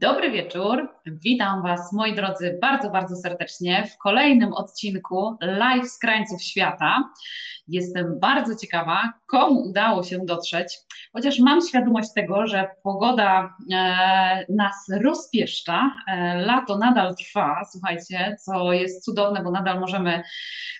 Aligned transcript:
Dobry 0.00 0.30
wieczór. 0.30 0.88
Witam 1.06 1.62
Was, 1.62 1.92
moi 1.92 2.14
drodzy, 2.14 2.58
bardzo, 2.60 2.90
bardzo 2.90 3.16
serdecznie 3.16 3.86
w 3.86 3.98
kolejnym 3.98 4.52
odcinku 4.52 5.36
Live 5.40 5.88
z 5.88 5.98
krańców 5.98 6.42
świata. 6.42 7.10
Jestem 7.68 8.18
bardzo 8.20 8.56
ciekawa, 8.56 9.12
komu 9.26 9.60
udało 9.60 10.02
się 10.02 10.18
dotrzeć, 10.24 10.78
chociaż 11.12 11.38
mam 11.38 11.60
świadomość 11.62 12.12
tego, 12.14 12.46
że 12.46 12.68
pogoda 12.82 13.56
e, 13.72 14.44
nas 14.48 14.74
rozpieszcza. 15.02 15.90
E, 16.06 16.36
lato 16.36 16.78
nadal 16.78 17.14
trwa, 17.16 17.62
słuchajcie, 17.72 18.36
co 18.44 18.72
jest 18.72 19.04
cudowne, 19.04 19.42
bo 19.42 19.50
nadal 19.50 19.80
możemy 19.80 20.22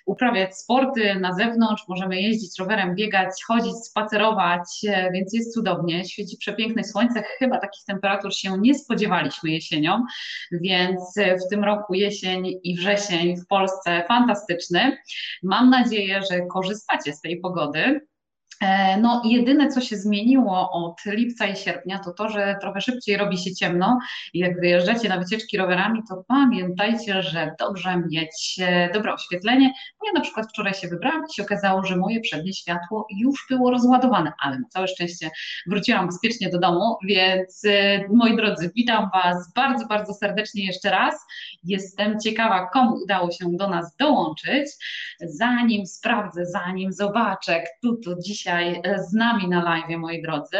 uprawiać 0.05 0.57
sporty 0.57 1.15
na 1.15 1.33
zewnątrz, 1.33 1.83
możemy 1.87 2.21
jeździć 2.21 2.59
rowerem, 2.59 2.95
biegać, 2.95 3.29
chodzić, 3.47 3.73
spacerować, 3.85 4.63
e, 4.87 5.11
więc 5.11 5.33
jest 5.33 5.53
cudownie. 5.53 6.05
Świeci 6.05 6.37
przepiękne 6.37 6.83
słońce. 6.83 7.23
Chyba 7.39 7.57
takich 7.57 7.85
temperatur 7.85 8.33
się 8.33 8.57
nie 8.57 8.75
spodziewaliśmy 9.09 9.49
jesienią, 9.49 10.03
więc 10.51 11.01
w 11.17 11.49
tym 11.49 11.63
roku 11.63 11.93
jesień 11.93 12.59
i 12.63 12.75
wrzesień 12.75 13.37
w 13.37 13.47
Polsce 13.47 14.03
fantastyczny. 14.07 14.97
Mam 15.43 15.69
nadzieję, 15.69 16.21
że 16.31 16.41
korzystacie 16.45 17.13
z 17.13 17.21
tej 17.21 17.39
pogody. 17.39 18.01
E, 18.61 18.97
no, 18.97 19.21
jedyne, 19.25 19.67
co 19.67 19.81
się 19.81 19.97
zmieniło 19.97 20.71
od 20.71 21.05
lipca 21.05 21.45
i 21.45 21.55
sierpnia, 21.55 21.99
to 21.99 22.13
to, 22.13 22.29
że 22.29 22.55
trochę 22.61 22.81
szybciej 22.81 23.17
robi 23.17 23.37
się 23.37 23.55
ciemno. 23.55 23.99
I 24.33 24.39
jak 24.39 24.59
wyjeżdżacie 24.59 25.09
na 25.09 25.17
wycieczki 25.19 25.57
rowerami, 25.57 26.01
to 26.09 26.23
pamiętajcie, 26.27 27.23
że 27.23 27.55
dobrze 27.59 28.03
mieć 28.11 28.59
e, 28.61 28.89
dobre 28.93 29.13
oświetlenie. 29.13 29.73
Ja 30.05 30.11
na 30.13 30.21
przykład 30.21 30.49
wczoraj 30.49 30.73
się 30.73 30.87
wybrałam 30.87 31.23
i 31.29 31.33
się 31.33 31.43
okazało, 31.43 31.83
że 31.83 31.97
moje 31.97 32.21
przednie 32.21 32.53
światło 32.53 33.07
już 33.17 33.45
było 33.49 33.71
rozładowane, 33.71 34.31
ale 34.39 34.59
na 34.59 34.67
całe 34.69 34.87
szczęście 34.87 35.29
wróciłam 35.67 36.05
bezpiecznie 36.05 36.49
do 36.49 36.59
domu, 36.59 36.97
więc 37.03 37.65
e, 37.65 38.07
moi 38.07 38.35
drodzy, 38.35 38.71
witam 38.75 39.09
Was 39.13 39.53
bardzo, 39.55 39.85
bardzo 39.85 40.13
serdecznie 40.13 40.65
jeszcze 40.65 40.89
raz. 40.89 41.15
Jestem 41.63 42.19
ciekawa, 42.19 42.69
komu 42.73 42.95
udało 43.03 43.31
się 43.31 43.45
do 43.51 43.69
nas 43.69 43.95
dołączyć. 43.95 44.67
Zanim 45.19 45.85
sprawdzę, 45.85 46.45
zanim 46.45 46.93
zobaczę, 46.93 47.63
kto 47.63 47.95
to 48.05 48.21
dzisiaj 48.21 48.48
dzisiaj 48.49 48.81
e, 48.83 49.03
z 49.03 49.13
nami 49.13 49.47
na 49.47 49.63
live, 49.63 49.99
moi 49.99 50.21
drodzy, 50.21 50.57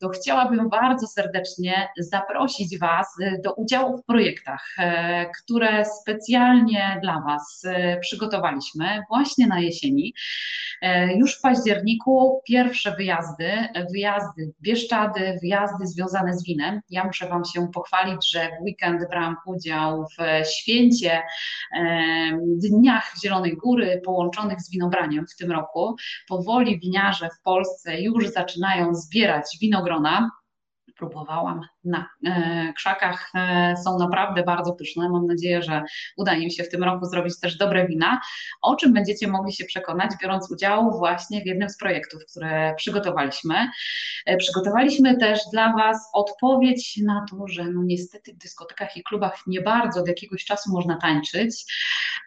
to 0.00 0.08
chciałabym 0.08 0.68
bardzo 0.68 1.06
serdecznie 1.06 1.88
zaprosić 1.98 2.78
Was 2.78 3.06
e, 3.22 3.38
do 3.44 3.52
udziału 3.54 3.98
w 3.98 4.04
projektach, 4.04 4.64
e, 4.78 5.30
które 5.30 5.84
specjalnie 5.84 6.98
dla 7.02 7.20
Was 7.20 7.62
przygotowaliśmy 8.00 9.02
właśnie 9.08 9.46
na 9.46 9.60
jesieni. 9.60 10.14
Już 11.16 11.38
w 11.38 11.40
październiku 11.40 12.42
pierwsze 12.48 12.96
wyjazdy, 12.96 13.52
wyjazdy 13.92 14.52
Bieszczady, 14.62 15.38
wyjazdy 15.42 15.86
związane 15.86 16.34
z 16.38 16.44
winem. 16.44 16.80
Ja 16.90 17.04
muszę 17.04 17.28
Wam 17.28 17.44
się 17.44 17.68
pochwalić, 17.74 18.30
że 18.30 18.48
w 18.48 18.62
weekend 18.62 19.08
brałam 19.10 19.36
udział 19.46 20.04
w 20.04 20.46
święcie 20.48 21.22
Dniach 22.70 23.12
Zielonej 23.22 23.56
Góry 23.56 24.00
połączonych 24.04 24.60
z 24.60 24.70
winobraniem 24.70 25.26
w 25.26 25.36
tym 25.36 25.52
roku. 25.52 25.96
Powoli 26.28 26.80
winiarze 26.80 27.23
w 27.30 27.40
Polsce 27.42 28.00
już 28.00 28.28
zaczynają 28.28 28.94
zbierać 28.94 29.58
winogrona. 29.60 30.30
Próbowałam 30.96 31.60
na 31.84 32.08
e, 32.26 32.72
krzakach, 32.72 33.30
e, 33.34 33.74
są 33.84 33.98
naprawdę 33.98 34.42
bardzo 34.42 34.72
pyszne. 34.72 35.08
Mam 35.08 35.26
nadzieję, 35.26 35.62
że 35.62 35.82
uda 36.16 36.34
im 36.34 36.50
się 36.50 36.64
w 36.64 36.68
tym 36.68 36.84
roku 36.84 37.06
zrobić 37.06 37.40
też 37.40 37.56
dobre 37.56 37.86
wina, 37.86 38.20
o 38.62 38.76
czym 38.76 38.92
będziecie 38.92 39.28
mogli 39.28 39.52
się 39.52 39.64
przekonać, 39.64 40.10
biorąc 40.22 40.50
udział 40.50 40.98
właśnie 40.98 41.42
w 41.42 41.46
jednym 41.46 41.70
z 41.70 41.76
projektów, 41.76 42.22
które 42.30 42.74
przygotowaliśmy. 42.76 43.54
E, 44.26 44.36
przygotowaliśmy 44.36 45.16
też 45.16 45.40
dla 45.52 45.72
Was 45.72 46.10
odpowiedź 46.12 47.00
na 47.04 47.26
to, 47.30 47.48
że 47.48 47.64
no 47.64 47.82
niestety 47.84 48.34
w 48.34 48.38
dyskotekach 48.38 48.96
i 48.96 49.02
klubach 49.02 49.42
nie 49.46 49.60
bardzo 49.60 50.00
od 50.00 50.08
jakiegoś 50.08 50.44
czasu 50.44 50.72
można 50.72 50.96
tańczyć, 50.96 51.64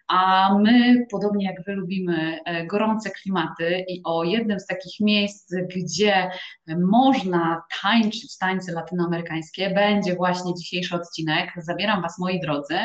a 0.08 0.54
my, 0.60 1.06
podobnie 1.12 1.46
jak 1.46 1.66
Wy, 1.66 1.74
lubimy 1.74 2.40
gorące 2.70 3.10
klimaty 3.10 3.86
i 3.90 4.02
o 4.04 4.24
jednym 4.24 4.60
z 4.60 4.66
takich 4.66 5.00
miejsc, 5.00 5.54
gdzie 5.76 6.32
można 6.80 7.64
tańczyć 7.82 8.38
tańce 8.38 8.72
latynoamerykańskie, 8.72 9.47
będzie 9.74 10.16
właśnie 10.16 10.54
dzisiejszy 10.54 10.96
odcinek. 10.96 11.52
Zabieram 11.58 12.02
Was, 12.02 12.20
moi 12.20 12.40
drodzy, 12.40 12.78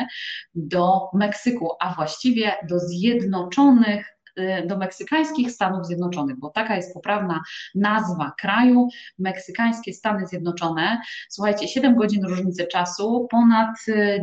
do 0.55 1.09
Meksyku, 1.13 1.71
a 1.79 1.93
właściwie 1.93 2.53
do 2.69 2.79
Zjednoczonych 2.79 4.12
do 4.65 4.77
meksykańskich 4.77 5.51
Stanów 5.51 5.85
Zjednoczonych, 5.85 6.39
bo 6.39 6.49
taka 6.49 6.75
jest 6.75 6.93
poprawna 6.93 7.41
nazwa 7.75 8.33
kraju, 8.39 8.87
meksykańskie 9.19 9.93
Stany 9.93 10.27
Zjednoczone. 10.27 11.01
Słuchajcie, 11.29 11.67
7 11.67 11.95
godzin 11.95 12.25
różnicy 12.25 12.67
czasu, 12.67 13.27
ponad 13.31 13.75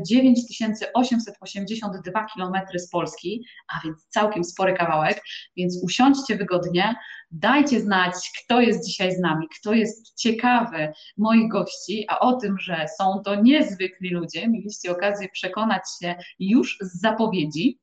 9882 0.06 2.20
y, 2.20 2.24
km 2.34 2.54
z 2.78 2.88
Polski, 2.88 3.44
a 3.68 3.80
więc 3.84 4.06
całkiem 4.08 4.44
spory 4.44 4.74
kawałek, 4.74 5.22
więc 5.56 5.84
usiądźcie 5.84 6.36
wygodnie, 6.36 6.94
dajcie 7.30 7.80
znać, 7.80 8.14
kto 8.44 8.60
jest 8.60 8.86
dzisiaj 8.86 9.12
z 9.12 9.20
nami, 9.20 9.46
kto 9.60 9.74
jest 9.74 10.14
ciekawy 10.14 10.92
moich 11.16 11.48
gości, 11.48 12.04
a 12.08 12.18
o 12.18 12.32
tym, 12.32 12.58
że 12.58 12.86
są 12.98 13.22
to 13.24 13.34
niezwykli 13.34 14.10
ludzie, 14.10 14.48
mieliście 14.48 14.90
okazję 14.90 15.28
przekonać 15.32 15.82
się 16.02 16.14
już 16.38 16.78
z 16.80 17.00
zapowiedzi. 17.00 17.78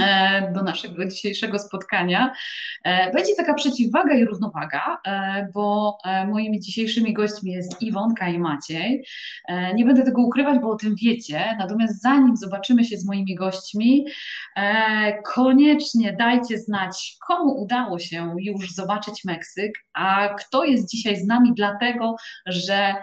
E, 0.00 0.52
do 0.52 0.62
naszego 0.62 1.04
dzisiejszego 1.04 1.58
spotkania. 1.58 2.32
E, 2.84 3.12
będzie 3.12 3.34
taka 3.34 3.54
przeciwwaga 3.54 4.14
i 4.14 4.24
równowaga, 4.24 4.98
e, 5.06 5.48
bo 5.54 5.98
moimi 6.28 6.60
dzisiejszymi 6.60 7.12
gośćmi 7.12 7.52
jest 7.52 7.82
Iwonka 7.82 8.28
i 8.28 8.38
Maciej. 8.38 9.04
Nie 9.74 9.84
będę 9.84 10.02
tego 10.02 10.22
ukrywać, 10.22 10.58
bo 10.58 10.70
o 10.70 10.76
tym 10.76 10.94
wiecie, 11.02 11.56
natomiast 11.58 12.02
zanim 12.02 12.36
zobaczymy 12.36 12.84
się 12.84 12.96
z 12.96 13.06
moimi 13.06 13.34
gośćmi, 13.34 14.06
koniecznie 15.24 16.12
dajcie 16.12 16.58
znać, 16.58 17.16
komu 17.26 17.62
udało 17.62 17.98
się 17.98 18.34
już 18.38 18.74
zobaczyć 18.74 19.24
Meksyk, 19.24 19.72
a 19.94 20.28
kto 20.28 20.64
jest 20.64 20.90
dzisiaj 20.90 21.16
z 21.16 21.26
nami 21.26 21.52
dlatego, 21.56 22.16
że 22.46 22.94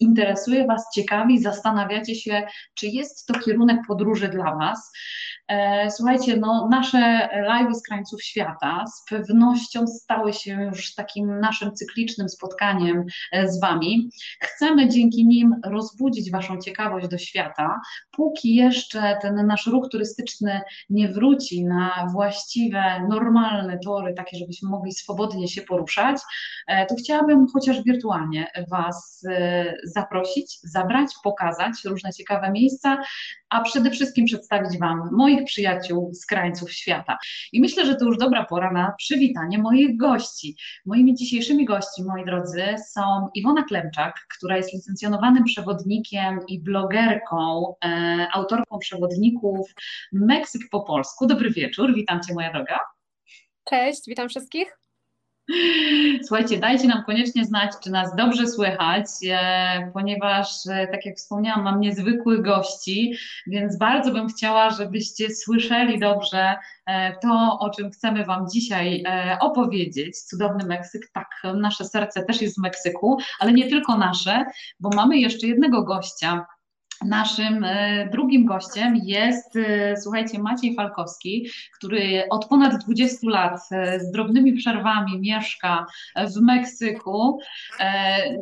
interesuje 0.00 0.66
Was, 0.66 0.86
ciekawi, 0.94 1.38
zastanawiacie 1.38 2.14
się, 2.14 2.42
czy 2.74 2.86
jest 2.86 3.26
to 3.26 3.38
kierunek 3.38 3.78
podróży 3.88 4.28
dla 4.28 4.54
Was. 4.54 4.92
E, 5.48 5.90
słuchajcie, 5.90 6.36
no, 6.36 6.68
nasze 6.70 7.28
live 7.42 7.76
z 7.76 7.82
krańców 7.82 8.22
świata 8.22 8.84
z 8.86 9.04
pewnością 9.10 9.86
stały 9.86 10.32
się 10.32 10.62
już 10.62 10.94
takim 10.94 11.40
naszym 11.40 11.72
cyklicznym 11.72 12.28
spotkaniem 12.28 13.04
e, 13.32 13.48
z 13.48 13.60
Wami. 13.60 14.10
Chcemy 14.40 14.88
dzięki 14.88 15.26
nim 15.26 15.54
rozbudzić 15.64 16.30
Waszą 16.30 16.58
ciekawość 16.58 17.08
do 17.08 17.18
świata. 17.18 17.80
Póki 18.12 18.54
jeszcze 18.54 19.18
ten 19.22 19.46
nasz 19.46 19.66
ruch 19.66 19.88
turystyczny 19.92 20.60
nie 20.90 21.08
wróci 21.08 21.64
na 21.64 22.08
właściwe, 22.12 23.06
normalne 23.08 23.78
tory, 23.84 24.14
takie, 24.14 24.36
żebyśmy 24.38 24.68
mogli 24.68 24.92
swobodnie 24.92 25.48
się 25.48 25.62
poruszać, 25.62 26.16
e, 26.66 26.86
to 26.86 26.94
chciałabym 26.94 27.46
chociaż 27.52 27.82
wirtualnie 27.82 28.46
Was 28.70 29.26
zaprosić, 29.84 30.58
zabrać, 30.62 31.10
pokazać 31.24 31.72
różne 31.84 32.12
ciekawe 32.12 32.50
miejsca, 32.50 32.98
a 33.56 33.60
przede 33.60 33.90
wszystkim 33.90 34.24
przedstawić 34.24 34.78
Wam 34.78 35.08
moich 35.12 35.44
przyjaciół 35.44 36.14
z 36.14 36.26
krańców 36.26 36.72
świata. 36.72 37.18
I 37.52 37.60
myślę, 37.60 37.86
że 37.86 37.94
to 37.94 38.04
już 38.04 38.18
dobra 38.18 38.44
pora 38.44 38.72
na 38.72 38.92
przywitanie 38.98 39.58
moich 39.58 39.96
gości. 39.96 40.56
Moimi 40.86 41.14
dzisiejszymi 41.14 41.64
gości, 41.64 42.04
moi 42.04 42.24
drodzy, 42.24 42.64
są 42.94 43.28
Iwona 43.34 43.62
Klemczak, 43.62 44.14
która 44.36 44.56
jest 44.56 44.72
licencjonowanym 44.72 45.44
przewodnikiem 45.44 46.40
i 46.48 46.60
blogerką, 46.60 47.74
e, 47.84 48.28
autorką 48.32 48.78
przewodników 48.78 49.74
Meksyk 50.12 50.62
po 50.70 50.80
polsku. 50.80 51.26
Dobry 51.26 51.50
wieczór, 51.50 51.94
witam 51.94 52.20
Cię 52.22 52.34
moja 52.34 52.52
droga. 52.52 52.78
Cześć, 53.64 54.02
witam 54.06 54.28
wszystkich. 54.28 54.85
Słuchajcie, 56.26 56.58
dajcie 56.58 56.88
nam 56.88 57.04
koniecznie 57.04 57.44
znać, 57.44 57.72
czy 57.84 57.90
nas 57.90 58.16
dobrze 58.16 58.46
słychać, 58.46 59.06
e, 59.30 59.90
ponieważ, 59.94 60.66
e, 60.70 60.86
tak 60.86 61.06
jak 61.06 61.16
wspomniałam, 61.16 61.64
mam 61.64 61.80
niezwykłych 61.80 62.42
gości, 62.42 63.14
więc 63.46 63.78
bardzo 63.78 64.12
bym 64.12 64.28
chciała, 64.28 64.70
żebyście 64.70 65.34
słyszeli 65.34 65.98
dobrze 65.98 66.54
e, 66.86 67.16
to, 67.22 67.58
o 67.60 67.70
czym 67.70 67.90
chcemy 67.90 68.24
Wam 68.24 68.48
dzisiaj 68.50 69.04
opowiedzieć. 69.40 70.18
Cudowny 70.18 70.64
Meksyk, 70.64 71.10
tak, 71.12 71.28
nasze 71.54 71.84
serce 71.84 72.22
też 72.24 72.42
jest 72.42 72.56
w 72.56 72.62
Meksyku, 72.62 73.18
ale 73.38 73.52
nie 73.52 73.68
tylko 73.68 73.98
nasze, 73.98 74.44
bo 74.80 74.90
mamy 74.94 75.18
jeszcze 75.18 75.46
jednego 75.46 75.82
gościa 75.82 76.46
Naszym 77.04 77.64
e, 77.64 78.08
drugim 78.12 78.44
gościem 78.44 78.96
jest, 78.96 79.56
e, 79.56 79.96
słuchajcie, 79.96 80.38
Maciej 80.38 80.74
Falkowski, 80.74 81.48
który 81.78 82.22
od 82.30 82.48
ponad 82.48 82.84
20 82.84 83.30
lat 83.30 83.60
e, 83.72 84.00
z 84.00 84.10
drobnymi 84.10 84.52
przerwami 84.52 85.20
mieszka 85.20 85.86
w 86.36 86.40
Meksyku. 86.40 87.38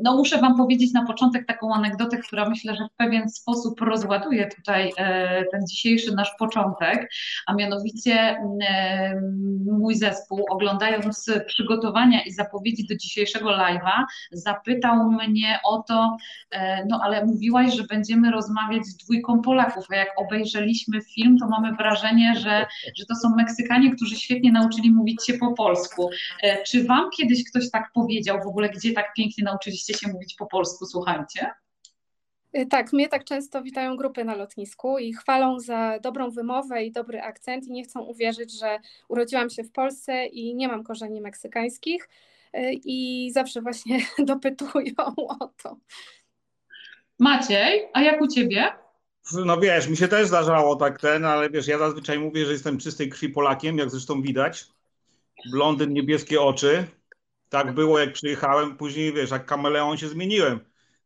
No 0.03 0.17
muszę 0.17 0.39
Wam 0.39 0.57
powiedzieć 0.57 0.93
na 0.93 1.07
początek 1.07 1.47
taką 1.47 1.75
anegdotę, 1.75 2.19
która 2.19 2.49
myślę, 2.49 2.75
że 2.75 2.85
w 2.85 2.97
pewien 2.97 3.29
sposób 3.29 3.81
rozładuje 3.81 4.49
tutaj 4.57 4.93
ten 5.53 5.67
dzisiejszy 5.71 6.15
nasz 6.15 6.31
początek, 6.39 7.11
a 7.47 7.55
mianowicie 7.55 8.37
mój 9.67 9.95
zespół 9.95 10.45
oglądając 10.51 11.31
przygotowania 11.47 12.23
i 12.23 12.33
zapowiedzi 12.33 12.87
do 12.87 12.97
dzisiejszego 12.97 13.51
live'a 13.51 14.05
zapytał 14.33 15.11
mnie 15.11 15.59
o 15.65 15.83
to, 15.89 16.17
no 16.89 17.01
ale 17.03 17.25
mówiłaś, 17.25 17.75
że 17.77 17.85
będziemy 17.85 18.31
rozmawiać 18.31 18.44
rozmawiać 18.45 18.87
z 18.87 18.97
dwójką 18.97 19.43
Polaków, 19.43 19.85
a 19.91 19.97
jak 19.97 20.09
obejrzeliśmy 20.17 21.01
film, 21.03 21.39
to 21.39 21.49
mamy 21.49 21.77
wrażenie, 21.77 22.35
że, 22.37 22.67
że 22.97 23.05
to 23.07 23.15
są 23.15 23.37
Meksykanie, 23.37 23.91
którzy 23.97 24.17
świetnie 24.17 24.53
nauczyli 24.53 24.91
mówić 24.91 25.27
się 25.27 25.35
po 25.35 25.53
polsku. 25.53 26.11
E, 26.43 26.63
czy 26.63 26.85
wam 26.85 27.11
kiedyś 27.17 27.51
ktoś 27.51 27.71
tak 27.71 27.91
powiedział 27.95 28.39
w 28.45 28.47
ogóle, 28.47 28.69
gdzie 28.69 28.93
tak 28.93 29.13
pięknie 29.17 29.45
nauczyliście 29.45 29.95
się 29.95 30.09
mówić 30.09 30.35
po 30.39 30.47
polsku, 30.47 30.87
słuchajcie? 30.87 31.51
E, 32.53 32.67
tak, 32.67 32.93
mnie 32.93 33.09
tak 33.09 33.25
często 33.25 33.63
witają 33.63 33.97
grupy 33.97 34.25
na 34.25 34.35
lotnisku 34.35 34.99
i 34.99 35.13
chwalą 35.13 35.61
za 35.61 35.99
dobrą 35.99 36.31
wymowę 36.31 36.85
i 36.85 36.93
dobry 36.93 37.23
akcent 37.23 37.67
i 37.67 37.73
nie 37.73 37.85
chcą 37.85 38.01
uwierzyć, 38.01 38.59
że 38.59 38.79
urodziłam 39.09 39.51
się 39.51 39.65
w 39.65 39.73
Polsce 39.73 40.27
i 40.27 40.55
nie 40.55 40.69
mam 40.69 40.85
korzeni 40.85 41.21
meksykańskich 41.21 42.09
e, 42.53 42.73
i 42.73 43.31
zawsze 43.33 43.63
właśnie 43.63 43.99
dopytują 44.19 44.95
o 45.17 45.49
to. 45.63 45.77
Maciej, 47.19 47.89
a 47.93 48.03
jak 48.03 48.21
u 48.21 48.29
ciebie? 48.29 48.73
No 49.45 49.61
wiesz, 49.61 49.89
mi 49.89 49.97
się 49.97 50.09
też 50.09 50.29
zdarzało 50.29 50.77
tak 50.77 51.01
ten, 51.01 51.25
ale 51.25 51.51
wiesz, 51.51 51.67
ja 51.67 51.79
zazwyczaj 51.79 52.19
mówię, 52.19 52.47
że 52.47 52.53
jestem 52.53 52.79
czystej 52.79 53.09
krwi 53.09 53.29
Polakiem, 53.29 53.79
jak 53.79 53.91
zresztą 53.91 54.23
widać. 54.23 54.67
Blondyn, 55.53 55.93
niebieskie 55.93 56.41
oczy. 56.41 56.87
Tak 57.49 57.73
było, 57.73 57.99
jak 57.99 58.13
przyjechałem. 58.13 58.77
Później, 58.77 59.13
wiesz, 59.13 59.31
jak 59.31 59.47
kameleon 59.47 59.97
się 59.97 60.09
zmieniłem. 60.09 60.61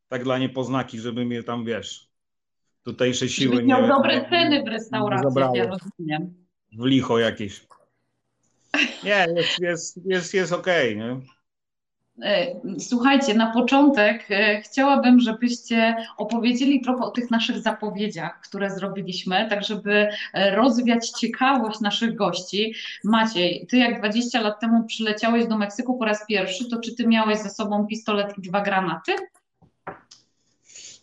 Tak 0.09 0.25
dla 0.25 0.39
niepoznaki, 0.39 1.01
żeby 1.01 1.25
mnie 1.25 1.43
tam, 1.43 1.65
wiesz, 1.65 2.09
tutejsze 2.85 3.29
siły 3.29 3.55
Żebyś 3.55 3.69
miał 3.69 3.83
nie... 3.83 3.89
dobre 3.89 4.29
ceny 4.31 4.63
w 4.63 4.67
restauracji, 4.67 5.43
ja 5.55 5.67
rozumiem. 5.67 6.47
W 6.73 6.85
licho 6.85 7.19
jakieś. 7.19 7.67
Nie, 9.05 9.27
jest, 9.37 9.59
jest, 9.61 10.01
jest, 10.05 10.35
jest 10.35 10.53
okej, 10.53 10.97
okay, 10.97 11.09
nie? 11.09 11.21
E, 12.23 12.61
słuchajcie, 12.79 13.35
na 13.35 13.53
początek 13.53 14.27
e, 14.31 14.61
chciałabym, 14.61 15.21
żebyście 15.21 15.97
opowiedzieli 16.17 16.81
trochę 16.81 17.05
o 17.05 17.11
tych 17.11 17.31
naszych 17.31 17.59
zapowiedziach, 17.59 18.41
które 18.41 18.71
zrobiliśmy, 18.71 19.47
tak 19.51 19.65
żeby 19.65 20.09
e, 20.33 20.57
rozwiać 20.57 21.11
ciekawość 21.11 21.81
naszych 21.81 22.15
gości. 22.15 22.75
Maciej, 23.05 23.67
ty 23.71 23.77
jak 23.77 23.99
20 23.99 24.41
lat 24.41 24.61
temu 24.61 24.85
przyleciałeś 24.85 25.47
do 25.47 25.59
Meksyku 25.59 25.99
po 25.99 26.05
raz 26.05 26.27
pierwszy, 26.27 26.71
to 26.71 26.81
czy 26.81 26.95
ty 26.95 27.07
miałeś 27.07 27.39
ze 27.39 27.51
sobą 27.51 27.87
pistolet 27.87 28.39
i 28.39 28.43
dwa 28.43 28.61
granaty? 28.61 29.13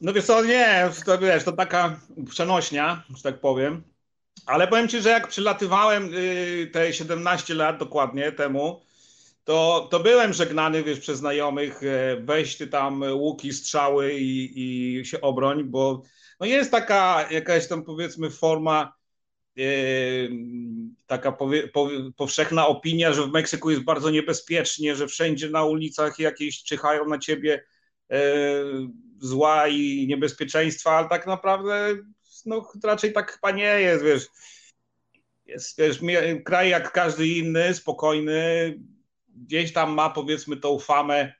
No 0.01 0.13
wiesz 0.13 0.25
co, 0.25 0.45
nie, 0.45 0.89
to 1.05 1.17
wiesz, 1.17 1.43
to 1.43 1.51
taka 1.51 1.99
przenośnia, 2.29 3.03
że 3.15 3.23
tak 3.23 3.39
powiem. 3.39 3.83
Ale 4.45 4.67
powiem 4.67 4.87
ci, 4.87 5.01
że 5.01 5.09
jak 5.09 5.27
przylatywałem 5.27 6.09
y, 6.13 6.69
te 6.73 6.93
17 6.93 7.53
lat 7.53 7.77
dokładnie 7.77 8.31
temu, 8.31 8.81
to, 9.45 9.87
to 9.91 9.99
byłem 9.99 10.33
żegnany, 10.33 10.83
wiesz, 10.83 10.99
przez 10.99 11.17
znajomych, 11.19 11.83
e, 11.83 12.17
weź 12.21 12.57
ty 12.57 12.67
tam 12.67 13.03
łuki, 13.13 13.53
strzały 13.53 14.13
i, 14.13 14.99
i 14.99 15.05
się 15.05 15.21
obroń, 15.21 15.63
bo 15.63 16.01
no 16.39 16.45
jest 16.45 16.71
taka 16.71 17.31
jakaś 17.31 17.67
tam 17.67 17.83
powiedzmy 17.83 18.29
forma, 18.29 18.93
e, 19.57 19.61
taka 21.07 21.31
powie, 21.31 21.67
po, 21.67 21.89
powszechna 22.17 22.67
opinia, 22.67 23.13
że 23.13 23.23
w 23.23 23.31
Meksyku 23.31 23.69
jest 23.69 23.83
bardzo 23.83 24.09
niebezpiecznie, 24.11 24.95
że 24.95 25.07
wszędzie 25.07 25.49
na 25.49 25.63
ulicach 25.63 26.19
jakieś 26.19 26.63
czyhają 26.63 27.05
na 27.05 27.19
ciebie 27.19 27.63
e, 28.11 28.19
zła 29.19 29.67
i 29.67 30.05
niebezpieczeństwa, 30.07 30.91
ale 30.91 31.09
tak 31.09 31.27
naprawdę 31.27 31.95
no, 32.45 32.71
raczej 32.83 33.13
tak 33.13 33.31
chyba 33.31 33.51
nie 33.51 33.81
jest, 33.81 34.03
wiesz. 34.03 34.27
Jest, 35.45 35.77
wiesz, 35.77 35.99
kraj 36.45 36.69
jak 36.69 36.91
każdy 36.91 37.27
inny, 37.27 37.73
spokojny, 37.73 38.75
gdzieś 39.35 39.73
tam 39.73 39.93
ma 39.93 40.09
powiedzmy 40.09 40.57
tą 40.57 40.79
famę 40.79 41.33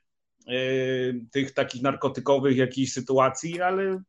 y, 0.49 1.25
tych 1.31 1.51
takich 1.51 1.81
narkotykowych 1.81 2.57
jakichś 2.57 2.91
sytuacji, 2.91 3.61
ale, 3.61 4.01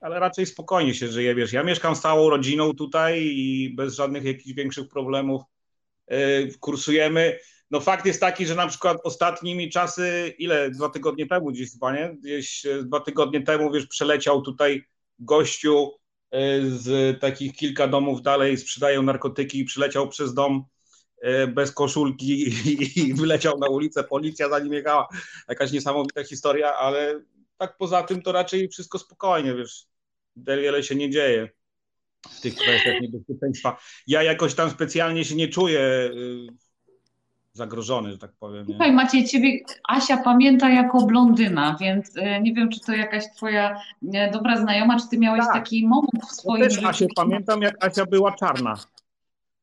ale 0.00 0.18
raczej 0.18 0.46
spokojnie 0.46 0.94
się 0.94 1.08
żyje, 1.08 1.34
wiesz, 1.34 1.52
ja 1.52 1.62
mieszkam 1.62 1.96
z 1.96 2.00
całą 2.00 2.30
rodziną 2.30 2.72
tutaj 2.72 3.22
i 3.24 3.74
bez 3.76 3.94
żadnych 3.94 4.24
jakichś 4.24 4.52
większych 4.52 4.88
problemów 4.88 5.42
y, 6.12 6.50
kursujemy. 6.60 7.38
No 7.70 7.80
fakt 7.80 8.06
jest 8.06 8.20
taki, 8.20 8.46
że 8.46 8.54
na 8.54 8.66
przykład 8.66 8.98
ostatnimi 9.04 9.70
czasy, 9.70 10.34
ile, 10.38 10.70
dwa 10.70 10.88
tygodnie 10.88 11.26
temu 11.26 11.50
gdzieś 11.50 11.72
chyba, 11.72 11.96
nie? 11.96 12.16
Gdzieś 12.22 12.66
e, 12.66 12.82
dwa 12.82 13.00
tygodnie 13.00 13.42
temu, 13.42 13.72
wiesz, 13.72 13.86
przeleciał 13.86 14.42
tutaj 14.42 14.84
gościu 15.18 15.92
z 16.68 17.20
takich 17.20 17.56
kilka 17.56 17.88
domów 17.88 18.22
dalej, 18.22 18.56
sprzedają 18.56 19.02
narkotyki 19.02 19.58
i 19.58 19.64
przyleciał 19.64 20.08
przez 20.08 20.34
dom 20.34 20.64
bez 21.48 21.72
koszulki 21.72 22.52
i 22.96 23.14
wyleciał 23.14 23.58
na 23.58 23.68
ulicę, 23.68 24.04
policja 24.04 24.48
za 24.48 24.58
nim 24.58 24.72
jechała. 24.72 25.08
Jakaś 25.48 25.72
niesamowita 25.72 26.24
historia, 26.24 26.74
ale 26.74 27.20
tak 27.58 27.76
poza 27.76 28.02
tym 28.02 28.22
to 28.22 28.32
raczej 28.32 28.68
wszystko 28.68 28.98
spokojnie, 28.98 29.54
wiesz, 29.54 29.86
wiele 30.36 30.82
się 30.82 30.94
nie 30.94 31.10
dzieje 31.10 31.48
w 32.30 32.40
tych 32.40 32.54
kwestiach 32.54 33.00
niebezpieczeństwa. 33.00 33.78
Ja 34.06 34.22
jakoś 34.22 34.54
tam 34.54 34.70
specjalnie 34.70 35.24
się 35.24 35.34
nie 35.34 35.48
czuję 35.48 35.80
y, 35.80 36.46
zagrożony, 37.52 38.12
że 38.12 38.18
tak 38.18 38.32
powiem. 38.40 38.66
Słuchaj 38.66 38.92
Maciej, 38.92 39.24
ciebie 39.24 39.60
Asia 39.88 40.16
pamięta 40.16 40.70
jako 40.70 41.06
blondyna, 41.06 41.76
więc 41.80 42.16
y, 42.16 42.40
nie 42.42 42.54
wiem, 42.54 42.70
czy 42.70 42.80
to 42.80 42.92
jakaś 42.92 43.24
twoja 43.36 43.80
dobra 44.32 44.56
znajoma, 44.56 45.00
czy 45.00 45.08
ty 45.08 45.18
miałeś 45.18 45.44
tak. 45.44 45.54
taki 45.54 45.86
moment 45.86 46.24
w 46.30 46.34
swoim 46.34 46.62
ja 46.62 46.68
też 46.68 46.74
życiu. 46.74 46.88
Asię 46.88 47.06
pamiętam, 47.16 47.62
jak 47.62 47.84
Asia 47.84 48.06
była 48.06 48.32
czarna. 48.32 48.78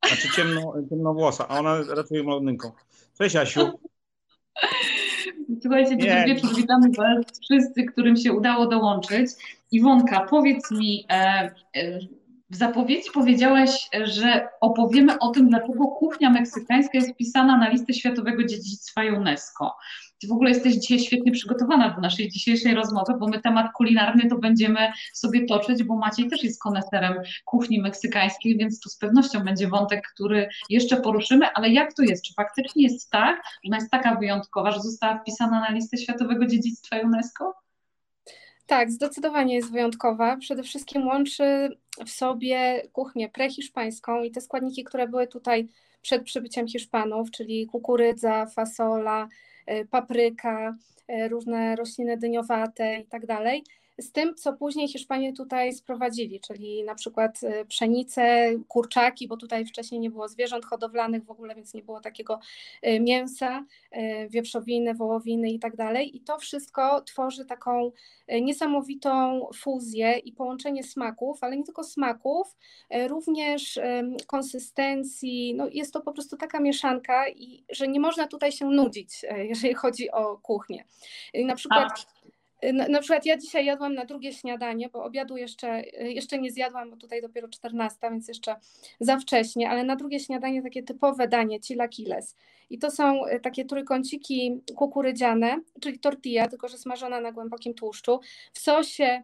Znaczy 0.07 0.27
ciemno, 0.35 0.73
ciemnowłosa, 0.89 1.47
a 1.47 1.59
ona 1.59 1.77
raczej 1.95 2.23
blondynką. 2.23 2.71
Cześć 3.17 3.35
Asiu. 3.35 3.79
Słuchajcie, 5.61 5.97
dobry 5.97 6.23
wieczór, 6.25 6.55
witamy 6.55 6.89
Was 6.97 7.25
wszyscy, 7.41 7.83
którym 7.83 8.17
się 8.17 8.33
udało 8.33 8.67
dołączyć. 8.67 9.31
Iwonka, 9.71 10.19
powiedz 10.29 10.71
mi, 10.71 11.05
e, 11.09 11.13
e, 11.13 11.99
w 12.49 12.55
zapowiedzi 12.55 13.11
powiedziałaś, 13.13 13.89
że 14.03 14.47
opowiemy 14.61 15.19
o 15.19 15.29
tym, 15.29 15.49
dlaczego 15.49 15.87
kuchnia 15.87 16.29
meksykańska 16.29 16.97
jest 16.97 17.13
wpisana 17.13 17.57
na 17.57 17.69
listę 17.69 17.93
Światowego 17.93 18.43
Dziedzictwa 18.43 19.01
UNESCO. 19.17 19.75
Ty 20.21 20.27
w 20.27 20.31
ogóle 20.31 20.49
jesteś 20.49 20.75
dzisiaj 20.75 20.99
świetnie 20.99 21.31
przygotowana 21.31 21.89
do 21.89 22.01
naszej 22.01 22.29
dzisiejszej 22.29 22.75
rozmowy, 22.75 23.13
bo 23.19 23.27
my 23.27 23.41
temat 23.41 23.71
kulinarny 23.75 24.29
to 24.29 24.37
będziemy 24.37 24.91
sobie 25.13 25.45
toczyć, 25.45 25.83
bo 25.83 25.95
Maciej 25.95 26.29
też 26.29 26.43
jest 26.43 26.61
koneserem 26.61 27.13
kuchni 27.45 27.81
meksykańskiej, 27.81 28.57
więc 28.57 28.79
to 28.79 28.89
z 28.89 28.97
pewnością 28.97 29.39
będzie 29.39 29.67
wątek, 29.67 30.07
który 30.13 30.49
jeszcze 30.69 31.01
poruszymy, 31.01 31.45
ale 31.53 31.69
jak 31.69 31.93
to 31.93 32.03
jest? 32.03 32.23
Czy 32.23 32.33
faktycznie 32.33 32.83
jest 32.83 33.09
tak, 33.09 33.35
że 33.63 33.69
ona 33.69 33.77
jest 33.77 33.91
taka 33.91 34.15
wyjątkowa, 34.15 34.71
że 34.71 34.79
została 34.79 35.19
wpisana 35.19 35.59
na 35.59 35.71
listę 35.71 35.97
Światowego 35.97 36.45
Dziedzictwa 36.45 36.99
UNESCO? 36.99 37.53
Tak, 38.65 38.91
zdecydowanie 38.91 39.55
jest 39.55 39.71
wyjątkowa. 39.71 40.37
Przede 40.37 40.63
wszystkim 40.63 41.07
łączy 41.07 41.77
w 42.05 42.09
sobie 42.09 42.81
kuchnię 42.91 43.29
prehiszpańską 43.29 44.23
i 44.23 44.31
te 44.31 44.41
składniki, 44.41 44.83
które 44.83 45.07
były 45.07 45.27
tutaj 45.27 45.67
przed 46.01 46.23
przybyciem 46.23 46.67
Hiszpanów, 46.67 47.31
czyli 47.31 47.67
kukurydza, 47.67 48.45
fasola, 48.45 49.27
papryka, 49.89 50.75
y, 51.09 51.27
różne 51.27 51.75
rośliny 51.75 52.17
dyniowate 52.17 52.95
i 52.95 53.05
tak 53.05 53.25
dalej 53.25 53.63
z 53.97 54.11
tym, 54.11 54.35
co 54.35 54.53
później 54.53 54.87
Hiszpanie 54.87 55.33
tutaj 55.33 55.73
sprowadzili, 55.73 56.39
czyli 56.39 56.83
na 56.83 56.95
przykład 56.95 57.43
y, 57.43 57.65
pszenicę, 57.65 58.51
kurczaki, 58.67 59.27
bo 59.27 59.37
tutaj 59.37 59.65
wcześniej 59.65 60.01
nie 60.01 60.09
było 60.09 60.27
zwierząt 60.27 60.65
hodowlanych 60.65 61.23
w 61.23 61.31
ogóle, 61.31 61.55
więc 61.55 61.73
nie 61.73 61.83
było 61.83 61.99
takiego 61.99 62.39
y, 62.87 62.99
mięsa, 62.99 63.65
y, 63.95 64.29
wieprzowiny, 64.29 64.93
wołowiny 64.93 65.49
i 65.49 65.59
tak 65.59 65.75
dalej. 65.75 66.17
I 66.17 66.21
to 66.21 66.39
wszystko 66.39 67.01
tworzy 67.01 67.45
taką 67.45 67.91
niesamowitą 68.41 69.47
fuzję 69.55 70.17
i 70.17 70.31
połączenie 70.31 70.83
smaków, 70.83 71.43
ale 71.43 71.57
nie 71.57 71.63
tylko 71.63 71.83
smaków, 71.83 72.57
również 73.07 73.79
konsystencji. 74.27 75.53
No 75.55 75.67
jest 75.71 75.93
to 75.93 76.01
po 76.01 76.13
prostu 76.13 76.37
taka 76.37 76.59
mieszanka, 76.59 77.29
i 77.29 77.63
że 77.69 77.87
nie 77.87 77.99
można 77.99 78.27
tutaj 78.27 78.51
się 78.51 78.65
nudzić, 78.65 79.25
jeżeli 79.37 79.73
chodzi 79.73 80.11
o 80.11 80.37
kuchnię. 80.37 80.85
Na 81.33 81.55
przykład. 81.55 82.05
Na, 82.73 82.87
na, 82.87 82.99
przykład 82.99 83.25
ja 83.25 83.37
dzisiaj 83.37 83.65
jadłam 83.65 83.93
na 83.93 84.05
drugie 84.05 84.33
śniadanie, 84.33 84.89
bo 84.89 85.03
obiadu 85.03 85.37
jeszcze, 85.37 85.81
jeszcze 85.99 86.39
nie 86.39 86.51
zjadłam, 86.51 86.89
bo 86.89 86.97
tutaj 86.97 87.21
dopiero 87.21 87.47
14, 87.47 87.97
więc 88.11 88.27
jeszcze 88.27 88.55
za 88.99 89.17
wcześnie, 89.17 89.69
ale 89.69 89.83
na 89.83 89.95
drugie 89.95 90.19
śniadanie 90.19 90.61
takie 90.61 90.83
typowe 90.83 91.27
danie, 91.27 91.59
chilaquiles. 91.59 92.35
I 92.69 92.79
to 92.79 92.91
są 92.91 93.25
e, 93.25 93.39
takie 93.39 93.65
trójkąciki 93.65 94.61
kukurydziane, 94.75 95.61
czyli 95.81 95.99
tortilla, 95.99 96.47
tylko 96.47 96.67
że 96.67 96.77
smażona 96.77 97.21
na 97.21 97.31
głębokim 97.31 97.73
tłuszczu, 97.73 98.19
w 98.53 98.59
sosie 98.59 99.23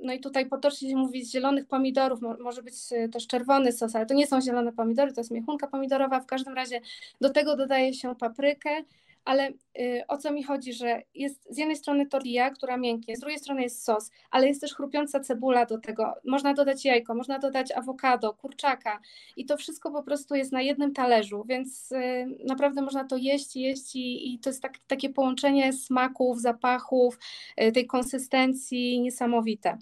No 0.00 0.12
i 0.12 0.20
tutaj 0.20 0.46
potocznie 0.46 0.90
się 0.90 0.96
mówi 0.96 1.24
z 1.24 1.32
zielonych 1.32 1.66
pomidorów, 1.66 2.20
może 2.40 2.62
być 2.62 2.74
też 3.12 3.26
czerwony 3.26 3.72
sos, 3.72 3.96
ale 3.96 4.06
to 4.06 4.14
nie 4.14 4.26
są 4.26 4.40
zielone 4.40 4.72
pomidory, 4.72 5.12
to 5.12 5.20
jest 5.20 5.30
miechunka 5.30 5.66
pomidorowa. 5.66 6.20
W 6.20 6.26
każdym 6.26 6.54
razie 6.54 6.80
do 7.20 7.30
tego 7.30 7.56
dodaje 7.56 7.94
się 7.94 8.14
paprykę, 8.14 8.84
ale 9.24 9.48
y, 9.78 10.02
o 10.08 10.18
co 10.18 10.32
mi 10.32 10.42
chodzi, 10.42 10.72
że 10.72 11.02
jest 11.14 11.54
z 11.54 11.58
jednej 11.58 11.76
strony 11.76 12.06
tortilla, 12.06 12.50
która 12.50 12.76
mięknie, 12.76 13.16
z 13.16 13.20
drugiej 13.20 13.38
strony 13.38 13.62
jest 13.62 13.84
sos, 13.84 14.10
ale 14.30 14.48
jest 14.48 14.60
też 14.60 14.74
chrupiąca 14.74 15.20
cebula 15.20 15.66
do 15.66 15.78
tego. 15.78 16.14
Można 16.24 16.54
dodać 16.54 16.84
jajko, 16.84 17.14
można 17.14 17.38
dodać 17.38 17.72
awokado, 17.72 18.34
kurczaka 18.34 19.00
i 19.36 19.46
to 19.46 19.56
wszystko 19.56 19.90
po 19.90 20.02
prostu 20.02 20.34
jest 20.34 20.52
na 20.52 20.62
jednym 20.62 20.92
talerzu, 20.92 21.44
więc 21.48 21.92
y, 21.92 22.26
naprawdę 22.46 22.82
można 22.82 23.04
to 23.04 23.16
jeść, 23.16 23.56
jeść 23.56 23.96
i, 23.96 24.34
i 24.34 24.38
to 24.38 24.50
jest 24.50 24.62
tak, 24.62 24.78
takie 24.86 25.10
połączenie 25.10 25.72
smaków, 25.72 26.40
zapachów, 26.40 27.18
y, 27.62 27.72
tej 27.72 27.86
konsystencji 27.86 29.00
niesamowite. 29.00 29.78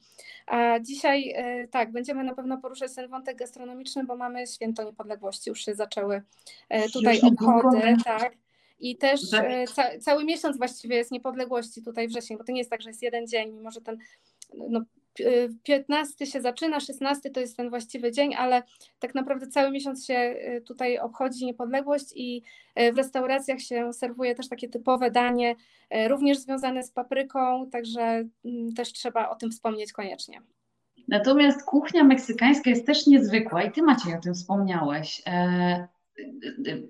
A 0.46 0.80
dzisiaj 0.80 1.34
tak, 1.70 1.92
będziemy 1.92 2.24
na 2.24 2.34
pewno 2.34 2.58
poruszać 2.58 2.94
ten 2.94 3.08
wątek 3.08 3.36
gastronomiczny, 3.36 4.04
bo 4.04 4.16
mamy 4.16 4.46
święto 4.46 4.84
niepodległości, 4.84 5.50
już 5.50 5.64
się 5.64 5.74
zaczęły 5.74 6.22
tutaj 6.92 7.20
obchody, 7.20 7.96
tak. 8.04 8.47
I 8.78 8.96
też 8.96 9.20
e, 9.34 9.64
ca 9.66 9.98
cały 10.00 10.24
miesiąc 10.24 10.58
właściwie 10.58 10.96
jest 10.96 11.10
niepodległości 11.10 11.82
tutaj 11.82 12.08
wrzesień, 12.08 12.38
bo 12.38 12.44
to 12.44 12.52
nie 12.52 12.58
jest 12.58 12.70
tak, 12.70 12.82
że 12.82 12.90
jest 12.90 13.02
jeden 13.02 13.26
dzień, 13.26 13.52
mimo 13.52 13.70
że 13.70 13.80
ten 13.80 13.98
no, 14.54 14.80
15 15.62 16.26
się 16.26 16.40
zaczyna, 16.40 16.80
16 16.80 17.30
to 17.30 17.40
jest 17.40 17.56
ten 17.56 17.70
właściwy 17.70 18.12
dzień, 18.12 18.34
ale 18.34 18.62
tak 18.98 19.14
naprawdę 19.14 19.46
cały 19.46 19.70
miesiąc 19.70 20.06
się 20.06 20.14
e, 20.14 20.60
tutaj 20.60 20.98
obchodzi 20.98 21.46
niepodległość 21.46 22.06
i 22.14 22.42
e, 22.74 22.92
w 22.92 22.96
restauracjach 22.96 23.60
się 23.60 23.92
serwuje 23.92 24.34
też 24.34 24.48
takie 24.48 24.68
typowe 24.68 25.10
danie, 25.10 25.54
również 26.08 26.38
związane 26.38 26.82
z 26.82 26.90
papryką, 26.90 27.70
także 27.70 28.02
mm, 28.44 28.74
też 28.76 28.92
trzeba 28.92 29.30
o 29.30 29.34
tym 29.34 29.50
wspomnieć 29.50 29.92
koniecznie. 29.92 30.42
Natomiast 31.08 31.64
kuchnia 31.64 32.04
meksykańska 32.04 32.70
jest 32.70 32.86
też 32.86 33.06
niezwykła 33.06 33.62
i 33.62 33.72
ty 33.72 33.82
Maciej 33.82 34.14
o 34.14 34.20
tym 34.20 34.34
wspomniałeś. 34.34 35.22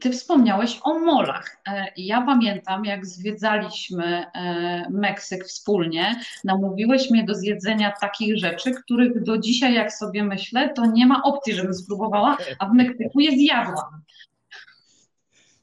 Ty 0.01 0.11
wspomniałeś 0.11 0.79
o 0.83 0.99
molach. 0.99 1.61
E, 1.69 1.93
ja 1.97 2.23
pamiętam, 2.23 2.85
jak 2.85 3.07
zwiedzaliśmy 3.07 4.05
e, 4.05 4.91
Meksyk 4.91 5.45
wspólnie, 5.45 6.21
namówiłeś 6.45 7.11
mnie 7.11 7.25
do 7.25 7.35
zjedzenia 7.35 7.93
takich 8.01 8.39
rzeczy, 8.39 8.73
których 8.85 9.23
do 9.23 9.39
dzisiaj, 9.39 9.75
jak 9.75 9.93
sobie 9.93 10.25
myślę, 10.25 10.73
to 10.75 10.87
nie 10.87 11.07
ma 11.07 11.23
opcji, 11.23 11.55
żebym 11.55 11.75
spróbowała, 11.75 12.37
a 12.59 12.67
w 12.67 12.73
Meksyku 12.73 13.21
je 13.21 13.31
zjadłam. 13.31 14.03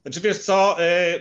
Znaczy 0.02 0.20
wiesz 0.20 0.38
co, 0.38 0.76
e, 0.80 1.18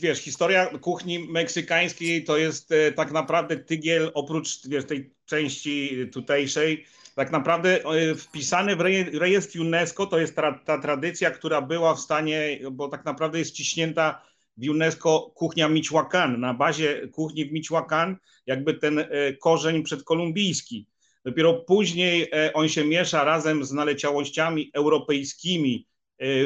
wiesz, 0.00 0.18
historia 0.18 0.66
kuchni 0.66 1.18
meksykańskiej 1.18 2.24
to 2.24 2.36
jest 2.36 2.70
tak 2.96 3.12
naprawdę 3.12 3.56
tygiel 3.56 4.10
oprócz 4.14 4.68
wiesz, 4.68 4.84
tej 4.84 5.10
części 5.24 6.06
tutejszej, 6.12 6.86
tak 7.16 7.32
naprawdę 7.32 7.84
e, 7.84 8.14
wpisane 8.14 8.76
w 8.76 8.80
rejestr 9.18 9.60
UNESCO 9.60 10.06
to 10.06 10.18
jest 10.18 10.36
ta, 10.36 10.52
ta 10.52 10.78
tradycja, 10.78 11.30
która 11.30 11.62
była 11.62 11.94
w 11.94 12.00
stanie, 12.00 12.60
bo 12.72 12.88
tak 12.88 13.04
naprawdę 13.04 13.38
jest 13.38 13.54
ciśnięta 13.54 14.22
w 14.56 14.68
UNESCO 14.70 15.20
kuchnia 15.34 15.68
Michoacán. 15.68 16.38
Na 16.38 16.54
bazie 16.54 17.08
kuchni 17.08 17.44
w 17.44 17.52
Michoacán 17.52 18.16
jakby 18.46 18.74
ten 18.74 18.98
e, 18.98 19.06
korzeń 19.32 19.82
przedkolumbijski. 19.82 20.86
Dopiero 21.24 21.54
później 21.54 22.28
e, 22.32 22.52
on 22.52 22.68
się 22.68 22.84
miesza 22.84 23.24
razem 23.24 23.64
z 23.64 23.72
naleciałościami 23.72 24.70
europejskimi, 24.74 25.86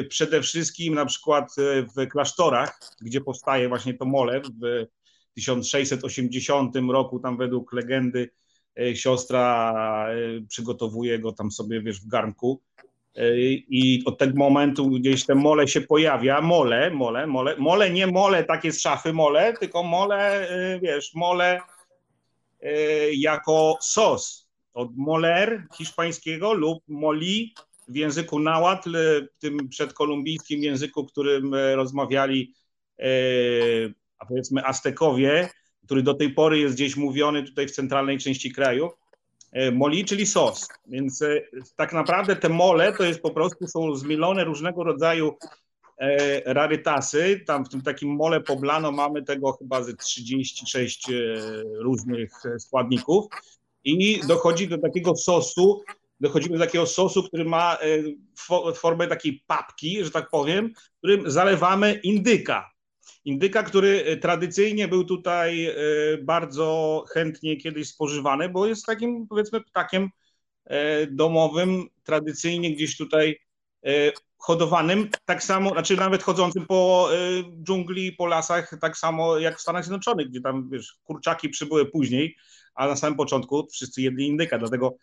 przede 0.09 0.41
wszystkim 0.41 0.93
na 0.93 1.05
przykład 1.05 1.55
w 1.97 2.07
klasztorach, 2.07 2.79
gdzie 3.01 3.21
powstaje 3.21 3.69
właśnie 3.69 3.93
to 3.93 4.05
mole 4.05 4.41
w 4.41 4.85
1680 5.35 6.75
roku, 6.91 7.19
tam 7.19 7.37
według 7.37 7.73
legendy 7.73 8.29
siostra 8.95 10.07
e, 10.09 10.41
przygotowuje 10.47 11.19
go 11.19 11.31
tam 11.31 11.51
sobie, 11.51 11.81
wiesz, 11.81 12.01
w 12.01 12.07
garnku. 12.07 12.61
E, 13.15 13.37
i 13.37 14.03
od 14.05 14.17
tego 14.17 14.37
momentu 14.37 14.89
gdzieś 14.89 15.25
te 15.25 15.35
mole 15.35 15.67
się 15.67 15.81
pojawia, 15.81 16.41
mole, 16.41 16.91
mole, 16.91 17.27
mole, 17.27 17.55
mole, 17.57 17.89
nie 17.89 18.07
mole 18.07 18.43
takie 18.43 18.71
z 18.71 18.81
szafy 18.81 19.13
mole, 19.13 19.53
tylko 19.59 19.83
mole, 19.83 20.47
wiesz, 20.81 21.13
mole 21.13 21.61
jako 23.13 23.77
sos. 23.81 24.49
Od 24.73 24.97
moler 24.97 25.67
hiszpańskiego 25.77 26.53
lub 26.53 26.83
moli 26.87 27.53
w 27.87 27.95
języku 27.95 28.39
nałatl, 28.39 28.97
tym 29.39 29.69
przedkolumbijskim 29.69 30.63
języku, 30.63 31.05
którym 31.05 31.55
rozmawiali 31.55 32.53
a 34.21 34.25
powiedzmy 34.25 34.65
Aztekowie, 34.65 35.49
który 35.91 36.03
do 36.03 36.13
tej 36.13 36.33
pory 36.33 36.59
jest 36.59 36.75
gdzieś 36.75 36.97
mówiony 36.97 37.43
tutaj 37.43 37.67
w 37.67 37.71
centralnej 37.71 38.17
części 38.17 38.51
kraju. 38.51 38.89
E, 39.51 39.71
moli, 39.71 40.05
czyli 40.05 40.25
sos. 40.25 40.67
Więc 40.87 41.21
e, 41.21 41.41
tak 41.75 41.93
naprawdę 41.93 42.35
te 42.35 42.49
mole 42.49 42.93
to 42.93 43.03
jest 43.03 43.21
po 43.21 43.31
prostu, 43.31 43.67
są 43.67 43.95
zmielone 43.95 44.43
różnego 44.43 44.83
rodzaju 44.83 45.37
e, 45.97 46.53
rarytasy. 46.53 47.43
Tam 47.47 47.65
w 47.65 47.69
tym 47.69 47.81
takim 47.81 48.09
mole 48.09 48.41
poblano 48.41 48.91
mamy 48.91 49.23
tego 49.23 49.51
chyba 49.51 49.83
ze 49.83 49.93
36 49.93 51.07
różnych 51.79 52.31
składników 52.59 53.25
i 53.83 54.21
dochodzi 54.27 54.67
do 54.67 54.77
takiego 54.77 55.15
sosu, 55.15 55.83
dochodzimy 56.19 56.57
do 56.57 56.65
takiego 56.65 56.85
sosu, 56.85 57.23
który 57.23 57.45
ma 57.45 57.77
formę 58.75 59.07
takiej 59.07 59.43
papki, 59.47 60.03
że 60.03 60.11
tak 60.11 60.29
powiem, 60.29 60.73
którym 60.97 61.31
zalewamy 61.31 61.93
indyka. 61.93 62.70
Indyka, 63.25 63.63
który 63.63 64.03
e, 64.05 64.17
tradycyjnie 64.17 64.87
był 64.87 65.03
tutaj 65.03 65.65
e, 65.65 65.73
bardzo 66.23 67.03
chętnie 67.13 67.57
kiedyś 67.57 67.87
spożywany, 67.87 68.49
bo 68.49 68.65
jest 68.65 68.85
takim 68.85 69.27
powiedzmy 69.27 69.61
ptakiem 69.61 70.09
e, 70.65 71.07
domowym, 71.07 71.87
tradycyjnie 72.03 72.75
gdzieś 72.75 72.97
tutaj 72.97 73.39
hodowanym, 74.37 75.09
tak 75.25 75.43
samo, 75.43 75.69
znaczy 75.69 75.95
nawet 75.95 76.23
chodzącym 76.23 76.65
po 76.65 77.09
dżungli, 77.63 78.11
po 78.11 78.25
lasach, 78.25 78.79
tak 78.81 78.97
samo 78.97 79.37
jak 79.39 79.57
w 79.57 79.61
Stanach 79.61 79.83
Zjednoczonych, 79.83 80.29
gdzie 80.29 80.41
tam 80.41 80.69
wiesz, 80.69 80.95
kurczaki 81.03 81.49
przybyły 81.49 81.85
później, 81.85 82.35
a 82.75 82.87
na 82.87 82.95
samym 82.95 83.17
początku 83.17 83.67
wszyscy 83.71 84.01
jedli 84.01 84.27
indyka, 84.27 84.57
dlatego 84.57 84.95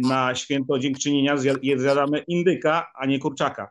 na 0.00 0.34
święto 0.34 0.78
dziękczynienia 0.78 1.36
zjadamy 1.76 2.18
indyka, 2.28 2.92
a 2.94 3.06
nie 3.06 3.18
kurczaka, 3.18 3.70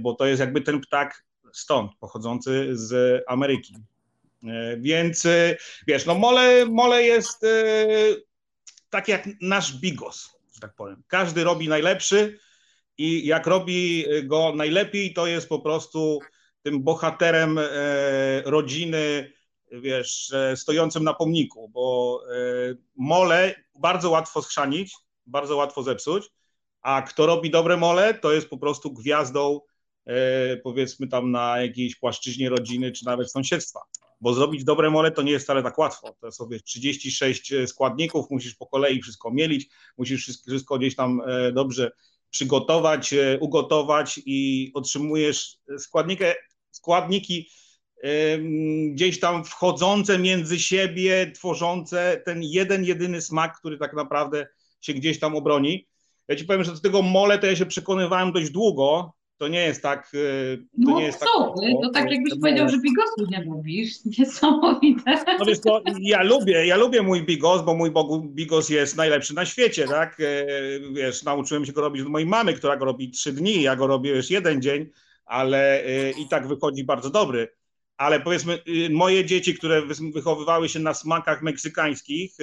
bo 0.00 0.14
to 0.14 0.26
jest 0.26 0.40
jakby 0.40 0.60
ten 0.60 0.80
ptak 0.80 1.24
stąd, 1.52 1.92
pochodzący 2.00 2.68
z 2.72 3.22
Ameryki. 3.26 3.74
E, 4.48 4.76
więc 4.76 5.26
e, 5.26 5.56
wiesz, 5.86 6.06
no 6.06 6.14
mole, 6.14 6.66
mole 6.66 7.02
jest 7.02 7.44
e, 7.44 7.86
tak 8.90 9.08
jak 9.08 9.28
nasz 9.40 9.76
bigos, 9.76 10.38
że 10.54 10.60
tak 10.60 10.74
powiem. 10.74 11.02
Każdy 11.06 11.44
robi 11.44 11.68
najlepszy 11.68 12.38
i 12.98 13.26
jak 13.26 13.46
robi 13.46 14.04
go 14.24 14.52
najlepiej, 14.56 15.14
to 15.14 15.26
jest 15.26 15.48
po 15.48 15.58
prostu 15.58 16.18
tym 16.62 16.82
bohaterem 16.82 17.60
rodziny, 18.44 19.32
wiesz, 19.72 20.32
stojącym 20.56 21.04
na 21.04 21.14
pomniku, 21.14 21.68
bo 21.68 22.20
mole 22.96 23.54
bardzo 23.74 24.10
łatwo 24.10 24.42
schrzanić, 24.42 24.94
bardzo 25.26 25.56
łatwo 25.56 25.82
zepsuć, 25.82 26.30
a 26.82 27.02
kto 27.02 27.26
robi 27.26 27.50
dobre 27.50 27.76
mole, 27.76 28.14
to 28.14 28.32
jest 28.32 28.48
po 28.48 28.58
prostu 28.58 28.92
gwiazdą 28.92 29.60
powiedzmy 30.62 31.08
tam 31.08 31.30
na 31.30 31.60
jakiejś 31.60 31.96
płaszczyźnie 31.96 32.48
rodziny, 32.48 32.92
czy 32.92 33.04
nawet 33.04 33.32
sąsiedztwa. 33.32 33.80
Bo 34.20 34.34
zrobić 34.34 34.64
dobre 34.64 34.90
mole 34.90 35.10
to 35.10 35.22
nie 35.22 35.32
jest 35.32 35.44
wcale 35.44 35.62
tak 35.62 35.78
łatwo. 35.78 36.16
To 36.20 36.32
sobie 36.32 36.60
36 36.60 37.52
składników, 37.66 38.30
musisz 38.30 38.54
po 38.54 38.66
kolei 38.66 39.02
wszystko 39.02 39.30
mielić, 39.30 39.68
musisz 39.96 40.26
wszystko 40.46 40.78
gdzieś 40.78 40.96
tam 40.96 41.22
e, 41.26 41.52
dobrze 41.52 41.90
przygotować, 42.30 43.12
e, 43.12 43.38
ugotować 43.40 44.20
i 44.26 44.70
otrzymujesz 44.74 45.58
składniki, 45.78 46.24
składniki 46.70 47.48
gdzieś 48.90 49.20
tam 49.20 49.44
wchodzące 49.44 50.18
między 50.18 50.58
siebie, 50.58 51.32
tworzące 51.34 52.22
ten 52.24 52.42
jeden, 52.42 52.84
jedyny 52.84 53.22
smak, 53.22 53.58
który 53.58 53.78
tak 53.78 53.94
naprawdę 53.94 54.46
się 54.80 54.94
gdzieś 54.94 55.20
tam 55.20 55.36
obroni. 55.36 55.86
Ja 56.28 56.36
ci 56.36 56.44
powiem, 56.44 56.64
że 56.64 56.72
do 56.72 56.80
tego 56.80 57.02
mole 57.02 57.38
to 57.38 57.46
ja 57.46 57.56
się 57.56 57.66
przekonywałem 57.66 58.32
dość 58.32 58.50
długo, 58.50 59.12
to 59.42 59.48
nie 59.48 59.60
jest 59.60 59.82
tak. 59.82 60.10
Y, 60.14 60.58
to 60.58 60.90
no 60.90 60.98
nie 60.98 61.04
jest 61.04 61.18
co 61.18 61.44
tak, 61.44 61.60
ty? 61.60 61.74
To 61.82 61.90
tak 61.90 62.10
jakbyś 62.10 62.40
powiedział, 62.40 62.68
że 62.68 62.78
bigosu 62.78 63.26
nie 63.30 63.44
lubisz. 63.44 64.04
Niesamowite. 64.18 65.24
No 65.38 65.44
wiesz 65.44 65.58
co, 65.58 65.82
ja 66.00 66.22
lubię, 66.22 66.66
ja 66.66 66.76
lubię 66.76 67.02
mój 67.02 67.22
bigos, 67.22 67.62
bo 67.62 67.74
mój 67.74 67.92
bigos 68.28 68.68
jest 68.68 68.96
najlepszy 68.96 69.34
na 69.34 69.46
świecie, 69.46 69.88
tak? 69.88 70.20
Y, 70.20 70.80
wiesz, 70.92 71.22
nauczyłem 71.22 71.64
się 71.64 71.72
go 71.72 71.80
robić 71.80 72.02
od 72.02 72.08
mojej 72.08 72.28
mamy, 72.28 72.54
która 72.54 72.76
go 72.76 72.84
robi 72.84 73.10
trzy 73.10 73.32
dni, 73.32 73.62
ja 73.62 73.76
go 73.76 73.86
robię 73.86 74.10
już 74.10 74.30
jeden 74.30 74.62
dzień, 74.62 74.90
ale 75.24 75.86
y, 75.86 76.14
i 76.18 76.28
tak 76.28 76.48
wychodzi 76.48 76.84
bardzo 76.84 77.10
dobry. 77.10 77.48
Ale 77.96 78.20
powiedzmy, 78.20 78.58
moje 78.90 79.24
dzieci, 79.24 79.54
które 79.54 79.82
wychowywały 80.14 80.68
się 80.68 80.78
na 80.78 80.94
smakach 80.94 81.42
meksykańskich, 81.42 82.36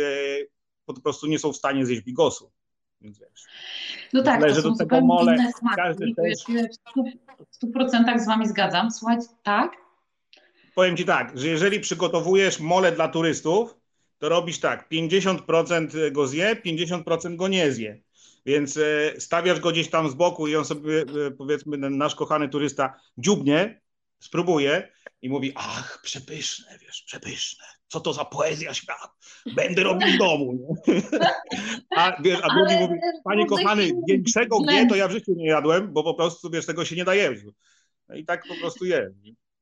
po 0.86 1.02
prostu 1.02 1.28
nie 1.28 1.40
są 1.40 1.54
w 1.54 1.58
stanie 1.58 1.86
zjeść 1.86 2.02
bigosu. 2.02 2.52
Więc 3.02 3.20
wiesz. 3.20 3.44
No 4.14 4.24
tak, 4.24 4.42
to 4.42 4.62
są 4.62 4.70
do 4.70 4.78
tego 4.78 5.02
mole, 5.02 5.52
każdy 5.76 6.06
w 6.06 7.66
100% 7.66 8.20
z 8.20 8.26
wami 8.26 8.48
zgadzam. 8.48 8.92
Słuchaj, 8.92 9.18
tak? 9.44 9.72
Powiem 10.76 10.98
ci 10.98 11.06
tak, 11.06 11.38
że 11.38 11.48
jeżeli 11.48 11.80
przygotowujesz 11.80 12.60
mole 12.60 12.92
dla 12.92 13.08
turystów, 13.08 13.76
to 14.18 14.30
robisz 14.30 14.60
tak, 14.60 14.90
50% 14.92 16.12
go 16.12 16.28
zje, 16.28 16.56
50% 16.56 17.36
go 17.36 17.48
nie 17.48 17.72
zje. 17.72 18.02
Więc 18.46 18.78
e, 18.78 19.22
stawiasz 19.22 19.60
go 19.60 19.72
gdzieś 19.72 19.90
tam 19.90 20.10
z 20.10 20.14
boku 20.14 20.48
i 20.48 20.56
on 20.56 20.66
sobie, 20.66 21.02
e, 21.02 21.32
powiedzmy, 21.32 21.78
ten 21.78 21.98
nasz 21.98 22.16
kochany 22.16 22.50
turysta 22.50 23.00
dziubnie, 23.18 23.82
spróbuje 24.20 24.92
i 25.22 25.30
mówi, 25.30 25.52
ach, 25.56 26.00
przepyszne, 26.04 26.78
wiesz, 26.82 27.02
przepyszne. 27.02 27.79
Co 27.90 28.00
to 28.00 28.14
za 28.14 28.26
poezja 28.26 28.74
świat? 28.74 29.10
Będę 29.56 29.84
robił 29.84 30.08
w 30.08 30.18
domu. 30.18 30.76
A, 31.98 32.22
wiesz, 32.22 32.40
a 32.44 32.56
drugi 32.56 32.76
mówi, 32.80 33.00
panie 33.24 33.46
kochany, 33.46 33.92
większego 34.10 34.60
nie, 34.60 34.88
to 34.88 34.96
ja 34.96 35.08
w 35.08 35.12
życiu 35.12 35.34
nie 35.36 35.48
jadłem, 35.48 35.94
bo 35.94 36.04
po 36.04 36.14
prostu, 36.14 36.50
wiesz, 36.50 36.66
tego 36.66 36.86
się 36.86 36.96
nie 36.96 37.06
da 37.06 37.16
jeść. 37.16 37.44
No 38.10 38.16
i 38.16 38.26
tak 38.26 38.48
po 38.48 38.56
prostu 38.56 38.86
jest. 38.86 39.16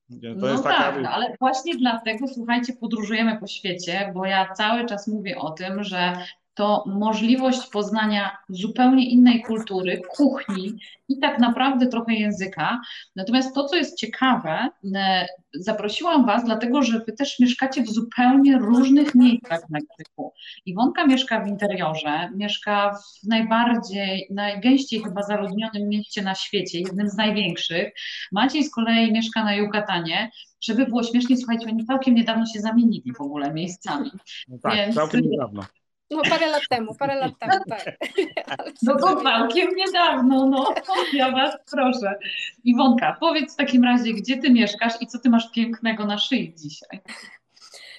To 0.10 0.28
no 0.36 0.48
jest 0.48 0.64
taka... 0.64 0.78
tak, 0.78 1.06
ale 1.06 1.36
właśnie 1.40 1.76
dlatego, 1.76 2.28
słuchajcie, 2.28 2.74
podróżujemy 2.74 3.40
po 3.40 3.48
świecie, 3.48 4.12
bo 4.16 4.26
ja 4.26 4.54
cały 4.54 4.86
czas 4.86 5.08
mówię 5.08 5.38
o 5.38 5.52
tym, 5.52 5.84
że 5.84 6.18
to 6.58 6.84
możliwość 6.88 7.68
poznania 7.68 8.38
zupełnie 8.50 9.10
innej 9.10 9.42
kultury, 9.42 10.02
kuchni 10.10 10.74
i 11.10 11.20
tak 11.20 11.40
naprawdę 11.40 11.88
trochę 11.88 12.14
języka. 12.14 12.82
Natomiast 13.16 13.56
to, 13.56 13.66
co 13.66 13.76
jest 13.76 13.98
ciekawe, 13.98 14.70
e, 14.96 15.28
zaprosiłam 15.54 16.26
Was, 16.26 16.46
dlatego 16.46 16.84
że 16.84 17.00
Wy 17.00 17.14
też 17.14 17.40
mieszkacie 17.40 17.84
w 17.84 17.90
zupełnie 17.90 18.58
różnych 18.58 19.16
miejscach 19.16 19.62
w 19.68 19.70
Meksyku. 19.70 20.34
Iwonka 20.66 21.08
mieszka 21.08 21.46
w 21.46 21.48
interiorze, 21.48 22.30
mieszka 22.36 22.92
w 23.24 23.28
najbardziej, 23.28 24.28
najgęściej 24.32 25.04
chyba 25.04 25.24
zaludnionym 25.24 25.90
mieście 25.90 26.22
na 26.22 26.36
świecie, 26.36 26.80
jednym 26.80 27.10
z 27.10 27.18
największych. 27.18 27.94
Maciej 28.32 28.64
z 28.64 28.72
kolei 28.72 29.12
mieszka 29.12 29.44
na 29.44 29.56
Yucatanie. 29.56 30.32
Żeby 30.62 30.86
było 30.86 31.04
śmiesznie, 31.04 31.38
słuchajcie, 31.38 31.68
oni 31.68 31.86
całkiem 31.86 32.16
niedawno 32.16 32.46
się 32.46 32.60
zamienili 32.60 33.14
w 33.14 33.22
ogóle 33.22 33.54
miejscami. 33.54 34.12
No 34.48 34.58
tak, 34.64 34.76
Więc... 34.76 34.96
całkiem 34.96 35.22
niedawno. 35.22 35.64
No 36.12 36.22
parę 36.30 36.48
lat 36.48 36.62
temu, 36.70 36.96
parę 36.96 37.16
lat 37.16 37.32
temu, 37.40 37.64
tak. 37.70 37.98
No 38.82 38.96
to 39.00 39.22
całkiem 39.22 39.76
niedawno, 39.76 40.46
no. 40.46 40.74
Ja 41.14 41.32
was 41.32 41.58
proszę. 41.72 42.20
Iwonka, 42.64 43.18
powiedz 43.20 43.54
w 43.54 43.58
takim 43.58 43.84
razie, 43.84 44.14
gdzie 44.14 44.38
ty 44.38 44.50
mieszkasz 44.50 44.94
i 45.02 45.08
co 45.08 45.20
ty 45.20 45.30
masz 45.30 45.52
pięknego 45.52 46.06
na 46.06 46.18
szyi 46.18 46.54
dzisiaj? 46.56 47.00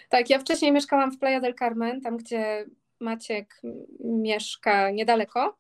Tak, 0.09 0.31
ja 0.31 0.39
wcześniej 0.39 0.73
mieszkałam 0.73 1.13
w 1.13 1.19
Playa 1.19 1.41
del 1.41 1.55
Carmen, 1.55 2.01
tam 2.01 2.17
gdzie 2.17 2.67
Maciek 3.01 3.61
mieszka 4.01 4.91
niedaleko. 4.91 5.57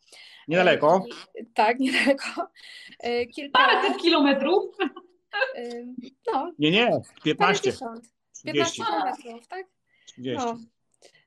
Niedaleko? 0.49 1.05
Tak, 1.55 1.79
niedaleko. 1.85 2.49
E, 3.01 3.27
kilka... 3.27 3.59
Parę 3.59 3.89
tych 3.89 3.97
kilometrów? 3.97 4.77
E, 5.57 5.85
no. 6.33 6.53
Nie, 6.59 6.71
nie, 6.71 7.01
15. 7.25 7.73
15 8.45 8.85
kilometrów, 8.85 9.49
tak? 9.49 9.67
30. 10.07 10.47
No. 10.47 10.59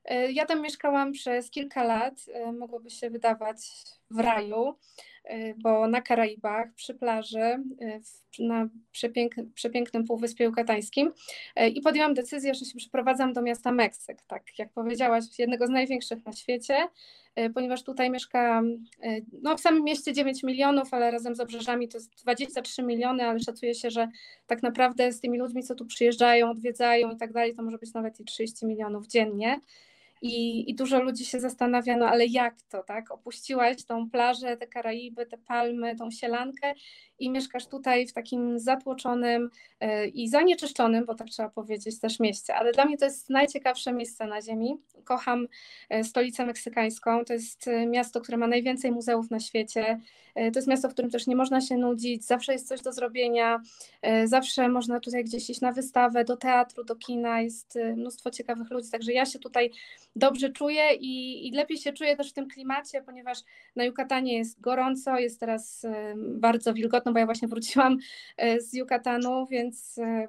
E, 0.04 0.32
ja 0.32 0.46
tam 0.46 0.62
mieszkałam 0.62 1.12
przez 1.12 1.50
kilka 1.50 1.84
lat, 1.84 2.14
e, 2.32 2.52
mogłoby 2.52 2.90
się 2.90 3.10
wydawać 3.10 3.58
w 4.10 4.18
raju, 4.18 4.74
e, 5.24 5.54
bo 5.54 5.88
na 5.88 6.00
Karaibach, 6.00 6.74
przy 6.74 6.94
plaży, 6.94 7.62
na 8.38 8.68
przepięk, 8.92 9.34
przepięknym 9.54 10.04
Półwyspie 10.04 10.44
Jukatańskim 10.44 11.12
i 11.74 11.80
podjęłam 11.80 12.14
decyzję, 12.14 12.54
że 12.54 12.64
się 12.64 12.76
przeprowadzam 12.76 13.32
do 13.32 13.42
miasta 13.42 13.72
Meksyk, 13.72 14.22
tak 14.22 14.58
jak 14.58 14.72
powiedziałaś, 14.72 15.24
jednego 15.38 15.66
z 15.66 15.70
największych 15.70 16.24
na 16.24 16.32
świecie, 16.32 16.88
ponieważ 17.54 17.82
tutaj 17.82 18.10
mieszka 18.10 18.62
no, 19.42 19.56
w 19.56 19.60
samym 19.60 19.84
mieście 19.84 20.12
9 20.12 20.42
milionów, 20.42 20.94
ale 20.94 21.10
razem 21.10 21.34
z 21.34 21.40
obrzeżami 21.40 21.88
to 21.88 21.98
jest 21.98 22.10
23 22.22 22.82
miliony, 22.82 23.24
ale 23.24 23.40
szacuje 23.40 23.74
się, 23.74 23.90
że 23.90 24.08
tak 24.46 24.62
naprawdę 24.62 25.12
z 25.12 25.20
tymi 25.20 25.38
ludźmi, 25.38 25.62
co 25.62 25.74
tu 25.74 25.86
przyjeżdżają, 25.86 26.50
odwiedzają 26.50 27.10
i 27.10 27.16
tak 27.16 27.32
dalej, 27.32 27.54
to 27.54 27.62
może 27.62 27.78
być 27.78 27.94
nawet 27.94 28.20
i 28.20 28.24
30 28.24 28.66
milionów 28.66 29.06
dziennie. 29.06 29.60
I, 30.22 30.70
I 30.70 30.74
dużo 30.74 31.02
ludzi 31.02 31.24
się 31.24 31.40
zastanawia, 31.40 31.96
no 31.96 32.06
ale 32.08 32.26
jak 32.26 32.62
to, 32.62 32.82
tak? 32.82 33.10
Opuściłaś 33.10 33.84
tą 33.84 34.10
plażę, 34.10 34.56
te 34.56 34.66
Karaiby, 34.66 35.26
te 35.26 35.38
palmy, 35.38 35.96
tą 35.96 36.10
sielankę 36.10 36.74
i 37.18 37.30
mieszkasz 37.30 37.66
tutaj 37.66 38.06
w 38.06 38.12
takim 38.12 38.58
zatłoczonym 38.58 39.50
e, 39.80 40.06
i 40.08 40.28
zanieczyszczonym, 40.28 41.04
bo 41.04 41.14
tak 41.14 41.28
trzeba 41.28 41.48
powiedzieć, 41.48 42.00
też 42.00 42.20
mieście. 42.20 42.54
Ale 42.54 42.72
dla 42.72 42.84
mnie 42.84 42.96
to 42.96 43.04
jest 43.04 43.30
najciekawsze 43.30 43.92
miejsce 43.92 44.26
na 44.26 44.42
Ziemi. 44.42 44.76
Kocham 45.04 45.48
e, 45.88 46.04
stolicę 46.04 46.46
meksykańską. 46.46 47.24
To 47.24 47.32
jest 47.32 47.68
e, 47.68 47.86
miasto, 47.86 48.20
które 48.20 48.38
ma 48.38 48.46
najwięcej 48.46 48.92
muzeów 48.92 49.30
na 49.30 49.40
świecie. 49.40 50.00
To 50.34 50.58
jest 50.58 50.68
miasto, 50.68 50.88
w 50.88 50.92
którym 50.92 51.10
też 51.10 51.26
nie 51.26 51.36
można 51.36 51.60
się 51.60 51.76
nudzić, 51.76 52.24
zawsze 52.24 52.52
jest 52.52 52.68
coś 52.68 52.80
do 52.80 52.92
zrobienia, 52.92 53.60
zawsze 54.24 54.68
można 54.68 55.00
tutaj 55.00 55.24
gdzieś 55.24 55.50
iść 55.50 55.60
na 55.60 55.72
wystawę, 55.72 56.24
do 56.24 56.36
teatru, 56.36 56.84
do 56.84 56.96
kina, 56.96 57.40
jest 57.40 57.78
mnóstwo 57.96 58.30
ciekawych 58.30 58.70
ludzi, 58.70 58.90
także 58.90 59.12
ja 59.12 59.26
się 59.26 59.38
tutaj 59.38 59.70
dobrze 60.16 60.50
czuję 60.50 60.94
i, 60.94 61.46
i 61.48 61.50
lepiej 61.50 61.78
się 61.78 61.92
czuję 61.92 62.16
też 62.16 62.30
w 62.30 62.32
tym 62.32 62.48
klimacie, 62.48 63.02
ponieważ 63.02 63.38
na 63.76 63.84
Yucatanie 63.84 64.38
jest 64.38 64.60
gorąco, 64.60 65.18
jest 65.18 65.40
teraz 65.40 65.86
bardzo 66.16 66.74
wilgotno, 66.74 67.12
bo 67.12 67.18
ja 67.18 67.26
właśnie 67.26 67.48
wróciłam 67.48 67.98
e, 68.36 68.60
z 68.60 68.74
Yucatanu, 68.74 69.46
więc 69.46 69.98
e, 69.98 70.26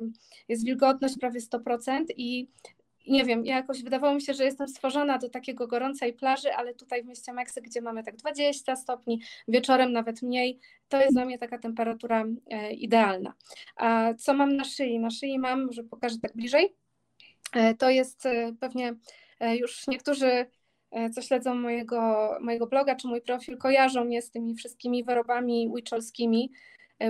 jest 0.48 0.66
wilgotność 0.66 1.18
prawie 1.20 1.40
100% 1.40 2.06
i 2.18 2.50
nie 3.08 3.26
wiem, 3.26 3.46
jakoś 3.46 3.84
wydawało 3.84 4.16
mi 4.16 4.22
się, 4.22 4.34
że 4.34 4.46
jestem 4.46 4.68
stworzona 4.68 5.18
do 5.18 5.30
takiego 5.30 5.68
gorącej 5.68 6.14
plaży, 6.14 6.54
ale 6.54 6.74
tutaj 6.74 7.04
w 7.04 7.06
mieście 7.06 7.34
Meksyk, 7.34 7.64
gdzie 7.64 7.82
mamy 7.82 8.04
tak 8.04 8.16
20 8.16 8.76
stopni, 8.76 9.22
wieczorem 9.48 9.94
nawet 9.94 10.22
mniej, 10.22 10.60
to 10.90 11.02
jest 11.02 11.14
dla 11.14 11.26
mnie 11.26 11.38
taka 11.38 11.58
temperatura 11.58 12.26
e, 12.50 12.74
idealna. 12.74 13.34
A 13.76 14.14
co 14.14 14.34
mam 14.34 14.56
na 14.56 14.64
szyi? 14.64 15.00
Na 15.00 15.10
szyi 15.10 15.40
mam, 15.40 15.74
że 15.74 15.84
pokażę 15.84 16.16
tak 16.22 16.36
bliżej, 16.36 16.76
to 17.78 17.90
jest 17.90 18.24
pewnie 18.60 18.96
już 19.60 19.88
niektórzy 19.88 20.46
co 21.14 21.22
śledzą 21.22 21.56
mojego, 21.56 22.30
mojego 22.42 22.68
bloga 22.68 22.96
czy 22.96 23.08
mój 23.08 23.22
profil, 23.22 23.58
kojarzą 23.58 24.06
mnie 24.06 24.22
z 24.22 24.32
tymi 24.32 24.56
wszystkimi 24.56 25.04
wyrobami 25.04 25.72
wyczolskimi. 25.76 26.52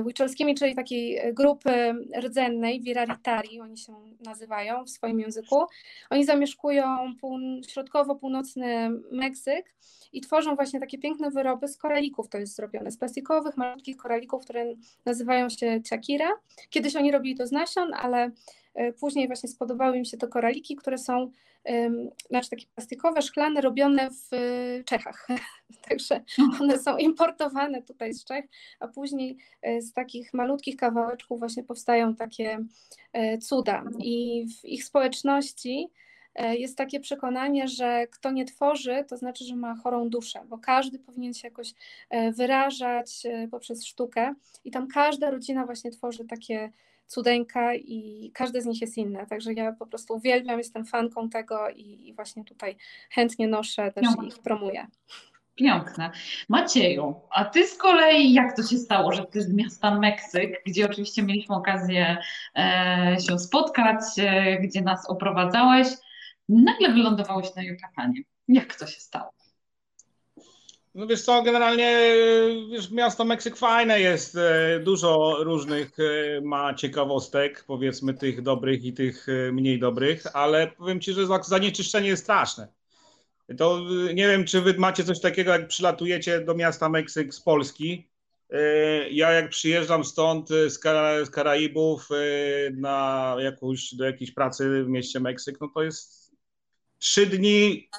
Wyczolskimi, 0.03 0.55
czyli 0.55 0.75
takiej 0.75 1.33
grupy 1.33 1.93
rdzennej, 2.21 2.81
viraritari, 2.81 3.61
oni 3.61 3.77
się 3.77 3.95
nazywają 4.25 4.85
w 4.85 4.89
swoim 4.89 5.19
języku. 5.19 5.65
Oni 6.09 6.25
zamieszkują 6.25 7.13
pół, 7.21 7.39
środkowo-północny 7.67 8.89
Meksyk 9.11 9.73
i 10.13 10.21
tworzą 10.21 10.55
właśnie 10.55 10.79
takie 10.79 10.97
piękne 10.97 11.31
wyroby 11.31 11.67
z 11.67 11.77
koralików. 11.77 12.29
To 12.29 12.37
jest 12.37 12.55
zrobione 12.55 12.91
z 12.91 12.97
plastikowych, 12.97 13.57
malutkich 13.57 13.97
koralików, 13.97 14.43
które 14.43 14.65
nazywają 15.05 15.49
się 15.49 15.81
chakira. 15.89 16.29
Kiedyś 16.69 16.95
oni 16.95 17.11
robili 17.11 17.35
to 17.35 17.47
z 17.47 17.51
nasion, 17.51 17.93
ale 17.93 18.17
e, 18.23 18.31
później 18.99 19.27
właśnie 19.27 19.49
spodobały 19.49 19.99
mi 19.99 20.05
się 20.05 20.17
to 20.17 20.27
koraliki, 20.27 20.75
które 20.75 20.97
są 20.97 21.31
znaczy 22.29 22.49
takie 22.49 22.65
plastikowe, 22.75 23.21
szklane, 23.21 23.61
robione 23.61 24.09
w 24.09 24.33
y, 24.33 24.83
Czechach. 24.85 25.27
Także 25.89 26.21
one 26.61 26.79
są 26.79 26.97
importowane 26.97 27.81
tutaj 27.81 28.13
z 28.13 28.25
Czech, 28.25 28.45
a 28.79 28.87
później 28.87 29.37
e, 29.61 29.81
z 29.81 29.93
takich 29.93 30.33
malutkich 30.33 30.77
kawałeczków 30.77 31.39
właśnie 31.39 31.63
powstają 31.63 32.15
takie 32.15 32.65
e, 33.13 33.37
cuda. 33.37 33.83
I 33.99 34.45
w 34.61 34.65
ich 34.65 34.83
społeczności 34.83 35.89
e, 36.35 36.55
jest 36.55 36.77
takie 36.77 36.99
przekonanie, 36.99 37.67
że 37.67 38.07
kto 38.07 38.31
nie 38.31 38.45
tworzy, 38.45 39.05
to 39.07 39.17
znaczy, 39.17 39.43
że 39.45 39.55
ma 39.55 39.75
chorą 39.75 40.09
duszę, 40.09 40.39
bo 40.49 40.57
każdy 40.57 40.99
powinien 40.99 41.33
się 41.33 41.47
jakoś 41.47 41.73
wyrażać 42.31 43.23
poprzez 43.51 43.85
sztukę 43.85 44.33
i 44.65 44.71
tam 44.71 44.87
każda 44.87 45.29
rodzina 45.29 45.65
właśnie 45.65 45.91
tworzy 45.91 46.25
takie 46.25 46.71
cudeńka 47.13 47.75
i 47.75 48.31
każde 48.33 48.61
z 48.61 48.65
nich 48.65 48.81
jest 48.81 48.97
inne. 48.97 49.25
Także 49.27 49.53
ja 49.53 49.71
po 49.71 49.87
prostu 49.87 50.13
uwielbiam, 50.13 50.57
jestem 50.57 50.85
fanką 50.85 51.29
tego 51.29 51.69
i, 51.69 52.07
i 52.07 52.13
właśnie 52.13 52.43
tutaj 52.43 52.75
chętnie 53.09 53.47
noszę 53.47 53.91
też 53.91 54.05
no. 54.17 54.23
ich 54.23 54.39
promuję. 54.39 54.87
Piękne. 55.55 56.11
Macieju, 56.49 57.15
a 57.29 57.45
ty 57.45 57.67
z 57.67 57.77
kolei 57.77 58.33
jak 58.33 58.55
to 58.55 58.63
się 58.63 58.77
stało, 58.77 59.11
że 59.11 59.25
ty 59.25 59.41
z 59.41 59.53
miasta 59.53 59.99
Meksyk, 59.99 60.61
gdzie 60.65 60.85
oczywiście 60.85 61.23
mieliśmy 61.23 61.55
okazję 61.55 62.17
e, 62.55 63.17
się 63.27 63.39
spotkać, 63.39 64.03
e, 64.17 64.57
gdzie 64.59 64.81
nas 64.81 65.09
oprowadzałeś, 65.09 65.87
nagle 66.49 66.89
wylądowałeś 66.89 67.55
na 67.55 67.63
Yucatanie. 67.63 68.21
Jak 68.47 68.75
to 68.75 68.87
się 68.87 68.99
stało? 68.99 69.31
No 70.95 71.07
wiesz 71.07 71.21
co, 71.21 71.43
generalnie 71.43 72.15
wiesz, 72.71 72.91
miasto 72.91 73.25
Meksyk 73.25 73.57
fajne 73.57 73.99
jest, 73.99 74.35
e, 74.35 74.79
dużo 74.79 75.37
różnych 75.39 75.91
e, 75.99 76.41
ma 76.41 76.73
ciekawostek, 76.73 77.63
powiedzmy 77.67 78.13
tych 78.13 78.41
dobrych 78.41 78.83
i 78.83 78.93
tych 78.93 79.27
e, 79.29 79.51
mniej 79.51 79.79
dobrych, 79.79 80.35
ale 80.35 80.67
powiem 80.67 80.99
Ci, 80.99 81.13
że 81.13 81.27
zanieczyszczenie 81.43 82.07
jest 82.07 82.23
straszne. 82.23 82.67
To 83.57 83.81
nie 84.13 84.27
wiem, 84.27 84.45
czy 84.45 84.61
Wy 84.61 84.73
macie 84.73 85.03
coś 85.03 85.19
takiego, 85.21 85.51
jak 85.51 85.67
przylatujecie 85.67 86.41
do 86.41 86.55
miasta 86.55 86.89
Meksyk 86.89 87.33
z 87.33 87.41
Polski. 87.41 88.09
Ja 89.11 89.31
jak 89.31 89.49
przyjeżdżam 89.49 90.03
stąd 90.03 90.49
z, 90.49 90.79
Kara 90.79 91.25
z 91.25 91.29
Karaibów 91.29 92.09
na 92.73 93.35
jakąś, 93.39 93.95
do 93.95 94.05
jakiejś 94.05 94.31
pracy 94.31 94.83
w 94.83 94.87
mieście 94.87 95.19
Meksyk, 95.19 95.61
no 95.61 95.69
to 95.73 95.83
jest 95.83 96.31
trzy 96.99 97.25
dni 97.25 97.89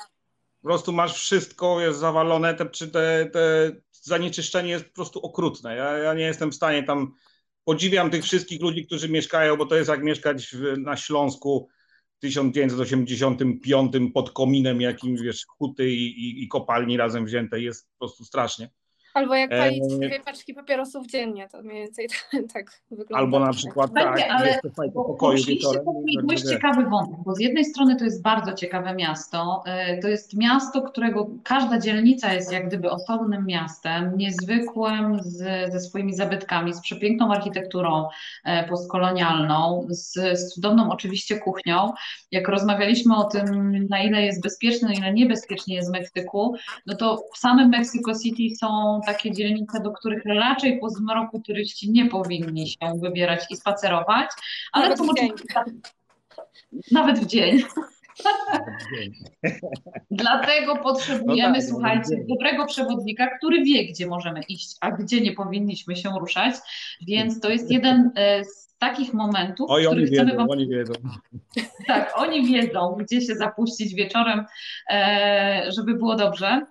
po 0.65 0.69
prostu 0.69 0.93
masz 0.93 1.15
wszystko, 1.15 1.81
jest 1.81 1.99
zawalone, 1.99 2.55
te, 2.55 2.67
czy 2.67 2.89
te, 2.89 3.31
te 3.33 3.73
zanieczyszczenie 3.93 4.71
jest 4.71 4.85
po 4.85 4.95
prostu 4.95 5.21
okrutne. 5.21 5.77
Ja, 5.77 5.99
ja 5.99 6.15
nie 6.15 6.25
jestem 6.25 6.51
w 6.51 6.55
stanie 6.55 6.83
tam, 6.83 7.15
podziwiam 7.65 8.11
tych 8.11 8.25
wszystkich 8.25 8.61
ludzi, 8.61 8.87
którzy 8.87 9.09
mieszkają, 9.09 9.57
bo 9.57 9.67
to 9.67 9.77
jest 9.77 9.91
jak 9.91 10.03
mieszkać 10.03 10.47
w, 10.47 10.79
na 10.79 10.97
Śląsku, 10.97 11.69
1985 12.19 13.93
pod 14.15 14.31
kominem 14.31 14.81
jakimś, 14.81 15.21
wiesz, 15.21 15.45
huty 15.59 15.91
i, 15.91 16.05
i, 16.05 16.45
i 16.45 16.49
kopalni 16.49 16.97
razem 16.97 17.25
wzięte. 17.25 17.61
Jest 17.61 17.89
po 17.91 17.99
prostu 17.99 18.25
strasznie. 18.25 18.71
Albo 19.15 19.35
jak 19.35 19.51
palić 19.51 19.83
e... 19.93 19.97
dwie 19.97 20.21
paczki 20.21 20.55
papierosów 20.55 21.07
dziennie, 21.07 21.49
to 21.49 21.63
mniej 21.63 21.83
więcej 21.83 22.09
tak 22.55 22.81
wygląda. 22.91 23.17
Albo 23.17 23.41
na 23.41 23.53
przykład 23.53 23.91
tak, 23.95 24.19
tak 24.19 24.31
ale 24.31 24.61
pokoju 24.95 25.45
wieczorem. 25.45 25.85
Dość 26.23 26.43
ciekawy 26.43 26.85
wątek, 26.85 27.17
bo 27.25 27.35
z 27.35 27.41
jednej 27.41 27.65
strony 27.65 27.97
to 27.97 28.05
jest 28.05 28.23
bardzo 28.23 28.53
ciekawe 28.53 28.95
miasto. 28.95 29.63
E, 29.67 29.99
to 29.99 30.09
jest 30.09 30.37
miasto, 30.37 30.83
którego 30.83 31.31
każda 31.45 31.79
dzielnica 31.79 32.33
jest 32.33 32.53
jak 32.53 32.69
gdyby 32.69 32.91
osobnym 32.91 33.47
miastem, 33.47 34.13
niezwykłym 34.17 35.23
z, 35.23 35.73
ze 35.73 35.81
swoimi 35.81 36.15
zabytkami, 36.15 36.75
z 36.75 36.81
przepiękną 36.81 37.33
architekturą 37.33 38.09
e, 38.45 38.69
postkolonialną, 38.69 39.87
z, 39.91 40.13
z 40.39 40.55
cudowną 40.55 40.91
oczywiście 40.93 41.39
kuchnią. 41.39 41.93
Jak 42.31 42.49
rozmawialiśmy 42.49 43.17
o 43.17 43.25
tym, 43.25 43.73
na 43.91 44.03
ile 44.03 44.23
jest 44.23 44.43
bezpieczne, 44.43 44.89
na 44.89 44.95
ile 44.95 45.13
niebezpiecznie 45.13 45.75
jest 45.75 45.89
w 45.89 45.93
Meksyku, 45.93 46.55
no 46.87 46.95
to 46.97 47.23
w 47.35 47.39
samym 47.39 47.69
Mexico 47.69 48.13
City 48.23 48.57
są 48.57 49.01
takie 49.07 49.33
dzielnice, 49.33 49.81
do 49.81 49.93
których 49.93 50.25
raczej 50.25 50.81
po 50.81 50.89
zmroku 50.89 51.41
turyści 51.41 51.91
nie 51.91 52.07
powinni 52.07 52.69
się 52.69 52.79
wybierać 53.03 53.41
i 53.51 53.57
spacerować, 53.57 54.31
ale 54.73 54.85
nawet 54.85 54.99
to 54.99 55.05
w 55.05 55.17
dzień. 55.17 55.31
Nawet 56.93 57.19
w 57.19 57.27
dzień. 57.27 57.63
Dlatego 60.11 60.77
potrzebujemy, 60.77 61.53
no 61.53 61.61
tak, 61.61 61.69
słuchajcie, 61.69 62.25
dobrego 62.29 62.67
przewodnika, 62.67 63.39
który 63.39 63.65
wie, 63.65 63.85
gdzie 63.87 64.07
możemy 64.07 64.41
iść, 64.49 64.77
a 64.81 64.91
gdzie 64.91 65.21
nie 65.21 65.33
powinniśmy 65.33 65.97
się 65.97 66.11
ruszać. 66.21 66.55
Więc 67.07 67.41
to 67.41 67.51
jest 67.51 67.71
jeden 67.71 68.11
e, 68.17 68.45
z 68.45 68.75
takich 68.79 69.15
momentów, 69.15 69.71
Oj, 69.71 69.83
w 69.83 69.87
których 69.87 70.09
oni 70.09 70.15
chcemy 70.15 70.31
wiedzą, 70.31 70.39
wam... 70.39 70.51
oni 70.51 70.69
wiedzą. 70.69 70.93
Tak, 71.87 72.13
oni 72.17 72.47
wiedzą, 72.47 72.97
gdzie 73.01 73.21
się 73.21 73.35
zapuścić 73.35 73.95
wieczorem, 73.95 74.45
e, 74.91 75.65
żeby 75.69 75.95
było 75.95 76.17
dobrze. 76.17 76.67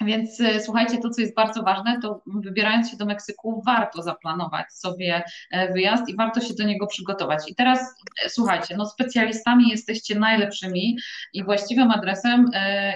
Więc 0.00 0.40
e, 0.40 0.60
słuchajcie, 0.60 0.98
to 0.98 1.10
co 1.10 1.20
jest 1.20 1.34
bardzo 1.34 1.62
ważne, 1.62 2.00
to 2.02 2.22
wybierając 2.26 2.90
się 2.90 2.96
do 2.96 3.06
Meksyku, 3.06 3.62
warto 3.66 4.02
zaplanować 4.02 4.72
sobie 4.72 5.22
e, 5.50 5.72
wyjazd 5.72 6.08
i 6.08 6.16
warto 6.16 6.40
się 6.40 6.54
do 6.54 6.64
niego 6.64 6.86
przygotować. 6.86 7.50
I 7.50 7.54
teraz 7.54 7.80
e, 8.24 8.28
słuchajcie, 8.28 8.76
no 8.76 8.86
specjalistami 8.86 9.68
jesteście 9.68 10.18
najlepszymi 10.18 10.98
i 11.32 11.44
właściwym 11.44 11.90
adresem 11.90 12.50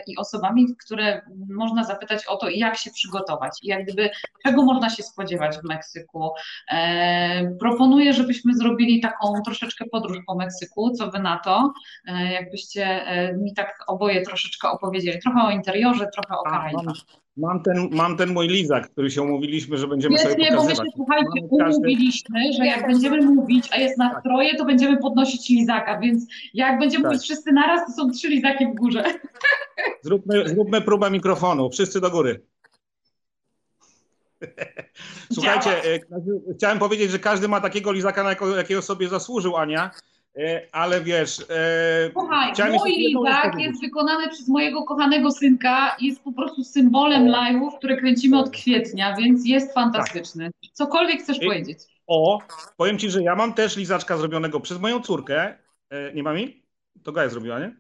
i 0.06 0.16
osobami, 0.16 0.66
które 0.84 1.22
można 1.48 1.84
zapytać 1.84 2.26
o 2.26 2.36
to, 2.36 2.48
jak 2.48 2.76
się 2.76 2.90
przygotować 2.90 3.52
i 3.62 3.66
jak 3.66 3.84
gdyby 3.84 4.10
czego 4.46 4.62
można 4.62 4.90
się 4.90 5.02
spodziewać 5.02 5.58
w 5.58 5.64
Meksyku. 5.64 6.30
Proponuję, 7.60 8.12
żebyśmy 8.12 8.54
zrobili 8.54 9.00
taką 9.00 9.42
troszeczkę 9.44 9.84
podróż 9.84 10.18
po 10.26 10.34
Meksyku, 10.34 10.90
co 10.90 11.10
wy 11.10 11.18
na 11.18 11.38
to, 11.38 11.72
jakbyście 12.30 13.04
mi 13.38 13.54
tak 13.54 13.84
oboje 13.86 14.22
troszeczkę 14.22 14.68
opowiedzieli, 14.68 15.18
trochę 15.22 15.42
o 15.42 15.50
interiorze, 15.50 16.06
trochę 16.14 16.38
o 16.38 16.42
Karaibach. 16.42 16.93
Mam 17.36 17.62
ten, 17.62 17.88
mam 17.92 18.16
ten 18.16 18.32
mój 18.32 18.48
lizak, 18.48 18.90
który 18.90 19.10
się 19.10 19.22
umówiliśmy, 19.22 19.78
że 19.78 19.88
będziemy 19.88 20.18
Świetnie, 20.18 20.32
sobie 20.32 20.56
pokazywać. 20.56 20.76
bo 20.76 20.84
my 20.84 20.90
się, 20.90 20.96
słuchajcie, 20.96 21.46
umówiliśmy, 21.50 22.52
że 22.58 22.66
jak 22.66 22.86
będziemy 22.86 23.22
mówić, 23.22 23.68
a 23.72 23.76
jest 23.76 23.98
nastroje, 23.98 24.56
to 24.56 24.64
będziemy 24.64 24.96
podnosić 24.96 25.48
lizaka, 25.48 26.00
więc 26.00 26.26
jak 26.54 26.78
będziemy 26.78 27.02
tak. 27.02 27.12
mówić 27.12 27.24
wszyscy 27.24 27.52
naraz, 27.52 27.86
to 27.86 27.92
są 27.92 28.10
trzy 28.10 28.28
lizaki 28.28 28.66
w 28.66 28.74
górze. 28.74 29.04
Zróbmy, 30.02 30.48
zróbmy 30.48 30.80
próbę 30.80 31.10
mikrofonu, 31.10 31.70
wszyscy 31.70 32.00
do 32.00 32.10
góry. 32.10 32.40
Słuchajcie, 35.32 35.70
e, 35.94 35.98
chciałem 36.56 36.78
powiedzieć, 36.78 37.10
że 37.10 37.18
każdy 37.18 37.48
ma 37.48 37.60
takiego 37.60 37.92
lizaka, 37.92 38.36
jakiego 38.56 38.82
sobie 38.82 39.08
zasłużył, 39.08 39.56
Ania. 39.56 39.90
E, 40.38 40.66
ale 40.72 41.00
wiesz. 41.00 41.40
E, 41.50 42.10
Słuchaj, 42.12 42.52
mój 42.78 42.90
lizak 42.90 43.54
jest 43.58 43.80
wykonany 43.80 44.28
przez 44.28 44.48
mojego 44.48 44.82
kochanego 44.82 45.30
synka, 45.30 45.96
jest 46.00 46.22
po 46.22 46.32
prostu 46.32 46.64
symbolem 46.64 47.24
live'ów, 47.24 47.78
które 47.78 47.96
kręcimy 47.96 48.38
od 48.38 48.50
kwietnia, 48.50 49.16
więc 49.16 49.46
jest 49.46 49.74
fantastyczny. 49.74 50.50
Cokolwiek 50.72 51.22
chcesz 51.22 51.42
I, 51.42 51.46
powiedzieć. 51.46 51.78
O, 52.06 52.38
powiem 52.76 52.98
ci, 52.98 53.10
że 53.10 53.22
ja 53.22 53.36
mam 53.36 53.54
też 53.54 53.76
lizaczka 53.76 54.16
zrobionego 54.16 54.60
przez 54.60 54.78
moją 54.78 55.00
córkę. 55.00 55.58
E, 55.90 56.12
nie 56.14 56.22
ma 56.22 56.32
mi? 56.32 56.62
To 57.02 57.12
Gaja 57.12 57.28
zrobiła, 57.28 57.58
nie? 57.60 57.76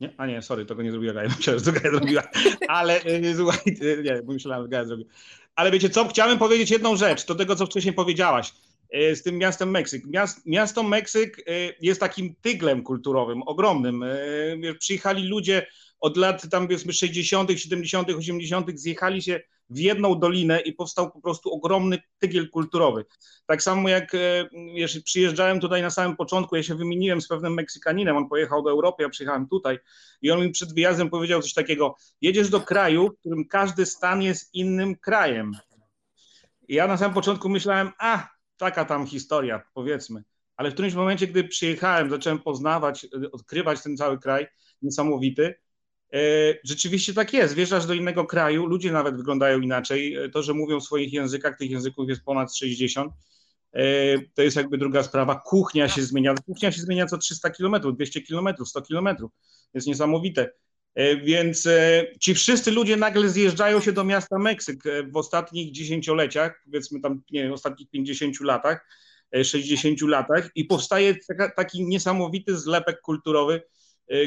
Nie? 0.00 0.14
A 0.16 0.26
nie, 0.26 0.42
sorry, 0.42 0.66
tego 0.66 0.82
nie 0.82 0.90
zrobiła 0.90 1.14
Gaja. 1.14 1.28
Myślałem, 1.36 1.64
że 1.64 1.72
to 1.72 1.80
Gaja 1.80 1.90
zrobiła. 1.90 2.22
Ale 2.68 3.00
słuchaj, 3.36 3.60
nie, 4.04 4.22
bo 4.22 4.32
myślałem, 4.32 4.64
że 4.64 4.68
Gaja 4.68 4.84
zrobiła. 4.84 5.10
Ale 5.56 5.70
wiecie 5.70 5.90
co, 5.90 6.08
chciałem 6.08 6.38
powiedzieć 6.38 6.70
jedną 6.70 6.96
rzecz, 6.96 7.26
do 7.26 7.34
tego, 7.34 7.56
co 7.56 7.66
wcześniej 7.66 7.94
powiedziałaś. 7.94 8.52
E, 8.94 9.16
z 9.16 9.22
tym 9.22 9.38
miastem 9.38 9.70
Meksyk. 9.70 10.06
Miast, 10.06 10.46
miasto 10.46 10.82
Meksyk 10.82 11.38
e, 11.38 11.42
jest 11.80 12.00
takim 12.00 12.34
tyglem 12.40 12.82
kulturowym, 12.82 13.42
ogromnym. 13.42 14.02
E, 14.02 14.74
przyjechali 14.78 15.28
ludzie 15.28 15.66
od 16.00 16.16
lat 16.16 16.50
tam 16.50 16.66
powiedzmy 16.66 16.92
60., 16.92 17.50
70., 17.50 18.10
80., 18.10 18.80
zjechali 18.80 19.22
się 19.22 19.40
w 19.70 19.78
jedną 19.78 20.18
dolinę 20.18 20.60
i 20.60 20.72
powstał 20.72 21.10
po 21.10 21.20
prostu 21.20 21.52
ogromny 21.52 21.98
tygiel 22.18 22.50
kulturowy. 22.50 23.04
Tak 23.46 23.62
samo 23.62 23.88
jak 23.88 24.12
wiesz, 24.76 25.00
przyjeżdżałem 25.00 25.60
tutaj 25.60 25.82
na 25.82 25.90
samym 25.90 26.16
początku, 26.16 26.56
ja 26.56 26.62
się 26.62 26.74
wymieniłem 26.74 27.20
z 27.20 27.28
pewnym 27.28 27.54
Meksykaninem, 27.54 28.16
on 28.16 28.28
pojechał 28.28 28.62
do 28.62 28.70
Europy, 28.70 29.02
ja 29.02 29.08
przyjechałem 29.08 29.48
tutaj 29.48 29.78
i 30.22 30.30
on 30.30 30.40
mi 30.40 30.50
przed 30.50 30.74
wyjazdem 30.74 31.10
powiedział 31.10 31.42
coś 31.42 31.52
takiego, 31.52 31.96
jedziesz 32.20 32.48
do 32.48 32.60
kraju, 32.60 33.08
w 33.08 33.20
którym 33.20 33.48
każdy 33.48 33.86
stan 33.86 34.22
jest 34.22 34.54
innym 34.54 34.96
krajem. 34.96 35.52
I 36.68 36.74
ja 36.74 36.86
na 36.86 36.96
samym 36.96 37.14
początku 37.14 37.48
myślałem, 37.48 37.90
a 37.98 38.34
taka 38.56 38.84
tam 38.84 39.06
historia, 39.06 39.62
powiedzmy. 39.74 40.22
Ale 40.56 40.70
w 40.70 40.72
którymś 40.72 40.94
momencie, 40.94 41.26
gdy 41.26 41.44
przyjechałem, 41.44 42.10
zacząłem 42.10 42.38
poznawać, 42.38 43.06
odkrywać 43.32 43.82
ten 43.82 43.96
cały 43.96 44.18
kraj 44.18 44.46
niesamowity. 44.82 45.54
E, 46.12 46.18
rzeczywiście 46.64 47.14
tak 47.14 47.32
jest. 47.32 47.54
Wjeżdżasz 47.54 47.86
do 47.86 47.94
innego 47.94 48.24
kraju, 48.24 48.66
ludzie 48.66 48.92
nawet 48.92 49.16
wyglądają 49.16 49.60
inaczej. 49.60 50.14
E, 50.16 50.28
to, 50.28 50.42
że 50.42 50.54
mówią 50.54 50.80
w 50.80 50.84
swoich 50.84 51.12
językach, 51.12 51.58
tych 51.58 51.70
języków 51.70 52.08
jest 52.08 52.24
ponad 52.24 52.56
60. 52.56 53.12
E, 53.72 53.82
to 54.34 54.42
jest 54.42 54.56
jakby 54.56 54.78
druga 54.78 55.02
sprawa. 55.02 55.42
Kuchnia 55.46 55.88
się 55.88 56.02
zmienia. 56.02 56.34
Kuchnia 56.46 56.72
się 56.72 56.80
zmienia 56.80 57.06
co 57.06 57.18
300 57.18 57.50
km, 57.50 57.74
200 57.94 58.22
km, 58.22 58.48
100 58.64 58.82
km. 58.82 59.08
Jest 59.74 59.86
niesamowite. 59.86 60.50
E, 60.94 61.16
więc 61.16 61.66
e, 61.66 62.06
ci 62.20 62.34
wszyscy 62.34 62.70
ludzie 62.70 62.96
nagle 62.96 63.28
zjeżdżają 63.28 63.80
się 63.80 63.92
do 63.92 64.04
miasta 64.04 64.38
Meksyk 64.38 64.86
e, 64.86 65.02
w 65.02 65.16
ostatnich 65.16 65.72
dziesięcioleciach, 65.72 66.62
powiedzmy 66.64 67.00
tam, 67.00 67.22
nie 67.30 67.42
wiem, 67.42 67.52
ostatnich 67.52 67.90
50 67.90 68.40
latach, 68.40 68.86
60 69.44 70.00
latach 70.00 70.50
i 70.54 70.64
powstaje 70.64 71.14
taka, 71.28 71.50
taki 71.50 71.86
niesamowity 71.86 72.58
zlepek 72.58 73.00
kulturowy, 73.00 73.62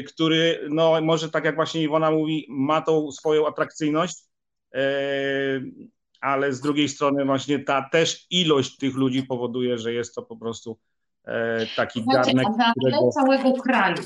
który, 0.06 0.66
no 0.70 1.00
może 1.00 1.30
tak 1.30 1.44
jak 1.44 1.54
właśnie 1.54 1.82
Iwona 1.82 2.10
mówi, 2.10 2.46
ma 2.48 2.82
tą 2.82 3.12
swoją 3.12 3.46
atrakcyjność, 3.46 4.16
ale 6.20 6.52
z 6.52 6.60
drugiej 6.60 6.88
strony 6.88 7.24
właśnie 7.24 7.58
ta 7.58 7.88
też 7.92 8.26
ilość 8.30 8.76
tych 8.76 8.94
ludzi 8.94 9.22
powoduje, 9.22 9.78
że 9.78 9.92
jest 9.92 10.14
to 10.14 10.22
po 10.22 10.36
prostu 10.36 10.78
taki 11.76 12.02
Słuchajcie, 12.02 12.34
garnek. 12.34 12.46
A 12.58 12.72
którego... 12.72 13.08
całego 13.08 13.52
kraju, 13.52 13.96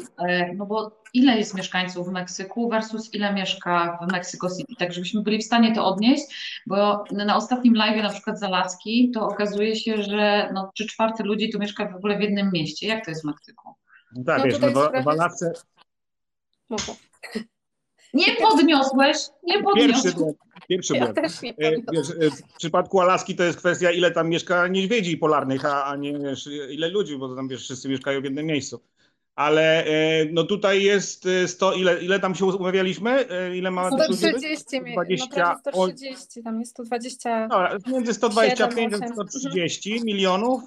no 0.56 0.66
bo 0.66 1.02
ile 1.14 1.38
jest 1.38 1.54
mieszkańców 1.54 2.08
w 2.08 2.12
Meksyku 2.12 2.68
versus 2.68 3.14
ile 3.14 3.34
mieszka 3.34 3.98
w 4.08 4.12
Mexico 4.12 4.48
City, 4.56 4.74
tak 4.78 4.92
żebyśmy 4.92 5.22
byli 5.22 5.38
w 5.38 5.44
stanie 5.44 5.74
to 5.74 5.86
odnieść, 5.86 6.24
bo 6.66 7.04
na 7.10 7.36
ostatnim 7.36 7.74
live 7.74 8.02
na 8.02 8.10
przykład 8.10 8.38
Zalacki 8.38 9.10
to 9.14 9.26
okazuje 9.26 9.76
się, 9.76 10.02
że 10.02 10.50
no, 10.54 10.70
trzy 10.74 10.86
czwarte 10.86 11.24
ludzi 11.24 11.50
tu 11.50 11.58
mieszka 11.58 11.88
w 11.88 11.96
ogóle 11.96 12.18
w 12.18 12.20
jednym 12.20 12.50
mieście. 12.52 12.86
Jak 12.86 13.04
to 13.04 13.10
jest 13.10 13.22
w 13.22 13.26
Meksyku? 13.26 13.74
Tak, 14.26 14.38
no 14.38 14.44
wiesz, 14.44 14.60
no, 14.60 14.68
w, 14.68 15.04
w 15.04 15.08
Alasce... 15.08 15.52
Nie 18.14 18.36
podniosłeś, 18.36 19.16
nie 19.42 19.62
podniosłeś. 19.62 20.02
Pierwszy. 20.02 20.34
Pierwszy 20.68 20.96
ja 20.96 21.04
blok. 21.04 21.16
Nie 21.46 21.82
wiesz, 21.92 22.10
e, 22.10 22.30
w 22.30 22.56
przypadku 22.58 23.00
Alaski 23.00 23.36
to 23.36 23.44
jest 23.44 23.58
kwestia, 23.58 23.90
ile 23.90 24.10
tam 24.10 24.28
mieszka 24.28 24.68
niedźwiedzi 24.68 25.16
polarnych, 25.16 25.64
a, 25.64 25.84
a 25.84 25.96
nie 25.96 26.18
wiesz, 26.18 26.48
ile 26.70 26.88
ludzi, 26.88 27.18
bo 27.18 27.36
tam 27.36 27.48
wiesz, 27.48 27.62
wszyscy 27.62 27.88
mieszkają 27.88 28.20
w 28.20 28.24
jednym 28.24 28.46
miejscu 28.46 28.80
ale 29.34 29.84
e, 29.84 30.24
no 30.24 30.44
tutaj 30.44 30.82
jest 30.82 31.28
100, 31.46 31.74
e, 31.74 31.78
ile, 31.78 32.02
ile 32.02 32.20
tam 32.20 32.34
się 32.34 32.44
umawialiśmy? 32.44 33.28
E, 33.28 33.56
ile 33.56 33.70
ma 33.70 33.90
130, 33.90 34.80
20, 34.92 35.60
no 35.64 35.72
130, 35.72 36.42
tam 36.42 36.60
jest 36.60 36.70
120. 36.70 37.48
No, 37.48 37.92
między 37.92 38.14
125 38.14 38.94
a 38.94 39.08
130 39.08 40.00
milionów. 40.04 40.62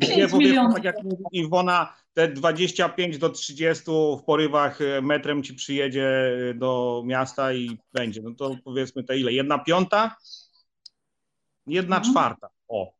Powiedzmy, 0.00 0.54
tak 0.74 0.84
jak 0.84 1.02
mówi 1.02 1.24
Iwona, 1.32 1.94
te 2.14 2.28
25 2.28 3.18
do 3.18 3.28
30 3.28 3.84
w 4.18 4.22
porywach 4.22 4.78
metrem 5.02 5.42
ci 5.42 5.54
przyjedzie 5.54 6.32
do 6.54 7.02
miasta 7.06 7.52
i 7.52 7.78
będzie. 7.92 8.22
No 8.22 8.30
to 8.34 8.56
powiedzmy 8.64 9.04
te 9.04 9.18
ile? 9.18 9.32
Jedna 9.32 9.58
piąta? 9.58 10.16
Jedna 11.66 11.96
mhm. 11.96 12.12
czwarta. 12.12 12.48
O. 12.68 12.92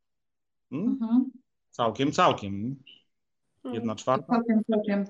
Hmm? 0.69 0.87
Mhm. 1.01 1.31
Całkiem, 1.71 2.11
całkiem. 2.11 2.75
Jedna 3.71 3.95
czwarta. 3.95 4.33
Całkiem, 4.33 4.61
całkiem, 4.71 5.05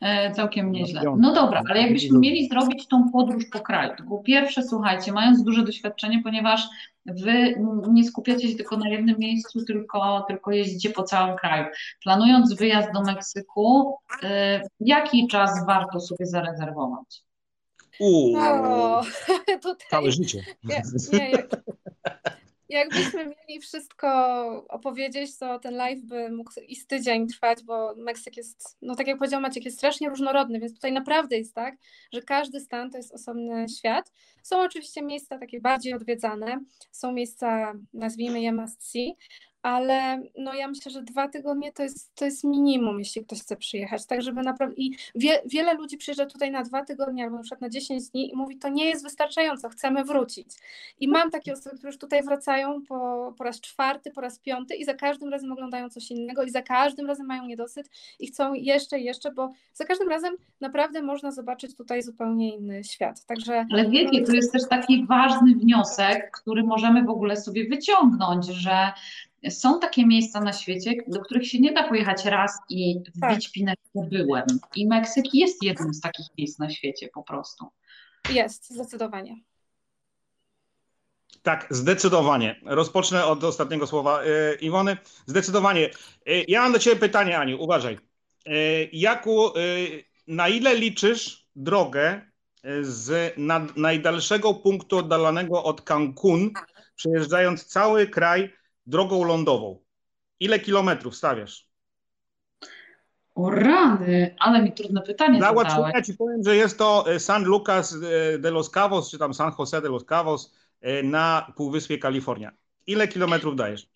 e, 0.00 0.32
całkiem 0.32 0.72
nieźle. 0.72 1.02
No 1.18 1.34
dobra, 1.34 1.62
ale 1.70 1.82
jakbyśmy 1.82 2.18
mieli 2.18 2.48
zrobić 2.48 2.86
tą 2.86 3.10
podróż 3.12 3.44
po 3.52 3.60
kraju, 3.60 3.92
to 3.98 4.04
po 4.04 4.18
pierwsze, 4.18 4.62
słuchajcie, 4.62 5.12
mając 5.12 5.42
duże 5.42 5.64
doświadczenie, 5.64 6.20
ponieważ 6.22 6.68
wy 7.06 7.54
nie 7.90 8.04
skupiacie 8.04 8.48
się 8.48 8.56
tylko 8.56 8.76
na 8.76 8.88
jednym 8.88 9.18
miejscu, 9.18 9.64
tylko, 9.64 10.24
tylko 10.28 10.50
jeździcie 10.50 10.90
po 10.90 11.02
całym 11.02 11.36
kraju. 11.36 11.66
Planując 12.02 12.54
wyjazd 12.54 12.92
do 12.92 13.02
Meksyku, 13.02 13.94
e, 14.22 14.62
jaki 14.80 15.28
czas 15.28 15.66
warto 15.66 16.00
sobie 16.00 16.26
zarezerwować? 16.26 17.22
Uuu, 18.00 18.36
całe 19.90 20.12
życie. 20.12 20.44
Nie, 20.64 20.82
nie, 21.12 21.30
jak, 21.30 21.48
jakbyśmy 22.68 23.24
mieli 23.24 23.60
wszystko 23.60 24.08
opowiedzieć, 24.68 25.38
to 25.38 25.58
ten 25.58 25.74
live 25.74 26.00
by 26.00 26.30
mógł 26.30 26.52
i 26.68 26.76
z 26.76 26.86
tydzień 26.86 27.26
trwać, 27.26 27.62
bo 27.64 27.94
Meksyk 27.96 28.36
jest, 28.36 28.76
no 28.82 28.94
tak 28.94 29.06
jak 29.06 29.18
powiedział 29.18 29.40
Maciek, 29.40 29.64
jest 29.64 29.76
strasznie 29.76 30.08
różnorodny, 30.08 30.60
więc 30.60 30.74
tutaj 30.74 30.92
naprawdę 30.92 31.38
jest 31.38 31.54
tak, 31.54 31.76
że 32.12 32.22
każdy 32.22 32.60
stan 32.60 32.90
to 32.90 32.96
jest 32.96 33.14
osobny 33.14 33.68
świat. 33.68 34.12
Są 34.42 34.60
oczywiście 34.60 35.02
miejsca 35.02 35.38
takie 35.38 35.60
bardziej 35.60 35.94
odwiedzane, 35.94 36.60
są 36.92 37.12
miejsca, 37.12 37.72
nazwijmy 37.92 38.40
je 38.40 38.52
must 38.52 38.90
see, 38.90 39.16
ale 39.62 40.22
no 40.38 40.54
ja 40.54 40.68
myślę, 40.68 40.92
że 40.92 41.02
dwa 41.02 41.28
tygodnie 41.28 41.72
to 41.72 41.82
jest, 41.82 42.14
to 42.14 42.24
jest 42.24 42.44
minimum, 42.44 42.98
jeśli 42.98 43.24
ktoś 43.24 43.40
chce 43.40 43.56
przyjechać, 43.56 44.06
tak 44.06 44.22
żeby 44.22 44.42
naprawdę, 44.42 44.76
i 44.76 44.96
wie, 45.14 45.42
wiele 45.46 45.74
ludzi 45.74 45.96
przyjeżdża 45.96 46.26
tutaj 46.26 46.50
na 46.50 46.62
dwa 46.62 46.84
tygodnie 46.84 47.24
albo 47.24 47.36
na 47.36 47.42
przykład 47.42 47.60
na 47.60 47.68
10 47.68 48.10
dni 48.10 48.32
i 48.32 48.36
mówi, 48.36 48.58
to 48.58 48.68
nie 48.68 48.84
jest 48.84 49.02
wystarczająco, 49.02 49.68
chcemy 49.68 50.04
wrócić. 50.04 50.46
I 51.00 51.08
mam 51.08 51.30
takie 51.30 51.52
osoby, 51.52 51.76
które 51.76 51.88
już 51.88 51.98
tutaj 51.98 52.22
wracają 52.22 52.82
po, 52.82 53.34
po 53.38 53.44
raz 53.44 53.60
czwarty, 53.60 54.10
po 54.10 54.20
raz 54.20 54.38
piąty 54.38 54.74
i 54.74 54.84
za 54.84 54.94
każdym 54.94 55.28
razem 55.28 55.52
oglądają 55.52 55.90
coś 55.90 56.10
innego 56.10 56.42
i 56.42 56.50
za 56.50 56.62
każdym 56.62 57.06
razem 57.06 57.26
mają 57.26 57.46
niedosyt 57.46 57.90
i 58.18 58.26
chcą 58.26 58.54
jeszcze, 58.54 58.98
jeszcze, 59.00 59.32
bo 59.32 59.52
za 59.72 59.84
każdym 59.84 60.08
razem 60.08 60.34
naprawdę 60.60 61.02
można 61.02 61.32
zobaczyć 61.32 61.76
tutaj 61.76 62.02
zupełnie 62.02 62.56
inny 62.56 62.84
świat. 62.84 63.24
Także 63.24 63.66
Ale 63.72 63.90
wiecie, 63.90 64.22
to 64.22 64.32
jest 64.32 64.52
też 64.52 64.68
taki 64.68 65.06
ważny 65.06 65.54
wniosek, 65.54 66.30
który 66.30 66.64
możemy 66.64 67.04
w 67.04 67.10
ogóle 67.10 67.36
sobie 67.36 67.68
wyciągnąć, 67.68 68.46
że 68.46 68.92
są 69.50 69.80
takie 69.80 70.06
miejsca 70.06 70.40
na 70.40 70.52
świecie, 70.52 70.94
do 71.08 71.20
których 71.20 71.48
się 71.48 71.60
nie 71.60 71.72
da 71.72 71.88
pojechać 71.88 72.24
raz 72.24 72.52
i 72.70 72.94
Tak. 73.20 73.32
wbić 73.32 73.48
pinę, 73.52 73.74
że 73.94 74.02
byłem. 74.10 74.44
I 74.74 74.86
Meksyk 74.86 75.24
jest 75.34 75.62
jednym 75.62 75.94
z 75.94 76.00
takich 76.00 76.26
miejsc 76.38 76.58
na 76.58 76.70
świecie 76.70 77.08
po 77.14 77.22
prostu. 77.22 77.66
jest, 78.30 78.70
zdecydowanie. 78.70 79.36
Tak, 81.42 81.66
zdecydowanie. 81.70 82.60
Rozpocznę 82.64 83.24
od 83.26 83.44
ostatniego 83.44 83.86
słowa 83.86 84.22
e, 84.22 84.54
Iwony. 84.54 84.96
Zdecydowanie. 85.26 85.86
E, 86.26 86.42
Ja 86.48 86.62
mam 86.62 86.72
do 86.72 86.78
Ciebie 86.78 86.96
pytanie, 86.96 87.38
Aniu, 87.38 87.62
uważaj. 87.62 87.98
E, 88.46 88.50
Jaku, 88.92 89.46
e, 89.48 89.50
na 90.26 90.48
ile 90.48 90.74
liczysz 90.74 91.46
drogę 91.56 92.22
z 92.80 93.34
nad, 93.36 93.76
najdalszego 93.76 94.54
punktu 94.54 94.98
oddalonego 94.98 95.64
od 95.64 95.82
Cancun, 95.82 96.50
przejeżdżając 96.96 97.64
cały 97.66 98.06
kraj 98.06 98.52
drogą 98.88 99.24
lądową? 99.24 99.78
Ile 100.40 100.60
kilometrów 100.60 101.16
stawiasz? 101.16 101.68
O 103.34 103.50
rany, 103.50 104.34
ale 104.38 104.62
mi 104.62 104.72
trudne 104.72 105.02
pytanie 105.02 105.38
Dla 105.38 105.48
zadałeś. 105.48 105.74
ułatwienia 105.76 106.02
Ci 106.02 106.14
powiem, 106.14 106.42
że 106.44 106.56
jest 106.56 106.78
to 106.78 107.04
e, 107.14 107.20
San 107.20 107.44
Lucas 107.44 107.96
e, 108.34 108.38
de 108.38 108.50
los 108.50 108.70
Cabos, 108.70 109.10
czy 109.10 109.18
tam 109.18 109.34
San 109.34 109.52
Jose 109.58 109.82
de 109.82 109.88
los 109.88 110.04
Cabos 110.04 110.54
e, 110.80 111.02
na 111.02 111.52
Półwyspie 111.56 111.98
Kalifornia. 111.98 112.52
Ile 112.86 113.08
kilometrów 113.08 113.56
dajesz? 113.56 113.88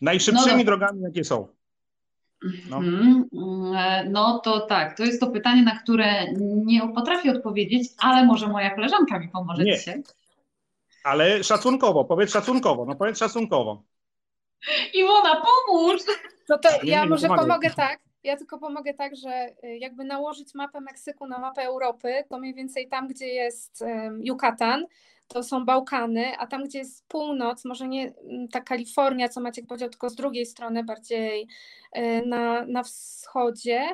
Najszybszymi 0.00 0.56
No 0.58 0.64
drogami, 0.64 1.02
jakie 1.02 1.24
są. 1.24 1.48
No. 2.70 2.76
Mhm, 2.76 3.24
No 4.12 4.38
to 4.38 4.60
tak, 4.60 4.96
to 4.96 5.04
jest 5.04 5.20
to 5.20 5.26
pytanie, 5.30 5.62
na 5.62 5.78
które 5.78 6.32
nie 6.64 6.88
potrafię 6.94 7.32
odpowiedzieć, 7.32 7.88
ale 7.98 8.26
może 8.26 8.48
moja 8.48 8.74
koleżanka 8.74 9.18
mi 9.18 9.28
pomoże 9.28 9.64
Nie. 9.64 9.76
dzisiaj. 9.78 10.02
Ale 11.04 11.44
szacunkowo, 11.44 12.04
powiedz 12.04 12.30
szacunkowo, 12.32 12.84
no 12.86 12.94
powiedz 12.94 13.18
szacunkowo. 13.18 13.82
Iwona, 14.94 15.42
pomóż! 15.42 16.02
No 16.48 16.58
to 16.58 16.68
ja 16.82 17.02
nie, 17.02 17.08
może 17.08 17.28
pomogę 17.28 17.70
tak. 17.70 18.00
Ja 18.24 18.36
tylko 18.36 18.58
pomogę 18.58 18.94
tak, 18.94 19.16
że 19.16 19.48
y, 19.64 19.78
jakby 19.78 20.04
nałożyć 20.04 20.54
mapę 20.54 20.80
Meksyku 20.80 21.26
na 21.26 21.38
mapę 21.38 21.62
Europy, 21.62 22.24
to 22.28 22.38
mniej 22.38 22.54
więcej 22.54 22.88
tam, 22.88 23.08
gdzie 23.08 23.26
jest 23.26 23.84
Yucatan, 24.22 24.86
to 25.28 25.42
są 25.42 25.64
Bałkany, 25.64 26.38
a 26.38 26.46
tam, 26.46 26.64
gdzie 26.64 26.78
jest 26.78 27.08
północ, 27.08 27.64
może 27.64 27.88
nie 27.88 28.12
mm, 28.30 28.48
ta 28.48 28.60
Kalifornia, 28.60 29.28
co 29.28 29.40
Maciek 29.40 29.66
powiedział, 29.66 29.88
tylko 29.88 30.10
z 30.10 30.14
drugiej 30.14 30.46
strony, 30.46 30.84
bardziej 30.84 31.48
y, 31.96 32.22
na, 32.26 32.66
na 32.66 32.82
wschodzie, 32.82 33.88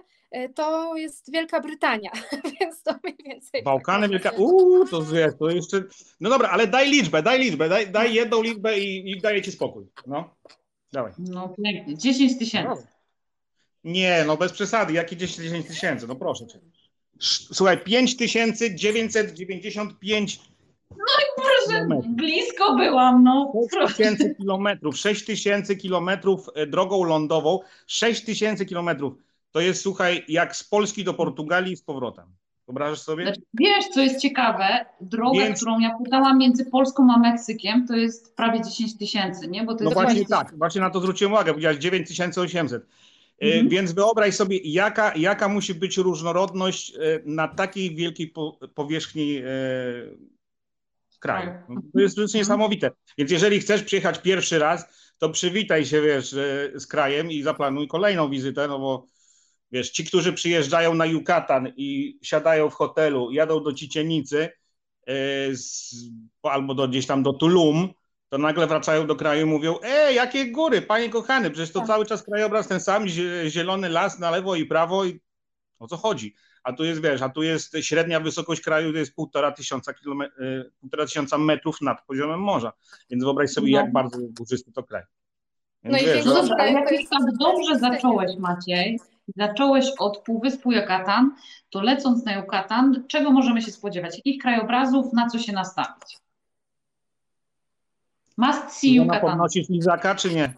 to 0.54 0.96
jest 0.96 1.32
Wielka 1.32 1.60
Brytania, 1.60 2.10
więc 2.60 2.82
to 2.82 2.94
mniej 3.04 3.16
więcej. 3.24 3.62
Bałkany, 3.62 4.02
tak 4.02 4.10
Wielka... 4.10 4.30
można 4.30 4.44
Uuu, 4.44 4.86
to 4.86 5.02
wiesz, 5.02 5.32
to 5.38 5.50
jeszcze... 5.50 5.82
No 6.20 6.30
dobra, 6.30 6.48
ale 6.48 6.66
daj 6.66 6.90
liczbę, 6.90 7.22
daj 7.22 7.40
liczbę, 7.40 7.68
daj, 7.68 7.90
daj 7.90 8.14
jedną 8.14 8.42
liczbę 8.42 8.78
i, 8.78 9.10
i 9.10 9.20
daję 9.20 9.42
Ci 9.42 9.52
spokój. 9.52 9.86
No, 10.06 10.34
dawaj. 10.92 11.12
No 11.18 11.54
pięknie, 11.64 11.98
10 11.98 12.38
tysięcy. 12.38 12.86
Nie, 13.84 14.24
no 14.26 14.36
bez 14.36 14.52
przesady, 14.52 14.92
jakie 14.92 15.16
10 15.16 15.66
tysięcy, 15.66 16.06
no 16.06 16.16
proszę 16.16 16.46
Cię. 16.46 16.60
Słuchaj, 17.52 17.84
5995 17.84 20.40
Proszę, 21.36 21.66
Kilometrów. 21.66 22.16
blisko 22.16 22.76
byłam, 22.76 23.24
no. 23.24 23.52
6 23.72 23.96
tysięcy 23.96 24.34
kilometrów, 24.34 24.96
6 24.96 25.24
tysięcy 25.24 25.76
kilometrów 25.76 26.48
e, 26.54 26.66
drogą 26.66 27.04
lądową, 27.04 27.60
6 27.86 28.24
tysięcy 28.24 28.66
kilometrów. 28.66 29.14
To 29.56 29.60
jest, 29.60 29.82
słuchaj, 29.82 30.24
jak 30.28 30.56
z 30.56 30.64
Polski 30.64 31.04
do 31.04 31.14
Portugalii 31.14 31.72
i 31.72 31.76
z 31.76 31.82
powrotem. 31.82 32.24
Wyobrażasz 32.66 33.00
sobie? 33.00 33.24
Znaczy, 33.24 33.40
wiesz, 33.54 33.88
co 33.88 34.00
jest 34.00 34.20
ciekawe? 34.20 34.86
Drogę, 35.00 35.40
Więc- 35.40 35.56
którą 35.56 35.78
ja 35.78 35.98
pytałam 36.04 36.38
między 36.38 36.64
Polską 36.64 37.08
a 37.14 37.18
Meksykiem, 37.18 37.86
to 37.86 37.96
jest 37.96 38.36
prawie 38.36 38.62
10 38.62 38.98
tysięcy, 38.98 39.48
nie? 39.48 39.64
Bo 39.64 39.74
to 39.74 39.84
No 39.84 39.90
jest 39.90 39.94
właśnie 39.94 40.14
20 40.14 40.36
tak, 40.36 40.58
właśnie 40.58 40.80
na 40.80 40.90
to 40.90 41.00
zwróciłem 41.00 41.32
uwagę, 41.32 41.52
powiedziałeś 41.52 41.78
9800. 41.78 42.82
E, 42.82 43.46
Mhm. 43.46 43.68
Więc 43.68 43.92
wyobraź 43.92 44.34
sobie, 44.34 44.58
jaka, 44.64 45.12
jaka 45.16 45.48
musi 45.48 45.74
być 45.74 45.96
różnorodność 45.96 46.94
e, 46.94 46.98
na 47.24 47.48
takiej 47.48 47.94
wielkiej 47.94 48.28
po, 48.28 48.58
powierzchni 48.74 49.36
e, 49.36 49.44
kraju. 51.18 51.50
No, 51.68 51.80
to 51.94 52.00
jest, 52.00 52.16
to 52.16 52.22
jest 52.22 52.34
niesamowite. 52.34 52.90
Więc 53.18 53.30
jeżeli 53.30 53.60
chcesz 53.60 53.82
przyjechać 53.82 54.18
pierwszy 54.18 54.58
raz, 54.58 54.84
to 55.18 55.30
przywitaj 55.30 55.84
się, 55.86 56.02
wiesz, 56.02 56.30
z 56.74 56.86
krajem 56.86 57.30
i 57.30 57.42
zaplanuj 57.42 57.88
kolejną 57.88 58.30
wizytę, 58.30 58.68
no 58.68 58.78
bo 58.78 59.06
wiesz, 59.76 59.90
ci, 59.90 60.04
którzy 60.04 60.32
przyjeżdżają 60.32 60.94
na 60.94 61.06
Yucatan 61.06 61.72
i 61.76 62.18
siadają 62.22 62.70
w 62.70 62.74
hotelu, 62.74 63.30
jadą 63.30 63.62
do 63.62 63.72
Cicienicy 63.72 64.48
e, 65.06 65.12
z, 65.54 65.94
albo 66.42 66.74
do, 66.74 66.88
gdzieś 66.88 67.06
tam 67.06 67.22
do 67.22 67.32
Tulum, 67.32 67.88
to 68.28 68.38
nagle 68.38 68.66
wracają 68.66 69.06
do 69.06 69.16
kraju 69.16 69.42
i 69.46 69.50
mówią, 69.50 69.78
e, 69.82 70.12
jakie 70.12 70.50
góry, 70.52 70.82
panie 70.82 71.08
kochany, 71.10 71.50
przecież 71.50 71.72
to 71.72 71.78
Tak. 71.78 71.88
cały 71.88 72.06
czas 72.06 72.22
krajobraz 72.22 72.68
ten 72.68 72.80
sam, 72.80 73.04
zie- 73.04 73.48
zielony 73.50 73.88
las 73.88 74.18
na 74.18 74.30
lewo 74.30 74.54
i 74.56 74.66
prawo 74.66 75.04
i 75.04 75.20
o 75.78 75.86
co 75.86 75.96
chodzi? 75.96 76.34
A 76.64 76.72
tu 76.72 76.84
jest, 76.84 77.02
wiesz, 77.02 77.22
a 77.22 77.28
tu 77.28 77.42
jest 77.42 77.76
średnia 77.80 78.20
wysokość 78.20 78.60
kraju, 78.60 78.92
to 78.92 78.98
jest 78.98 79.14
półtora 79.14 79.52
tysiąca, 79.52 79.92
kilome- 79.92 80.30
e, 80.40 80.64
półtora 80.80 81.04
tysiąca 81.06 81.38
metrów 81.38 81.80
nad 81.80 82.06
poziomem 82.06 82.40
morza, 82.40 82.72
więc 83.10 83.24
wyobraź 83.24 83.50
sobie, 83.50 83.72
No. 83.72 83.78
jak 83.78 83.92
bardzo 83.92 84.18
górzysty 84.38 84.72
to 84.72 84.82
kraj. 84.82 85.02
Więc 85.84 85.92
No 85.96 86.02
i 86.02 86.06
wiesz, 86.06 86.24
No 86.24 86.34
dobra, 86.34 86.56
ale 86.58 86.72
jak 86.72 86.88
tak 87.10 87.22
dobrze 87.40 87.78
zacząłeś, 87.78 88.36
Maciej, 88.38 88.98
zacząłeś 89.36 89.86
od 89.98 90.18
Półwyspu 90.18 90.72
Yucatan, 90.72 91.34
to 91.70 91.80
lecąc 91.80 92.24
na 92.24 92.34
Yucatan, 92.34 93.04
czego 93.08 93.30
możemy 93.30 93.62
się 93.62 93.70
spodziewać? 93.70 94.16
Jakich 94.16 94.42
krajobrazów, 94.42 95.12
na 95.12 95.26
co 95.26 95.38
się 95.38 95.52
nastawić? 95.52 96.18
Must 98.36 98.72
see 98.72 98.94
Yucatan. 98.94 99.20
podnosisz 99.20 99.68
lizaka, 99.68 100.14
czy 100.14 100.34
nie? 100.34 100.54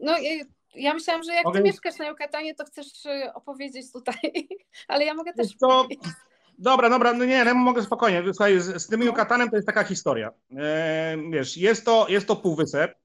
No 0.00 0.18
i 0.18 0.44
ja 0.74 0.94
myślałam, 0.94 1.22
że 1.22 1.32
jak 1.32 1.44
Mogę 1.44 1.58
ty 1.58 1.64
mieszkasz 1.64 1.98
na 1.98 2.08
Yucatanie, 2.08 2.54
to 2.54 2.64
chcesz 2.64 3.06
y, 3.06 3.34
opowiedzieć 3.34 3.92
tutaj, 3.92 4.14
ale 4.88 5.04
ja 5.04 5.14
mogę 5.14 5.32
też 5.32 5.46
powiedzieć. 5.60 6.00
Dobra, 6.58 6.90
dobra, 6.90 7.12
no 7.12 7.24
nie, 7.24 7.44
no 7.44 7.54
mogę 7.54 7.82
spokojnie. 7.82 8.22
Słuchaj, 8.24 8.60
z, 8.60 8.82
z 8.82 8.86
tym 8.86 9.02
Yucatanem 9.02 9.50
to 9.50 9.56
jest 9.56 9.66
taka 9.66 9.84
historia. 9.84 10.30
E, 10.56 11.16
wiesz, 11.30 11.56
jest 11.56 11.84
to, 11.84 12.06
jest 12.08 12.26
to 12.26 12.36
półwysep 12.36 13.01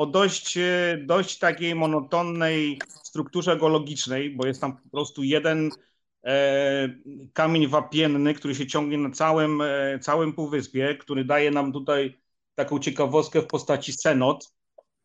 o 0.00 0.06
dość, 0.06 0.56
e, 0.56 0.98
dość 1.06 1.38
takiej 1.38 1.74
monotonnej 1.74 2.78
strukturze 2.88 3.56
geologicznej, 3.56 4.30
bo 4.30 4.46
jest 4.46 4.60
tam 4.60 4.76
po 4.76 4.88
prostu 4.90 5.22
jeden 5.22 5.70
e, 6.24 6.88
kamień 7.32 7.66
wapienny, 7.66 8.34
który 8.34 8.54
się 8.54 8.66
ciągnie 8.66 8.98
na 8.98 9.10
całym, 9.10 9.60
e, 9.60 9.98
całym 9.98 10.32
półwyspie, 10.32 10.94
który 10.94 11.24
daje 11.24 11.50
nam 11.50 11.72
tutaj 11.72 12.20
taką 12.54 12.78
ciekawostkę 12.78 13.42
w 13.42 13.46
postaci 13.46 13.92
cenot. 13.92 14.52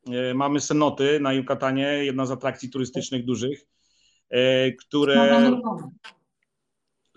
E, 0.07 0.33
mamy 0.33 0.61
cenoty 0.61 1.19
na 1.19 1.33
Yucatanie, 1.33 2.05
jedna 2.05 2.25
z 2.25 2.31
atrakcji 2.31 2.69
turystycznych 2.69 3.25
dużych, 3.25 3.65
e, 4.29 4.71
które... 4.71 5.15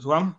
Słucham? 0.01 0.35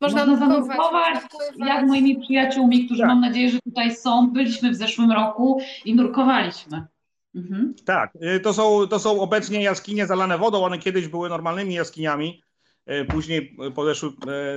Można, 0.00 0.26
Można 0.26 0.48
nurkować, 0.48 1.14
zanurkować. 1.14 1.68
Jak 1.68 1.86
moimi 1.86 2.20
przyjaciółmi, 2.20 2.86
którzy 2.86 3.00
Tak. 3.00 3.08
mam 3.08 3.20
nadzieję, 3.20 3.50
że 3.50 3.58
tutaj 3.60 3.96
są, 3.96 4.30
byliśmy 4.30 4.70
w 4.70 4.74
zeszłym 4.74 5.12
roku 5.12 5.60
i 5.84 5.94
nurkowaliśmy. 5.94 6.86
Mhm. 7.34 7.74
Tak, 7.84 8.10
y, 8.36 8.40
to 8.40 8.52
są, 8.52 8.86
to 8.86 8.98
są 8.98 9.20
obecnie 9.20 9.62
jaskinie 9.62 10.06
zalane 10.06 10.38
wodą. 10.38 10.64
One 10.64 10.78
kiedyś 10.78 11.08
były 11.08 11.28
normalnymi 11.28 11.74
jaskiniami, 11.74 12.42
y, 12.90 13.04
później 13.04 13.56
podeszły, 13.74 14.08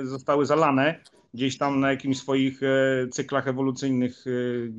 y, 0.02 0.08
zostały 0.08 0.46
zalane 0.46 1.00
gdzieś 1.34 1.58
tam 1.58 1.80
na 1.80 1.92
jakimś 1.92 2.18
swoich 2.18 2.62
cyklach 3.12 3.48
ewolucyjnych 3.48 4.26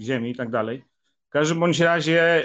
Ziemi 0.00 0.30
i 0.30 0.34
tak 0.34 0.50
dalej. 0.50 0.84
W 1.28 1.32
każdym 1.32 1.60
bądź 1.60 1.80
razie 1.80 2.44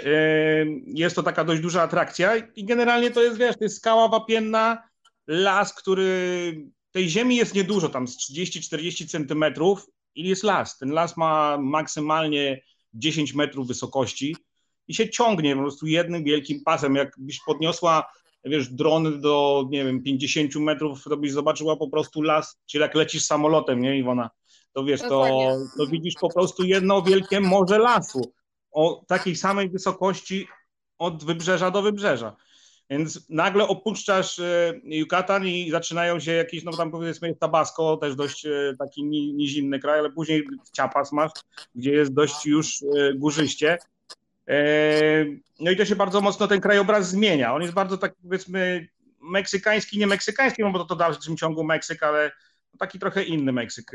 jest 0.86 1.16
to 1.16 1.22
taka 1.22 1.44
dość 1.44 1.62
duża 1.62 1.82
atrakcja 1.82 2.36
i 2.36 2.64
generalnie 2.64 3.10
to 3.10 3.22
jest, 3.22 3.38
wiesz, 3.38 3.56
to 3.56 3.64
jest 3.64 3.76
skała 3.76 4.08
wapienna, 4.08 4.82
las, 5.26 5.74
który 5.74 6.54
tej 6.96 7.08
ziemi 7.08 7.36
jest 7.36 7.54
niedużo, 7.54 7.88
tam 7.88 8.08
z 8.08 8.16
30-40 8.30 9.08
centymetrów 9.08 9.86
i 10.14 10.28
jest 10.28 10.42
las. 10.42 10.78
Ten 10.78 10.90
las 10.90 11.16
ma 11.16 11.58
maksymalnie 11.58 12.62
10 12.94 13.34
metrów 13.34 13.68
wysokości 13.68 14.36
i 14.88 14.94
się 14.94 15.10
ciągnie 15.10 15.56
po 15.56 15.62
prostu 15.62 15.86
jednym 15.86 16.24
wielkim 16.24 16.64
pasem. 16.64 16.94
Jakbyś 16.94 17.40
podniosła, 17.46 18.12
wiesz, 18.44 18.68
dron 18.68 19.20
do, 19.20 19.64
nie 19.70 19.84
wiem, 19.84 20.02
50 20.02 20.56
metrów, 20.56 21.04
to 21.04 21.16
byś 21.16 21.32
zobaczyła 21.32 21.76
po 21.76 21.88
prostu 21.88 22.22
las, 22.22 22.60
czyli 22.66 22.82
jak 22.82 22.94
lecisz 22.94 23.24
samolotem, 23.24 23.80
nie 23.80 23.98
Iwona? 23.98 24.30
To 24.72 24.84
wiesz, 24.84 25.00
to, 25.00 25.26
to 25.78 25.86
widzisz 25.86 26.14
po 26.20 26.32
prostu 26.32 26.64
jedno 26.64 27.02
wielkie 27.02 27.40
morze 27.40 27.78
lasu 27.78 28.32
o 28.70 29.04
takiej 29.08 29.36
samej 29.36 29.70
wysokości 29.70 30.48
od 30.98 31.24
wybrzeża 31.24 31.70
do 31.70 31.82
wybrzeża. 31.82 32.36
Więc 32.90 33.30
nagle 33.30 33.68
opuszczasz 33.68 34.38
e, 34.38 34.72
Yucatan 34.84 35.46
i 35.46 35.70
zaczynają 35.70 36.20
się 36.20 36.32
jakieś, 36.32 36.64
no 36.64 36.72
tam 36.72 36.90
powiedzmy 36.90 37.34
Tabasco, 37.34 37.96
też 37.96 38.16
dość 38.16 38.46
e, 38.46 38.74
taki 38.78 39.04
nizinny 39.04 39.78
kraj, 39.78 39.98
ale 39.98 40.10
później 40.10 40.44
Chiapas 40.76 41.12
masz, 41.12 41.30
gdzie 41.74 41.92
jest 41.92 42.14
dość 42.14 42.46
już 42.46 42.82
e, 42.82 43.14
górzyście. 43.14 43.78
No 45.60 45.70
i 45.70 45.76
to 45.76 45.84
się 45.84 45.96
bardzo 45.96 46.20
mocno 46.20 46.48
ten 46.48 46.60
krajobraz 46.60 47.10
zmienia. 47.10 47.54
On 47.54 47.62
jest 47.62 47.74
bardzo 47.74 47.98
tak 47.98 48.14
powiedzmy 48.22 48.88
meksykański, 49.20 49.98
nie 49.98 50.06
meksykański, 50.06 50.62
no 50.62 50.70
bo 50.70 50.78
to, 50.78 50.84
to 50.84 50.94
w 50.94 50.98
dalszym 50.98 51.36
ciągu 51.36 51.64
Meksyk, 51.64 52.02
ale 52.02 52.32
taki 52.78 52.98
trochę 52.98 53.22
inny 53.22 53.52
Meksyk. 53.52 53.92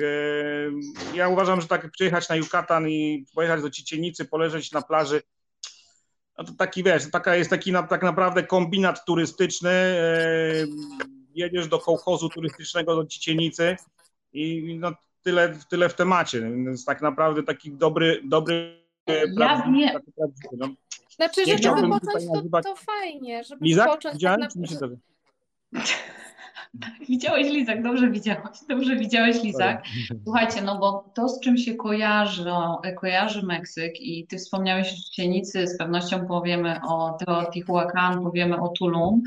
Ja 1.13 1.27
uważam, 1.27 1.62
że 1.62 1.67
tak 1.67 1.91
przyjechać 1.91 2.30
na 2.30 2.36
Yucatan 2.36 2.89
i 2.89 3.25
pojechać 3.36 3.62
do 3.62 3.69
Cicienicy, 3.69 4.25
poleżeć 4.25 4.71
na 4.71 4.82
plaży, 4.82 5.21
no 6.38 6.44
to 6.44 6.54
taki 6.58 6.84
wiesz, 6.84 7.12
taka 7.12 7.36
jest 7.36 7.50
taki 7.50 7.72
na, 7.72 7.84
tak 7.84 8.04
naprawdę 8.04 8.44
kombinat 8.44 9.06
turystyczny. 9.06 9.70
E, 9.70 10.65
jedziesz 11.36 11.67
do 11.67 11.80
kołchozu 11.80 12.30
turystycznego 12.30 12.96
do 12.96 13.06
Cicienicy 13.06 13.76
i 14.34 14.78
no, 14.80 14.91
tyle, 15.22 15.58
tyle 15.70 15.89
w 15.89 15.94
temacie. 15.94 16.41
Więc 16.41 16.86
tak 16.86 17.02
naprawdę 17.02 17.44
taki 17.44 17.72
dobry, 17.72 18.22
dobry 18.24 18.82
ja 19.08 19.67
nie. 19.67 20.00
No. 20.58 20.70
Znaczy, 21.10 21.46
że 21.46 21.58
żeby 21.58 21.82
począć, 21.89 22.26
to, 22.52 22.62
to 22.62 22.76
fajnie, 22.76 23.44
żeby 23.44 23.65
Lizak? 23.65 23.88
począć. 23.88 24.13
Widziałem, 24.13 24.41
tak 24.41 24.52
na... 25.72 25.82
Tak, 26.79 26.91
widziałeś 27.10 27.49
Lizak, 27.49 27.84
dobrze 27.84 28.10
widziałeś, 28.10 28.41
dobrze 28.69 28.95
widziałeś 28.95 29.43
Lizak. 29.43 29.84
Słuchajcie, 30.23 30.62
no 30.62 30.79
bo 30.79 31.12
to 31.13 31.29
z 31.29 31.39
czym 31.39 31.57
się 31.57 31.75
kojarzy, 31.75 32.45
kojarzy 32.99 33.45
Meksyk 33.45 34.01
i 34.01 34.27
ty 34.27 34.38
wspomniałeś 34.38 34.93
o 34.93 35.15
Cienicy, 35.15 35.67
z 35.67 35.77
pewnością 35.77 36.27
powiemy 36.27 36.79
o 36.89 37.17
Teotihuacan, 37.25 38.23
powiemy 38.23 38.62
o 38.62 38.67
Tulum, 38.67 39.21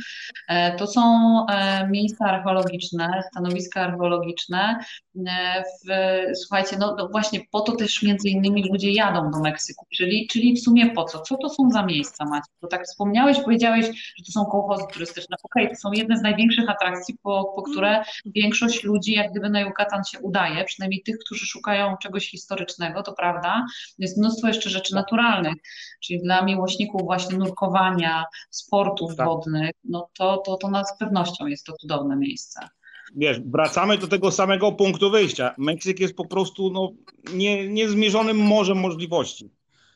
e, 0.49 0.77
to 0.77 0.87
są 0.87 1.03
e, 1.47 1.89
miejsca 1.89 2.25
archeologiczne, 2.25 3.23
stanowiska 3.31 3.81
archeologiczne. 3.81 4.79
E, 5.27 5.63
w, 5.63 5.89
słuchajcie, 6.37 6.77
no, 6.79 6.95
no 6.99 7.09
właśnie 7.09 7.41
po 7.51 7.61
to 7.61 7.77
też 7.77 8.03
między 8.03 8.29
innymi 8.29 8.69
ludzie 8.69 8.93
jadą 8.93 9.31
do 9.31 9.41
Meksyku, 9.41 9.87
czyli, 9.97 10.29
czyli 10.31 10.55
w 10.55 10.61
sumie 10.61 10.91
po 10.91 11.05
co? 11.05 11.21
Co 11.21 11.37
to 11.37 11.49
są 11.49 11.71
za 11.71 11.87
miejsca, 11.87 12.25
Macie? 12.25 12.51
Bo 12.63 12.69
tak 12.69 12.85
wspomniałeś, 12.85 13.41
powiedziałeś, 13.41 13.87
że 14.17 14.25
to 14.27 14.33
są 14.33 14.45
kołchozy 14.45 14.85
turystyczne. 14.93 15.37
Okej, 15.43 15.65
okay, 15.65 15.77
to 15.77 15.81
są 15.81 15.93
jedne 15.93 16.17
z 16.17 16.23
największych 16.23 16.71
atrakcji 16.71 17.17
po, 17.23 17.34
po 17.57 17.63
które 17.63 18.05
większość 18.27 18.85
ludzi 18.85 19.13
jak 19.13 19.31
gdyby 19.31 19.51
na 19.51 19.61
Yucatan 19.61 20.05
się 20.05 20.19
udaje, 20.19 20.65
przynajmniej 20.65 21.03
tych, 21.03 21.19
którzy 21.19 21.47
szukają 21.47 21.97
czegoś 22.03 22.31
historycznego, 22.31 23.03
to 23.03 23.13
prawda. 23.13 23.67
Jest 23.99 24.19
mnóstwo 24.19 24.49
jeszcze 24.49 24.71
rzeczy 24.71 24.95
naturalnych, 24.95 25.55
czyli 26.03 26.23
dla 26.23 26.45
miłośników 26.45 27.03
właśnie 27.03 27.39
nurkowania, 27.39 28.25
sportów 28.51 29.17
tak. 29.17 29.27
wodnych, 29.27 29.71
no 29.85 30.11
to, 30.19 30.37
to, 30.47 30.57
to 30.57 30.71
na 30.71 30.85
z 30.85 30.99
pewnością 30.99 31.47
jest 31.47 31.67
to 31.67 31.73
cudowne 31.73 32.17
miejsce 32.17 32.69
wiesz, 33.17 33.41
wracamy 33.41 33.99
do 33.99 34.09
tego 34.09 34.31
samego 34.31 34.73
punktu 34.73 35.11
wyjścia. 35.11 35.55
Meksyk 35.59 36.01
jest 36.01 36.17
po 36.17 36.27
prostu 36.27 36.71
no, 36.71 36.93
nie, 37.35 37.69
niezmierzonym 37.69 38.37
morzem 38.37 38.79
możliwości. 38.79 39.51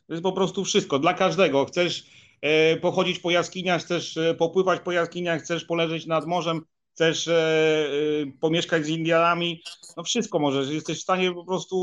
To 0.06 0.12
jest 0.12 0.22
po 0.22 0.32
prostu 0.32 0.64
wszystko 0.64 0.98
dla 0.98 1.14
każdego. 1.14 1.64
Chcesz 1.64 2.06
e, 2.40 2.76
pochodzić 2.76 3.18
po 3.18 3.30
jaskiniach, 3.30 3.82
chcesz 3.82 4.16
e, 4.16 4.34
popływać 4.34 4.80
po 4.80 4.92
jaskiniach, 4.92 5.42
chcesz 5.42 5.64
poleżeć 5.64 6.06
nad 6.06 6.26
morzem, 6.26 6.60
chcesz 6.98 7.28
e, 7.28 7.34
e, 7.34 7.86
pomieszkać 8.40 8.86
z 8.86 8.88
Indianami, 8.88 9.62
no 9.96 10.04
wszystko 10.04 10.38
możesz. 10.38 10.70
Jesteś 10.70 10.98
w 10.98 11.02
stanie 11.02 11.32
po 11.32 11.44
prostu 11.44 11.76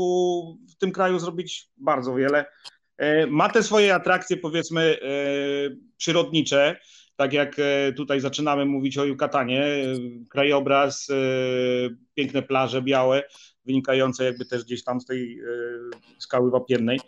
w 0.70 0.76
tym 0.76 0.92
kraju 0.92 1.18
zrobić 1.18 1.68
bardzo 1.76 2.14
wiele. 2.14 2.44
E, 2.96 3.26
ma 3.26 3.48
te 3.48 3.62
swoje 3.62 3.94
atrakcje, 3.94 4.36
powiedzmy, 4.36 4.98
przyrodnicze, 5.96 6.80
tak 7.16 7.32
jak 7.32 7.56
tutaj 7.96 8.20
zaczynamy 8.20 8.64
mówić 8.64 8.98
o 8.98 9.04
Yucatanie, 9.04 9.66
krajobraz, 10.30 11.08
piękne 12.14 12.42
plaże 12.42 12.82
białe, 12.82 13.22
wynikające 13.64 14.24
jakby 14.24 14.46
też 14.46 14.64
gdzieś 14.64 14.84
tam 14.84 15.00
z 15.00 15.06
tej 15.06 15.40
skały 16.18 16.50
wapiennej. 16.50 17.00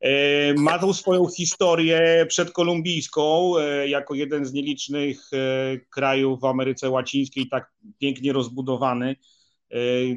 E, 0.00 0.54
ma 0.54 0.78
tą 0.78 0.92
swoją 0.92 1.26
historię 1.26 2.26
przedkolumbijską, 2.28 3.58
e, 3.58 3.88
jako 3.88 4.14
jeden 4.14 4.44
z 4.44 4.52
nielicznych 4.52 5.20
e, 5.32 5.78
krajów 5.90 6.40
w 6.40 6.44
Ameryce 6.44 6.90
Łacińskiej, 6.90 7.48
tak 7.48 7.72
pięknie 7.98 8.32
rozbudowany. 8.32 9.16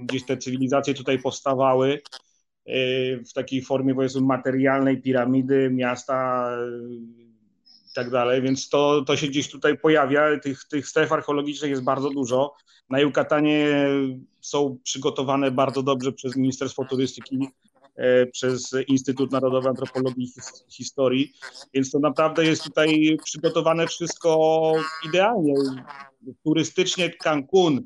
Gdzieś 0.02 0.26
te 0.26 0.38
cywilizacje 0.38 0.94
tutaj 0.94 1.20
powstawały 1.20 2.02
w 3.30 3.34
takiej 3.34 3.62
formie 3.62 3.96
powiedzmy 3.96 4.22
materialnej, 4.22 5.02
piramidy, 5.02 5.70
miasta 5.70 6.50
i 7.92 7.94
tak 7.96 8.10
dalej, 8.10 8.42
więc 8.42 8.70
to, 8.70 9.02
to 9.02 9.18
się 9.18 9.28
gdzieś 9.28 9.50
tutaj 9.50 9.78
pojawia. 9.78 10.40
Tych, 10.40 10.64
tych 10.64 10.88
stref 10.88 11.12
archeologicznych 11.12 11.70
jest 11.70 11.84
bardzo 11.84 12.10
dużo. 12.10 12.54
Na 12.90 13.00
Yucatanie 13.00 13.68
są 14.42 14.78
przygotowane 14.84 15.52
bardzo 15.52 15.84
dobrze 15.84 16.12
przez 16.12 16.36
Ministerstwo 16.36 16.86
Turystyki 16.86 17.38
przez 18.32 18.76
Instytut 18.88 19.32
Narodowy 19.32 19.70
Antropologii 19.70 20.24
i 20.68 20.74
Historii, 20.74 21.34
więc 21.74 21.92
to 21.92 22.00
naprawdę 22.00 22.46
jest 22.46 22.64
tutaj 22.64 23.18
przygotowane 23.24 23.88
wszystko 23.88 24.74
idealnie. 25.06 25.54
Turystycznie 26.44 27.10
Cancun 27.10 27.82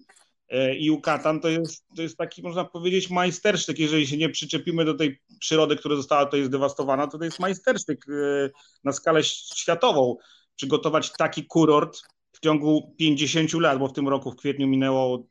e, 0.50 0.76
i 0.76 0.86
Yucatan 0.86 1.40
to 1.40 1.50
jest, 1.50 1.86
to 1.96 2.02
jest 2.02 2.18
taki, 2.18 2.42
można 2.42 2.66
powiedzieć, 2.66 3.10
majstersztyk. 3.10 3.80
Jeżeli 3.80 4.08
się 4.08 4.18
nie 4.18 4.30
przyczepimy 4.30 4.86
do 4.86 4.94
tej 4.94 5.20
przyrody, 5.40 5.76
która 5.76 5.96
została 5.96 6.26
tutaj 6.26 6.44
zdewastowana, 6.44 7.08
to 7.08 7.18
to 7.18 7.26
jest 7.26 7.40
majstersztyk 7.40 8.06
e, 8.10 8.50
na 8.84 8.92
skalę 8.92 9.24
światową. 9.24 10.18
Przygotować 10.56 11.12
taki 11.12 11.46
kurort 11.46 12.02
w 12.32 12.40
ciągu 12.40 12.96
50 12.98 13.54
lat, 13.54 13.80
bo 13.80 13.88
w 13.88 13.94
tym 13.94 14.08
roku 14.08 14.32
w 14.32 14.36
kwietniu 14.36 14.68
minęło 14.68 15.28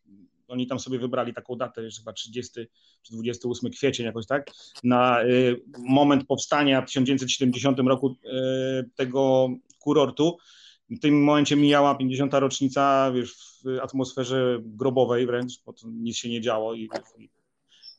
oni 0.54 0.66
tam 0.66 0.80
sobie 0.80 0.98
wybrali 0.98 1.34
taką 1.34 1.56
datę, 1.56 1.82
już 1.82 1.98
chyba 1.98 2.12
30 2.12 2.52
czy 3.02 3.12
28 3.12 3.70
kwiecień 3.70 4.06
jakoś 4.06 4.26
tak, 4.26 4.50
na 4.84 5.24
y, 5.24 5.62
moment 5.78 6.26
powstania 6.26 6.82
w 6.82 6.86
1970 6.86 7.78
roku 7.78 8.16
y, 8.24 8.90
tego 8.94 9.48
kurortu. 9.78 10.36
W 10.90 11.00
tym 11.00 11.24
momencie 11.24 11.56
mijała 11.56 11.94
50. 11.94 12.34
rocznica 12.34 13.12
wiesz, 13.14 13.34
w 13.34 13.78
atmosferze 13.82 14.58
grobowej 14.62 15.26
wręcz, 15.26 15.52
bo 15.66 15.74
nic 15.84 16.16
się 16.16 16.28
nie 16.28 16.40
działo 16.40 16.74
i, 16.74 16.88
i, 17.18 17.30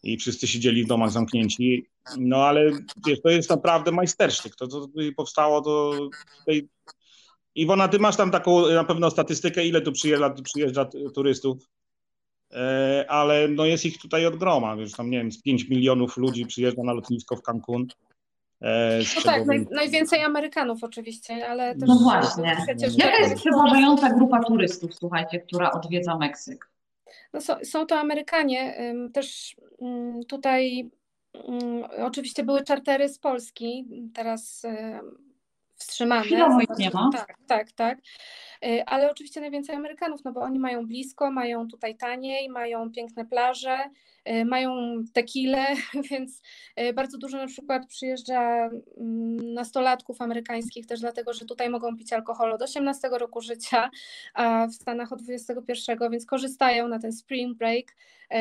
i 0.03 0.17
wszyscy 0.17 0.47
siedzieli 0.47 0.83
w 0.83 0.87
domach 0.87 1.11
zamknięci. 1.11 1.85
No 2.17 2.37
ale 2.37 2.71
wiesz, 3.07 3.21
to 3.21 3.29
jest 3.29 3.49
naprawdę 3.49 3.91
majstersztyk. 3.91 4.55
To, 4.55 4.67
co 4.67 4.87
powstało, 5.17 5.61
to 5.61 5.93
tutaj... 6.39 6.67
Iwona, 7.55 7.87
ty 7.87 7.99
masz 7.99 8.15
tam 8.15 8.31
taką 8.31 8.69
na 8.69 8.83
pewno 8.83 9.11
statystykę, 9.11 9.65
ile 9.65 9.81
tu 9.81 9.91
przyjeżdża, 9.91 10.29
przyjeżdża 10.29 10.89
turystów? 11.15 11.57
E, 12.53 13.05
ale 13.09 13.47
no 13.47 13.65
jest 13.65 13.85
ich 13.85 13.97
tutaj 13.97 14.25
od 14.25 14.35
groma, 14.35 14.75
wiesz, 14.75 14.91
tam 14.91 15.09
nie 15.09 15.17
wiem, 15.17 15.31
z 15.31 15.41
5 15.41 15.69
milionów 15.69 16.17
ludzi 16.17 16.45
przyjeżdża 16.45 16.83
na 16.83 16.93
lotnisko 16.93 17.35
w 17.35 17.41
Cancun. 17.41 17.87
E, 18.61 18.99
no 19.15 19.21
tak, 19.21 19.45
naj, 19.45 19.67
najwięcej 19.71 20.21
Amerykanów 20.21 20.83
oczywiście, 20.83 21.47
ale 21.47 21.75
też... 21.75 21.89
No 21.89 21.95
właśnie. 21.95 22.57
Przecież 22.65 22.97
Jaka 22.97 23.17
jest 23.17 23.35
przeważająca 23.35 24.09
grupa 24.09 24.43
turystów, 24.43 24.95
słuchajcie, 24.95 25.39
która 25.39 25.71
odwiedza 25.71 26.17
Meksyk? 26.17 26.69
No 27.33 27.41
są, 27.41 27.53
są 27.63 27.85
to 27.85 27.99
Amerykanie, 27.99 28.77
też 29.13 29.55
tutaj 30.27 30.89
oczywiście 31.97 32.43
były 32.43 32.63
czartery 32.63 33.09
z 33.09 33.19
Polski, 33.19 33.87
teraz 34.13 34.65
wstrzymane. 35.75 36.23
Chwilowo 36.23 36.61
ich 36.61 36.77
nie 36.77 36.89
ma. 36.89 37.09
Tak, 37.13 37.37
tak, 37.47 37.71
tak. 37.71 37.99
Y, 38.65 38.85
ale 38.85 39.11
oczywiście 39.11 39.41
najwięcej 39.41 39.75
Amerykanów, 39.75 40.23
no 40.23 40.31
bo 40.31 40.41
oni 40.41 40.59
mają 40.59 40.87
blisko, 40.87 41.31
mają 41.31 41.67
tutaj 41.67 41.97
taniej, 41.97 42.49
mają 42.49 42.91
piękne 42.91 43.25
plaże, 43.25 43.77
mają 44.45 44.95
tequilę, 45.13 45.65
więc 46.11 46.41
bardzo 46.93 47.17
dużo 47.17 47.37
na 47.37 47.47
przykład 47.47 47.87
przyjeżdża 47.87 48.69
mm, 48.97 49.53
nastolatków 49.53 50.21
amerykańskich 50.21 50.85
też 50.85 50.99
dlatego, 50.99 51.33
że 51.33 51.45
tutaj 51.45 51.69
mogą 51.69 51.97
pić 51.97 52.13
alkohol 52.13 52.53
od 52.53 52.61
18 52.61 53.09
roku 53.11 53.41
życia, 53.41 53.89
a 54.33 54.67
w 54.67 54.73
Stanach 54.73 55.13
od 55.13 55.21
21, 55.21 56.11
więc 56.11 56.25
korzystają 56.25 56.87
na 56.87 56.99
ten 56.99 57.11
spring 57.11 57.57
break, 57.57 57.95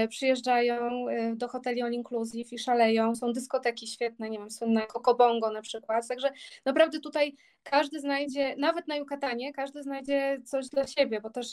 przyjeżdżają 0.09 1.07
do 1.35 1.49
hoteli 1.49 1.83
all 1.83 1.93
inclusive 1.93 2.53
i 2.53 2.59
szaleją, 2.59 3.15
są 3.15 3.33
dyskoteki 3.33 3.87
świetne, 3.87 4.31
nie 4.31 4.39
wiem, 4.39 4.51
słynne 4.51 4.87
Bongo 5.19 5.51
na 5.51 5.63
przykład, 5.63 6.09
także 6.09 6.33
naprawdę 6.65 7.01
tutaj 7.01 7.37
każdy 7.65 8.01
znajdzie, 8.01 8.57
nawet 8.57 8.89
na 8.89 8.97
Yucatanie, 8.97 9.53
każdy 9.53 9.83
znajdzie 9.83 10.41
coś 10.45 10.69
dla 10.69 10.87
siebie, 10.87 11.21
bo 11.21 11.31
też 11.31 11.47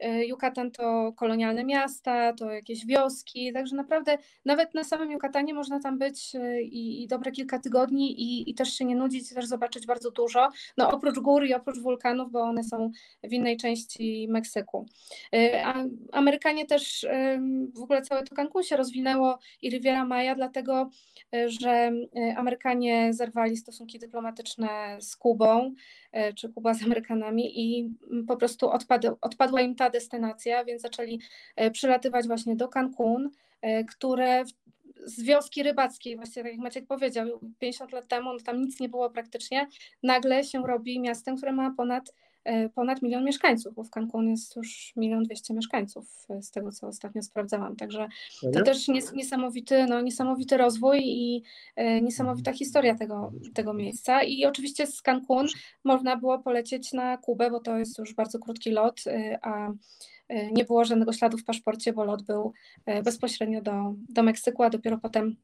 Yucatan 0.00 0.70
to 0.70 1.12
kolonialne 1.16 1.64
miasta, 1.64 2.32
to 2.32 2.50
jakieś 2.50 2.86
wioski, 2.86 3.52
także 3.52 3.76
naprawdę 3.76 4.18
nawet 4.44 4.74
na 4.74 4.84
samym 4.84 5.10
Yucatanie 5.10 5.54
można 5.54 5.80
tam 5.80 5.98
być 5.98 6.34
e, 6.34 6.62
i, 6.62 7.02
i 7.02 7.08
dobre 7.08 7.32
kilka 7.32 7.58
tygodni 7.58 8.20
i, 8.22 8.50
i, 8.50 8.54
też 8.54 8.72
się 8.72 8.84
nie 8.84 8.96
nudzić, 8.96 9.34
też 9.34 9.46
zobaczyć 9.46 9.86
bardzo 9.86 10.10
dużo, 10.10 10.48
no 10.76 10.90
oprócz 10.90 11.18
gór 11.18 11.46
i 11.46 11.54
oprócz 11.54 11.78
wulkanów, 11.78 12.32
bo 12.32 12.40
one 12.40 12.64
są 12.64 12.90
w 13.24 13.32
innej 13.32 13.56
części 13.56 14.26
Meksyku. 14.30 14.86
E, 15.34 15.64
Amerykanie 16.12 16.66
też 16.66 17.06
w 17.74 17.82
ogóle 17.82 18.02
całe 18.02 18.22
to 18.22 18.34
Cancun 18.34 18.62
się 18.62 18.76
rozwinęło 18.76 19.38
i 19.62 19.70
Riviera 19.70 20.04
Maya, 20.04 20.34
dlatego, 20.36 20.90
e, 21.34 21.48
że 21.48 21.92
Amerykanie 22.36 23.14
zerwali 23.14 23.56
stosunki 23.56 23.98
dyplomatyczne 23.98 24.96
z 25.00 25.16
Kubą, 25.16 25.74
czy 26.36 26.48
Kuba 26.48 26.74
z 26.74 26.82
Amerykanami 26.82 27.60
i 27.60 27.94
po 28.28 28.36
prostu 28.36 28.70
odpadła 29.20 29.60
im 29.60 29.74
ta 29.74 29.85
destynacja, 29.90 30.64
więc 30.64 30.82
zaczęli 30.82 31.20
e, 31.56 31.70
przylatywać 31.70 32.26
właśnie 32.26 32.56
do 32.56 32.68
Cancun, 32.68 33.30
e, 33.62 33.84
które 33.84 34.44
z 35.04 35.22
wioski 35.22 35.62
rybackiej, 35.62 36.16
właściwie 36.16 36.42
tak 36.42 36.52
jak 36.52 36.60
Maciek 36.60 36.86
powiedział, 36.86 37.40
50 37.58 37.92
lat 37.92 38.08
temu 38.08 38.32
no 38.32 38.38
tam 38.44 38.60
nic 38.60 38.80
nie 38.80 38.88
było 38.88 39.10
praktycznie, 39.10 39.68
nagle 40.02 40.44
się 40.44 40.62
robi 40.66 41.00
miastem, 41.00 41.36
które 41.36 41.52
ma 41.52 41.74
ponad 41.76 42.12
ponad 42.74 43.02
milion 43.02 43.24
mieszkańców, 43.24 43.74
bo 43.74 43.84
w 43.84 43.90
Cancun 43.90 44.28
jest 44.28 44.56
już 44.56 44.92
milion 44.96 45.22
dwieście 45.22 45.54
mieszkańców, 45.54 46.26
z 46.40 46.50
tego 46.50 46.72
co 46.72 46.86
ostatnio 46.86 47.22
sprawdzałam. 47.22 47.76
Także 47.76 48.08
to 48.52 48.62
też 48.62 48.88
niesamowity, 49.14 49.86
no, 49.86 50.00
niesamowity 50.00 50.56
rozwój 50.56 51.00
i 51.04 51.42
niesamowita 52.02 52.52
historia 52.52 52.94
tego, 52.94 53.32
tego 53.54 53.74
miejsca. 53.74 54.22
I 54.22 54.44
oczywiście 54.44 54.86
z 54.86 55.02
Cancun 55.02 55.46
można 55.84 56.16
było 56.16 56.38
polecieć 56.38 56.92
na 56.92 57.16
Kubę, 57.16 57.50
bo 57.50 57.60
to 57.60 57.78
jest 57.78 57.98
już 57.98 58.14
bardzo 58.14 58.38
krótki 58.38 58.70
lot, 58.70 59.00
a 59.42 59.72
nie 60.52 60.64
było 60.64 60.84
żadnego 60.84 61.12
śladu 61.12 61.38
w 61.38 61.44
paszporcie, 61.44 61.92
bo 61.92 62.04
lot 62.04 62.22
był 62.22 62.52
bezpośrednio 63.04 63.62
do, 63.62 63.94
do 64.08 64.22
Meksyku, 64.22 64.62
a 64.62 64.70
dopiero 64.70 64.98
potem 64.98 65.36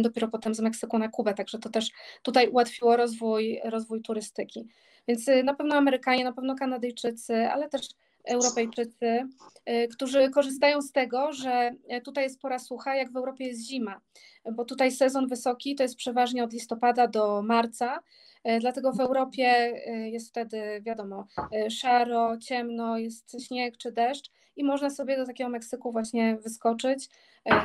dopiero 0.00 0.28
potem 0.28 0.54
z 0.54 0.60
Meksyku 0.60 0.98
na 0.98 1.08
Kubę, 1.08 1.34
także 1.34 1.58
to 1.58 1.68
też 1.68 1.90
tutaj 2.22 2.48
ułatwiło 2.48 2.96
rozwój, 2.96 3.60
rozwój 3.64 4.02
turystyki. 4.02 4.68
Więc 5.08 5.26
na 5.44 5.54
pewno 5.54 5.76
Amerykanie, 5.76 6.24
na 6.24 6.32
pewno 6.32 6.54
Kanadyjczycy, 6.54 7.48
ale 7.48 7.68
też 7.68 7.88
Europejczycy, 8.24 9.28
którzy 9.92 10.30
korzystają 10.30 10.82
z 10.82 10.92
tego, 10.92 11.32
że 11.32 11.70
tutaj 12.04 12.24
jest 12.24 12.40
pora 12.40 12.58
sucha, 12.58 12.96
jak 12.96 13.12
w 13.12 13.16
Europie 13.16 13.46
jest 13.46 13.66
zima, 13.66 14.00
bo 14.52 14.64
tutaj 14.64 14.92
sezon 14.92 15.28
wysoki 15.28 15.74
to 15.74 15.82
jest 15.82 15.96
przeważnie 15.96 16.44
od 16.44 16.52
listopada 16.52 17.06
do 17.06 17.42
marca, 17.42 18.00
E, 18.44 18.60
dlatego 18.60 18.92
w 18.92 19.00
Europie 19.00 19.46
e, 19.46 20.10
jest 20.10 20.28
wtedy, 20.28 20.82
wiadomo, 20.82 21.26
e, 21.52 21.70
szaro, 21.70 22.38
ciemno, 22.38 22.98
jest 22.98 23.46
śnieg 23.46 23.76
czy 23.76 23.92
deszcz 23.92 24.30
i 24.58 24.64
można 24.64 24.90
sobie 24.90 25.16
do 25.16 25.26
takiego 25.26 25.50
Meksyku 25.50 25.92
właśnie 25.92 26.36
wyskoczyć, 26.36 27.08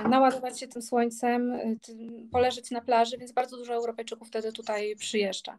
naładować 0.09 0.59
się 0.59 0.67
tym 0.67 0.81
słońcem, 0.81 1.53
poleżeć 2.31 2.71
na 2.71 2.81
plaży, 2.81 3.17
więc 3.17 3.31
bardzo 3.31 3.57
dużo 3.57 3.73
Europejczyków 3.73 4.27
wtedy 4.27 4.51
tutaj 4.51 4.95
przyjeżdża. 4.95 5.57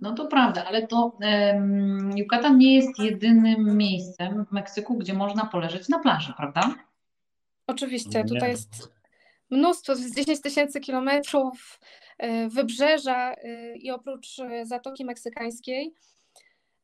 No 0.00 0.14
to 0.14 0.26
prawda, 0.26 0.64
ale 0.64 0.86
to 0.86 1.16
um, 1.20 2.10
Yucatan 2.16 2.58
nie 2.58 2.76
jest 2.76 2.98
jedynym 2.98 3.76
miejscem 3.76 4.44
w 4.44 4.52
Meksyku, 4.52 4.94
gdzie 4.94 5.14
można 5.14 5.46
poleżeć 5.46 5.88
na 5.88 5.98
plaży, 5.98 6.32
prawda? 6.36 6.74
Oczywiście, 7.66 8.24
tutaj 8.24 8.50
jest 8.50 8.92
mnóstwo, 9.50 9.96
z 9.96 10.14
10 10.14 10.40
tysięcy 10.40 10.80
kilometrów 10.80 11.78
E, 12.18 12.48
wybrzeża 12.48 13.32
e, 13.32 13.76
i 13.76 13.90
oprócz 13.90 14.38
e, 14.38 14.66
Zatoki 14.66 15.04
Meksykańskiej 15.04 15.94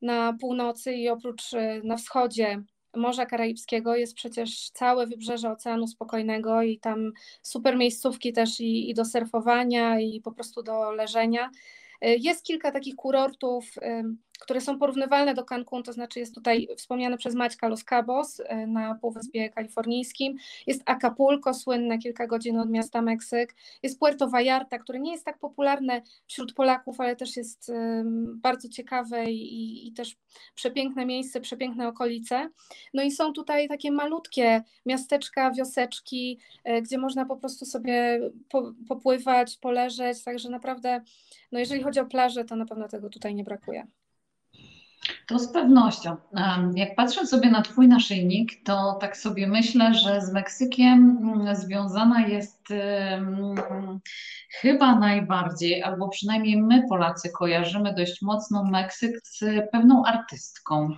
na 0.03 0.33
północy 0.41 0.93
i 0.93 1.09
oprócz 1.09 1.43
na 1.85 1.97
wschodzie 1.97 2.63
Morza 2.97 3.27
Karaibskiego 3.27 3.97
jest 3.97 4.15
przecież 4.15 4.71
całe 4.71 5.07
wybrzeże 5.07 5.51
Oceanu 5.51 5.87
Spokojnego 5.87 6.63
i 6.63 6.79
tam 6.79 7.13
super 7.43 7.77
miejscówki 7.77 8.33
też 8.33 8.61
i, 8.61 8.91
i 8.91 8.95
do 8.95 9.05
surfowania 9.05 10.01
i 10.01 10.21
po 10.21 10.33
prostu 10.33 10.63
do 10.63 10.93
leżenia. 10.93 11.51
Jest 12.03 12.45
kilka 12.45 12.73
takich 12.73 12.97
kurortów, 12.97 13.75
które 14.41 14.61
są 14.61 14.79
porównywalne 14.79 15.35
do 15.35 15.45
Cancun, 15.45 15.83
to 15.83 15.93
znaczy 15.93 16.19
jest 16.19 16.35
tutaj 16.35 16.69
wspomniane 16.77 17.19
przez 17.19 17.35
Maćka 17.35 17.69
Los 17.69 17.85
Cabos 17.85 18.41
e, 18.41 18.67
na 18.67 18.95
Półwyspie 18.95 19.51
Kalifornijskim, 19.51 20.37
jest 20.67 20.83
Acapulco, 20.87 21.55
słynne 21.55 21.99
kilka 21.99 22.27
godzin 22.27 22.59
od 22.59 22.71
miasta 22.71 23.03
Meksyk, 23.03 23.55
jest 23.83 23.99
Puerto 23.99 24.29
Vallarta, 24.29 24.79
które 24.79 25.01
nie 25.01 25.13
jest 25.13 25.25
tak 25.25 25.39
popularne 25.39 26.03
wśród 26.27 26.53
Polaków, 26.55 27.01
ale 27.01 27.17
też 27.17 27.37
jest 27.37 27.73
bardzo 28.35 28.69
ciekawe 28.69 29.31
i, 29.31 29.89
i 29.89 29.93
też 29.93 30.17
przepiękne 30.55 31.07
miejsce, 31.07 31.41
przepiękne 31.41 31.89
okolice. 31.89 32.51
No 32.95 33.03
i 33.03 33.11
są 33.11 33.33
tutaj 33.33 33.69
takie 33.69 33.93
malutkie 33.93 34.63
miasteczka, 34.87 35.51
wioseczki, 35.51 36.39
e, 36.65 36.83
gdzie 36.83 36.99
można 36.99 37.25
po 37.25 37.37
prostu 37.37 37.65
sobie 37.65 38.21
popływać, 38.89 39.57
poleżeć, 39.57 40.25
także 40.25 40.49
naprawdę, 40.49 41.01
no 41.53 41.59
jeżeli 41.59 41.83
chodzi 41.83 42.01
o 42.01 42.07
plażę, 42.07 42.45
to 42.45 42.57
na 42.57 42.67
pewno 42.67 42.89
tego 42.89 43.09
tutaj 43.09 43.35
nie 43.35 43.45
brakuje. 43.45 43.87
To 45.31 45.39
z 45.39 45.53
pewnością. 45.53 46.17
Jak 46.75 46.95
patrzę 46.95 47.27
sobie 47.27 47.51
na 47.51 47.63
Twój 47.63 47.89
naszyjnik, 47.89 48.65
to 48.65 48.99
tak 49.01 49.17
sobie 49.17 49.47
myślę, 49.47 49.95
że 49.95 50.21
z 50.21 50.33
Meksykiem 50.33 51.19
mm, 51.23 51.57
związana 51.57 52.27
jest 52.27 52.69
chyba 54.61 54.99
najbardziej, 54.99 55.83
albo 55.83 56.09
przynajmniej 56.09 56.63
my 56.63 56.83
Polacy 56.89 57.31
kojarzymy 57.39 57.95
dość 57.95 58.23
mocno 58.23 58.65
Meksyk 58.65 59.21
z 59.25 59.45
pewną 59.73 60.05
artystką, 60.07 60.97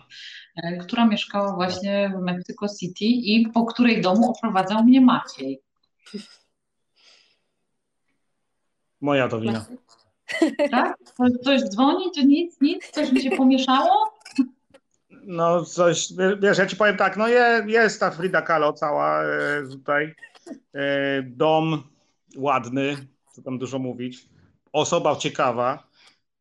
e, 0.57 0.77
która 0.77 1.07
mieszkała 1.07 1.55
właśnie 1.55 2.13
w 2.17 2.23
Mexico 2.23 2.67
City 2.81 3.05
i 3.05 3.49
po 3.49 3.65
której 3.65 4.01
domu 4.01 4.31
oprowadzał 4.31 4.85
mnie 4.85 5.01
Maciej. 5.01 5.63
Moja 9.01 9.29
to 9.29 9.41
wina. 9.41 9.65
Tak? 10.71 10.97
Coś 11.45 11.63
dzwoni, 11.63 12.11
czy 12.15 12.27
nic, 12.27 12.61
nic? 12.61 12.91
Coś 12.91 13.13
mi 13.13 13.23
się 13.23 13.31
pomieszało? 13.31 14.22
No 15.25 15.65
coś, 15.65 16.09
wiesz, 16.43 16.59
ja 16.59 16.67
ci 16.67 16.77
powiem 16.77 16.97
tak, 16.97 17.17
no 17.17 17.29
je, 17.29 17.65
jest 17.67 18.01
ta 18.01 18.11
Frida 18.11 18.43
Kahlo 18.43 18.73
cała 18.73 19.25
e, 19.25 19.63
tutaj, 19.71 20.15
e, 20.75 21.23
dom 21.23 21.83
ładny, 22.37 22.97
co 23.33 23.43
tam 23.43 23.59
dużo 23.59 23.79
mówić, 23.79 24.29
osoba 24.73 25.17
ciekawa, 25.17 25.89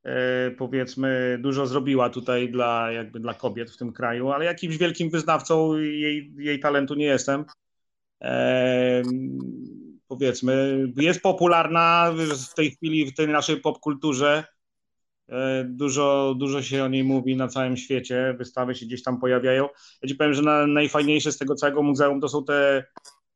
e, 0.03 0.51
powiedzmy, 0.51 1.37
dużo 1.41 1.67
zrobiła 1.67 2.09
tutaj 2.09 2.51
dla, 2.51 2.91
jakby 2.91 3.19
dla 3.19 3.33
kobiet 3.33 3.71
w 3.71 3.77
tym 3.77 3.93
kraju, 3.93 4.31
ale 4.31 4.45
jakimś 4.45 4.77
wielkim 4.77 5.09
wyznawcą 5.09 5.77
jej, 5.77 6.33
jej 6.37 6.59
talentu 6.59 6.95
nie 6.95 7.05
jestem. 7.05 7.45
E, 8.21 9.01
powiedzmy, 10.07 10.85
jest 10.97 11.21
popularna 11.21 12.11
w 12.49 12.53
tej 12.53 12.71
chwili 12.71 13.05
w 13.05 13.15
tej 13.15 13.27
naszej 13.27 13.57
popkulturze. 13.57 14.43
E, 15.29 15.63
dużo, 15.63 16.35
dużo 16.37 16.61
się 16.61 16.83
o 16.83 16.87
niej 16.87 17.03
mówi 17.03 17.35
na 17.35 17.47
całym 17.47 17.77
świecie, 17.77 18.35
wystawy 18.37 18.75
się 18.75 18.85
gdzieś 18.85 19.03
tam 19.03 19.19
pojawiają. 19.19 19.69
Ja 20.01 20.09
ci 20.09 20.15
powiem, 20.15 20.33
że 20.33 20.41
na, 20.41 20.67
najfajniejsze 20.67 21.31
z 21.31 21.37
tego 21.37 21.55
całego 21.55 21.83
muzeum 21.83 22.21
to 22.21 22.29
są 22.29 22.43
te, 22.43 22.83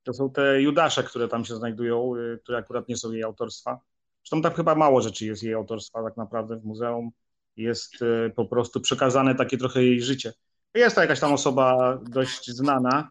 to 0.03 0.13
są 0.13 0.29
te 0.31 0.61
Judasze, 0.61 1.03
które 1.03 1.27
tam 1.27 1.45
się 1.45 1.55
znajdują, 1.55 2.13
e, 2.15 2.37
które 2.37 2.57
akurat 2.57 2.87
nie 2.89 2.97
są 2.97 3.11
jej 3.11 3.23
autorstwa. 3.23 3.79
Zresztą 4.23 4.41
tam 4.41 4.53
chyba 4.53 4.75
mało 4.75 5.01
rzeczy 5.01 5.25
jest 5.25 5.43
jej 5.43 5.53
autorstwa 5.53 6.03
tak 6.03 6.17
naprawdę 6.17 6.57
w 6.57 6.65
muzeum. 6.65 7.11
Jest 7.57 8.01
e, 8.01 8.29
po 8.29 8.45
prostu 8.45 8.81
przekazane 8.81 9.35
takie 9.35 9.57
trochę 9.57 9.83
jej 9.83 10.01
życie. 10.01 10.33
Jest 10.75 10.95
to 10.95 11.01
jakaś 11.01 11.19
tam 11.19 11.33
osoba 11.33 11.99
dość 12.09 12.51
znana. 12.51 13.09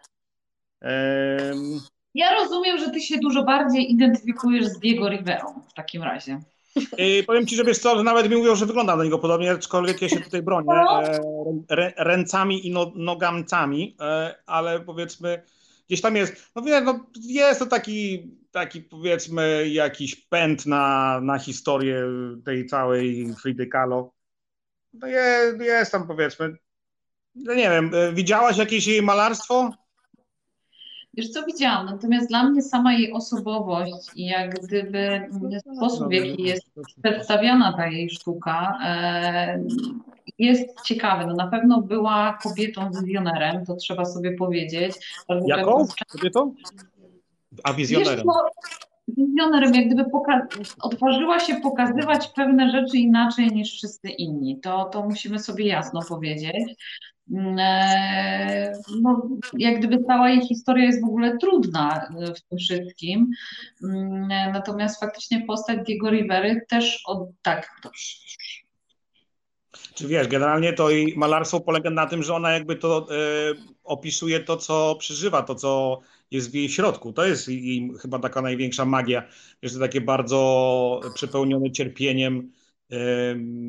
Ja 2.15 2.35
rozumiem, 2.35 2.79
że 2.79 2.91
ty 2.91 3.01
się 3.01 3.19
dużo 3.19 3.43
bardziej 3.43 3.93
identyfikujesz 3.93 4.67
z 4.67 4.79
Diego 4.79 5.09
Riverą 5.09 5.61
w 5.69 5.75
takim 5.75 6.03
razie. 6.03 6.41
I 6.99 7.25
powiem 7.27 7.47
ci, 7.47 7.57
że 7.57 7.65
wiesz 7.65 7.79
co, 7.79 7.97
że 7.97 8.03
nawet 8.03 8.31
mi 8.31 8.37
mówią, 8.37 8.57
że 8.57 8.67
wygląda 8.67 8.97
na 8.97 9.05
niego 9.05 9.19
podobnie, 9.19 9.51
aczkolwiek 9.51 10.03
ja 10.03 10.09
się 10.09 10.21
tutaj 10.21 10.43
bronię 10.43 10.67
no. 10.67 11.03
e, 11.71 11.93
ręcami 11.97 12.67
i 12.67 12.71
no, 12.71 12.93
nogamcami, 12.95 13.97
e, 14.01 14.35
ale 14.47 14.81
powiedzmy 14.81 15.43
gdzieś 15.87 16.01
tam 16.01 16.17
jest, 16.17 16.51
no 16.57 16.63
wie, 16.63 16.81
no 16.81 17.07
jest 17.21 17.61
to 17.61 17.67
taki, 17.67 18.31
taki 18.51 18.81
powiedzmy 18.81 19.69
jakiś 19.69 20.17
pęd 20.17 20.67
na, 20.67 21.21
na 21.21 21.39
historię 21.39 22.03
tej 22.45 22.67
całej 22.67 23.35
Fridy 23.43 23.67
Kahlo. 23.67 24.13
No 24.93 25.07
jest, 25.07 25.61
jest 25.61 25.93
tam 25.93 26.07
powiedzmy, 26.07 26.57
no 27.35 27.55
nie 27.55 27.71
wiem, 27.71 27.91
e, 27.95 28.13
widziałaś 28.13 28.57
jakieś 28.57 28.87
jej 28.87 29.03
malarstwo? 29.03 29.71
Wiesz 31.17 31.29
co 31.29 31.45
widziałam, 31.47 31.87
natomiast 31.87 32.29
dla 32.29 32.45
mnie 32.45 32.63
sama 32.63 32.93
jej 32.93 33.13
osobowość 33.13 34.11
i 34.17 34.27
jak 34.27 34.61
gdyby 34.61 35.29
sposób, 35.77 36.09
w 36.09 36.13
jaki 36.13 36.43
jest 36.43 36.63
przedstawiana 37.03 37.73
ta 37.73 37.87
jej 37.87 38.11
sztuka 38.11 38.79
e, 38.85 39.65
jest 40.39 40.83
ciekawy. 40.83 41.27
No 41.27 41.35
na 41.35 41.47
pewno 41.47 41.81
była 41.83 42.39
kobietą 42.43 42.91
wizjonerem, 42.91 43.67
to 43.67 43.77
trzeba 43.77 44.05
sobie 44.05 44.33
powiedzieć. 44.33 44.93
Jaką 45.47 45.87
kobietą? 46.13 46.55
A 47.65 47.73
wizjonerem. 47.73 48.27
Wizjonerem, 49.09 49.75
jak 49.75 49.87
gdyby 49.87 50.05
poka- 50.11 50.47
odważyła 50.81 51.41
się 51.41 51.57
pokazywać 51.61 52.29
pewne 52.29 52.71
rzeczy 52.71 52.99
inaczej 52.99 53.47
niż 53.47 53.73
wszyscy 53.73 54.09
inni. 54.09 54.61
To, 54.61 54.85
to 54.85 55.03
musimy 55.03 55.39
sobie 55.39 55.67
jasno 55.67 56.01
powiedzieć. 56.09 56.75
Mm, 57.33 57.57
e, 57.59 58.73
no, 59.03 59.29
jak 59.59 59.79
gdyby 59.79 60.05
cała 60.05 60.31
jej 60.31 60.41
historia 60.47 60.85
jest 60.85 61.01
w 61.01 61.09
ogóle 61.09 61.39
trudna 61.39 62.09
w 62.37 62.41
tym 62.49 62.59
wszystkim. 62.59 63.31
Mm, 63.85 64.29
natomiast 64.29 65.01
faktycznie 65.01 65.47
postać 65.47 65.79
Diego 65.87 66.11
Rivery 66.11 66.61
też 66.69 67.03
od 67.07 67.29
tak. 67.43 67.81
Czy 69.95 70.09
wiesz, 70.09 70.29
generalnie 70.29 70.73
to 70.73 70.91
i 70.91 71.17
malarstwo 71.17 71.61
polega 71.61 71.91
na 71.91 72.07
tym, 72.07 72.23
że 72.23 72.35
ona 72.35 72.53
jakby 72.53 72.77
to 72.77 73.07
e, 73.11 73.15
opisuje 73.85 74.41
to, 74.41 74.57
co 74.57 74.97
przeżywa, 74.99 75.43
to, 75.43 75.55
co 75.55 76.01
jest 76.31 76.51
w 76.51 76.55
jej 76.55 76.69
środku. 76.69 77.13
To 77.13 77.25
jest 77.25 77.49
jej 77.49 77.91
chyba 78.03 78.19
taka 78.19 78.43
największa 78.43 78.85
magia. 78.85 79.23
Jest 79.63 79.75
to 79.75 79.81
takie 79.81 80.01
bardzo 80.01 81.01
przepełnione 81.15 81.71
cierpieniem 81.71 82.53
e, 82.91 82.97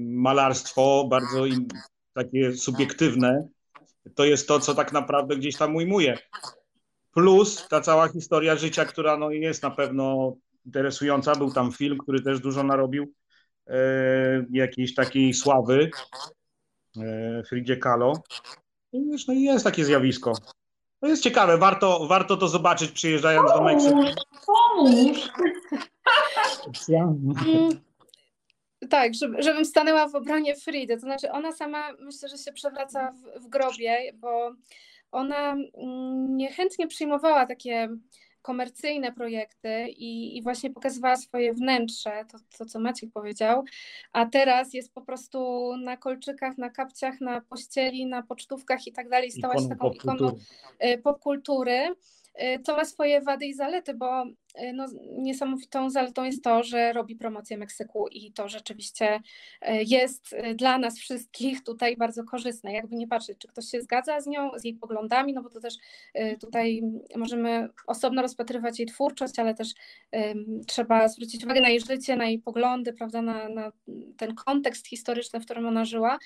malarstwo, 0.07 1.07
bardzo 1.09 1.45
im, 1.45 1.67
takie 2.15 2.53
subiektywne. 2.53 3.47
To 4.15 4.25
jest 4.25 4.47
to, 4.47 4.59
co 4.59 4.75
tak 4.75 4.93
naprawdę 4.93 5.35
gdzieś 5.35 5.57
tam 5.57 5.75
ujmuje. 5.75 6.17
Plus 7.13 7.67
ta 7.67 7.81
cała 7.81 8.07
historia 8.07 8.55
życia, 8.55 8.85
która 8.85 9.17
no 9.17 9.31
jest 9.31 9.63
na 9.63 9.71
pewno 9.71 10.35
interesująca. 10.65 11.35
Był 11.35 11.51
tam 11.51 11.71
film, 11.71 11.97
który 11.97 12.21
też 12.21 12.39
dużo 12.39 12.63
narobił 12.63 13.13
e, 13.67 13.75
jakiejś 14.51 14.93
takiej 14.93 15.33
sławy. 15.33 15.89
E, 16.97 17.43
Fridzie 17.49 17.77
Kahlo. 17.77 18.13
I 18.93 18.99
no 19.27 19.33
i 19.33 19.41
jest 19.41 19.63
takie 19.63 19.85
zjawisko. 19.85 20.33
To 20.99 21.07
jest 21.07 21.23
ciekawe, 21.23 21.57
warto, 21.57 22.07
warto 22.07 22.37
to 22.37 22.47
zobaczyć 22.47 22.91
przyjeżdżając 22.91 23.51
do 23.51 23.63
Meksyku. 23.63 24.03
Pomóż! 24.45 25.29
Mm, 27.47 27.69
tak, 28.87 29.13
żeby, 29.13 29.43
żebym 29.43 29.65
stanęła 29.65 30.07
w 30.07 30.15
obronie 30.15 30.55
Fridy. 30.55 30.93
To 30.93 30.99
znaczy, 30.99 31.31
ona 31.31 31.51
sama 31.51 31.93
myślę, 31.99 32.29
że 32.29 32.37
się 32.37 32.51
przewraca 32.51 33.11
w, 33.11 33.43
w 33.43 33.47
grobie, 33.47 34.13
bo 34.13 34.51
ona 35.11 35.51
mm, 35.51 36.37
niechętnie 36.37 36.87
przyjmowała 36.87 37.45
takie 37.45 37.89
komercyjne 38.45 39.11
projekty 39.11 39.87
i, 39.89 40.37
i 40.37 40.43
właśnie 40.43 40.69
pokazywała 40.69 41.15
swoje 41.15 41.53
wnętrze, 41.53 42.25
to, 42.31 42.37
to 42.57 42.65
co 42.65 42.79
Maciek 42.79 43.11
powiedział, 43.13 43.63
a 44.11 44.25
teraz 44.25 44.73
jest 44.73 44.93
po 44.93 45.01
prostu 45.01 45.71
na 45.77 45.97
kolczykach, 45.97 46.57
na 46.57 46.69
kapciach, 46.69 47.21
na 47.21 47.41
pościeli, 47.41 48.05
na 48.05 48.23
pocztówkach 48.23 48.87
i 48.87 48.91
tak 48.91 49.09
dalej, 49.09 49.31
stała 49.31 49.57
się 49.57 49.69
taką 49.69 49.91
ikoną 49.91 50.31
y, 50.85 50.97
popkultury. 50.97 51.95
Y, 52.41 52.59
to 52.59 52.75
ma 52.75 52.85
swoje 52.85 53.21
wady 53.21 53.45
i 53.45 53.53
zalety, 53.53 53.93
bo 53.93 54.23
y, 54.23 54.33
no, 54.73 54.85
niesamowitą 55.17 55.89
zaletą 55.89 56.23
jest 56.23 56.43
to, 56.43 56.63
że 56.63 56.93
robi 56.93 57.15
promocję 57.15 57.57
Meksyku 57.57 58.07
i 58.07 58.31
to 58.31 58.49
rzeczywiście 58.49 59.15
y, 59.15 59.21
jest 59.87 60.35
dla 60.55 60.77
nas 60.77 60.97
wszystkich 60.97 61.63
tutaj 61.63 61.97
bardzo 61.97 62.23
korzystne. 62.23 62.73
Jakby 62.73 62.95
nie 62.95 63.07
patrzeć, 63.07 63.37
czy 63.37 63.47
ktoś 63.47 63.65
się 63.65 63.81
zgadza 63.81 64.21
z 64.21 64.27
nią, 64.27 64.51
z 64.55 64.63
jej 64.63 64.73
poglądami, 64.73 65.33
no 65.33 65.43
bo 65.43 65.49
to 65.49 65.59
też 65.59 65.75
tutaj 66.41 66.81
możemy 67.15 67.69
osobno 67.87 68.21
rozpatrywać 68.21 68.79
jej 68.79 68.87
twórczość, 68.87 69.39
ale 69.39 69.53
też 69.53 69.73
trzeba 70.67 71.07
zwrócić 71.07 71.45
uwagę 71.45 71.61
na 71.61 71.69
jej 71.69 71.79
życie, 71.79 72.15
na 72.15 72.25
jej 72.25 72.39
poglądy, 72.39 72.93
prawda, 72.93 73.21
na, 73.21 73.49
na 73.49 73.71
ten 74.17 74.35
kontekst 74.35 74.87
historyczny, 74.87 75.39
w 75.39 75.45
którym 75.45 75.67
ona 75.67 75.85
żyła. 75.85 76.19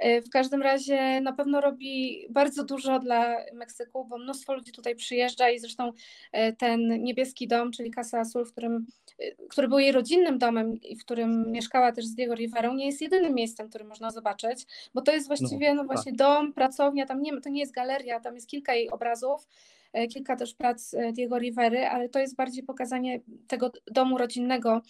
E, 0.00 0.22
w 0.22 0.30
każdym 0.30 0.62
razie 0.62 1.20
na 1.20 1.32
pewno 1.32 1.60
robi 1.60 2.26
bardzo 2.30 2.64
dużo 2.64 2.98
dla 2.98 3.36
Meksyku, 3.54 4.04
bo 4.04 4.18
mnóstwo 4.18 4.54
ludzi 4.54 4.72
tutaj 4.72 4.96
przyjeżdża 4.96 5.50
i 5.50 5.58
zresztą 5.58 5.92
e, 6.32 6.52
ten 6.52 7.02
niebieski 7.02 7.48
dom, 7.48 7.69
czyli 7.70 7.90
Casa 7.90 8.20
Azul, 8.20 8.44
w 8.44 8.52
którym, 8.52 8.86
e, 9.18 9.46
który 9.48 9.68
był 9.68 9.78
jej 9.78 9.92
rodzinnym 9.92 10.38
domem 10.38 10.80
i 10.82 10.96
w 10.96 11.04
którym 11.04 11.52
mieszkała 11.52 11.92
też 11.92 12.06
z 12.06 12.14
Diego 12.14 12.34
Riverą, 12.34 12.74
nie 12.74 12.86
jest 12.86 13.00
jedynym 13.00 13.34
miejscem, 13.34 13.68
który 13.68 13.84
można 13.84 14.10
zobaczyć, 14.10 14.66
bo 14.94 15.02
to 15.02 15.12
jest 15.12 15.26
właściwie 15.26 15.74
no, 15.74 15.82
no 15.82 15.86
właśnie 15.86 16.12
tak. 16.12 16.18
dom, 16.18 16.52
pracownia, 16.52 17.06
tam 17.06 17.22
nie, 17.22 17.40
to 17.40 17.48
nie 17.48 17.60
jest 17.60 17.72
galeria, 17.72 18.20
tam 18.20 18.34
jest 18.34 18.48
kilka 18.48 18.74
jej 18.74 18.90
obrazów, 18.90 19.46
E, 19.92 20.06
kilka 20.06 20.36
też 20.36 20.54
prac 20.54 20.94
e, 20.94 21.12
Diego 21.12 21.38
Rivery, 21.38 21.86
ale 21.86 22.08
to 22.08 22.18
jest 22.18 22.36
bardziej 22.36 22.64
pokazanie 22.64 23.20
tego 23.46 23.72
domu 23.90 24.18
rodzinnego, 24.18 24.82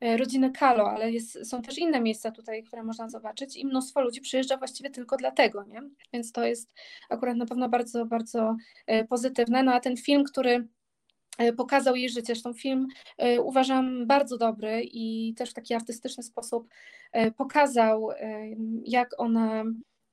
rodziny 0.00 0.52
Kalo, 0.52 0.90
ale 0.90 1.12
jest, 1.12 1.50
są 1.50 1.62
też 1.62 1.78
inne 1.78 2.00
miejsca 2.00 2.30
tutaj, 2.30 2.62
które 2.62 2.82
można 2.82 3.08
zobaczyć 3.08 3.56
i 3.56 3.66
mnóstwo 3.66 4.00
ludzi 4.00 4.20
przyjeżdża 4.20 4.56
właściwie 4.56 4.90
tylko 4.90 5.16
dlatego, 5.16 5.64
nie? 5.64 5.82
Więc 6.12 6.32
to 6.32 6.44
jest 6.44 6.74
akurat 7.08 7.36
na 7.36 7.46
pewno 7.46 7.68
bardzo, 7.68 8.06
bardzo 8.06 8.56
pozytywne. 9.08 9.62
No 9.62 9.74
a 9.74 9.80
ten 9.80 9.96
film, 9.96 10.24
który 10.24 10.68
pokazał 11.56 11.96
jej 11.96 12.08
życie. 12.08 12.26
Zresztą 12.26 12.52
film 12.52 12.86
uważam 13.40 14.06
bardzo 14.06 14.38
dobry 14.38 14.82
i 14.84 15.34
też 15.34 15.50
w 15.50 15.54
taki 15.54 15.74
artystyczny 15.74 16.22
sposób 16.22 16.68
pokazał, 17.36 18.08
jak 18.84 19.08
ona 19.18 19.64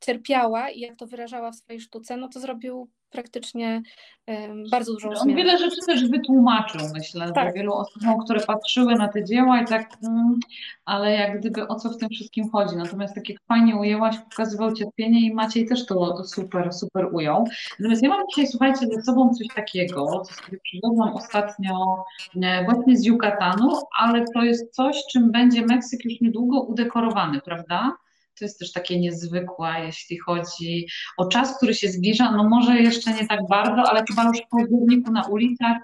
cierpiała 0.06 0.70
i 0.70 0.80
jak 0.80 0.96
to 0.96 1.08
wyrażała 1.08 1.52
w 1.52 1.56
swojej 1.56 1.82
sztuce, 1.82 2.18
no 2.18 2.28
to 2.28 2.40
zrobił 2.40 2.90
praktycznie 3.14 3.82
um, 4.28 4.64
bardzo 4.72 4.94
dużo 4.94 5.10
On 5.10 5.36
wiele 5.36 5.58
rzeczy 5.58 5.78
też 5.88 6.10
wytłumaczył, 6.10 6.82
myślę, 6.94 7.32
tak. 7.32 7.56
wielu 7.56 7.74
osobom, 7.74 8.24
które 8.26 8.40
patrzyły 8.40 8.96
na 8.96 9.08
te 9.08 9.24
dzieła 9.24 9.62
i 9.62 9.66
tak, 9.66 9.98
mm, 10.04 10.40
ale 10.86 11.12
jak 11.12 11.40
gdyby 11.40 11.68
o 11.68 11.76
co 11.76 11.90
w 11.90 11.98
tym 11.98 12.10
wszystkim 12.10 12.50
chodzi. 12.50 12.76
Natomiast 12.76 13.16
tak 13.16 13.30
jak 13.30 13.38
fajnie 13.48 13.76
ujęłaś, 13.76 14.16
pokazywał 14.30 14.74
cierpienie 14.74 15.20
i 15.20 15.34
Maciej 15.34 15.68
też 15.68 15.86
to 15.86 16.24
super, 16.24 16.74
super 16.74 17.08
ujął. 17.12 17.48
Natomiast 17.80 18.04
ja 18.04 18.10
mam 18.10 18.24
dzisiaj, 18.30 18.48
słuchajcie, 18.48 18.88
ze 18.88 19.02
sobą 19.02 19.34
coś 19.34 19.48
takiego, 19.56 20.22
co 20.22 20.34
sobie 20.34 20.58
przywiozłam 20.64 21.14
ostatnio 21.14 22.04
e, 22.44 22.66
właśnie 22.66 22.98
z 22.98 23.06
Yucatanu, 23.06 23.70
ale 24.00 24.26
to 24.34 24.44
jest 24.44 24.76
coś, 24.76 25.04
czym 25.12 25.32
będzie 25.32 25.66
Meksyk 25.66 26.06
już 26.06 26.22
niedługo 26.22 26.62
udekorowany, 26.62 27.42
prawda? 27.42 27.92
To 28.40 28.46
jest 28.46 28.60
też 28.60 28.72
takie 28.72 29.00
niezwykłe, 29.00 29.86
jeśli 29.86 30.20
chodzi 30.20 30.88
o 31.18 31.28
czas, 31.28 31.58
który 31.58 31.74
się 31.74 31.88
zbliża. 31.88 32.32
No 32.32 32.50
może 32.50 32.80
jeszcze 32.80 33.14
nie 33.14 33.28
tak 33.28 33.40
bardzo, 33.50 33.90
ale 33.90 34.04
chyba 34.10 34.24
już 34.24 34.38
w 34.38 34.50
październiku 34.50 35.12
na 35.12 35.28
ulicach, 35.28 35.78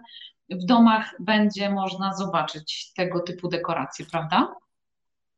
w 0.50 0.66
domach 0.66 1.16
będzie 1.20 1.70
można 1.70 2.14
zobaczyć 2.14 2.94
tego 2.94 3.20
typu 3.20 3.48
dekoracje, 3.48 4.06
prawda? 4.12 4.56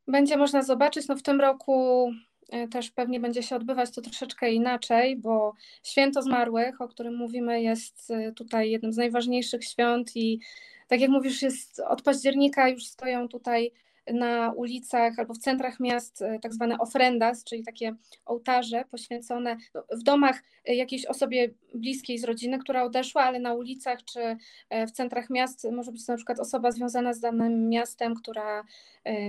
Będzie 0.07 0.38
można 0.38 0.64
zobaczyć. 0.64 1.07
No 1.07 1.16
w 1.16 1.22
tym 1.22 1.41
roku 1.41 2.07
e, 2.49 2.68
też 2.68 2.91
pewnie 2.91 3.20
będzie 3.20 3.43
się 3.43 3.55
odbywać 3.55 3.91
to 3.91 4.01
troszeczkę 4.01 4.51
inaczej, 4.51 5.18
bo 5.18 5.53
święto 5.84 6.22
zmarłych, 6.22 6.82
o 6.82 6.88
którym 6.88 7.16
mówimy, 7.16 7.62
jest 7.62 8.12
e, 8.12 8.32
tutaj 8.32 8.72
jednym 8.72 8.93
z 8.93 8.97
najważniejszych 8.97 9.64
świąt 9.64 10.16
i 10.16 10.39
tak 10.88 11.01
jak 11.01 11.09
mówisz, 11.09 11.41
jest 11.41 11.80
od 11.80 12.01
października 12.01 12.70
już 12.70 12.86
stoją 12.86 13.28
tutaj 13.28 13.72
na 14.14 14.51
ulicach 14.51 15.20
albo 15.20 15.34
w 15.34 15.38
centrach 15.38 15.80
miast 15.80 16.22
e, 16.22 16.39
tak 16.39 16.53
zwane 16.53 16.78
ofrendas, 16.78 17.43
czyli 17.43 17.64
takie 17.64 17.95
ołtarze 18.26 18.86
poświęcone 18.91 19.57
no, 19.76 19.84
w 19.91 20.03
domach 20.03 20.43
e, 20.66 20.76
jakiejś 20.76 21.05
osobie 21.05 21.49
bliskiej 21.74 22.18
z 22.18 22.24
rodziny, 22.24 22.59
która 22.59 22.84
odeszła, 22.84 23.24
ale 23.24 23.39
na 23.39 23.53
ulicach 23.53 24.03
czy 24.05 24.38
e, 24.70 24.88
w 24.88 24.91
centrach 24.91 25.30
miast 25.30 25.68
może 25.72 25.91
być 25.91 26.07
na 26.07 26.16
przykład 26.16 26.39
osoba 26.39 26.72
związana 26.72 27.14
z 27.14 27.20
danym 27.20 27.70
miastem, 27.70 28.16
która 28.16 28.64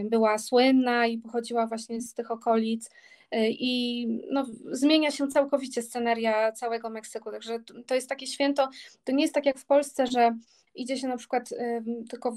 była 0.05 0.39
słynna 0.39 1.07
i 1.07 1.19
pochodziła 1.19 1.67
właśnie 1.67 2.01
z 2.01 2.15
tych 2.15 2.31
okolic 2.31 2.91
i 3.49 4.07
no, 4.31 4.47
zmienia 4.71 5.11
się 5.11 5.29
całkowicie 5.29 5.83
sceneria 5.83 6.53
całego 6.53 6.91
Meksyku. 6.91 7.31
Także 7.31 7.59
to 7.87 7.95
jest 7.95 8.09
takie 8.09 8.27
święto, 8.27 8.69
to 9.05 9.13
nie 9.13 9.23
jest 9.23 9.35
tak 9.35 9.47
jak 9.47 9.59
w 9.59 9.67
Polsce, 9.67 10.07
że 10.07 10.37
idzie 10.75 10.97
się 10.97 11.09
na 11.09 11.17
przykład 11.17 11.49
tylko 12.11 12.37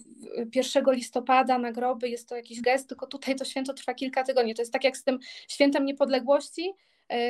1 0.55 0.83
listopada 0.87 1.59
na 1.59 1.71
groby, 1.71 2.09
jest 2.09 2.29
to 2.29 2.35
jakiś 2.35 2.61
gest, 2.61 2.89
tylko 2.89 3.07
tutaj 3.07 3.35
to 3.35 3.45
święto 3.45 3.73
trwa 3.73 3.93
kilka 3.93 4.23
tygodni. 4.23 4.55
To 4.55 4.61
jest 4.61 4.73
tak 4.73 4.83
jak 4.83 4.97
z 4.97 5.03
tym 5.03 5.19
świętem 5.47 5.85
niepodległości, 5.85 6.73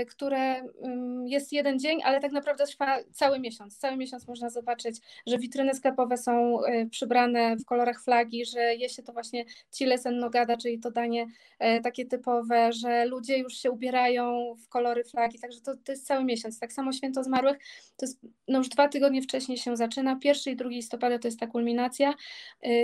które 0.10 0.38
mm, 0.84 1.28
jest 1.28 1.54
jeden 1.54 1.80
dzień, 1.80 2.02
ale 2.04 2.20
tak 2.20 2.32
naprawdę 2.32 2.66
trwa 2.66 2.98
cały 3.12 3.40
miesiąc. 3.40 3.78
Cały 3.78 3.98
miesiąc 3.98 4.28
można 4.28 4.50
zobaczyć, 4.50 4.98
że 5.28 5.38
witryny 5.38 5.76
sklepowe 5.76 6.18
są 6.18 6.64
e, 6.64 6.86
przybrane 6.86 7.56
w 7.56 7.66
kolorach 7.66 8.04
flagi, 8.04 8.46
że 8.46 8.76
je 8.76 8.90
się 8.90 9.04
to 9.04 9.14
właśnie 9.14 9.46
chiles 9.78 10.06
en 10.06 10.18
nogada, 10.18 10.58
czyli 10.58 10.80
to 10.80 10.92
danie 10.92 11.28
e, 11.60 11.82
takie 11.82 12.06
typowe, 12.06 12.74
że 12.74 13.06
ludzie 13.06 13.38
już 13.38 13.54
się 13.54 13.72
ubierają 13.72 14.56
w 14.66 14.70
kolory 14.70 15.04
flagi, 15.04 15.40
także 15.40 15.62
to, 15.62 15.76
to 15.76 15.92
jest 15.92 16.08
cały 16.08 16.24
miesiąc. 16.24 16.60
Tak 16.60 16.74
samo 16.74 16.92
Święto 16.92 17.24
Zmarłych, 17.24 17.58
to 17.98 18.06
jest 18.06 18.20
no 18.48 18.58
już 18.58 18.70
dwa 18.70 18.88
tygodnie 18.88 19.22
wcześniej 19.22 19.58
się 19.58 19.78
zaczyna, 19.78 20.16
pierwszy 20.16 20.52
i 20.52 20.56
drugi 20.56 20.76
listopada 20.76 21.20
to 21.20 21.28
jest 21.28 21.40
ta 21.40 21.48
kulminacja, 21.48 22.14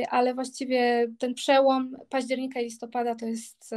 ale 0.10 0.34
właściwie 0.34 1.08
ten 1.20 1.34
przełom 1.34 1.98
października 2.10 2.60
i 2.60 2.64
listopada 2.64 3.16
to 3.16 3.26
jest 3.26 3.76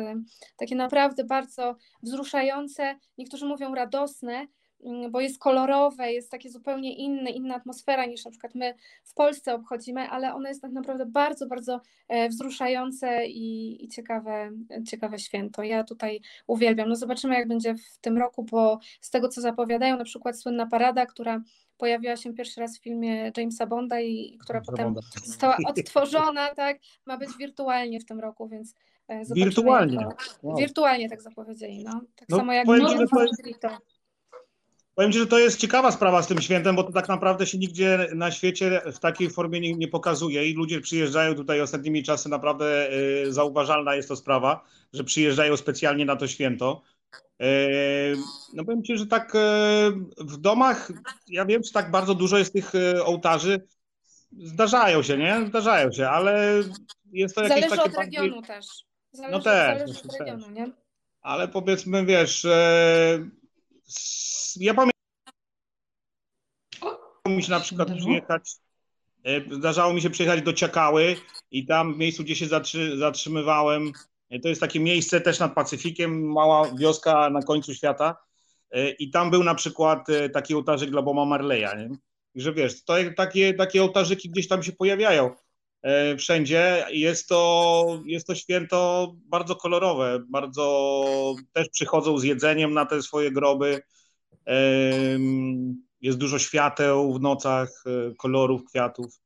takie 0.57 0.77
naprawdę 0.77 1.25
bardzo 1.25 1.77
wzruszające, 2.03 2.97
niektórzy 3.19 3.47
mówią 3.47 3.75
radosne, 3.75 4.47
mm, 4.85 5.11
bo 5.11 5.21
jest 5.21 5.39
kolorowe, 5.39 6.13
jest 6.13 6.31
takie 6.31 6.51
zupełnie 6.51 6.97
inne, 6.97 7.31
inna 7.31 7.55
atmosfera 7.55 8.07
niż 8.07 8.25
na 8.25 8.31
przykład 8.31 8.55
my 8.55 8.75
w 9.05 9.15
Polsce 9.15 9.55
obchodzimy, 9.55 10.09
ale 10.09 10.35
ono 10.35 10.49
jest 10.49 10.63
tak 10.63 10.73
naprawdę 10.73 11.07
bardzo, 11.07 11.47
bardzo 11.47 11.81
e, 12.09 12.29
wzruszające 12.29 13.27
i, 13.27 13.85
i 13.85 13.89
ciekawe, 13.89 14.51
ciekawe 14.87 15.19
święto. 15.19 15.63
Ja 15.63 15.85
tutaj 15.85 16.21
uwielbiam. 16.47 16.89
No 16.89 16.97
zobaczymy, 16.97 17.35
jak 17.35 17.49
będzie 17.49 17.75
w 17.75 17.99
tym 18.01 18.19
roku, 18.19 18.45
bo 18.45 18.79
z 19.01 19.11
tego, 19.11 19.29
co 19.29 19.41
zapowiadają, 19.41 19.99
na 19.99 20.05
przykład 20.05 20.41
słynna 20.41 20.67
parada, 20.67 21.07
która 21.07 21.43
pojawiła 21.79 22.17
się 22.17 22.35
pierwszy 22.35 22.61
raz 22.61 22.79
w 22.79 22.83
filmie 22.83 23.33
Jamesa 23.37 23.67
Bonda 23.67 24.01
i 24.01 24.39
która 24.41 24.57
Jamesa 24.57 24.73
potem 24.73 24.85
Bonda. 24.85 25.01
została 25.25 25.57
odtworzona, 25.67 26.55
tak, 26.55 26.79
ma 27.07 27.19
być 27.19 27.29
wirtualnie 27.39 28.01
w 28.01 28.05
tym 28.05 28.21
roku, 28.21 28.49
więc 28.49 28.75
zobaczymy. 29.09 29.35
Wirtualnie? 29.35 29.99
to- 29.99 30.17
Wow. 30.43 30.57
Wirtualnie 30.57 31.09
tak 31.11 31.23
zapowiedzieli, 31.23 31.85
no. 31.85 32.01
Tak 32.17 32.29
No, 32.29 32.37
samo 32.37 32.53
jak 32.53 32.67
powiem 32.67 32.89
że 32.89 33.07
to 33.07 33.23
jest-. 33.23 33.43
Powiem 34.95 35.13
Ci, 35.13 35.19
że 35.19 35.27
to 35.27 35.39
jest 35.39 35.59
ciekawa 35.59 35.91
sprawa 35.93 36.23
z 36.23 36.27
tym 36.27 36.41
świętem, 36.41 36.77
bo 36.77 36.83
to 36.83 36.93
tak 36.93 37.09
naprawdę 37.09 37.47
się 37.47 37.59
nigdzie 37.59 38.09
na 38.15 38.31
świecie 38.31 38.83
w 38.93 38.99
takiej 38.99 39.31
formie 39.31 39.61
nie, 39.61 39.75
nie 39.75 39.89
pokazuje 39.89 40.49
i 40.51 40.55
ludzie 40.55 40.81
przyjeżdżają 40.81 41.35
tutaj 41.35 41.61
ostatnimi 41.61 42.03
czasy, 42.03 42.29
naprawdę 42.29 42.93
y, 43.27 43.33
zauważalna 43.33 43.95
jest 43.95 44.09
to 44.09 44.17
sprawa, 44.17 44.65
że 44.93 45.05
przyjeżdżają 45.05 45.57
specjalnie 45.57 46.05
na 46.05 46.17
to 46.17 46.27
święto. 46.29 46.83
Y, 47.43 47.47
no 48.55 48.65
powiem 48.65 48.83
Ci, 48.85 48.97
że 48.99 49.07
tak 49.07 49.35
y, 49.35 49.39
w 50.19 50.37
domach, 50.37 50.93
ja 51.29 51.45
wiem, 51.45 51.63
że 51.65 51.73
tak 51.73 51.91
bardzo 51.91 52.15
dużo 52.15 52.39
jest 52.39 52.53
tych 52.53 52.75
y, 52.75 53.05
ołtarzy, 53.05 53.67
zdarzają 54.39 55.03
się, 55.03 55.19
nie? 55.19 55.45
Zdarzają 55.49 55.93
się, 55.93 56.09
ale 56.09 56.63
jest 57.13 57.35
to 57.35 57.43
jakieś 57.43 57.57
Zależy 57.61 57.77
takie 57.77 57.91
od 57.91 57.97
bardziej... 57.97 58.21
regionu 58.21 58.43
też. 58.43 58.67
Zależy, 59.15 59.33
No 59.33 59.41
też, 59.43 59.79
zależy 59.79 60.01
regionu, 60.19 60.51
nie? 60.51 60.71
Ale 61.23 61.49
powiedzmy, 61.49 62.05
wiesz, 62.07 62.45
e, 62.45 63.29
s- 63.89 64.57
ja 64.61 64.75
pamiętam 64.75 64.95
mi 67.27 67.43
się 67.43 67.51
na 67.51 67.61
przykład 67.61 67.89
przyjechać, 67.99 68.51
e, 69.25 69.55
zdarzało 69.55 69.93
mi 69.93 70.03
się 70.03 70.11
przyjechać 70.11 70.43
do 70.43 70.53
Ciakały 70.53 71.17
i 71.51 71.67
tam 71.67 71.95
w 71.95 71.99
miejscu, 71.99 72.25
gdzie 72.25 72.37
się 72.37 72.47
zatrzy, 72.47 72.99
zatrzymywałem, 72.99 73.93
e, 74.31 74.41
to 74.41 74.49
jest 74.49 74.61
takie 74.61 74.81
miejsce 74.81 75.21
też 75.21 75.39
nad 75.39 75.55
Pacyfikiem, 75.55 76.33
mała 76.33 76.71
wioska 76.75 77.31
na 77.31 77.43
końcu 77.43 77.75
świata 77.75 78.17
e, 78.71 78.91
i 78.91 79.11
tam 79.11 79.31
był 79.31 79.45
na 79.45 79.55
przykład 79.55 80.11
e, 80.11 80.29
taki 80.29 80.55
ołtarzyk 80.55 80.91
dla 80.91 81.03
Boba 81.03 81.25
Marleya, 81.25 81.77
nie? 81.79 81.89
I 82.35 82.41
że 82.41 82.53
wiesz, 82.53 82.85
to 82.85 82.95
takie, 83.17 83.55
takie 83.55 83.83
ołtarzyki 83.83 84.31
gdzieś 84.31 84.49
tam 84.49 84.63
się 84.63 84.73
pojawiają 84.73 85.31
wszędzie. 86.19 86.85
Jest 86.91 87.29
to, 87.29 88.03
jest 88.07 88.27
to 88.27 88.35
święto 88.35 89.13
bardzo 89.27 89.57
kolorowe, 89.57 90.21
bardzo 90.29 91.35
też 91.53 91.69
przychodzą 91.69 92.19
z 92.19 92.25
jedzeniem 92.25 92.75
na 92.75 92.87
te 92.87 93.03
swoje 93.03 93.33
groby. 93.33 93.83
Jest 96.01 96.19
dużo 96.19 96.39
świateł 96.39 97.15
w 97.15 97.21
nocach, 97.21 97.85
e, 97.87 98.15
kolorów, 98.15 98.65
kwiatów. 98.65 99.21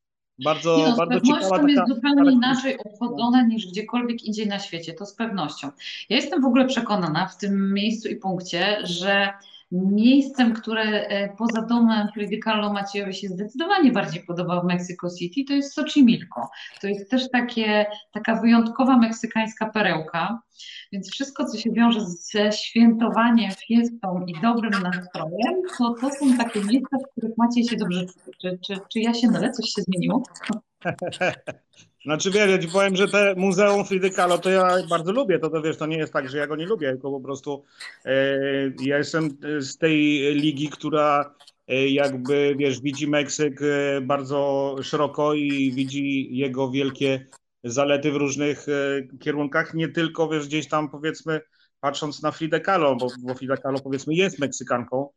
Bardzo, 0.44 0.78
Nie 0.78 0.84
no, 0.84 0.94
z 0.94 0.96
bardzo 0.96 1.14
pewnością 1.14 1.34
ciekawa 1.34 1.56
taka 1.56 1.70
jest 1.70 1.94
zupełnie 1.94 2.32
inaczej 2.32 2.78
obchodzone 2.78 3.46
niż 3.46 3.66
gdziekolwiek 3.66 4.24
indziej 4.24 4.46
na 4.46 4.58
świecie, 4.58 4.94
to 4.94 5.06
z 5.06 5.14
pewnością. 5.14 5.70
Ja 6.08 6.16
jestem 6.16 6.42
w 6.42 6.44
ogóle 6.44 6.66
przekonana 6.66 7.28
w 7.28 7.36
tym 7.36 7.74
miejscu 7.74 8.08
i 8.08 8.16
punkcie, 8.16 8.78
że 8.84 9.28
miejscem, 9.72 10.54
które 10.54 10.82
e, 10.82 11.36
poza 11.36 11.62
domem 11.62 12.08
Carlo 12.44 12.72
Maciejowi 12.72 13.14
się 13.14 13.28
zdecydowanie 13.28 13.92
bardziej 13.92 14.22
podoba 14.22 14.60
w 14.60 14.64
Mexico 14.64 15.08
City, 15.18 15.44
to 15.48 15.52
jest 15.52 15.78
Xochimilco. 15.78 16.48
To 16.80 16.88
jest 16.88 17.10
też 17.10 17.30
takie, 17.30 17.86
taka 18.12 18.40
wyjątkowa 18.40 18.96
meksykańska 18.96 19.66
perełka, 19.66 20.42
więc 20.92 21.12
wszystko, 21.12 21.44
co 21.44 21.58
się 21.58 21.70
wiąże 21.70 22.00
ze 22.00 22.52
świętowaniem, 22.52 23.50
fiestą 23.68 24.24
i 24.26 24.40
dobrym 24.42 24.82
nastrojem, 24.82 25.62
to, 25.78 25.94
to 26.00 26.10
są 26.10 26.36
takie 26.36 26.60
miejsca, 26.60 26.96
w 26.98 27.12
których 27.12 27.38
Maciej 27.38 27.64
się 27.64 27.76
dobrze 27.76 28.00
czuje. 28.06 28.34
Czy, 28.40 28.58
czy, 28.66 28.80
czy 28.92 29.00
ja 29.00 29.14
się 29.14 29.28
mylę? 29.28 29.50
Coś 29.50 29.70
się 29.70 29.82
zmieniło? 29.82 30.22
Znaczy 32.04 32.30
wiesz, 32.30 32.50
ja 32.50 32.58
ci 32.58 32.68
powiem, 32.68 32.96
że 32.96 33.08
te 33.08 33.34
Muzeum 33.36 33.84
Frida 33.84 34.08
Kahlo 34.10 34.38
to 34.38 34.50
ja 34.50 34.76
bardzo 34.90 35.12
lubię, 35.12 35.38
to, 35.38 35.50
to 35.50 35.62
wiesz, 35.62 35.76
to 35.76 35.86
nie 35.86 35.98
jest 35.98 36.12
tak, 36.12 36.28
że 36.28 36.38
ja 36.38 36.46
go 36.46 36.56
nie 36.56 36.66
lubię, 36.66 36.92
tylko 36.92 37.10
po 37.10 37.20
prostu 37.20 37.64
e, 38.04 38.40
ja 38.80 38.98
jestem 38.98 39.38
z 39.58 39.78
tej 39.78 40.20
ligi, 40.34 40.68
która 40.68 41.34
e, 41.68 41.88
jakby, 41.88 42.54
wiesz, 42.58 42.80
widzi 42.80 43.08
Meksyk 43.08 43.62
e, 43.62 44.00
bardzo 44.00 44.76
szeroko 44.82 45.34
i 45.34 45.72
widzi 45.72 46.36
jego 46.36 46.70
wielkie 46.70 47.26
zalety 47.64 48.12
w 48.12 48.16
różnych 48.16 48.66
e, 48.68 49.18
kierunkach, 49.18 49.74
nie 49.74 49.88
tylko, 49.88 50.28
wiesz, 50.28 50.46
gdzieś 50.46 50.68
tam 50.68 50.90
powiedzmy 50.90 51.40
patrząc 51.80 52.22
na 52.22 52.30
Frida 52.30 52.60
Kahlo, 52.60 52.96
bo, 52.96 53.06
bo 53.22 53.34
Frida 53.34 53.56
Kahlo 53.56 53.78
powiedzmy 53.80 54.14
jest 54.14 54.38
Meksykanką, 54.38 55.08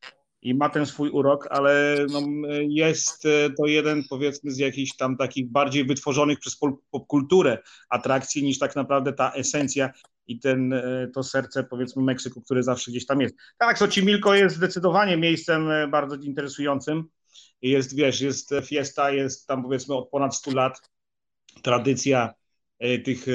i 0.41 0.53
ma 0.53 0.69
ten 0.69 0.85
swój 0.85 1.09
urok, 1.09 1.47
ale 1.49 1.97
no, 2.09 2.21
jest 2.67 3.25
e, 3.25 3.49
to 3.49 3.65
jeden 3.65 4.03
powiedzmy 4.09 4.51
z 4.51 4.57
jakichś 4.57 4.95
tam 4.95 5.17
takich 5.17 5.49
bardziej 5.51 5.85
wytworzonych 5.85 6.39
przez 6.39 6.57
popkulturę 6.91 7.57
atrakcji 7.89 8.43
niż 8.43 8.59
tak 8.59 8.75
naprawdę 8.75 9.13
ta 9.13 9.31
esencja 9.31 9.91
i 10.27 10.39
ten, 10.39 10.73
e, 10.73 11.07
to 11.13 11.23
serce 11.23 11.63
powiedzmy 11.63 12.03
Meksyku, 12.03 12.41
które 12.41 12.63
zawsze 12.63 12.91
gdzieś 12.91 13.05
tam 13.05 13.21
jest. 13.21 13.35
Tak, 13.57 13.81
Xochimilco 13.81 14.35
jest 14.35 14.55
zdecydowanie 14.55 15.17
miejscem 15.17 15.71
e, 15.71 15.87
bardzo 15.87 16.15
interesującym. 16.15 17.03
Jest, 17.61 17.95
wiesz, 17.95 18.21
jest 18.21 18.49
fiesta, 18.65 19.11
jest 19.11 19.47
tam 19.47 19.63
powiedzmy 19.63 19.95
od 19.95 20.09
ponad 20.09 20.35
100 20.35 20.51
lat 20.51 20.91
tradycja 21.61 22.33
tych 23.05 23.25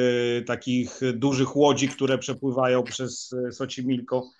takich 0.47 1.01
dużych 1.15 1.57
łodzi, 1.57 1.89
które 1.89 2.19
przepływają 2.19 2.83
przez 2.83 3.35
Xochimilco 3.61 4.31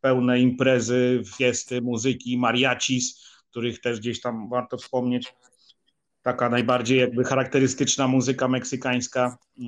pełne 0.00 0.40
imprezy, 0.40 1.22
fiesty, 1.36 1.82
muzyki, 1.82 2.38
mariachis, 2.38 3.24
których 3.50 3.80
też 3.80 4.00
gdzieś 4.00 4.20
tam 4.20 4.48
warto 4.48 4.76
wspomnieć. 4.76 5.34
Taka 6.22 6.48
najbardziej 6.48 6.98
jakby 6.98 7.24
charakterystyczna 7.24 8.08
muzyka 8.08 8.48
meksykańska, 8.48 9.38
y, 9.58 9.62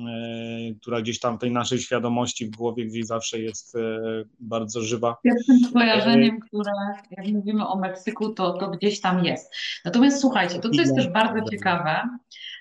która 0.81 1.01
gdzieś 1.01 1.19
tam 1.19 1.37
w 1.37 1.39
tej 1.39 1.51
naszej 1.51 1.79
świadomości 1.79 2.45
w 2.45 2.49
głowie 2.49 2.85
gdzieś 2.85 3.05
zawsze 3.05 3.39
jest 3.39 3.75
y, 3.75 3.79
bardzo 4.39 4.81
żywa. 4.81 5.17
Pierwszym 5.23 5.69
skojarzeniem, 5.69 6.39
które 6.39 6.71
jak 7.11 7.27
mówimy 7.27 7.67
o 7.67 7.79
Meksyku, 7.79 8.29
to, 8.29 8.53
to 8.53 8.69
gdzieś 8.69 9.01
tam 9.01 9.25
jest. 9.25 9.55
Natomiast 9.85 10.21
słuchajcie, 10.21 10.59
to 10.59 10.69
co 10.69 10.81
jest 10.81 10.95
też 10.95 11.07
bardzo 11.07 11.49
ciekawe, 11.51 12.01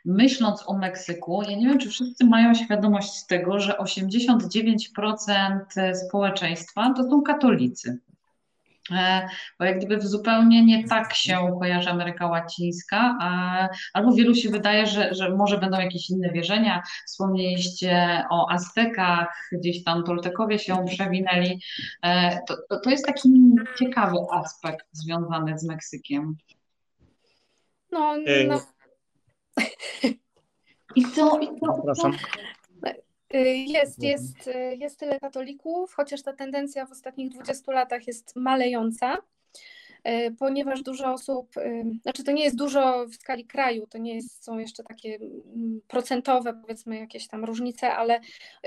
myśląc 0.05 0.65
o 0.67 0.79
Meksyku, 0.79 1.43
ja 1.43 1.57
nie 1.57 1.67
wiem, 1.67 1.79
czy 1.79 1.89
wszyscy 1.91 2.25
mają 2.25 2.55
świadomość 2.55 3.27
tego, 3.27 3.61
że 3.61 3.73
89% 3.73 5.61
społeczeństwa 5.95 6.95
to 6.97 7.11
są 7.11 7.23
katolicy. 7.23 7.99
E, 8.91 9.29
Bo 9.59 9.65
jak 9.65 9.85
gdyby 9.85 10.09
zupełnie 10.09 10.65
nie 10.65 10.89
tak 10.89 11.15
się 11.15 11.57
kojarzy 11.59 11.91
Ameryka 11.91 12.27
Łacińska, 12.27 13.19
a, 13.21 13.69
albo 13.93 14.13
wielu 14.13 14.35
się 14.35 14.51
wydaje, 14.51 14.87
że, 14.87 15.15
że 15.15 15.31
może 15.31 15.59
będą 15.59 15.81
jakieś 15.81 16.11
inne 16.11 16.31
wierzenia. 16.31 16.83
Wspomnieliście 17.07 18.25
o 18.31 18.51
Aztekach, 18.51 19.49
gdzieś 19.53 19.85
tam 19.85 20.05
Toltekowie 20.05 20.59
się 20.59 20.85
przewinęli. 20.87 21.61
E, 22.03 22.41
To, 22.49 22.57
to, 22.69 22.81
to 22.81 22.91
jest 22.91 23.07
taki 23.07 23.31
ciekawy 23.79 24.17
aspekt 24.33 24.87
związany 24.93 25.59
z 25.59 25.65
Meksykiem. 25.65 26.37
No, 27.93 28.17
no, 28.49 28.61
I 30.97 31.05
co, 31.15 31.41
i 31.41 31.47
co, 31.61 31.77
Zapraszam. 31.77 32.13
y, 33.35 33.39
jest, 33.49 34.03
jest, 34.03 34.47
y, 34.47 34.77
jest 34.77 34.99
tyle 34.99 35.21
katolików, 35.21 35.95
chociaż 35.95 36.23
ta 36.23 36.33
tendencja 36.33 36.87
w 36.87 36.93
ostatnich 36.93 37.31
20 37.31 37.73
latach 37.73 38.07
jest 38.07 38.37
malejąca, 38.37 39.17
y, 40.09 40.35
ponieważ 40.39 40.83
dużo 40.83 41.13
osób, 41.13 41.55
znaczy 42.03 42.25
to 42.25 42.33
nie 42.33 42.45
jest 42.45 42.57
dużo 42.57 43.07
w 43.07 43.15
skali 43.15 43.47
kraju, 43.47 43.87
to 43.87 43.99
nie 43.99 44.15
jest, 44.15 44.45
są 44.45 44.59
jeszcze 44.59 44.83
takie 44.83 45.17
mm, 45.17 45.81
procentowe, 45.89 46.55
powiedzmy, 46.55 46.99
jakieś 46.99 47.29
tam 47.29 47.45
różnice, 47.45 47.93
ale 47.93 48.21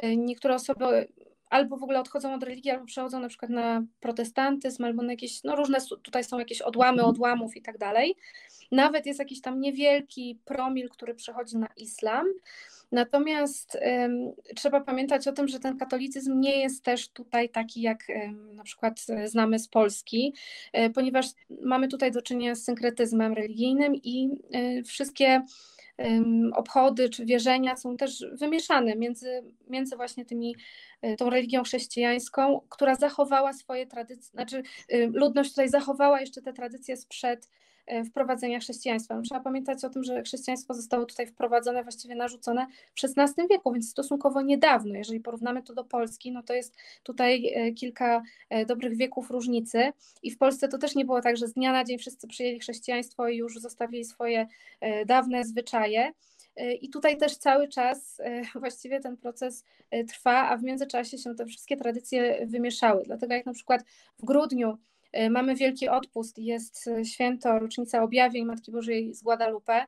niektóre 0.04 0.56
osoby 0.56 1.08
albo 1.50 1.78
w 1.78 1.84
ogóle 1.84 2.00
odchodzą 2.00 2.34
od 2.34 2.44
religii, 2.44 2.72
albo 2.72 2.86
przechodzą 2.86 3.20
na 3.20 3.28
przykład 3.28 3.52
na 3.52 3.84
protestantyzm, 4.00 4.84
albo 4.84 5.04
na 5.04 5.14
jakieś, 5.14 5.44
no 5.44 5.56
różne, 5.56 5.78
tutaj 6.04 6.24
są 6.24 6.40
jakieś 6.40 6.62
odłamy 6.62 7.04
odłamów 7.04 7.56
i 7.56 7.62
tak 7.62 7.78
dalej. 7.78 8.16
Nawet 8.72 9.06
jest 9.06 9.20
jakiś 9.20 9.42
tam 9.42 9.60
niewielki 9.60 10.40
promil, 10.46 10.90
który 10.90 11.16
przechodzi 11.16 11.58
na 11.58 11.68
islam. 11.78 12.26
Natomiast 12.92 13.76
ym, 14.06 14.32
trzeba 14.56 14.82
pamiętać 14.82 15.28
o 15.28 15.32
tym, 15.32 15.48
że 15.48 15.60
ten 15.60 15.78
katolicyzm 15.78 16.40
nie 16.40 16.60
jest 16.60 16.84
też 16.84 17.10
tutaj 17.10 17.50
taki, 17.50 17.82
jak 17.82 18.10
ym, 18.10 18.56
na 18.56 18.64
przykład 18.64 19.06
y, 19.10 19.28
znamy 19.28 19.60
z 19.60 19.68
Polski, 19.68 20.34
y, 20.78 20.90
ponieważ 20.90 21.26
mamy 21.62 21.88
tutaj 21.88 22.12
do 22.12 22.22
czynienia 22.22 22.56
z 22.56 22.64
synkretyzmem 22.64 23.34
religijnym 23.34 23.96
i 23.96 24.30
y, 24.56 24.84
wszystkie 24.84 25.42
obchody 26.54 27.10
czy 27.10 27.26
wierzenia 27.26 27.76
są 27.76 27.98
też 27.98 28.26
wymieszane 28.32 28.96
między, 28.96 29.44
między 29.68 29.96
właśnie 29.96 30.26
tymi, 30.26 30.56
tą 31.18 31.30
religią 31.30 31.64
chrześcijańską, 31.64 32.62
która 32.70 32.96
zachowała 32.96 33.54
swoje 33.54 33.88
tradycje, 33.88 34.32
znaczy 34.32 34.64
ludność 35.14 35.50
tutaj 35.50 35.70
zachowała 35.70 36.22
jeszcze 36.22 36.42
te 36.42 36.54
tradycje 36.54 36.98
sprzed 36.98 37.50
wprowadzenia 38.06 38.60
chrześcijaństwa. 38.60 39.16
No, 39.16 39.22
trzeba 39.22 39.42
pamiętać 39.42 39.84
o 39.84 39.90
tym, 39.90 40.04
że 40.04 40.24
chrześcijaństwo 40.24 40.74
zostało 40.74 41.06
tutaj 41.06 41.28
wprowadzone, 41.28 41.84
właściwie 41.84 42.16
narzucone 42.16 42.68
w 42.96 43.04
XVI 43.04 43.48
wieku, 43.50 43.74
więc 43.74 43.90
stosunkowo 43.90 44.42
niedawno. 44.42 44.96
Jeżeli 44.96 45.20
porównamy 45.20 45.64
to 45.64 45.74
do 45.74 45.84
Polski, 45.84 46.32
no 46.32 46.44
to 46.44 46.54
jest 46.54 46.76
tutaj 47.04 47.54
kilka 47.78 48.24
dobrych 48.68 48.98
wieków 48.98 49.32
różnicy 49.32 49.92
i 50.24 50.32
w 50.32 50.38
Polsce 50.38 50.68
to 50.68 50.78
też 50.78 50.96
nie 50.96 51.06
było 51.06 51.22
tak, 51.22 51.38
że 51.38 51.48
z 51.48 51.54
dnia 51.54 51.72
na 51.72 51.84
dzień 51.84 51.98
wszyscy 51.98 52.28
przyjęli 52.28 52.60
chrześcijaństwo 52.60 53.28
i 53.28 53.38
już 53.38 53.60
zostawili 53.60 54.06
swoje 54.06 54.48
dawne 55.06 55.44
zwyczaje. 55.44 56.12
E, 56.56 56.74
I 56.74 56.90
tutaj 56.90 57.18
też 57.18 57.38
cały 57.38 57.68
czas 57.68 58.20
e, 58.20 58.42
właściwie 58.60 59.00
ten 59.00 59.18
proces 59.18 59.66
e, 59.92 60.04
trwa, 60.04 60.50
a 60.50 60.58
w 60.58 60.64
międzyczasie 60.64 61.18
się 61.18 61.36
te 61.36 61.46
wszystkie 61.46 61.78
tradycje 61.78 62.48
wymieszały. 62.48 63.04
Dlatego 63.06 63.34
jak 63.34 63.46
na 63.46 63.54
przykład 63.54 63.84
w 64.20 64.26
grudniu 64.26 64.78
mamy 65.30 65.56
Wielki 65.56 65.90
Odpust, 65.90 66.38
jest 66.38 66.90
święto, 67.04 67.60
rocznica 67.60 68.04
objawień 68.04 68.46
Matki 68.46 68.72
Bożej 68.72 69.14
z 69.14 69.24
Guadalupe, 69.24 69.86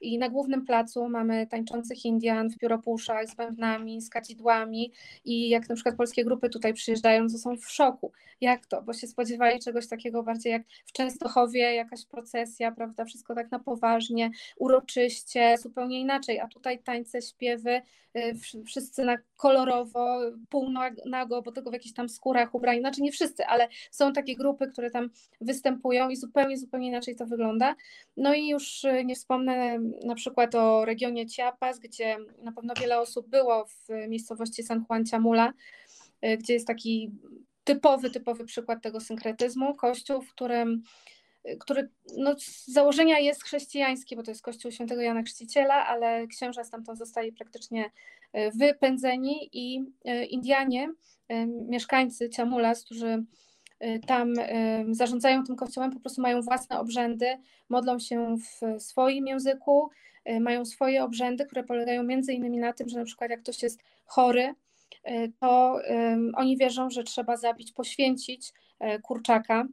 i 0.00 0.18
na 0.18 0.28
głównym 0.28 0.66
placu 0.66 1.08
mamy 1.08 1.46
tańczących 1.46 2.04
Indian 2.04 2.50
w 2.50 2.58
pióropuszach, 2.58 3.28
z 3.28 3.34
bębnami, 3.34 4.00
z 4.02 4.10
kadzidłami 4.10 4.92
i 5.24 5.48
jak 5.48 5.68
na 5.68 5.74
przykład 5.74 5.96
polskie 5.96 6.24
grupy 6.24 6.48
tutaj 6.48 6.74
przyjeżdżają, 6.74 7.28
to 7.28 7.38
są 7.38 7.56
w 7.56 7.70
szoku. 7.70 8.12
Jak 8.40 8.66
to? 8.66 8.82
Bo 8.82 8.92
się 8.92 9.06
spodziewali 9.06 9.60
czegoś 9.60 9.88
takiego 9.88 10.22
bardziej 10.22 10.52
jak 10.52 10.62
w 10.86 10.92
Częstochowie, 10.92 11.74
jakaś 11.74 12.06
procesja, 12.06 12.72
prawda? 12.72 13.04
Wszystko 13.04 13.34
tak 13.34 13.50
na 13.50 13.58
poważnie, 13.58 14.30
uroczyście, 14.58 15.58
zupełnie 15.58 16.00
inaczej. 16.00 16.40
A 16.40 16.48
tutaj 16.48 16.82
tańce, 16.82 17.22
śpiewy, 17.22 17.82
y, 18.16 18.34
wszyscy 18.66 19.04
na 19.04 19.16
kolorowo, 19.36 20.20
półnago, 20.48 21.42
bo 21.42 21.52
tego 21.52 21.70
w 21.70 21.72
jakichś 21.72 21.94
tam 21.94 22.08
skórach 22.08 22.54
ubrani. 22.54 22.80
Znaczy 22.80 23.02
nie 23.02 23.12
wszyscy, 23.12 23.46
ale 23.46 23.68
są 23.90 24.12
takie 24.12 24.36
grupy, 24.36 24.66
które 24.66 24.90
tam 24.90 25.10
występują 25.40 26.08
i 26.08 26.16
zupełnie, 26.16 26.58
zupełnie 26.58 26.88
inaczej 26.88 27.16
to 27.16 27.26
wygląda. 27.26 27.74
No 28.16 28.34
i 28.34 28.48
już 28.48 28.84
y, 28.84 29.04
nie 29.04 29.14
wspomnę 29.14 29.78
na 30.04 30.14
przykład 30.14 30.54
o 30.54 30.84
regionie 30.84 31.28
Chiapas, 31.28 31.78
gdzie 31.78 32.16
na 32.42 32.52
pewno 32.52 32.74
wiele 32.80 33.00
osób 33.00 33.28
było 33.28 33.66
w 33.66 34.08
miejscowości 34.08 34.62
San 34.62 34.84
Juan 34.88 35.04
Chamula, 35.10 35.52
y, 36.24 36.36
gdzie 36.36 36.54
jest 36.54 36.66
taki 36.66 37.10
typowy, 37.64 38.10
typowy 38.10 38.44
przykład 38.44 38.82
tego 38.82 39.00
synkretyzmu, 39.00 39.74
kościół, 39.74 40.22
w 40.22 40.30
którym 40.30 40.82
który 41.60 41.88
no, 42.16 42.38
z 42.38 42.66
założenia 42.66 43.18
jest 43.18 43.44
chrześcijański, 43.44 44.16
bo 44.16 44.22
to 44.22 44.30
jest 44.30 44.42
kościół 44.42 44.70
świętego 44.70 45.02
Jana 45.02 45.22
Chrzciciela, 45.22 45.86
ale 45.86 46.26
księża 46.26 46.64
stamtąd 46.64 46.98
zostali 46.98 47.32
praktycznie 47.32 47.84
y, 47.84 47.90
wypędzeni 48.54 49.50
i 49.52 49.84
Indianie, 50.30 50.88
mieszkańcy 51.68 52.30
Ciamulas, 52.30 52.84
którzy 52.84 53.24
tam 54.06 54.34
zarządzają 54.90 55.44
tym 55.44 55.56
kościołem, 55.56 55.92
po 55.92 56.00
prostu 56.00 56.22
mają 56.22 56.42
własne 56.42 56.78
obrzędy, 56.78 57.26
modlą 57.68 57.98
się 57.98 58.36
w 58.36 58.82
swoim 58.82 59.26
języku, 59.26 59.90
mają 60.40 60.64
swoje 60.64 61.04
obrzędy, 61.04 61.46
które 61.46 61.64
polegają 61.64 62.02
między 62.02 62.32
innymi 62.32 62.58
na 62.58 62.72
tym, 62.72 62.88
że 62.88 62.98
na 62.98 63.04
przykład 63.04 63.30
jak 63.30 63.40
ktoś 63.40 63.62
jest 63.62 63.80
chory, 64.04 64.54
to 65.40 65.78
oni 66.34 66.56
wierzą, 66.56 66.90
że 66.90 67.04
trzeba 67.04 67.36
zabić, 67.36 67.72
poświęcić 67.72 68.52
e, 68.78 68.98
kurczaka, 68.98 69.66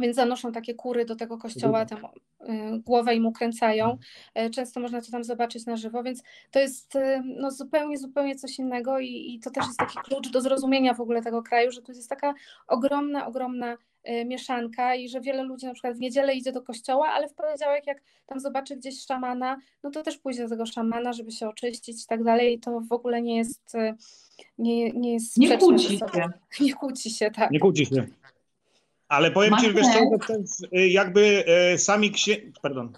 więc 0.00 0.16
zanoszą 0.16 0.52
takie 0.52 0.74
kury 0.74 1.04
do 1.04 1.16
tego 1.16 1.38
kościoła, 1.38 1.86
tam 1.86 1.98
y, 2.04 2.78
głowę 2.78 3.14
im 3.14 3.26
ukręcają. 3.26 3.98
E, 4.34 4.50
często 4.50 4.80
można 4.80 5.00
to 5.00 5.10
tam 5.10 5.24
zobaczyć 5.24 5.66
na 5.66 5.76
żywo, 5.76 6.02
więc 6.02 6.22
to 6.50 6.58
jest 6.58 6.96
y, 6.96 7.22
no, 7.24 7.50
zupełnie, 7.50 7.98
zupełnie 7.98 8.36
coś 8.36 8.58
innego 8.58 8.98
i, 8.98 9.34
i 9.34 9.40
to 9.40 9.50
też 9.50 9.66
jest 9.66 9.78
taki 9.78 9.98
klucz 10.04 10.30
do 10.30 10.40
zrozumienia 10.40 10.94
w 10.94 11.00
ogóle 11.00 11.22
tego 11.22 11.42
kraju, 11.42 11.70
że 11.70 11.82
to 11.82 11.92
jest 11.92 12.08
taka 12.08 12.34
ogromna, 12.66 13.26
ogromna 13.26 13.76
y, 14.08 14.24
mieszanka 14.24 14.94
i 14.94 15.08
że 15.08 15.20
wiele 15.20 15.42
ludzi 15.42 15.66
na 15.66 15.72
przykład 15.72 15.96
w 15.96 16.00
niedzielę 16.00 16.34
idzie 16.34 16.52
do 16.52 16.62
kościoła, 16.62 17.08
ale 17.08 17.28
w 17.28 17.34
poniedziałek 17.34 17.86
jak 17.86 18.02
tam 18.26 18.40
zobaczy 18.40 18.76
gdzieś 18.76 19.06
szamana, 19.06 19.56
no 19.82 19.90
to 19.90 20.02
też 20.02 20.18
pójdzie 20.18 20.42
do 20.42 20.48
tego 20.48 20.66
szamana, 20.66 21.12
żeby 21.12 21.32
się 21.32 21.48
oczyścić 21.48 22.04
i 22.04 22.06
tak 22.06 22.24
dalej 22.24 22.54
i 22.54 22.58
to 22.58 22.80
w 22.80 22.92
ogóle 22.92 23.22
nie 23.22 23.36
jest 23.36 23.76
nie, 24.58 24.90
nie 24.90 25.12
jest 25.12 25.38
nie 25.38 25.58
kłóci 25.58 25.98
się. 25.98 26.06
Nie 26.60 26.74
kłóci 26.74 27.10
się, 27.10 27.30
tak. 27.30 27.50
Nie 27.50 27.60
kłóci 27.60 27.86
się. 27.86 28.06
Ale 29.14 29.30
powiem 29.30 29.56
Ci, 29.60 29.72
wiesz 29.72 29.86
co, 29.86 30.66
y, 30.76 30.88
jakby 30.88 31.44
y, 31.74 31.78
sami 31.78 32.10
księży... 32.10 32.52
Pardon. 32.62 32.92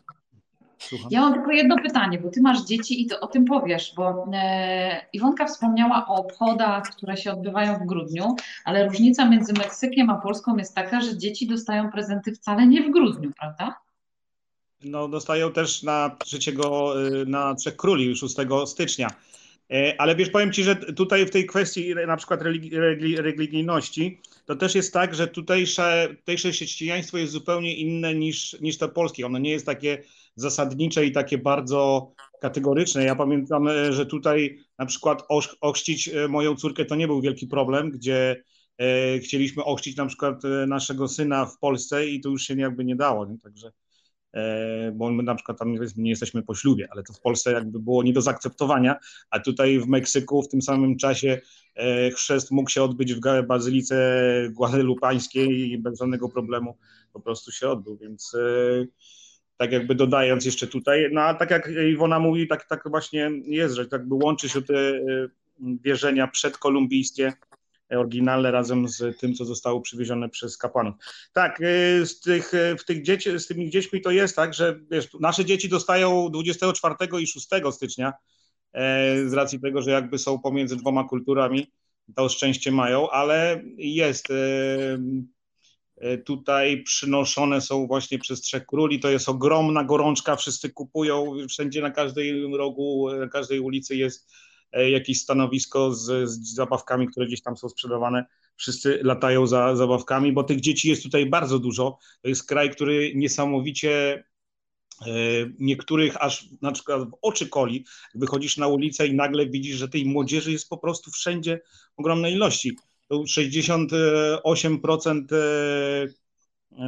Słucham. 0.79 1.09
Ja 1.11 1.21
mam 1.21 1.35
tylko 1.35 1.51
jedno 1.51 1.77
pytanie, 1.77 2.19
bo 2.19 2.31
ty 2.31 2.41
masz 2.43 2.65
dzieci 2.65 3.03
i 3.03 3.07
to 3.07 3.21
o 3.21 3.27
tym 3.27 3.45
powiesz, 3.45 3.93
bo 3.97 4.27
e, 4.33 5.07
Iwonka 5.13 5.47
wspomniała 5.47 6.07
o 6.09 6.15
obchodach, 6.15 6.91
które 6.91 7.17
się 7.17 7.33
odbywają 7.33 7.79
w 7.79 7.87
grudniu, 7.87 8.37
ale 8.65 8.89
różnica 8.89 9.29
między 9.29 9.53
Meksykiem 9.53 10.11
a 10.11 10.15
Polską 10.15 10.57
jest 10.57 10.75
taka, 10.75 11.01
że 11.01 11.19
dzieci 11.19 11.47
dostają 11.47 11.91
prezenty 11.91 12.33
wcale 12.33 12.67
nie 12.67 12.83
w 12.83 12.91
grudniu, 12.91 13.33
prawda? 13.39 13.75
No, 14.85 15.09
dostają 15.09 15.53
też 15.53 15.83
na 15.83 16.17
trzeciego, 16.25 16.95
y, 17.07 17.27
na 17.27 17.55
Trzech 17.55 17.77
Króli 17.77 18.17
6 18.17 18.37
stycznia. 18.67 19.11
E, 19.71 20.01
ale 20.01 20.17
wiesz, 20.17 20.31
powiem 20.31 20.53
Ci, 20.53 20.65
że 20.65 20.77
tutaj 20.77 21.27
w 21.27 21.31
tej 21.31 21.47
kwestii 21.47 21.95
na 22.07 22.17
przykład 22.17 22.43
religijności, 23.17 24.21
to 24.45 24.57
też 24.57 24.75
jest 24.75 24.93
tak, 24.93 25.15
że 25.15 25.29
tutejsze, 25.29 26.09
tutejsze 26.19 26.51
chrześcijaństwo 26.51 27.19
jest 27.19 27.33
zupełnie 27.33 27.77
inne 27.77 28.15
niż, 28.15 28.61
niż 28.61 28.79
to 28.79 28.89
polskie. 28.89 29.27
Ono 29.27 29.39
nie 29.39 29.51
jest 29.51 29.67
takie 29.67 30.03
zasadnicze 30.37 31.07
i 31.07 31.13
takie 31.13 31.39
bardzo 31.39 32.13
kategoryczne. 32.41 33.05
Ja 33.05 33.17
pamiętam, 33.17 33.69
e, 33.69 33.93
że 33.93 34.07
tutaj 34.07 34.59
na 34.79 34.87
przykład 34.87 35.23
ochrzcić 35.61 36.09
e, 36.09 36.29
moją 36.29 36.57
córkę 36.57 36.85
to 36.85 36.97
nie 36.97 37.07
był 37.07 37.21
wielki 37.21 37.47
problem, 37.47 37.91
gdzie 37.91 38.43
e, 38.79 39.19
chcieliśmy 39.19 39.65
ochrzcić 39.65 39.97
na 39.97 40.07
przykład 40.07 40.43
naszego 40.67 41.09
syna 41.09 41.47
w 41.47 41.59
Polsce 41.59 42.07
i 42.07 42.21
to 42.21 42.29
już 42.29 42.43
się 42.43 42.55
jakby 42.55 42.85
nie 42.85 42.97
dało. 42.97 43.27
Nie? 43.27 43.39
Także 43.39 43.73
bo 44.93 45.11
my 45.11 45.23
na 45.23 45.35
przykład 45.35 45.59
tam 45.59 45.75
nie 45.97 46.11
jesteśmy 46.11 46.43
po 46.43 46.55
ślubie, 46.55 46.89
ale 46.91 47.03
to 47.03 47.13
w 47.13 47.21
Polsce 47.21 47.53
jakby 47.53 47.81
było 47.81 48.03
nie 48.03 48.13
do 48.13 48.21
zaakceptowania, 48.21 48.97
a 49.31 49.41
tutaj 49.41 49.79
w 49.79 49.87
Meksyku 49.87 50.43
w 50.43 50.49
tym 50.49 50.63
samym 50.63 50.97
czasie 50.97 51.41
e, 51.75 52.11
chrzest 52.11 52.51
mógł 52.51 52.71
się 52.71 52.83
odbyć 52.83 53.15
w 53.15 53.21
bazylice 53.47 54.23
guadalupańskiej 54.51 55.71
i 55.73 55.79
bez 55.79 55.99
żadnego 55.99 56.29
problemu 56.29 56.77
po 57.13 57.21
prostu 57.21 57.53
się 57.53 57.69
odbył, 57.69 57.97
więc 57.97 58.35
e, 58.35 58.87
tak 59.57 59.73
jakby 59.73 59.95
dodając 59.95 60.45
jeszcze 60.45 60.67
tutaj, 60.67 61.09
no 61.13 61.21
a 61.21 61.35
tak 61.35 61.51
jak 61.51 61.71
Iwona 61.93 62.19
mówi, 62.19 62.49
tak, 62.49 62.69
tak 62.69 62.83
właśnie 62.91 63.31
jest, 63.45 63.75
że 63.75 63.87
tak 63.87 64.09
by 64.09 64.15
łączy 64.15 64.49
się 64.49 64.63
te 64.63 65.01
wierzenia 65.61 66.29
przedkolumbijskie 66.29 67.33
oryginalne 67.91 68.51
razem 68.51 68.89
z 68.89 69.19
tym, 69.19 69.35
co 69.35 69.45
zostało 69.45 69.81
przywiezione 69.81 70.29
przez 70.29 70.59
kapłanów. 70.59 70.95
Tak, 71.33 71.61
y, 71.61 72.07
z, 72.07 72.21
tych, 72.21 72.55
y, 72.55 72.77
w 72.79 72.85
tych 72.85 73.03
dzieci, 73.03 73.39
z 73.39 73.47
tymi 73.47 73.71
dziećmi 73.71 74.01
to 74.01 74.11
jest 74.11 74.37
tak, 74.37 74.55
że 74.55 74.81
wiesz, 74.91 75.09
nasze 75.21 75.45
dzieci 75.45 75.69
dostają 75.69 76.31
24 76.31 76.95
i 77.21 77.27
6 77.27 77.49
stycznia 77.73 78.13
e, 78.73 79.29
z 79.29 79.33
racji 79.33 79.61
tego, 79.61 79.83
że 79.83 79.91
jakby 79.91 80.19
są 80.19 80.39
pomiędzy 80.39 80.77
dwoma 80.77 81.05
kulturami, 81.05 81.67
to 82.15 82.29
szczęście 82.29 82.73
mają, 82.73 83.11
ale 83.11 83.63
jest 83.79 84.31
e, 84.31 84.35
e, 85.97 86.19
tutaj 86.19 86.83
przynoszone 86.83 87.61
są 87.61 87.87
właśnie 87.87 88.19
przez 88.19 88.41
Trzech 88.41 88.67
Króli, 88.67 89.01
to 89.01 89.11
jest 89.11 89.29
ogromna 89.29 89.85
gorączka, 89.85 90.37
wszyscy 90.37 90.71
kupują, 90.71 91.33
wszędzie 91.49 91.83
na 91.83 91.91
każdej 91.91 92.57
rogu, 92.57 93.09
na 93.21 93.29
każdej 93.29 93.61
ulicy 93.61 93.97
jest 93.97 94.33
jakieś 94.83 95.21
stanowisko 95.21 95.95
z, 95.95 96.31
z 96.31 96.55
zabawkami, 96.55 97.09
które 97.09 97.27
gdzieś 97.27 97.43
tam 97.43 97.57
są 97.57 97.69
sprzedawane. 97.69 98.27
Wszyscy 98.57 99.01
latają 99.03 99.47
za 99.47 99.77
zabawkami, 99.77 100.33
bo 100.33 100.45
tych 100.45 100.61
dzieci 100.61 100.89
jest 100.89 101.03
tutaj 101.03 101.27
bardzo 101.27 101.59
dużo. 101.59 101.99
To 102.23 102.29
jest 102.29 102.47
kraj, 102.47 102.71
który 102.71 103.13
niesamowicie 103.15 104.25
e, 105.07 105.11
niektórych 105.59 106.23
aż 106.23 106.45
na 106.63 106.73
przykład 106.73 107.11
w 107.11 107.17
oczy 107.23 107.49
koli, 107.49 107.85
wychodzisz 108.15 108.57
na 108.57 108.69
ulicę 108.69 109.07
i 109.07 109.15
nagle 109.15 109.47
widzisz, 109.47 109.77
że 109.77 109.89
tej 109.89 110.05
młodzieży 110.05 110.53
jest 110.53 110.69
po 110.69 110.79
prostu 110.79 111.11
wszędzie 111.11 111.61
ogromnej 111.97 112.33
ilości. 112.33 112.77
To 113.09 113.17
68%, 113.17 115.25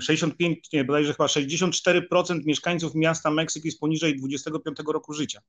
65, 0.01 0.59
e, 0.59 0.77
nie, 0.77 0.85
bodajże 0.85 1.13
chyba 1.13 1.27
64% 1.27 2.45
mieszkańców 2.45 2.95
miasta 2.95 3.31
Meksyk 3.31 3.65
jest 3.65 3.81
poniżej 3.81 4.17
25 4.17 4.77
roku 4.87 5.13
życia. 5.13 5.41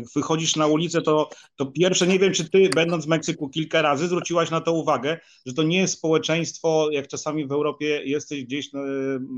Jak 0.00 0.12
wychodzisz 0.14 0.56
na 0.56 0.66
ulicę, 0.66 1.02
to, 1.02 1.28
to 1.56 1.66
pierwsze, 1.66 2.06
nie 2.06 2.18
wiem, 2.18 2.32
czy 2.32 2.50
ty, 2.50 2.70
będąc 2.74 3.04
w 3.04 3.08
Meksyku 3.08 3.48
kilka 3.48 3.82
razy, 3.82 4.06
zwróciłaś 4.06 4.50
na 4.50 4.60
to 4.60 4.72
uwagę, 4.72 5.20
że 5.46 5.54
to 5.54 5.62
nie 5.62 5.78
jest 5.78 5.94
społeczeństwo, 5.94 6.88
jak 6.90 7.08
czasami 7.08 7.46
w 7.46 7.52
Europie 7.52 8.02
jesteś 8.04 8.44
gdzieś 8.44 8.72
na, 8.72 8.80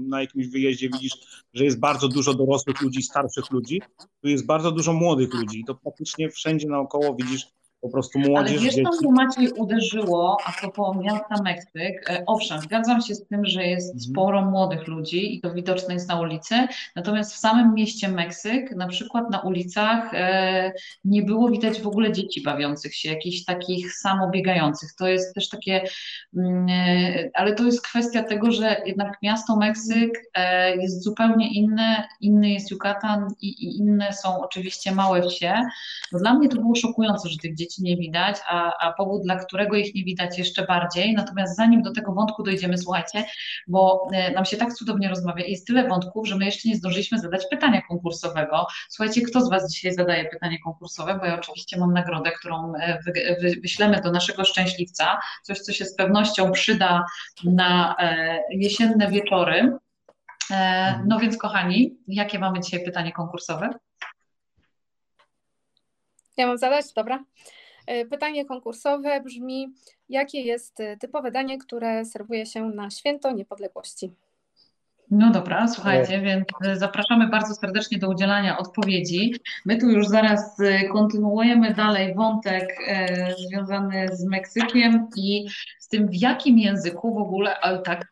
na 0.08 0.20
jakimś 0.20 0.46
wyjeździe, 0.46 0.88
widzisz, 0.88 1.12
że 1.54 1.64
jest 1.64 1.80
bardzo 1.80 2.08
dużo 2.08 2.34
dorosłych 2.34 2.80
ludzi, 2.80 3.02
starszych 3.02 3.50
ludzi, 3.50 3.80
tu 4.22 4.28
jest 4.28 4.46
bardzo 4.46 4.72
dużo 4.72 4.92
młodych 4.92 5.34
ludzi 5.34 5.64
to 5.66 5.74
praktycznie 5.74 6.30
wszędzie 6.30 6.68
naokoło 6.68 7.14
widzisz 7.14 7.46
po 7.83 7.89
prostu 7.89 8.18
młodzież, 8.18 8.51
Ale 8.53 8.61
wiesz, 8.61 8.74
dzieci. 8.74 8.87
co 9.03 9.11
Maciej 9.11 9.51
uderzyło 9.53 10.37
a 10.47 10.53
propos 10.61 10.97
miasta 10.97 11.43
Meksyk? 11.45 12.11
E, 12.11 12.22
Owszem, 12.26 12.61
zgadzam 12.61 13.01
się 13.03 13.14
z 13.14 13.26
tym, 13.26 13.47
że 13.47 13.62
jest 13.66 13.87
Mhm. 13.95 14.01
sporo 14.01 14.45
młodych 14.51 14.89
ludzi 14.89 15.37
i 15.37 15.41
to 15.41 15.55
widoczne 15.55 15.95
jest 15.95 16.09
na 16.09 16.20
ulicy, 16.20 16.55
natomiast 16.97 17.35
w 17.35 17.37
samym 17.39 17.74
mieście 17.74 18.09
Meksyk, 18.09 18.76
na 18.76 18.87
przykład 18.87 19.30
na 19.30 19.41
ulicach 19.41 20.14
e, 20.14 20.72
nie 21.05 21.22
było 21.22 21.51
widać 21.51 21.80
w 21.80 21.87
ogóle 21.87 22.12
dzieci 22.12 22.43
bawiących 22.43 22.95
się, 22.97 23.09
jakichś 23.11 23.45
takich 23.45 23.93
samobiegających. 23.95 24.93
To 24.99 25.09
jest 25.09 25.35
też 25.35 25.49
takie, 25.49 25.85
mm, 26.37 26.66
e, 26.70 27.30
ale 27.35 27.55
to 27.55 27.64
jest 27.64 27.83
kwestia 27.87 28.22
tego, 28.22 28.53
że 28.53 28.76
jednak 28.87 29.12
miasto 29.22 29.57
Meksyk 29.57 30.11
e, 30.35 30.76
jest 30.76 31.03
zupełnie 31.05 31.53
inne, 31.55 32.09
inny 32.20 32.51
jest 32.51 32.70
Yucatan 32.70 33.28
i, 33.41 33.49
i 33.49 33.76
inne 33.78 34.12
są 34.12 34.41
oczywiście 34.41 34.93
małe 34.93 35.22
wsie. 35.22 35.55
Dla 36.12 36.35
mnie 36.35 36.49
to 36.49 36.57
było 36.57 36.74
szokujące, 36.74 37.28
że 37.28 37.37
tych 37.39 37.55
dzieci 37.55 37.72
nie 37.79 37.97
widać, 37.97 38.37
a, 38.49 38.73
a 38.79 38.93
powód, 38.93 39.23
dla 39.23 39.37
którego 39.37 39.77
ich 39.77 39.95
nie 39.95 40.05
widać 40.05 40.39
jeszcze 40.39 40.66
bardziej. 40.66 41.14
Natomiast 41.14 41.57
zanim 41.57 41.83
do 41.83 41.93
tego 41.93 42.12
wątku 42.12 42.43
dojdziemy, 42.43 42.79
słuchajcie, 42.79 43.25
bo 43.66 44.09
e, 44.12 44.31
nam 44.31 44.45
się 44.45 44.57
tak 44.57 44.75
cudownie 44.75 45.09
rozmawia 45.09 45.45
i 45.45 45.51
jest 45.51 45.66
tyle 45.66 45.89
wątków, 45.89 46.29
że 46.29 46.37
my 46.37 46.45
jeszcze 46.45 46.68
nie 46.68 46.77
zdążyliśmy 46.77 47.18
zadać 47.18 47.47
pytania 47.51 47.83
konkursowego. 47.89 48.66
Słuchajcie, 48.89 49.23
kto 49.23 49.41
z 49.41 49.51
Was 49.51 49.73
dzisiaj 49.73 49.93
zadaje 49.93 50.25
pytanie 50.25 50.59
konkursowe? 50.64 51.14
Bo 51.14 51.27
ja 51.27 51.35
oczywiście 51.35 51.79
mam 51.79 51.93
nagrodę, 51.93 52.31
którą 52.31 52.73
e, 52.75 52.99
wy, 53.07 53.12
wy, 53.41 53.61
wyślemy 53.61 54.01
do 54.01 54.11
naszego 54.11 54.45
szczęśliwca. 54.45 55.20
Coś, 55.43 55.61
co 55.61 55.73
się 55.73 55.85
z 55.85 55.97
pewnością 55.97 56.53
przyda 56.53 57.05
na 57.45 57.97
e, 57.99 58.39
jesienne 58.51 59.11
wieczory. 59.11 59.79
E, 60.51 61.01
no 61.07 61.18
więc, 61.18 61.39
kochani, 61.39 61.97
jakie 62.09 62.39
mamy 62.39 62.61
dzisiaj 62.61 62.85
pytanie 62.85 63.12
konkursowe? 63.12 63.70
Ja 66.37 66.47
mam 66.47 66.59
zadać? 66.59 66.93
Dobra. 66.93 67.25
E, 67.87 68.05
Pytanie 68.05 68.45
konkursowe 68.45 69.20
brzmi: 69.20 69.72
jakie 70.09 70.41
jest 70.41 70.80
e, 70.80 70.97
typowe 70.97 71.30
danie, 71.30 71.59
które 71.59 72.05
serwuje 72.05 72.47
się 72.47 72.64
na 72.64 72.91
święto 72.91 73.33
niepodległości? 73.33 74.12
No 75.11 75.30
dobra, 75.30 75.68
słuchajcie, 75.68 76.20
więc 76.20 76.45
e, 76.64 76.76
zapraszamy 76.76 77.28
bardzo 77.28 77.55
serdecznie 77.55 77.99
do 77.99 78.09
udzielania 78.09 78.59
odpowiedzi. 78.59 79.35
My 79.66 79.78
tu 79.78 79.91
już 79.91 80.07
zaraz 80.07 80.57
kontynuujemy 80.93 81.74
dalej 81.74 82.14
wątek 82.14 82.76
związany 83.49 84.09
z 84.12 84.24
Meksykiem 84.24 85.09
i 85.16 85.47
z 85.78 85.89
tym, 85.89 86.09
w 86.09 86.14
jakim 86.14 86.59
języku 86.59 87.14
w 87.14 87.18
ogóle, 87.18 87.61
ale 87.61 87.78
tak, 87.78 88.07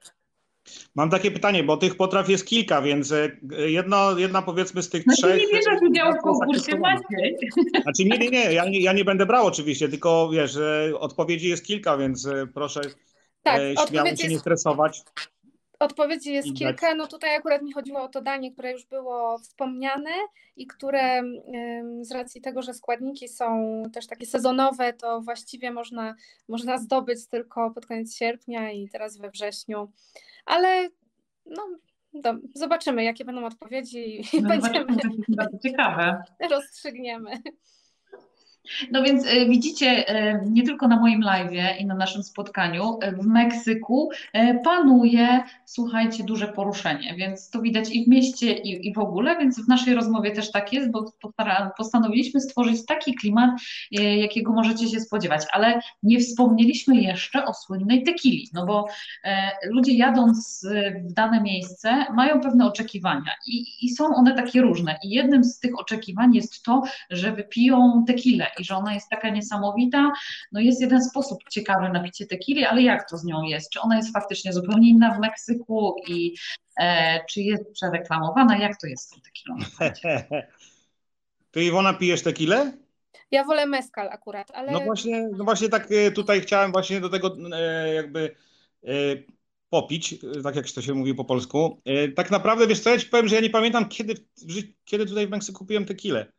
Mam 0.95 1.11
takie 1.11 1.31
pytanie, 1.31 1.65
bo 1.65 1.77
tych 1.77 1.97
potraw 1.97 2.29
jest 2.29 2.47
kilka, 2.47 2.83
więc 2.83 3.13
e, 3.13 3.31
jedno, 3.71 4.19
jedna 4.19 4.43
powiedzmy 4.43 4.83
z 4.83 4.91
tych 4.91 5.07
no 5.07 5.13
ty 5.15 5.23
trzech. 5.23 5.41
nie 5.41 5.47
bierzesz 5.47 5.83
udziału 5.91 6.13
w 6.13 6.23
konkursie. 6.23 6.79
Maciej. 6.79 7.37
Znaczy 7.83 8.05
nie, 8.05 8.19
nie, 8.19 8.31
nie, 8.31 8.53
ja 8.53 8.65
nie, 8.65 8.81
ja 8.81 8.93
nie 8.93 9.05
będę 9.05 9.27
brał 9.27 9.47
oczywiście, 9.47 9.89
tylko 9.89 10.31
wiesz, 10.33 10.57
e, 10.57 10.99
odpowiedzi 10.99 11.49
jest 11.49 11.65
kilka, 11.65 11.97
więc 11.97 12.27
e, 12.27 12.47
proszę 12.55 12.81
Tak, 13.43 13.61
e, 13.61 13.89
śmiało 13.89 14.09
się 14.09 14.15
nie 14.25 14.31
jest, 14.31 14.41
stresować. 14.41 15.03
odpowiedzi 15.79 16.33
jest 16.33 16.49
kilka. 16.55 16.95
No 16.95 17.07
tutaj 17.07 17.37
akurat 17.37 17.63
mi 17.63 17.73
chodziło 17.73 18.03
o 18.03 18.09
to 18.09 18.23
danie, 18.23 18.53
które 18.53 18.73
już 18.73 18.85
było 18.87 19.39
wspomniane 19.39 20.11
i 20.57 20.67
które 20.67 21.23
z 22.01 22.13
racji 22.13 22.41
tego, 22.41 22.63
że 22.63 22.75
składniki 22.75 23.29
są 23.29 23.83
też 23.95 24.07
takie 24.07 24.27
sezonowe, 24.27 24.93
to 24.93 25.21
właściwie 25.21 25.71
można, 25.71 26.15
można 26.49 26.79
zdobyć 26.79 27.27
tylko 27.27 27.71
pod 27.71 27.87
koniec 27.87 28.17
sierpnia 28.17 28.73
i 28.73 28.89
teraz 28.89 29.19
we 29.19 29.31
wrześniu. 29.31 29.89
Ale 30.51 30.89
no, 31.47 31.69
do, 32.15 32.35
zobaczymy, 32.55 33.05
jakie 33.05 33.25
będą 33.25 33.45
odpowiedzi 33.45 34.21
i 34.37 34.43
No 34.43 34.49
będziemy 34.49 34.87
to 34.87 35.09
jest 35.09 35.37
bardzo 35.37 35.59
ciekawe. 35.59 36.23
rozstrzygniemy. 36.51 37.31
No 38.91 39.03
więc 39.03 39.27
e, 39.27 39.47
widzicie, 39.47 40.09
e, 40.09 40.41
nie 40.51 40.63
tylko 40.63 40.89
na 40.89 40.97
moim 40.97 41.21
live 41.21 41.51
i 41.79 41.87
na 41.87 41.95
naszym 41.95 42.23
spotkaniu, 42.23 42.99
e, 43.01 43.13
w 43.13 43.27
Meksyku 43.27 44.11
panuje, 44.65 45.41
słuchajcie, 45.65 46.25
duże 46.25 46.49
poruszenie, 46.49 47.15
więc 47.15 47.51
to 47.51 47.63
widać 47.63 47.91
i 47.91 48.05
w 48.05 48.09
mieście, 48.09 48.53
i, 48.53 48.89
i 48.89 48.95
w 48.95 48.99
ogóle, 48.99 49.39
więc 49.39 49.65
w 49.65 49.69
naszej 49.69 49.95
rozmowie 49.95 50.31
też 50.31 50.51
tak 50.51 50.73
jest, 50.73 50.91
bo 50.91 51.13
postanowiliśmy 51.77 52.41
stworzyć 52.41 52.87
taki 52.87 53.15
klimat, 53.15 53.51
jakiego 53.91 54.53
możecie 54.53 54.89
się 54.89 55.01
spodziewać, 55.01 55.43
ale 55.53 55.81
nie 56.03 56.19
wspomnieliśmy 56.19 56.97
jeszcze 56.97 57.45
o 57.45 57.55
słynnej 57.55 58.03
tequili, 58.03 58.49
no 58.55 58.67
bo 58.67 58.87
e, 59.25 59.51
ludzie 59.65 59.93
jadąc 59.93 60.67
w 61.09 61.13
dane 61.13 61.41
miejsce 61.43 62.05
mają 62.15 62.41
pewne 62.41 62.67
oczekiwania 62.67 63.33
i, 63.47 63.67
i 63.83 63.89
są 63.89 64.15
one 64.15 64.35
takie 64.35 64.61
różne 64.61 64.99
i 65.05 65.11
jednym 65.11 65.45
z 65.45 65.59
tych 65.59 65.79
oczekiwań 65.79 66.35
jest 66.35 66.63
to, 66.63 66.83
że 67.11 67.33
wypiją 67.33 68.05
tequilę 68.07 68.50
i 68.59 68.65
że 68.65 68.77
ona 68.77 68.95
jest 68.95 69.09
taka 69.09 69.31
niesamowita. 69.31 70.13
No 70.53 70.61
jest 70.61 70.81
jeden 70.81 71.05
sposób 71.05 71.39
ciekawy 71.51 71.89
na 71.89 72.03
picie 72.03 72.27
tequili, 72.27 72.65
ale 72.65 72.83
jak 72.83 73.11
to 73.11 73.17
z 73.17 73.25
nią 73.25 73.43
jest? 73.43 73.71
Czy 73.71 73.81
ona 73.81 73.97
jest 73.97 74.13
faktycznie 74.13 74.53
zupełnie 74.53 74.89
inna 74.91 75.15
w 75.15 75.21
Meksyku 75.21 75.97
i 76.09 76.35
e, 76.81 77.21
czy 77.25 77.41
jest 77.41 77.73
przereklamowana? 77.73 78.59
Jak 78.59 78.81
to 78.81 78.87
jest 78.87 79.05
z 79.05 79.11
tą 79.11 79.21
tequilą? 79.21 79.57
Ty 81.51 81.65
Iwona 81.65 81.95
pijesz 81.95 82.23
tequilę? 82.23 82.73
Ja 83.31 83.45
wolę 83.45 83.67
meskal 83.67 84.09
akurat, 84.09 84.51
ale 84.55 84.73
No 84.73 84.81
właśnie, 84.81 85.29
no 85.37 85.45
właśnie 85.45 85.69
tak 85.69 85.93
e, 85.93 86.11
tutaj 86.11 86.41
chciałem 86.41 86.73
właśnie 86.73 87.01
do 87.01 87.09
tego 87.09 87.37
e, 87.53 87.95
jakby 87.95 88.35
e, 88.85 88.91
popić, 89.71 90.15
tak 90.43 90.57
jak 90.57 90.71
to 90.71 90.83
się 90.83 90.95
mówi 90.95 91.15
po 91.15 91.25
polsku. 91.25 91.81
E, 91.85 92.09
Tak 92.09 92.31
naprawdę, 92.31 92.67
wiesz 92.67 92.81
co, 92.81 92.91
ja 92.91 92.99
ci 92.99 93.07
powiem, 93.07 93.29
że 93.29 93.35
ja 93.35 93.41
nie 93.41 93.51
pamiętam 93.51 93.89
kiedy, 93.89 94.15
kiedy 94.85 95.07
tutaj 95.07 95.27
w 95.27 95.31
Meksyku 95.31 95.67
piłem 95.67 95.85
tequilę. 95.85 96.33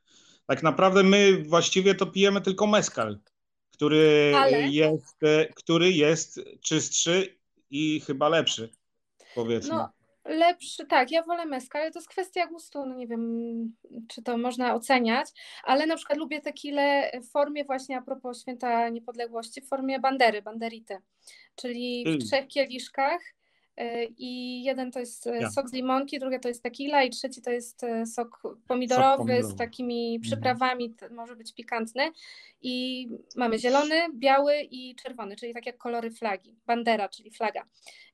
Tak 0.51 0.63
naprawdę 0.63 1.03
my 1.03 1.43
właściwie 1.43 1.95
to 1.95 2.05
pijemy 2.05 2.41
tylko 2.41 2.67
mezcal, 2.67 3.19
który 3.73 4.31
Ale- 4.35 4.67
jest, 4.67 5.23
e, 5.23 5.45
który 5.55 5.91
jest 5.91 6.39
czystszy 6.61 7.37
i 7.69 7.99
chyba 7.99 8.29
lepszy, 8.29 8.69
powiedzmy. 9.35 9.75
no 9.75 9.89
lepszy, 10.25 10.85
tak, 10.85 11.11
ja 11.11 11.23
wolę 11.23 11.45
meskal, 11.45 11.81
ale 11.81 11.91
to 11.91 11.99
jest 11.99 12.09
kwestia 12.09 12.47
gustu, 12.47 12.85
no 12.85 12.95
nie 12.95 13.07
wiem, 13.07 13.75
czy 14.07 14.21
to 14.21 14.37
można 14.37 14.73
oceniać, 14.75 15.29
ale 15.63 15.85
na 15.85 15.95
przykład 15.95 16.19
lubię 16.19 16.41
tequilę 16.41 17.11
w 17.23 17.31
formie 17.31 17.65
właśnie 17.65 17.97
a 17.97 18.01
propos 18.01 18.41
Święta 18.41 18.89
Niepodległości, 18.89 19.61
w 19.61 19.67
formie 19.67 19.99
bandery, 19.99 20.41
banderity, 20.41 20.97
czyli 21.55 22.03
w 22.05 22.07
Mm. 22.07 22.19
trzech 22.19 22.47
kieliszkach 22.47 23.21
i 24.17 24.63
jeden 24.63 24.91
to 24.91 24.99
jest 24.99 25.27
y, 25.27 25.37
Ja. 25.41 25.49
sok 25.51 25.69
z 25.69 25.73
limonki, 25.73 26.19
drugie 26.19 26.39
to 26.39 26.47
jest 26.47 26.63
tequila 26.63 27.03
i 27.03 27.09
trzeci 27.09 27.41
to 27.41 27.51
jest 27.51 27.83
y, 27.83 28.05
sok 28.05 28.41
pomidorowy, 28.67 29.17
pomidorowy. 29.17 29.53
z 29.53 29.55
takimi 29.55 30.15
Mhm. 30.15 30.21
przyprawami, 30.21 30.93
może 31.11 31.35
być 31.35 31.53
pikantny 31.53 32.11
i 32.61 33.07
mamy 33.35 33.59
zielony, 33.59 33.95
biały 34.13 34.53
i 34.71 34.95
czerwony, 34.95 35.35
czyli 35.35 35.53
tak 35.53 35.65
jak 35.65 35.77
kolory 35.77 36.11
flagi, 36.11 36.55
bandera, 36.65 37.09
czyli 37.09 37.31
flaga. 37.31 37.63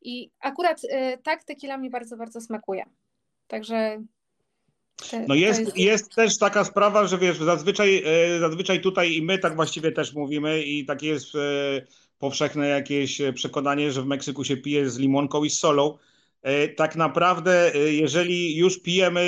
I 0.02 0.30
akurat 0.40 0.82
tak 1.24 1.44
tequila 1.44 1.78
mi 1.78 1.90
bardzo, 1.90 2.18
bardzo 2.18 2.42
smakuje. 2.42 2.86
Także 3.48 4.04
No 5.14 5.28
to 5.28 5.34
jest, 5.36 5.78
jest 5.78 6.16
też 6.16 6.38
taka 6.38 6.64
sprawa, 6.64 7.08
że 7.08 7.18
wiesz, 7.18 7.38
zazwyczaj, 7.38 8.04
e, 8.06 8.40
zazwyczaj 8.40 8.82
tutaj 8.82 9.14
i 9.14 9.22
my 9.22 9.38
tak 9.38 9.56
właściwie 9.56 9.92
też 9.92 10.14
mówimy 10.14 10.64
i 10.64 10.86
takie 10.86 11.08
jest 11.08 11.36
e, 11.36 11.40
powszechne 12.20 12.68
jakieś 12.68 13.22
przekonanie, 13.34 13.92
że 13.92 14.02
w 14.02 14.06
Meksyku 14.06 14.44
się 14.44 14.58
pije 14.58 14.90
z 14.90 14.98
limonką 14.98 15.44
i 15.44 15.50
z 15.50 15.60
solą. 15.60 15.98
E, 16.42 16.68
Tak 16.68 16.96
naprawdę, 16.96 17.76
e, 17.76 17.94
jeżeli 17.94 18.58
już 18.58 18.82
pijemy 18.82 19.24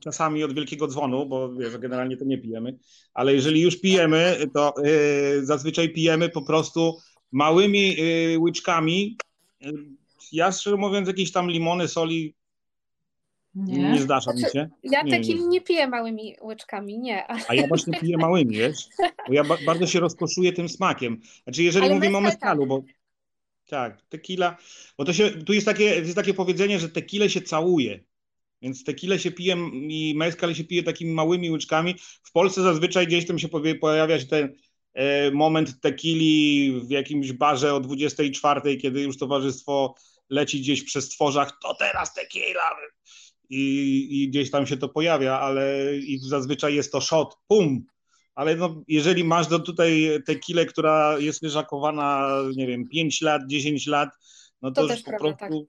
czasami 0.00 0.44
od 0.44 0.54
wielkiego 0.54 0.86
dzwonu, 0.88 1.26
bo 1.26 1.54
wiesz, 1.54 1.78
generalnie 1.78 2.16
to 2.16 2.24
nie 2.24 2.38
pijemy, 2.38 2.78
ale 3.14 3.34
jeżeli 3.34 3.60
już 3.60 3.80
pijemy, 3.80 4.36
to 4.54 4.74
e, 4.84 5.42
zazwyczaj 5.42 5.92
pijemy 5.92 6.28
po 6.28 6.42
prostu 6.42 6.98
małymi 7.32 7.96
e, 8.34 8.38
łyczkami. 8.38 9.16
E, 9.62 9.70
Ja 10.32 10.52
szczerze 10.52 10.76
mówiąc, 10.76 11.08
jakieś 11.08 11.32
tam 11.32 11.50
limony, 11.50 11.88
soli 11.88 12.34
nie, 13.54 13.78
Nie? 13.92 14.00
zdarza 14.00 14.32
mi 14.32 14.38
Znaczy, 14.38 14.52
się. 14.52 14.68
Ja 14.82 15.02
Nie, 15.02 15.10
tequili 15.10 15.40
nie. 15.40 15.46
nie 15.48 15.60
piję 15.60 15.88
małymi 15.88 16.36
łyczkami, 16.42 16.98
nie. 16.98 17.26
ale- 17.26 17.40
A 17.48 17.54
ja 17.54 17.66
właśnie 17.66 18.00
piję 18.00 18.16
małymi, 18.16 18.56
wiesz? 18.56 18.76
Bo 19.28 19.32
ja 19.34 19.44
ba 19.44 19.56
bardzo 19.66 19.86
się 19.86 20.00
rozkoszuję 20.00 20.52
tym 20.52 20.68
smakiem. 20.68 21.20
Znaczy, 21.44 21.62
jeżeli 21.62 21.86
Ale 21.86 21.94
mówimy 21.94 22.16
o 22.16 22.20
mezcal 22.20 22.56
mezcalu, 22.56 22.66
bo 22.66 22.82
tak, 23.66 24.02
tequila, 24.08 24.56
bo 24.98 25.04
to 25.04 25.12
się, 25.12 25.30
tu 25.30 25.52
jest 25.52 25.66
takie, 25.66 25.84
jest 25.84 26.14
takie 26.14 26.34
powiedzenie, 26.34 26.78
że 26.78 26.88
tequilę 26.88 27.30
się 27.30 27.40
całuje. 27.40 28.00
Więc 28.62 28.84
tequilę 28.84 29.18
się 29.18 29.30
pije 29.30 29.56
i 29.72 30.14
mezcal 30.16 30.54
się 30.54 30.64
pije 30.64 30.82
takimi 30.82 31.12
małymi 31.12 31.50
łyczkami. 31.50 31.94
W 32.22 32.32
Polsce 32.32 32.62
zazwyczaj 32.62 33.06
gdzieś 33.06 33.26
tam 33.26 33.38
się 33.38 33.48
pojawia 33.80 34.20
się 34.20 34.26
ten 34.26 34.54
e, 34.94 35.30
moment 35.30 35.80
tequili 35.80 36.72
w 36.84 36.90
jakimś 36.90 37.32
barze 37.32 37.74
o 37.74 37.80
24, 37.80 38.76
kiedy 38.76 39.02
już 39.02 39.18
towarzystwo 39.18 39.94
leci 40.30 40.60
gdzieś 40.60 40.84
przez 40.84 41.08
tworzach, 41.08 41.58
to 41.62 41.74
teraz 41.74 42.14
tequila. 42.14 42.76
I, 43.50 44.08
I 44.10 44.28
gdzieś 44.28 44.50
tam 44.50 44.66
się 44.66 44.76
to 44.76 44.88
pojawia, 44.88 45.40
ale 45.40 45.96
i 45.96 46.18
zazwyczaj 46.18 46.74
jest 46.74 46.92
to 46.92 47.00
shot, 47.00 47.36
pum. 47.48 47.84
Ale 48.34 48.56
no, 48.56 48.82
jeżeli 48.88 49.24
masz 49.24 49.46
do 49.46 49.58
tutaj 49.58 50.08
tequilę, 50.26 50.66
która 50.66 51.18
jest 51.18 51.42
leżakowana, 51.42 52.28
nie 52.56 52.66
wiem, 52.66 52.88
5 52.88 53.20
lat, 53.20 53.42
10 53.46 53.86
lat, 53.86 54.10
no 54.62 54.70
to, 54.70 54.74
To 54.74 54.82
już 54.82 54.90
też 54.90 55.02
po 55.02 55.10
prawda, 55.10 55.36
prostu 55.36 55.66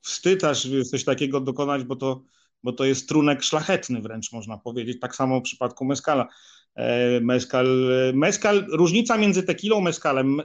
wstyd 0.00 0.44
aż 0.44 0.68
coś 0.90 1.04
takiego 1.04 1.40
dokonać, 1.40 1.84
bo 1.84 1.96
to 1.96 2.22
bo 2.62 2.72
to 2.72 2.84
jest 2.84 3.08
trunek 3.08 3.42
szlachetny 3.42 4.00
wręcz 4.00 4.32
można 4.32 4.58
powiedzieć, 4.58 5.00
tak 5.00 5.16
samo 5.16 5.40
w 5.40 5.42
przypadku 5.42 5.84
meskala. 5.84 6.28
E, 6.74 7.20
meskal, 7.20 7.66
meskal, 8.14 8.66
różnica 8.72 9.18
między 9.18 9.42
tequilą 9.42 9.78
a 9.78 9.80
meskalem. 9.80 10.40
E, 10.40 10.44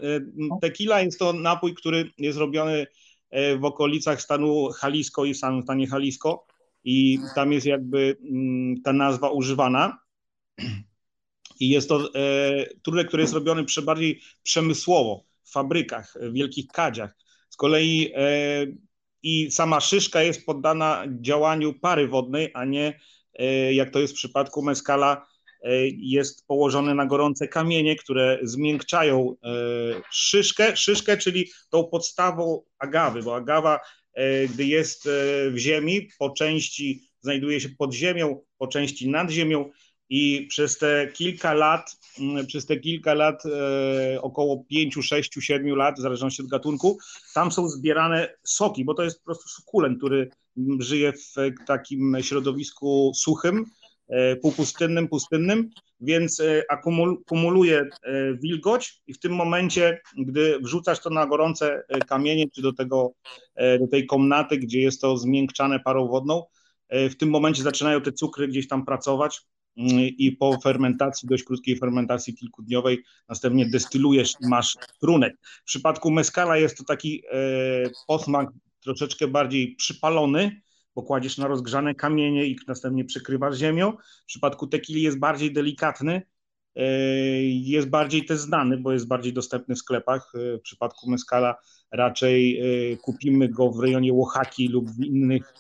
tequila 0.62 1.02
jest 1.02 1.20
to 1.20 1.34
napój, 1.34 1.76
który 1.76 2.12
jest 2.18 2.38
robiony 2.38 2.88
w 3.32 3.66
okolicach 3.66 4.22
stanu 4.22 4.70
Jalisco 4.84 5.26
i 5.26 5.34
w 5.34 5.38
samym 5.38 5.64
stanie 5.64 5.88
Jalisco 5.92 6.46
i 6.84 7.20
tam 7.36 7.52
jest 7.52 7.66
jakby 7.66 8.18
mm, 8.32 8.82
ta 8.82 8.94
nazwa 8.94 9.30
używana. 9.30 10.00
I 11.60 11.70
jest 11.70 11.90
to 11.90 12.10
trunek, 12.84 13.08
który 13.08 13.24
jest 13.24 13.34
robiony 13.34 13.66
przy 13.66 13.82
bardziej 13.82 14.22
przemysłowo, 14.44 15.24
w 15.44 15.52
fabrykach, 15.52 16.18
w 16.22 16.34
wielkich 16.34 16.68
kadziach. 16.68 17.18
Z 17.50 17.56
kolei 17.58 18.14
i 19.24 19.52
sama 19.52 19.80
szyszka 19.80 20.24
jest 20.24 20.46
poddana 20.46 21.04
działaniu 21.22 21.74
pary 21.74 22.08
wodnej, 22.08 22.52
a 22.54 22.66
nie 22.66 23.00
e, 23.34 23.74
jak 23.74 23.90
to 23.90 24.00
jest 24.00 24.14
w 24.14 24.18
przypadku 24.18 24.62
meskala, 24.62 25.14
e, 25.16 25.37
jest 25.98 26.48
położone 26.48 26.96
na 26.96 27.06
gorące 27.06 27.48
kamienie, 27.48 27.96
które 27.96 28.40
zmiękczają 28.42 29.36
e, 29.44 29.48
szyszkę, 30.12 30.78
szyszkę, 30.78 31.18
czyli 31.18 31.50
tą 31.70 31.84
podstawą 31.84 32.64
agawy, 32.80 33.24
bo 33.24 33.36
agawa, 33.36 33.80
gdy 34.50 34.66
jest 34.66 35.10
w 35.52 35.54
ziemi, 35.58 36.10
po 36.20 36.30
części 36.30 37.08
znajduje 37.22 37.62
się 37.62 37.70
pod 37.70 37.94
ziemią, 37.94 38.42
po 38.58 38.68
części 38.68 39.10
nad 39.10 39.30
ziemią 39.32 39.72
i 40.10 40.48
przez 40.50 40.78
te 40.78 41.08
kilka 41.14 41.54
lat, 41.54 41.98
mm, 42.20 42.48
przez 42.48 42.66
te 42.66 42.78
kilka 42.78 43.14
lat, 43.14 43.44
e, 43.46 44.22
około 44.22 44.64
5, 44.64 45.04
6, 45.04 45.42
7 45.42 45.76
lat, 45.76 45.98
w 45.98 46.02
zależności 46.02 46.42
od 46.42 46.48
gatunku, 46.48 46.98
tam 47.34 47.52
są 47.52 47.70
zbierane 47.70 48.34
soki, 48.44 48.86
bo 48.86 48.94
to 48.94 49.04
jest 49.04 49.20
po 49.20 49.26
prostu 49.26 49.50
sukulent, 49.50 49.98
który 49.98 50.30
żyje 50.80 51.14
w 51.14 51.34
takim 51.68 52.18
środowisku 52.22 53.12
suchym, 53.16 53.58
e, 53.58 53.87
półpustynnym, 54.42 55.08
pustynnym, 55.08 55.70
więc 56.02 56.40
e, 56.40 56.64
akumuluje 56.70 57.90
wilgoć 58.42 59.02
i 59.08 59.14
w 59.14 59.20
tym 59.20 59.36
momencie, 59.36 60.02
gdy 60.18 60.60
wrzucasz 60.60 61.00
to 61.00 61.10
na 61.10 61.26
gorące 61.26 61.84
kamienie, 62.08 62.50
czy 62.50 62.62
do, 62.62 62.74
tego, 62.74 63.12
do 63.80 63.88
tej 63.88 64.06
komnaty, 64.06 64.58
gdzie 64.58 64.82
jest 64.82 65.02
to 65.02 65.18
zmiękczane 65.18 65.80
parą 65.80 66.08
wodną, 66.08 66.44
w 66.90 67.16
tym 67.16 67.30
momencie 67.30 67.64
zaczynają 67.64 68.02
te 68.02 68.12
cukry 68.12 68.48
gdzieś 68.48 68.68
tam 68.68 68.86
pracować 68.86 69.42
i 70.18 70.32
po 70.32 70.60
fermentacji, 70.64 71.30
dość 71.30 71.44
krótkiej 71.44 71.78
fermentacji 71.78 72.36
kilkudniowej, 72.36 73.04
następnie 73.30 73.70
destylujesz 73.70 74.32
i 74.32 74.48
masz 74.48 74.76
trunek. 75.00 75.34
W 75.42 75.64
przypadku 75.64 76.12
meskala 76.12 76.58
jest 76.58 76.78
to 76.78 76.84
taki 76.84 77.24
e, 77.32 77.90
posmak 78.08 78.50
troszeczkę 78.80 79.28
bardziej 79.28 79.76
przypalony, 79.76 80.62
bo 80.98 81.04
kładziesz 81.04 81.38
na 81.38 81.48
rozgrzane 81.48 81.96
kamienie 81.96 82.46
i 82.46 82.58
następnie 82.68 83.06
przykrywasz 83.06 83.58
ziemią. 83.58 83.94
W 84.24 84.26
przypadku 84.26 84.68
tequili 84.68 85.02
jest 85.02 85.20
bardziej 85.20 85.54
delikatny, 85.54 86.22
e, 86.76 86.84
jest 87.44 87.90
bardziej 87.90 88.26
też 88.26 88.40
znany, 88.40 88.78
bo 88.78 88.94
jest 88.94 89.08
bardziej 89.08 89.34
dostępny 89.34 89.76
w 89.76 89.80
sklepach. 89.80 90.34
E, 90.36 90.58
w 90.58 90.62
przypadku 90.62 91.10
meskala 91.10 91.56
raczej 91.92 92.62
kupimy 93.02 93.50
go 93.50 93.72
w 93.72 93.80
rejonie 93.80 94.14
Oaxaki 94.14 94.68
lub 94.68 94.90
w 94.92 95.04
innych 95.04 95.54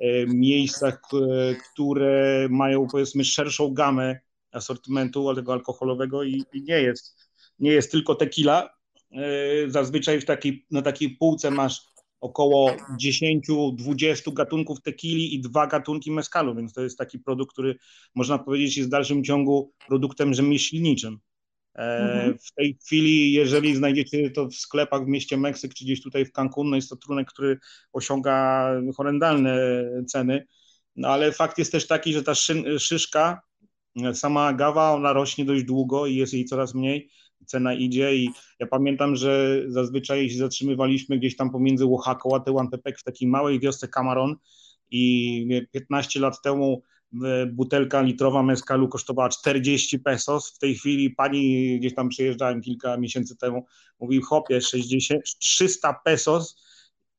E, 0.00 0.26
miejscach, 0.26 1.00
e, 1.12 1.54
które 1.54 2.46
mają 2.50 2.86
powiedzmy 2.86 3.24
szerszą 3.24 3.74
gamę 3.74 4.20
asortymentu 4.52 5.34
tego 5.34 5.52
alkoholowego 5.52 6.22
i, 6.22 6.44
nie 6.54 6.80
jest 6.80 7.30
nie 7.58 7.72
jest 7.72 7.92
tylko 7.92 8.14
tequila. 8.14 8.70
E, 9.12 9.70
zazwyczaj 9.70 10.20
w 10.20 10.24
na 10.70 10.82
takiej 10.82 11.10
półce 11.10 11.50
masz 11.50 11.86
około 12.20 12.72
10-20 13.00 14.32
gatunków 14.32 14.82
tequili 14.82 15.34
i 15.34 15.40
dwa 15.40 15.66
gatunki 15.66 16.12
meskalu, 16.12 16.54
więc 16.54 16.72
to 16.72 16.82
jest 16.82 16.98
taki 16.98 17.18
produkt, 17.18 17.52
który 17.52 17.76
można 18.14 18.38
powiedzieć 18.38 18.76
jest 18.76 18.88
w 18.88 18.92
dalszym 18.92 19.24
ciągu 19.24 19.72
produktem 19.88 20.34
rzemieślniczym. 20.34 21.18
Mhm. 21.74 22.38
W 22.38 22.54
tej 22.54 22.78
chwili, 22.86 23.32
jeżeli 23.32 23.76
znajdziecie 23.76 24.30
to 24.30 24.46
w 24.46 24.54
sklepach 24.54 25.04
w 25.04 25.08
mieście 25.08 25.36
Meksyk, 25.36 25.74
czy 25.74 25.84
gdzieś 25.84 26.02
tutaj 26.02 26.24
w 26.24 26.32
Cancun, 26.32 26.70
no 26.70 26.76
jest 26.76 26.88
to 26.88 26.96
trunek, 26.96 27.28
który 27.28 27.58
osiąga 27.92 28.68
horrendalne 28.96 29.84
ceny, 30.08 30.46
no 30.96 31.08
ale 31.08 31.32
fakt 31.32 31.58
jest 31.58 31.72
też 31.72 31.86
taki, 31.86 32.12
że 32.12 32.22
ta 32.22 32.34
szyszka, 32.78 33.40
sama 34.14 34.46
agawa, 34.46 34.92
ona 34.92 35.12
rośnie 35.12 35.44
dość 35.44 35.64
długo 35.64 36.06
i 36.06 36.16
jest 36.16 36.34
jej 36.34 36.44
coraz 36.44 36.74
mniej, 36.74 37.10
cena 37.46 37.74
idzie 37.74 38.16
i 38.16 38.30
ja 38.58 38.66
pamiętam, 38.66 39.16
że 39.16 39.62
zazwyczaj 39.68 40.30
się 40.30 40.38
zatrzymywaliśmy 40.38 41.18
gdzieś 41.18 41.36
tam 41.36 41.50
pomiędzy 41.50 41.84
Oaxaca 41.84 42.36
a 42.36 42.40
Tehuantepec 42.40 43.00
w 43.00 43.04
takiej 43.04 43.28
małej 43.28 43.60
wiosce 43.60 43.88
Camaron 43.88 44.36
i 44.90 45.66
15 45.72 46.20
lat 46.20 46.42
temu 46.42 46.82
butelka 47.52 48.02
litrowa 48.02 48.42
mezcalu 48.42 48.88
kosztowała 48.88 49.28
40 49.28 49.98
pesos. 49.98 50.52
W 50.56 50.58
tej 50.58 50.74
chwili 50.74 51.10
pani, 51.10 51.78
gdzieś 51.78 51.94
tam 51.94 52.08
przyjeżdżałem 52.08 52.60
kilka 52.60 52.96
miesięcy 52.96 53.36
temu, 53.36 53.66
mówił 54.00 54.22
chopie 54.22 54.60
60, 54.60 55.22
300 55.38 55.94
pesos 56.04 56.56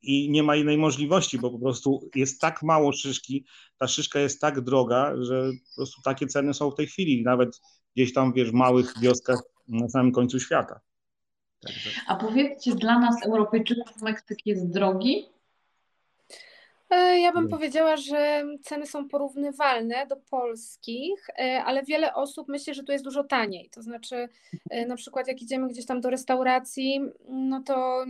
i 0.02 0.30
nie 0.30 0.44
ma 0.44 0.56
innej 0.56 0.78
możliwości, 0.78 1.40
bo 1.40 1.52
po 1.52 1.60
prostu 1.60 2.10
jest 2.16 2.42
tak 2.42 2.64
mało 2.64 2.94
szyszki, 2.94 3.46
ta 3.78 3.88
szyszka 3.88 4.20
jest 4.20 4.42
tak 4.42 4.62
droga, 4.62 5.14
że 5.22 5.52
po 5.70 5.76
prostu 5.76 6.02
takie 6.02 6.28
ceny 6.28 6.54
są 6.54 6.72
w 6.72 6.76
tej 6.76 6.88
chwili, 6.88 7.24
nawet 7.24 7.62
gdzieś 7.96 8.14
tam, 8.14 8.34
wiesz, 8.34 8.52
w 8.52 8.54
małych 8.54 8.94
wioskach 9.02 9.51
na 9.68 9.90
samym 9.90 10.12
końcu 10.12 10.40
świata. 10.40 10.80
Także. 11.62 11.90
A 12.08 12.16
powiedzcie, 12.16 12.76
dla 12.76 13.00
nas 13.00 13.26
Europejczyków 13.26 14.02
Meksyk 14.02 14.46
jest 14.46 14.70
drogi? 14.70 15.26
E, 16.92 17.20
ja 17.20 17.32
bym 17.32 17.50
powiedziała, 17.50 17.98
że 17.98 18.44
ceny 18.64 18.86
są 18.86 19.08
porównywalne 19.08 20.08
do 20.08 20.16
polskich, 20.16 21.30
e, 21.40 21.64
ale 21.64 21.84
wiele 21.84 22.14
osób 22.14 22.48
myśli, 22.48 22.74
że 22.74 22.84
tu 22.84 22.92
jest 22.92 23.04
dużo 23.04 23.24
taniej. 23.24 23.70
To 23.70 23.82
znaczy, 23.82 24.30
e, 24.70 24.86
na 24.86 24.96
przykład, 24.96 25.28
jak 25.28 25.42
idziemy 25.42 25.68
gdzieś 25.68 25.86
tam 25.86 26.02
do 26.02 26.10
restauracji, 26.10 27.02
no 27.30 27.64
to 27.64 28.06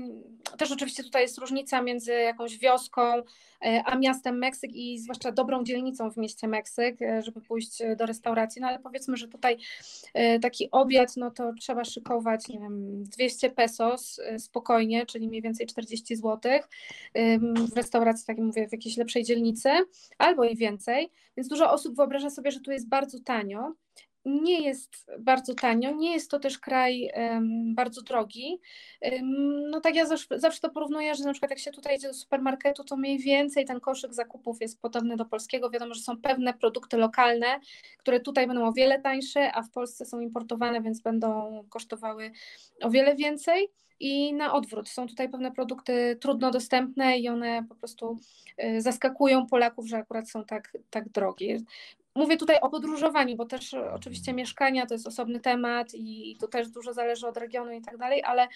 też 0.57 0.71
oczywiście 0.71 1.03
tutaj 1.03 1.21
jest 1.21 1.37
różnica 1.37 1.81
między 1.81 2.13
jakąś 2.13 2.57
wioską 2.57 3.01
a 3.85 3.95
miastem 3.95 4.37
Meksyk 4.37 4.71
i 4.73 4.99
zwłaszcza 4.99 5.31
dobrą 5.31 5.63
dzielnicą 5.63 6.11
w 6.11 6.17
mieście 6.17 6.47
Meksyk, 6.47 6.99
żeby 7.23 7.41
pójść 7.41 7.83
do 7.97 8.05
restauracji. 8.05 8.61
No 8.61 8.67
ale 8.67 8.79
powiedzmy, 8.79 9.17
że 9.17 9.27
tutaj 9.27 9.57
taki 10.41 10.71
obiad, 10.71 11.17
no 11.17 11.31
to 11.31 11.53
trzeba 11.59 11.83
szykować, 11.85 12.47
nie 12.47 12.59
wiem, 12.59 13.03
200 13.03 13.49
pesos 13.49 14.19
spokojnie, 14.37 15.05
czyli 15.05 15.27
mniej 15.27 15.41
więcej 15.41 15.67
40 15.67 16.15
zł. 16.15 16.51
W 17.73 17.75
restauracji, 17.75 18.27
tak 18.27 18.37
jak 18.37 18.45
mówię, 18.45 18.67
w 18.71 18.73
jakiejś 18.73 18.97
lepszej 18.97 19.23
dzielnicy, 19.23 19.69
albo 20.17 20.43
i 20.43 20.55
więcej. 20.55 21.11
Więc 21.37 21.49
dużo 21.49 21.71
osób 21.71 21.95
wyobraża 21.95 22.29
sobie, 22.29 22.51
że 22.51 22.59
tu 22.59 22.71
jest 22.71 22.89
bardzo 22.89 23.19
tanio. 23.19 23.73
Nie 24.25 24.61
jest 24.61 25.11
bardzo 25.19 25.55
tanio, 25.55 25.91
nie 25.91 26.13
jest 26.13 26.31
to 26.31 26.39
też 26.39 26.59
kraj 26.59 27.11
bardzo 27.75 28.01
drogi. 28.01 28.59
No 29.69 29.81
tak 29.81 29.95
ja 29.95 30.05
zawsze, 30.35 30.61
to 30.61 30.69
porównuję, 30.69 31.15
że 31.15 31.23
na 31.23 31.31
przykład 31.31 31.49
jak 31.49 31.59
się 31.59 31.71
tutaj 31.71 31.95
idzie 31.95 32.07
do 32.07 32.13
supermarketu, 32.13 32.83
to 32.83 32.97
mniej 32.97 33.19
więcej 33.19 33.65
ten 33.65 33.79
koszyk 33.79 34.13
zakupów 34.13 34.61
jest 34.61 34.81
podobny 34.81 35.17
do 35.17 35.25
polskiego. 35.25 35.69
Wiadomo, 35.69 35.93
że 35.93 36.01
są 36.01 36.17
pewne 36.17 36.53
produkty 36.53 36.97
lokalne, 36.97 37.59
które 37.97 38.19
tutaj 38.19 38.47
będą 38.47 38.67
o 38.67 38.73
wiele 38.73 39.01
tańsze, 39.01 39.51
a 39.53 39.61
w 39.61 39.69
Polsce 39.69 40.05
są 40.05 40.19
importowane, 40.19 40.81
więc 40.81 41.01
będą 41.01 41.63
kosztowały 41.69 42.31
o 42.81 42.89
wiele 42.89 43.15
więcej 43.15 43.69
i 43.99 44.33
na 44.33 44.53
odwrót. 44.53 44.89
Są 44.89 45.07
tutaj 45.07 45.29
pewne 45.29 45.51
produkty 45.51 46.17
trudno 46.21 46.51
dostępne 46.51 47.17
i 47.17 47.29
one 47.29 47.65
po 47.69 47.75
prostu 47.75 48.17
y, 48.63 48.81
zaskakują 48.81 49.47
Polaków, 49.47 49.87
że 49.87 49.97
akurat 49.97 50.29
są 50.29 50.45
tak, 50.45 50.77
tak 50.89 51.09
drogie. 51.09 51.57
Mówię 52.15 52.37
tutaj 52.37 52.59
o 52.61 52.69
podróżowaniu, 52.69 53.35
bo 53.35 53.45
też 53.45 53.73
oczywiście 53.73 54.33
mieszkania 54.33 54.85
to 54.85 54.93
jest 54.93 55.07
osobny 55.07 55.39
temat 55.39 55.87
i 55.93 56.37
to 56.39 56.47
też 56.47 56.69
dużo 56.69 56.93
zależy 56.93 57.27
od 57.27 57.37
regionu 57.37 57.71
i 57.71 57.81
tak 57.81 57.97
dalej, 57.97 58.23
ale 58.23 58.47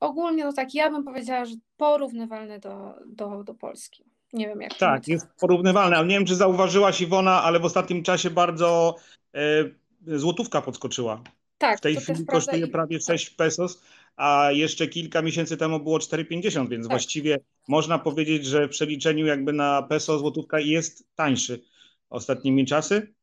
ogólnie 0.00 0.44
no 0.44 0.52
tak, 0.52 0.74
ja 0.74 0.90
bym 0.90 1.04
powiedziała, 1.04 1.44
że 1.44 1.54
porównywalne 1.76 2.58
do, 2.58 2.94
do, 3.06 3.44
do 3.44 3.54
Polski. 3.54 4.04
Nie 4.32 4.46
wiem 4.48 4.60
jak. 4.60 4.74
Tak, 4.74 5.08
jest 5.08 5.26
porównywalne, 5.40 5.96
ale 5.96 6.06
nie 6.06 6.14
wiem, 6.14 6.26
czy 6.26 6.34
zauważyłaś 6.34 7.00
Iwona, 7.00 7.42
ale 7.42 7.60
w 7.60 7.64
ostatnim 7.64 8.02
czasie 8.02 8.30
bardzo 8.30 8.96
e, 9.34 10.18
złotówka 10.18 10.62
podskoczyła. 10.62 11.22
Tak, 11.58 11.78
w 11.78 11.80
tej 11.80 11.96
chwili 11.96 12.26
kosztuje 12.26 12.66
prawie 12.66 13.00
6 13.00 13.30
pesos, 13.30 13.82
a 14.16 14.48
jeszcze 14.52 14.86
kilka 14.88 15.22
miesięcy 15.22 15.56
temu 15.56 15.80
było 15.80 15.98
4,50, 15.98 16.68
więc 16.68 16.86
tak. 16.86 16.92
właściwie 16.92 17.38
można 17.68 17.98
powiedzieć, 17.98 18.46
że 18.46 18.66
w 18.66 18.70
przeliczeniu 18.70 19.26
jakby 19.26 19.52
na 19.52 19.82
peso 19.82 20.18
złotówka 20.18 20.60
jest 20.60 21.04
tańszy 21.14 21.62
ostatnimi 22.10 22.66
czasy. 22.66 23.14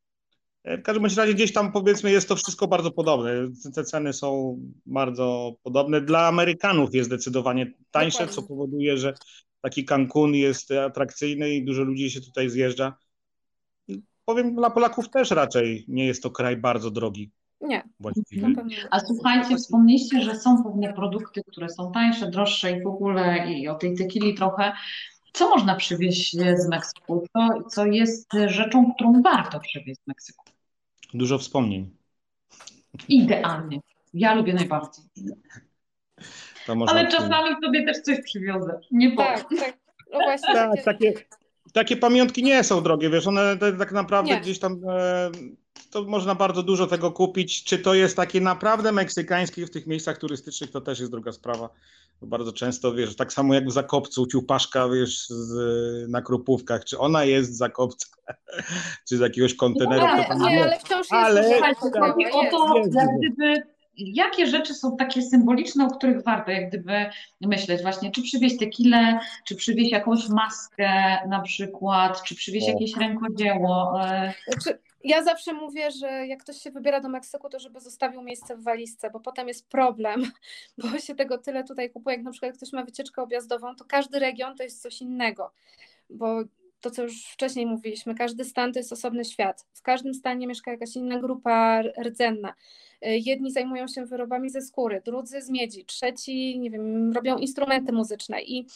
E, 0.63 0.77
w 0.77 0.83
każdym 0.83 1.05
razie 1.05 1.33
gdzieś 1.33 1.53
tam 1.53 1.71
powiedzmy 1.71 2.11
jest 2.11 2.29
to 2.29 2.35
wszystko 2.35 2.67
bardzo 2.67 2.91
podobne. 2.91 3.31
Te 3.75 3.83
ceny 3.83 4.13
są 4.13 4.59
bardzo 4.85 5.55
podobne. 5.63 6.01
Dla 6.01 6.27
Amerykanów 6.27 6.95
jest 6.95 7.09
zdecydowanie 7.09 7.73
tańsze, 7.91 8.19
Dokładnie. 8.19 8.35
co 8.35 8.47
powoduje, 8.47 8.97
że 8.97 9.13
taki 9.61 9.85
Cancun 9.85 10.33
jest 10.33 10.71
atrakcyjny 10.71 11.49
i 11.49 11.65
dużo 11.65 11.83
ludzi 11.83 12.11
się 12.11 12.21
tutaj 12.21 12.49
zjeżdża. 12.49 12.97
Powiem, 14.25 14.55
dla 14.55 14.69
Polaków 14.69 15.09
też 15.09 15.31
raczej 15.31 15.85
nie 15.88 16.05
jest 16.05 16.23
to 16.23 16.31
kraj 16.31 16.57
bardzo 16.57 16.91
drogi. 16.91 17.31
Nie. 17.61 17.83
Właściwie. 17.99 18.47
A 18.91 18.99
słuchajcie, 18.99 19.55
wspomnieliście, 19.55 20.21
że 20.21 20.35
są 20.35 20.63
pewne 20.63 20.93
produkty, 20.93 21.41
które 21.47 21.69
są 21.69 21.91
tańsze, 21.91 22.29
droższe 22.29 22.71
i 22.71 22.83
w 22.83 22.88
ogóle 22.88 23.53
i 23.53 23.67
o 23.67 23.75
tej 23.75 23.97
tequili 23.97 24.35
trochę. 24.35 24.71
Co 25.34 25.49
można 25.49 25.75
przywieźć 25.75 26.38
z 26.38 26.67
Meksyku? 26.69 27.28
Co, 27.34 27.69
co 27.69 27.86
jest 27.86 28.32
rzeczą, 28.47 28.93
którą 28.93 29.21
warto 29.21 29.59
przywieźć 29.59 30.01
z 30.03 30.07
Meksyku? 30.07 30.45
Dużo 31.13 31.38
wspomnień. 31.38 31.89
Idealnie. 33.07 33.80
Ja 34.13 34.34
lubię 34.34 34.53
najbardziej. 34.53 35.03
Ale 36.88 37.07
czasami 37.07 37.55
sobie 37.63 37.86
też 37.86 38.01
coś 38.01 38.21
przywiozę. 38.21 38.80
Nie 38.91 39.15
tak, 39.15 39.45
tak. 39.59 39.78
No 40.13 40.19
właśnie. 40.19 40.53
Tak, 40.53 40.84
takie, 40.86 41.13
takie 41.73 41.97
pamiątki 41.97 42.43
nie 42.43 42.63
są 42.63 42.84
drogie, 42.84 43.09
wiesz, 43.09 43.28
one 43.28 43.57
tak 43.57 43.91
naprawdę 43.91 44.32
nie. 44.32 44.41
gdzieś 44.41 44.59
tam 44.59 44.82
e, 44.89 45.32
to 45.91 46.03
można 46.03 46.36
bardzo 46.36 46.63
dużo 46.63 46.88
tego 46.88 47.11
kupić. 47.11 47.63
Czy 47.63 47.80
to 47.80 47.93
jest 47.93 48.15
takie 48.15 48.41
naprawdę 48.41 48.91
meksykańskie 48.91 49.65
w 49.65 49.71
tych 49.71 49.88
miejscach 49.88 50.17
turystycznych, 50.17 50.71
to 50.71 50.82
też 50.82 50.99
jest 50.99 51.11
druga 51.11 51.32
sprawa. 51.32 51.69
Bardzo 52.21 52.53
często, 52.53 52.93
wiesz, 52.93 53.15
tak 53.15 53.34
samo 53.34 53.53
jak 53.53 53.67
w 53.67 53.71
Zakopcu, 53.71 54.28
ciupaszka, 54.28 54.89
wiesz, 54.89 55.28
z, 55.30 56.09
na 56.09 56.21
Krupówkach, 56.21 56.86
czy 56.86 56.99
ona 56.99 57.23
jest 57.23 57.53
z 57.53 57.57
Zakopca, 57.57 58.07
czy 59.09 59.17
z 59.17 59.19
jakiegoś 59.19 59.55
konteneru. 59.55 60.01
No, 60.01 60.25
ale, 60.30 60.39
nie, 60.39 60.63
ale 60.63 60.80
wciąż 60.80 60.99
jest. 60.99 61.13
Ale, 61.13 61.59
tak, 61.59 61.78
o 62.34 62.51
to, 62.51 62.78
jak 62.93 63.09
gdyby 63.17 63.63
jakie 63.97 64.47
rzeczy 64.47 64.73
są 64.73 64.97
takie 64.97 65.21
symboliczne, 65.21 65.86
o 65.86 65.97
których 65.97 66.23
warto 66.23 66.51
jak 66.51 66.69
gdyby 66.69 67.05
myśleć 67.41 67.82
właśnie, 67.82 68.11
czy 68.11 68.21
przywieźć 68.21 68.57
tequilę, 68.57 69.19
czy 69.45 69.55
przywieźć 69.55 69.91
jakąś 69.91 70.30
maskę 70.30 71.17
na 71.28 71.41
przykład, 71.41 72.23
czy 72.23 72.36
przywieźć 72.36 72.67
jakieś 72.67 72.97
rękodzieło. 72.97 74.01
E, 74.01 74.34
znaczy, 74.47 74.80
ja 75.04 75.24
zawsze 75.24 75.54
mówię, 75.54 75.91
że 75.91 76.28
jak 76.28 76.39
ktoś 76.43 76.58
się 76.62 76.72
wybiera 76.72 77.02
do 77.02 77.10
Meksyku, 77.10 77.50
to 77.50 77.60
żeby 77.60 77.80
zostawił 77.80 78.22
miejsce 78.22 78.56
w 78.58 78.64
walizce, 78.64 79.10
bo 79.10 79.20
potem 79.20 79.48
jest 79.48 79.70
problem, 79.70 80.32
bo 80.78 81.00
się 81.00 81.16
tego 81.16 81.38
tyle 81.38 81.64
tutaj 81.64 81.89
kupuje. 81.89 82.16
Jak 82.16 82.26
na 82.26 82.32
przykład 82.32 82.58
ktoś 82.58 82.74
ma 82.74 82.84
wycieczkę 82.84 83.22
objazdową, 83.22 83.76
to 83.76 83.86
każdy 83.86 84.20
region 84.20 84.56
to 84.56 84.64
jest 84.64 84.82
coś 84.82 85.02
innego, 85.02 85.52
bo 86.10 86.43
to, 86.82 86.91
co 86.91 87.04
już 87.04 87.26
wcześniej 87.26 87.66
mówiliśmy, 87.66 88.16
każdy 88.16 88.45
stan 88.45 88.74
to 88.74 88.80
jest 88.80 88.93
osobny 88.93 89.26
świat. 89.26 89.66
W 89.74 89.82
każdym 89.82 90.14
stanie 90.14 90.48
mieszka 90.48 90.72
jakaś 90.72 90.95
inna 90.95 91.20
grupa 91.20 91.82
rdzenna. 92.04 92.54
Y, 93.06 93.18
jedni 93.26 93.52
zajmują 93.52 93.88
się 93.88 94.06
wyrobami 94.06 94.50
ze 94.50 94.62
skóry, 94.62 95.02
drudzy 95.06 95.41
z 95.41 95.50
miedzi, 95.50 95.86
trzeci, 95.86 96.60
nie 96.60 96.72
wiem, 96.72 97.14
robią 97.14 97.38
instrumenty 97.38 97.91
muzyczne 97.91 98.41
i 98.41 98.68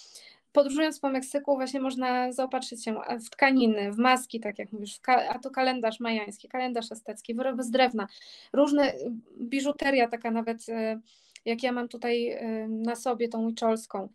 podróżując 0.51 0.99
po 0.99 1.09
Meksyku 1.09 1.55
właśnie 1.55 1.79
można 1.79 2.31
zaopatrzyć 2.31 2.85
się 2.85 2.95
w 3.25 3.29
tkaniny, 3.29 3.91
w 3.91 3.97
maski, 3.97 4.39
tak 4.39 4.59
jak 4.59 4.71
mówisz, 4.71 4.99
a 5.29 5.39
to 5.39 5.51
kalendarz 5.51 5.99
majański, 5.99 6.47
kalendarz 6.47 6.91
aztecki, 6.91 7.35
wyroby 7.35 7.63
z 7.63 7.71
drewna, 7.71 8.07
różne, 8.53 8.93
y, 8.93 9.11
biżuteria 9.39 10.07
taka 10.07 10.31
nawet 10.31 10.69
y, 10.69 10.99
jak 11.45 11.63
ja 11.63 11.71
mam 11.71 11.87
tutaj 11.87 12.39
na 12.69 12.95
sobie 12.95 13.29
tą 13.29 13.45
łyczolską. 13.45 14.09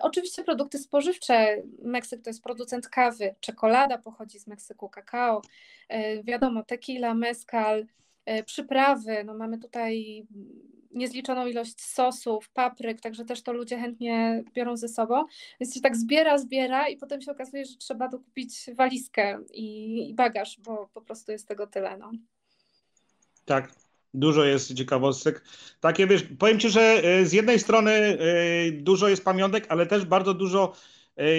Oczywiście 0.00 0.44
produkty 0.44 0.78
spożywcze, 0.78 1.62
Meksyk 1.82 2.22
to 2.22 2.30
jest 2.30 2.42
producent 2.42 2.88
kawy, 2.88 3.34
czekolada 3.40 3.98
pochodzi 3.98 4.38
z 4.38 4.46
Meksyku, 4.46 4.88
kakao, 4.88 5.42
wiadomo, 6.24 6.62
tequila, 6.62 7.14
mezcal, 7.14 7.86
przyprawy, 8.46 9.24
no 9.24 9.34
mamy 9.34 9.58
tutaj 9.58 10.26
niezliczoną 10.94 11.46
ilość 11.46 11.80
sosów, 11.80 12.50
papryk, 12.50 13.00
także 13.00 13.24
też 13.24 13.42
to 13.42 13.52
ludzie 13.52 13.78
chętnie 13.78 14.44
biorą 14.54 14.76
ze 14.76 14.88
sobą. 14.88 15.24
Więc 15.60 15.74
się 15.74 15.80
tak 15.80 15.96
zbiera, 15.96 16.38
zbiera 16.38 16.88
i 16.88 16.96
potem 16.96 17.22
się 17.22 17.32
okazuje, 17.32 17.64
że 17.64 17.76
trzeba 17.76 18.08
dokupić 18.08 18.70
walizkę 18.76 19.38
i, 19.54 20.10
i 20.10 20.14
bagaż, 20.14 20.60
bo 20.60 20.90
po 20.94 21.02
prostu 21.02 21.32
jest 21.32 21.48
tego 21.48 21.66
tyle. 21.66 21.96
No. 21.98 22.10
Tak, 23.44 23.72
Dużo 24.14 24.44
jest 24.44 24.74
ciekawostek. 24.74 25.44
Takie 25.80 26.06
wiesz, 26.06 26.22
powiem 26.38 26.58
ci, 26.58 26.70
że 26.70 26.80
e, 26.80 27.26
z 27.26 27.32
jednej 27.32 27.58
strony 27.58 27.90
e, 27.90 28.18
dużo 28.72 29.08
jest 29.08 29.24
pamiątek, 29.24 29.66
ale 29.68 29.86
też 29.86 30.04
bardzo 30.04 30.34
dużo 30.34 30.72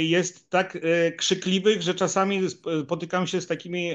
jest 0.02 0.50
tak 0.50 0.78
krzykliwych, 1.18 1.82
że 1.82 1.94
czasami 1.96 2.42
spotykam 2.84 3.28
się 3.28 3.42
z 3.42 3.48
takimi 3.48 3.94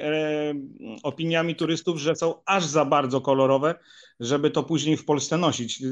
opiniami 1.03 1.57
turystów, 1.57 1.99
że 1.99 2.17
są 2.17 2.35
aż 2.47 2.65
za 2.65 2.85
bardzo 2.85 3.21
kolorowe, 3.21 3.75
żeby 4.21 4.51
to 4.51 4.63
później 4.63 4.97
w 4.97 5.05
Polsce 5.05 5.37
nosić. 5.37 5.83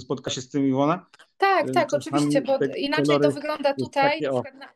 Spotka 0.00 0.30
się 0.30 0.40
z 0.40 0.48
tym 0.48 0.68
Iwona? 0.68 1.06
Tak, 1.38 1.70
tak, 1.70 1.88
czasami 1.88 2.16
oczywiście, 2.16 2.42
bo 2.42 2.58
inaczej 2.76 3.20
to 3.20 3.30
wygląda 3.30 3.74
tutaj. 3.74 4.20
Na, 4.20 4.68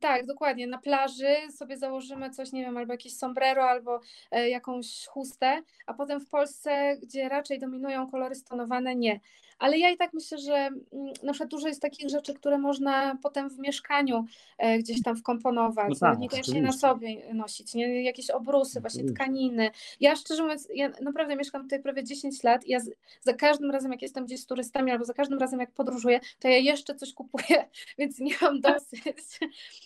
tak, 0.00 0.26
dokładnie. 0.26 0.66
Na 0.66 0.78
plaży 0.78 1.34
sobie 1.56 1.78
założymy 1.78 2.30
coś, 2.30 2.52
nie 2.52 2.62
wiem, 2.62 2.76
albo 2.76 2.92
jakieś 2.92 3.16
sombrero, 3.16 3.64
albo 3.64 4.00
e, 4.30 4.48
jakąś 4.48 5.06
chustę, 5.06 5.62
a 5.86 5.94
potem 5.94 6.20
w 6.20 6.28
Polsce, 6.28 6.96
gdzie 7.02 7.28
raczej 7.28 7.58
dominują 7.58 8.10
kolory 8.10 8.34
stonowane, 8.34 8.96
nie. 8.96 9.20
Ale 9.58 9.78
ja 9.78 9.90
i 9.90 9.96
tak 9.96 10.12
myślę, 10.14 10.38
że 10.38 10.54
mm, 10.54 10.80
na 11.22 11.32
przykład 11.32 11.50
dużo 11.50 11.68
jest 11.68 11.82
takich 11.82 12.10
rzeczy, 12.10 12.34
które 12.34 12.58
można 12.58 13.18
potem 13.22 13.50
w 13.50 13.58
mieszkaniu 13.58 14.24
e, 14.58 14.78
gdzieś 14.78 15.02
tam 15.02 15.16
wkomponować, 15.16 15.88
no 15.88 15.96
tak, 16.00 16.18
niekoniecznie 16.18 16.62
na 16.62 16.72
sobie 16.72 17.34
nosić, 17.34 17.74
nie? 17.74 18.02
jakieś 18.02 18.30
obrusy, 18.30 18.80
właśnie 18.80 19.04
tkaniny. 19.04 19.70
Ja 20.00 20.16
szczerze 20.16 20.42
mówiąc, 20.42 20.68
ja 20.74 20.92
naprawdę 21.00 21.36
mieszkam 21.36 21.62
tutaj 21.62 21.82
prawie 21.82 22.04
10 22.04 22.42
lat 22.42 22.66
i 22.66 22.70
ja 22.70 22.78
za 23.20 23.32
każdym 23.32 23.70
razem, 23.70 23.92
jak 23.92 24.02
jestem 24.02 24.26
gdzieś 24.26 24.40
z 24.40 24.46
turystami, 24.46 24.90
albo 24.90 25.04
za 25.04 25.14
każdym 25.14 25.38
razem, 25.38 25.60
jak 25.60 25.72
podróżuję, 25.72 26.20
to 26.38 26.48
ja 26.48 26.58
jeszcze 26.58 26.94
coś 26.94 27.12
kupuję, 27.12 27.68
więc 27.98 28.18
nie 28.18 28.34
mam 28.42 28.60
dosyć. 28.60 29.38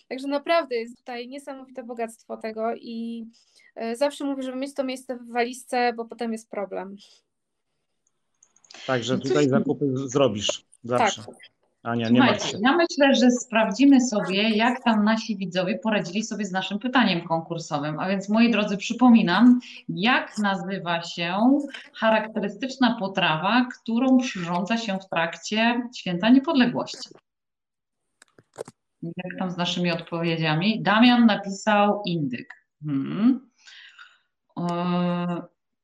Także 0.09 0.27
naprawdę 0.27 0.75
jest 0.75 0.97
tutaj 0.97 1.27
niesamowite 1.27 1.83
bogactwo 1.83 2.37
tego 2.37 2.75
i 2.75 3.25
e, 3.75 3.95
zawsze 3.95 4.25
mówię, 4.25 4.43
żeby 4.43 4.57
mieć 4.57 4.73
to 4.73 4.83
miejsce 4.83 5.15
w 5.15 5.31
walizce, 5.31 5.93
bo 5.93 6.05
potem 6.05 6.31
jest 6.31 6.49
problem. 6.49 6.95
Także 8.87 9.17
tutaj 9.17 9.49
zakupy 9.49 9.85
zrobisz 9.93 10.65
zawsze. 10.83 11.23
Tak. 11.23 11.35
Ania, 11.83 12.09
nie 12.09 12.19
Słuchajcie, 12.19 12.47
się. 12.47 12.57
ja 12.61 12.77
myślę, 12.77 13.15
że 13.15 13.31
sprawdzimy 13.31 14.01
sobie, 14.01 14.49
jak 14.49 14.83
tam 14.83 15.03
nasi 15.03 15.37
widzowie 15.37 15.79
poradzili 15.79 16.23
sobie 16.23 16.45
z 16.45 16.51
naszym 16.51 16.79
pytaniem 16.79 17.27
konkursowym. 17.27 17.99
A 17.99 18.09
więc, 18.09 18.29
moi 18.29 18.51
drodzy, 18.51 18.77
przypominam, 18.77 19.59
jak 19.89 20.37
nazywa 20.37 21.03
się 21.03 21.59
charakterystyczna 21.93 22.97
potrawa, 22.99 23.67
którą 23.81 24.17
przyrządza 24.17 24.77
się 24.77 24.97
w 24.99 25.09
trakcie 25.09 25.89
święta 25.95 26.29
niepodległości. 26.29 27.09
Jak 29.01 29.39
tam 29.39 29.51
z 29.51 29.57
naszymi 29.57 29.91
odpowiedziami? 29.91 30.81
Damian 30.81 31.25
napisał 31.25 32.01
indyk. 32.05 32.53
Hmm. 32.85 33.49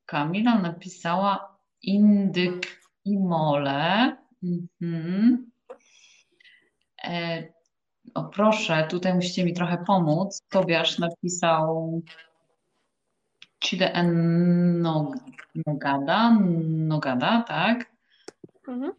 Kamila 0.05 0.59
napisała 0.59 1.56
indyk 1.81 2.81
i 3.05 3.19
mole. 3.19 4.17
Mhm. 4.43 5.51
E, 7.03 7.43
o 8.13 8.23
proszę, 8.23 8.87
tutaj 8.89 9.13
musicie 9.13 9.45
mi 9.45 9.53
trochę 9.53 9.77
pomóc. 9.77 10.41
Tobiasz 10.49 10.99
napisał 10.99 12.01
Chile 13.59 13.93
en 13.93 14.81
Nogada, 15.65 16.37
Nogada, 16.67 17.43
tak? 17.47 17.91
Mhm. 18.67 18.91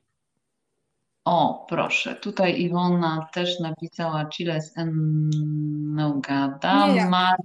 O, 1.25 1.67
proszę, 1.69 2.15
tutaj 2.15 2.61
Iwona 2.61 3.29
też 3.33 3.61
napisała 3.61 4.29
Chiles 4.29 4.79
en 4.79 4.91
Nogada. 5.95 6.87
Mar... 7.09 7.37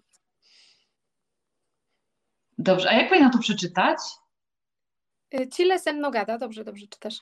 Dobrze, 2.57 2.89
a 2.89 2.93
jak 2.93 3.09
powinna 3.09 3.29
to 3.29 3.39
przeczytać? 3.39 3.97
Y, 5.33 5.49
Chiles 5.49 5.87
en 5.87 5.99
Nogada, 5.99 6.37
dobrze, 6.37 6.63
dobrze 6.63 6.87
czytasz. 6.87 7.21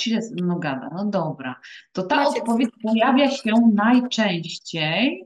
Chiles 0.00 0.32
en 0.32 0.46
Nogada, 0.46 0.90
no 0.92 1.04
dobra. 1.04 1.60
To 1.92 2.02
ta 2.02 2.16
Macie 2.16 2.40
odpowiedź 2.40 2.70
pojawia 2.82 3.30
się 3.30 3.52
najczęściej. 3.74 5.24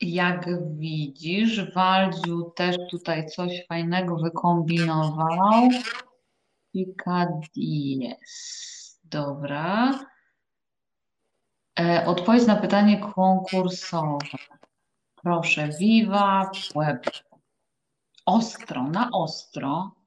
Jak 0.00 0.48
widzisz, 0.78 1.72
Waldziu 1.74 2.50
też 2.56 2.76
tutaj 2.90 3.26
coś 3.26 3.66
fajnego 3.68 4.16
wykombinował. 4.16 5.68
Picadies. 6.72 8.18
Dobra. 9.04 9.98
E, 11.80 12.06
odpowiedź 12.06 12.46
na 12.46 12.56
pytanie 12.56 13.00
konkursowe. 13.14 14.38
Proszę, 15.22 15.68
Viva 15.80 16.50
Pueblo. 16.72 17.12
Ostro, 18.26 18.82
na 18.82 19.10
ostro. 19.12 19.97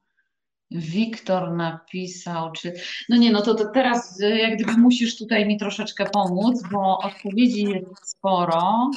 Wiktor 0.74 1.52
napisał, 1.52 2.52
czy. 2.52 2.72
No 3.08 3.16
nie, 3.16 3.32
no 3.32 3.42
to, 3.42 3.54
to 3.54 3.64
teraz 3.64 4.20
y, 4.20 4.38
jak 4.38 4.54
gdyby 4.54 4.72
musisz 4.72 5.18
tutaj 5.18 5.46
mi 5.46 5.58
troszeczkę 5.58 6.04
pomóc, 6.04 6.62
bo 6.72 6.98
odpowiedzi 6.98 7.62
jest 7.62 8.10
sporo. 8.10 8.90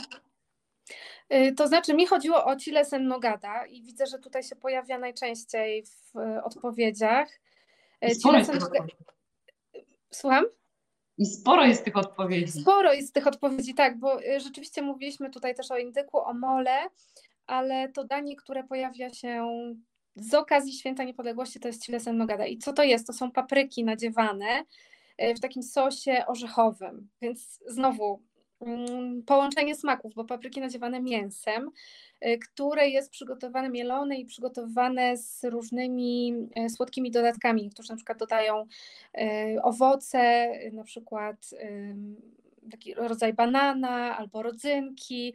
Y, 1.34 1.54
to 1.56 1.68
znaczy, 1.68 1.94
mi 1.94 2.06
chodziło 2.06 2.46
o 2.46 2.56
Cilesen 2.56 3.08
Nogada 3.08 3.66
i 3.66 3.82
widzę, 3.82 4.06
że 4.08 4.20
tutaj 4.20 4.44
się 4.44 4.56
pojawia 4.56 4.98
najczęściej 4.98 5.84
w 5.86 6.18
y, 6.20 6.44
odpowiedziach. 6.44 7.30
Sporo 8.14 8.38
jest 8.38 8.52
Słucham? 10.12 10.46
I 11.18 11.26
sporo 11.26 11.66
jest 11.66 11.86
tych 11.86 11.98
odpowiedzi. 11.98 12.62
Sporo 12.62 12.94
jest 12.94 13.14
tych 13.14 13.28
odpowiedzi, 13.28 13.74
tak, 13.74 14.00
bo 14.00 14.20
rzeczywiście 14.38 14.82
mówiliśmy 14.82 15.30
tutaj 15.30 15.56
też 15.56 15.72
o 15.72 15.78
indyku, 15.78 16.18
o 16.18 16.34
mole, 16.34 16.90
ale 17.48 17.90
to 17.90 18.04
danie, 18.04 18.36
które 18.36 18.64
pojawia 18.64 19.10
się 19.10 19.48
z 20.16 20.34
okazji 20.34 20.74
Święta 20.74 21.04
Niepodległości 21.04 21.60
to 21.60 21.68
jest 21.68 21.86
Cilesen 21.86 22.18
Nogada. 22.18 22.46
I 22.46 22.58
co 22.58 22.74
to 22.74 22.84
jest? 22.84 23.08
To 23.08 23.14
są 23.14 23.32
papryki 23.32 23.84
nadziewane 23.84 24.66
e, 25.18 25.36
w 25.36 25.40
takim 25.40 25.64
sosie 25.64 26.24
orzechowym. 26.28 27.10
Więc 27.22 27.60
znowu 27.68 28.22
mm, 28.62 29.24
połączenie 29.24 29.76
smaków, 29.76 30.14
bo 30.14 30.26
papryki 30.26 30.62
nadziewane 30.62 31.02
mięsem, 31.02 31.72
y, 32.26 32.38
które 32.38 32.90
jest 32.90 33.12
przygotowane, 33.12 33.70
mielone 33.70 34.18
i 34.18 34.26
przygotowane 34.26 35.18
z 35.18 35.44
różnymi 35.44 36.34
y, 36.66 36.70
słodkimi 36.70 37.12
dodatkami, 37.12 37.70
którzy 37.70 37.90
na 37.90 37.96
przykład 37.96 38.18
dodają 38.18 38.66
owoce, 39.64 40.52
na 40.74 40.84
przykład 40.84 41.50
taki 42.72 42.94
rodzaj 42.94 43.34
banana 43.34 44.18
albo 44.18 44.44
rodzynki, 44.44 45.34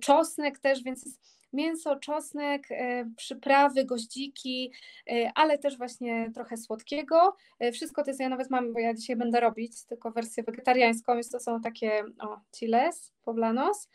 czosnek 0.00 0.58
też, 0.58 0.82
więc 0.82 1.04
jest 1.04 1.41
mięso, 1.52 1.96
czosnek, 1.96 2.66
e, 2.70 3.10
przyprawy, 3.16 3.84
goździki, 3.84 4.72
e, 5.10 5.30
ale 5.34 5.58
też 5.58 5.78
właśnie 5.78 6.30
trochę 6.34 6.56
słodkiego. 6.56 7.36
E, 7.58 7.72
wszystko 7.72 8.04
to 8.04 8.10
jest, 8.10 8.20
ja 8.20 8.28
nawet 8.28 8.50
mam, 8.50 8.72
bo 8.72 8.78
ja 8.78 8.94
dzisiaj 8.94 9.16
będę 9.16 9.40
robić 9.40 9.84
tylko 9.84 10.10
wersję 10.10 10.42
wegetariańską, 10.42 11.14
więc 11.14 11.30
to 11.30 11.40
są 11.40 11.60
takie 11.60 12.04
o, 12.20 12.40
chiles, 12.56 13.12
poblanos. 13.24 13.88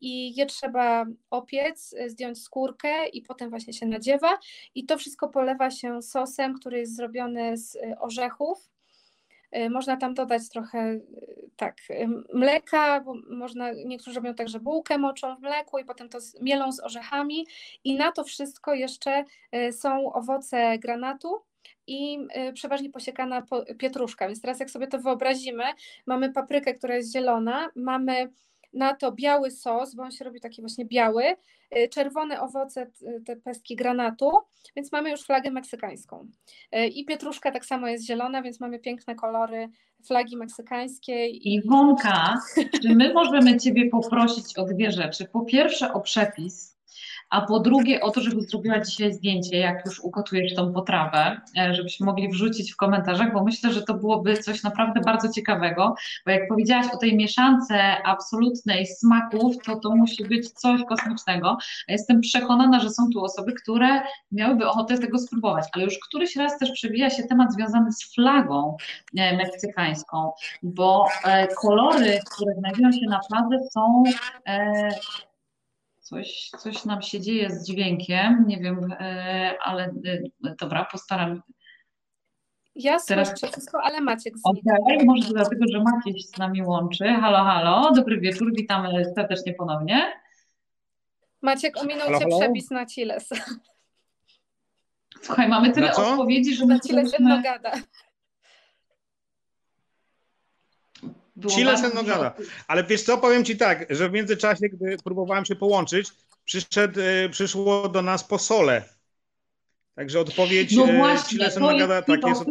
I 0.00 0.36
je 0.36 0.46
trzeba 0.46 1.06
opiec, 1.30 1.94
zdjąć 2.06 2.42
skórkę 2.42 3.08
i 3.08 3.22
potem 3.22 3.50
właśnie 3.50 3.72
się 3.72 3.86
nadziewa. 3.86 4.38
I 4.74 4.86
to 4.86 4.98
wszystko 4.98 5.28
polewa 5.28 5.70
się 5.70 6.02
sosem, 6.02 6.54
który 6.54 6.78
jest 6.78 6.96
zrobiony 6.96 7.56
z 7.56 7.78
orzechów, 8.00 8.73
można 9.70 9.96
tam 9.96 10.14
dodać 10.14 10.48
trochę 10.48 10.92
y, 10.92 11.50
tak, 11.56 11.76
y, 11.90 12.08
mleka, 12.34 13.00
bo 13.00 13.14
można, 13.30 13.72
niektórzy 13.72 14.16
robią 14.16 14.34
tak, 14.34 14.48
że 14.48 14.60
bułkę 14.60 14.98
moczą 14.98 15.36
w 15.36 15.40
mleku 15.40 15.78
i 15.78 15.84
potem 15.84 16.08
to 16.08 16.18
mielą 16.40 16.72
z 16.72 16.80
orzechami 16.80 17.46
i 17.84 17.96
na 17.96 18.12
to 18.12 18.24
wszystko 18.24 18.74
jeszcze 18.74 19.24
są 19.72 20.12
owoce 20.12 20.78
granatu 20.78 21.42
i 21.86 22.18
przeważnie 22.54 22.90
posiekana 22.90 23.46
pietruszka. 23.78 24.26
Więc 24.26 24.40
teraz 24.40 24.60
jak 24.60 24.70
sobie 24.70 24.86
to 24.86 24.98
wyobrazimy, 24.98 25.64
mamy 26.06 26.32
paprykę, 26.32 26.74
która 26.74 26.96
jest 26.96 27.12
zielona, 27.12 27.70
mamy 27.74 28.30
na 28.74 28.94
to 28.94 29.12
biały 29.12 29.50
sos, 29.50 29.94
bo 29.94 30.02
on 30.02 30.10
się 30.10 30.24
robi 30.24 30.40
taki 30.40 30.62
właśnie 30.62 30.84
biały, 30.84 31.24
y, 31.76 31.88
czerwone 31.88 32.40
owoce, 32.40 32.90
te 33.26 33.36
pestki 33.36 33.76
granatu, 33.76 34.30
więc 34.76 34.92
mamy 34.92 35.10
już 35.10 35.22
flagę 35.22 35.50
meksykańską. 35.50 36.28
Y, 36.76 36.86
I 36.86 37.04
pietruszka 37.04 37.50
tak 37.50 37.64
samo 37.64 37.88
jest 37.88 38.06
zielona, 38.06 38.42
więc 38.42 38.60
mamy 38.60 38.78
piękne 38.78 39.14
kolory 39.14 39.68
flagi 40.06 40.36
meksykańskiej. 40.36 41.48
Iwonka, 41.48 42.34
czy 42.82 42.94
my 42.94 43.14
możemy 43.14 43.56
Ciebie 43.56 43.90
poprosić 43.90 44.58
o 44.58 44.64
dwie 44.64 44.92
rzeczy? 44.92 45.24
Po 45.32 45.44
pierwsze 45.44 45.92
o 45.92 46.00
przepis 46.00 46.73
a 47.30 47.40
po 47.40 47.60
drugie 47.60 48.00
o 48.00 48.10
to, 48.10 48.20
żeby 48.20 48.40
zrobiła 48.42 48.80
dzisiaj 48.80 49.12
zdjęcie, 49.12 49.58
jak 49.58 49.86
już 49.86 50.00
ugotujesz 50.00 50.54
tą 50.54 50.72
potrawę, 50.72 51.40
e, 51.58 51.74
żebyśmy 51.74 52.06
mogli 52.06 52.28
wrzucić 52.28 52.72
w 52.72 52.76
komentarzach, 52.76 53.32
bo 53.32 53.44
myślę, 53.44 53.72
że 53.72 53.82
to 53.82 53.94
byłoby 53.94 54.36
coś 54.36 54.62
naprawdę 54.62 55.00
bardzo 55.00 55.28
ciekawego, 55.28 55.94
bo 56.26 56.32
jak 56.32 56.48
powiedziałaś 56.48 56.86
o 56.94 56.96
tej 56.96 57.16
mieszance 57.16 58.02
absolutnej 58.04 58.86
smaków, 58.86 59.56
to 59.64 59.76
to 59.76 59.96
musi 59.96 60.24
być 60.24 60.50
coś 60.50 60.84
kosmicznego. 60.84 61.58
Jestem 61.88 62.20
przekonana, 62.20 62.80
że 62.80 62.90
są 62.90 63.10
tu 63.12 63.24
osoby, 63.24 63.52
które 63.52 64.02
miałyby 64.32 64.68
ochotę 64.68 64.98
tego 64.98 65.18
spróbować, 65.18 65.64
ale 65.72 65.84
już 65.84 65.98
któryś 66.08 66.36
raz 66.36 66.58
też 66.58 66.70
przewija 66.70 67.10
się 67.10 67.22
temat 67.22 67.52
związany 67.52 67.92
z 67.92 68.14
flagą 68.14 68.76
e, 69.16 69.36
meksykańską, 69.36 70.32
bo 70.62 71.06
e, 71.24 71.48
kolory, 71.48 72.20
które 72.34 72.54
znajdują 72.54 72.92
się 72.92 73.06
na 73.06 73.20
fladze 73.28 73.58
są 73.72 74.04
Coś, 76.04 76.50
coś 76.58 76.84
nam 76.84 77.02
się 77.02 77.20
dzieje 77.20 77.50
z 77.50 77.66
dźwiękiem, 77.66 78.44
nie 78.46 78.58
wiem, 78.60 78.92
e, 78.92 79.54
ale 79.62 79.84
e, 79.84 80.54
dobra, 80.60 80.84
postaram 80.92 81.42
ja 82.74 82.96
Teraz... 83.08 83.28
słyszę 83.28 83.52
wszystko, 83.52 83.82
ale 83.82 84.00
Maciek 84.00 84.34
znika. 84.38 84.76
Okay, 84.80 85.04
może 85.04 85.28
dlatego, 85.28 85.64
że 85.72 85.82
Maciek 85.82 86.22
z 86.22 86.38
nami 86.38 86.62
łączy. 86.62 87.04
Halo, 87.04 87.44
halo, 87.44 87.90
dobry 87.96 88.20
wieczór, 88.20 88.54
witamy 88.56 89.04
serdecznie 89.14 89.54
ponownie. 89.54 90.20
Maciek, 91.42 91.76
ominął 91.76 92.06
halo, 92.06 92.18
Cię 92.18 92.24
halo? 92.24 92.38
przepis 92.38 92.70
na 92.70 92.86
Ciles. 92.86 93.28
Słuchaj, 95.22 95.48
mamy 95.48 95.72
tyle 95.72 95.94
odpowiedzi, 95.94 96.54
że... 96.54 96.66
Na 96.66 96.80
Ciles 96.80 97.12
jedno 97.12 97.42
gada. 97.42 97.72
Chile 101.40 101.78
Senogada. 101.78 102.34
Ale 102.68 102.84
wiesz 102.84 103.02
co, 103.02 103.18
powiem 103.18 103.44
ci 103.44 103.56
tak, 103.56 103.86
że 103.90 104.08
w 104.08 104.12
międzyczasie, 104.12 104.68
gdy 104.68 104.96
próbowałem 105.04 105.44
się 105.44 105.56
połączyć, 105.56 106.08
przyszedł, 106.44 107.00
e, 107.00 107.28
przyszło 107.28 107.88
do 107.88 108.02
nas 108.02 108.24
posole. 108.24 108.84
Także 109.94 110.20
odpowiedź 110.20 110.76
no 110.76 110.88
e, 110.88 110.96
właśnie, 110.96 111.28
Chile 111.28 111.50
Senogada 111.50 112.02
tak 112.02 112.20
jest. 112.26 112.42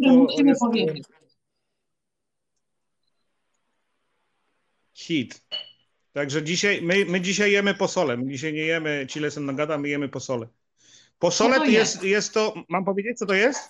Jest 0.46 0.60
powiedzieć. 0.60 1.04
Hit. 4.94 5.42
Także 6.14 6.44
dzisiaj, 6.44 6.82
my, 6.82 7.06
my 7.06 7.22
dzisiaj 7.22 7.52
jemy 7.52 7.74
posole. 7.74 8.18
My 8.18 8.32
dzisiaj 8.32 8.54
nie 8.54 8.66
jemy 8.66 9.08
Chile 9.10 9.32
Senogada, 9.32 9.78
my 9.78 9.90
jemy 9.90 10.10
posole. 10.10 10.48
Posole 11.20 11.58
to 11.58 11.66
jest, 11.66 11.76
jest, 11.76 12.04
jest 12.04 12.34
to, 12.34 12.54
mam 12.70 12.86
powiedzieć, 12.86 13.18
co 13.18 13.26
to 13.26 13.34
jest? 13.34 13.70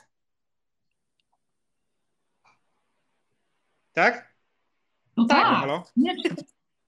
Tak? 3.93 4.32
No 5.17 5.25
tak. 5.25 5.45
Halo? 5.45 5.83
Nie, 5.97 6.15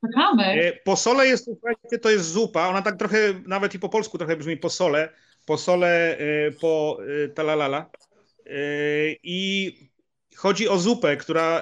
czekamy. 0.02 0.44
E, 0.44 0.74
posole 0.74 1.28
jest, 1.28 1.46
słuchajcie, 1.46 2.00
to 2.02 2.10
jest 2.10 2.32
zupa. 2.32 2.68
Ona 2.68 2.82
tak 2.82 3.00
trochę, 3.00 3.18
nawet 3.46 3.76
i 3.76 3.80
po 3.80 3.90
polsku 3.90 4.18
trochę 4.18 4.36
brzmi 4.36 4.58
posole. 4.58 5.10
Posole 5.46 6.18
e, 6.18 6.52
po 6.52 6.98
e, 7.24 7.28
talalala. 7.28 7.90
I 9.24 9.74
chodzi 10.36 10.70
o 10.70 10.78
zupę, 10.78 11.18
która 11.18 11.62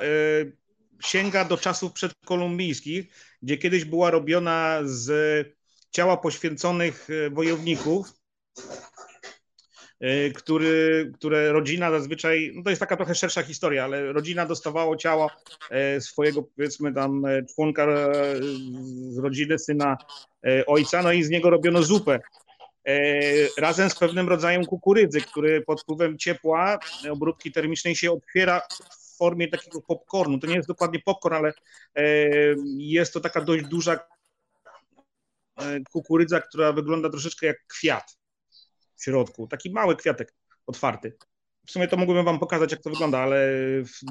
sięga 1.03 1.45
do 1.45 1.57
czasów 1.57 1.93
przedkolumbijskich, 1.93 3.05
gdzie 3.41 3.57
kiedyś 3.57 3.85
była 3.85 4.11
robiona 4.11 4.79
z 4.83 5.11
ciała 5.91 6.17
poświęconych 6.17 7.07
wojowników 7.31 8.13
który, 10.35 11.11
które 11.15 11.51
rodzina 11.51 11.91
zazwyczaj, 11.91 12.51
no 12.55 12.63
to 12.63 12.69
jest 12.69 12.79
taka 12.79 12.97
trochę 12.97 13.15
szersza 13.15 13.43
historia, 13.43 13.83
ale 13.83 14.13
rodzina 14.13 14.45
dostawało 14.45 14.95
ciało 14.95 15.31
e, 15.69 16.01
swojego 16.01 16.43
powiedzmy 16.43 16.93
tam 16.93 17.25
e, 17.25 17.45
członka 17.45 17.83
e, 17.83 18.15
z 19.09 19.17
rodziny, 19.17 19.59
syna 19.59 19.97
ojca, 20.67 21.01
no 21.01 21.11
i 21.11 21.23
z 21.23 21.29
niego 21.29 21.49
robiono 21.49 21.83
zupę. 21.83 22.19
Razem 23.57 23.89
z 23.89 23.95
pewnym 23.95 24.29
rodzajem 24.29 24.65
kukurydzy, 24.65 25.21
który 25.21 25.61
pod 25.61 25.81
wpływem 25.81 26.17
ciepła, 26.17 26.79
obróbki 27.11 27.51
termicznej 27.51 27.95
się 27.95 28.11
otwiera 28.11 28.61
w 28.91 29.17
formie 29.17 29.47
takiego 29.47 29.81
popcornu. 29.81 30.39
To 30.39 30.47
nie 30.47 30.55
jest 30.55 30.67
dokładnie 30.67 30.99
popcorn, 30.99 31.35
ale 31.35 31.53
jest 32.77 33.13
to 33.13 33.19
taka 33.19 33.41
dość 33.41 33.65
duża 33.65 33.99
kukurydza, 35.91 36.41
która 36.41 36.73
wygląda 36.73 37.09
troszeczkę 37.09 37.47
jak 37.47 37.57
kwiat 37.67 38.17
w 39.03 39.05
środku. 39.05 39.47
Taki 39.47 39.71
mały 39.71 39.95
kwiatek 39.95 40.33
otwarty. 40.67 41.13
W 41.65 41.71
sumie 41.71 41.87
to 41.87 41.97
mógłbym 41.97 42.25
wam 42.25 42.39
pokazać, 42.39 42.71
jak 42.71 42.81
to 42.81 42.89
wygląda, 42.89 43.19
ale 43.19 43.47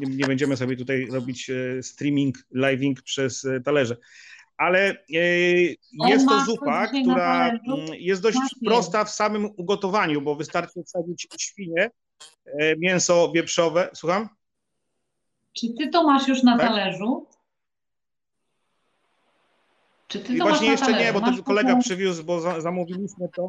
nie, 0.00 0.16
nie 0.16 0.24
będziemy 0.24 0.56
sobie 0.56 0.76
tutaj 0.76 1.06
robić 1.06 1.50
e, 1.50 1.82
streaming, 1.82 2.36
living 2.54 3.02
przez 3.02 3.44
e, 3.44 3.60
talerze. 3.60 3.96
Ale 4.56 4.90
e, 4.90 5.28
jest 6.08 6.28
to 6.28 6.44
zupa, 6.44 6.86
która 6.86 7.58
jest 7.92 8.22
dość 8.22 8.38
prosta 8.66 9.04
w 9.04 9.10
samym 9.10 9.50
ugotowaniu, 9.56 10.22
bo 10.22 10.34
wystarczy 10.34 10.82
wsadzić 10.82 11.28
świnie, 11.38 11.90
mięso 12.78 13.32
wieprzowe. 13.34 13.90
Słucham? 13.94 14.28
Czy 15.52 15.74
ty 15.78 15.88
to 15.88 16.04
masz 16.04 16.28
już 16.28 16.42
na 16.42 16.58
tak? 16.58 16.68
talerzu? 16.68 17.26
Czy 20.08 20.18
ty 20.18 20.26
to 20.26 20.32
I 20.32 20.38
właśnie 20.38 20.68
jeszcze 20.68 20.92
nie, 20.92 21.12
bo 21.12 21.20
to 21.20 21.42
kolega 21.42 21.76
przywiózł, 21.76 22.24
bo 22.24 22.60
zamówiliśmy 22.60 23.28
to. 23.36 23.46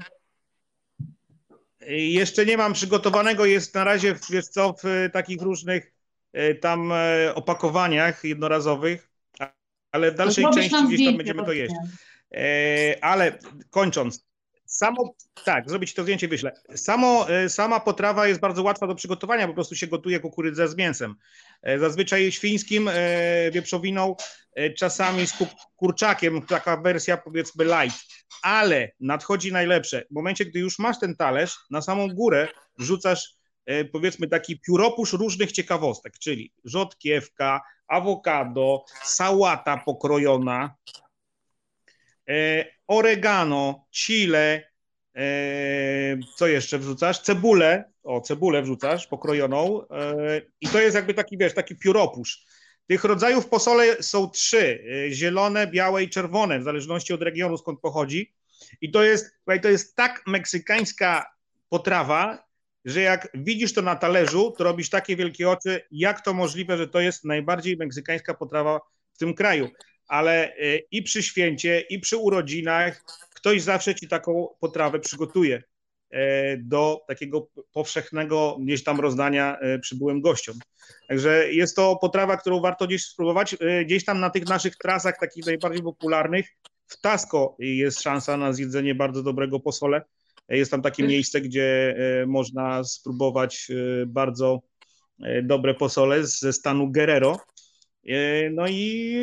Jeszcze 1.88 2.46
nie 2.46 2.58
mam 2.58 2.74
przygotowanego, 2.74 3.46
jest 3.46 3.76
na 3.76 3.84
razie 3.84 4.16
wiesz 4.30 4.48
co, 4.48 4.76
w 4.84 5.10
takich 5.14 5.42
różnych 5.42 5.94
e, 6.34 6.56
tam 6.56 6.92
e, 6.92 7.36
opakowaniach 7.36 8.24
jednorazowych, 8.24 9.10
ale 9.92 10.12
w 10.12 10.16
dalszej 10.16 10.46
części 10.54 10.88
gdzieś 10.88 11.06
tam 11.06 11.18
będziemy 11.18 11.46
to 11.46 11.54
jeść. 11.54 11.76
E, 12.32 13.04
ale 13.04 13.40
kończąc, 13.70 14.26
samo, 14.76 15.16
tak, 15.46 15.70
zrobić 15.70 15.94
to 15.94 16.04
zdjęcie, 16.04 16.28
wyślę. 16.28 16.52
Samo, 16.76 17.28
sama 17.48 17.80
potrawa 17.80 18.28
jest 18.28 18.40
bardzo 18.40 18.64
łatwa 18.64 18.88
do 18.88 18.96
przygotowania, 18.96 19.48
po 19.48 19.54
prostu 19.54 19.76
się 19.76 19.88
gotuje 19.88 20.20
kukurydzę 20.20 20.68
z 20.68 20.76
mięsem. 20.76 21.16
Zazwyczaj 21.78 22.32
świńskim, 22.32 22.90
wieprzowiną, 23.52 24.16
czasami 24.78 25.28
z 25.28 25.34
kurczakiem, 25.76 26.42
taka 26.42 26.78
wersja 26.78 27.18
powiedzmy 27.18 27.66
light 27.66 28.14
ale 28.44 28.92
nadchodzi 29.00 29.52
najlepsze. 29.52 30.06
W 30.12 30.14
momencie, 30.14 30.46
gdy 30.46 30.60
już 30.60 30.80
masz 30.80 31.00
ten 31.00 31.16
talerz, 31.16 31.58
na 31.70 31.82
samą 31.82 32.08
górę 32.08 32.48
wrzucasz 32.78 33.36
e, 33.66 33.86
powiedzmy 33.86 34.28
taki 34.28 34.60
pióropusz 34.60 35.14
różnych 35.14 35.52
ciekawostek, 35.52 36.20
czyli 36.20 36.54
rzodkiewka, 36.66 37.62
awokado, 37.88 38.86
sałata 39.04 39.78
pokrojona, 39.78 40.76
e, 42.30 42.66
oregano, 42.88 43.88
chile, 43.92 44.64
e, 45.16 46.18
co 46.36 46.48
jeszcze 46.48 46.80
wrzucasz? 46.80 47.20
Cebulę, 47.20 47.84
o 48.04 48.22
cebulę 48.22 48.62
wrzucasz 48.62 49.08
pokrojoną 49.08 49.82
i 50.62 50.68
to 50.68 50.82
jest 50.82 50.96
jakby 50.96 51.14
taki, 51.14 51.38
wiesz, 51.38 51.54
taki 51.54 51.76
pióropusz. 51.76 52.46
Tych 52.88 53.04
rodzajów 53.04 53.50
posole 53.50 54.04
są 54.04 54.30
trzy: 54.30 54.84
zielone, 55.12 55.68
białe 55.68 56.04
i 56.04 56.10
czerwone, 56.10 56.60
w 56.60 56.64
zależności 56.64 57.14
od 57.14 57.22
regionu, 57.22 57.58
skąd 57.58 57.80
pochodzi. 57.80 58.34
I 58.82 58.92
to 58.92 59.04
jest, 59.04 59.36
to 59.62 59.70
jest 59.70 59.96
tak 59.96 60.24
meksykańska 60.28 61.26
potrawa, 61.70 62.44
że 62.86 63.02
jak 63.02 63.28
widzisz 63.34 63.74
to 63.74 63.82
na 63.82 63.96
talerzu, 63.96 64.54
to 64.58 64.64
robisz 64.64 64.90
takie 64.90 65.16
wielkie 65.16 65.50
oczy, 65.50 65.82
jak 65.92 66.22
to 66.22 66.34
możliwe, 66.34 66.78
że 66.78 66.88
to 66.88 67.00
jest 67.00 67.26
najbardziej 67.26 67.78
meksykańska 67.78 68.34
potrawa 68.34 68.80
w 69.14 69.18
tym 69.18 69.34
kraju. 69.34 69.70
Ale 70.08 70.56
i 70.92 71.04
przy 71.04 71.24
święcie, 71.24 71.80
i 71.80 72.00
przy 72.00 72.18
urodzinach 72.18 73.04
ktoś 73.34 73.62
zawsze 73.62 73.96
ci 73.96 74.08
taką 74.08 74.48
potrawę 74.60 75.00
przygotuje. 75.00 75.64
E, 76.14 76.58
do 76.58 77.02
takiego 77.08 77.48
powszechnego 77.74 78.58
gdzieś 78.62 78.84
tam 78.84 79.00
rozdania 79.00 79.58
e, 79.60 79.80
przybyłym 79.80 80.22
gościom. 80.22 80.60
Także 81.08 81.54
jest 81.54 81.76
to 81.76 81.96
potrawa, 81.96 82.38
którą 82.38 82.62
warto 82.62 82.88
gdzieś 82.88 83.06
spróbować. 83.06 83.56
Gdzieś 83.86 84.06
tam 84.06 84.20
na 84.20 84.30
tych 84.30 84.46
naszych 84.46 84.76
trasach, 84.76 85.20
takich 85.20 85.46
najbardziej 85.46 85.84
popularnych, 85.84 86.50
w 86.88 87.02
Tasco 87.02 87.56
jest 87.60 88.02
szansa 88.02 88.38
na 88.38 88.54
zjedzenie 88.54 88.96
bardzo 88.96 89.24
dobrego 89.24 89.60
posole. 89.60 90.02
Jest 90.50 90.72
tam 90.72 90.82
takie 90.82 91.04
miejsce, 91.04 91.42
gdzie 91.42 91.96
można 92.28 92.84
spróbować 92.84 93.68
bardzo 94.08 94.62
dobre 95.44 95.74
posole 95.74 96.26
ze 96.26 96.54
stanu 96.54 96.92
Guerrero. 96.92 97.38
No 98.52 98.68
i 98.70 99.16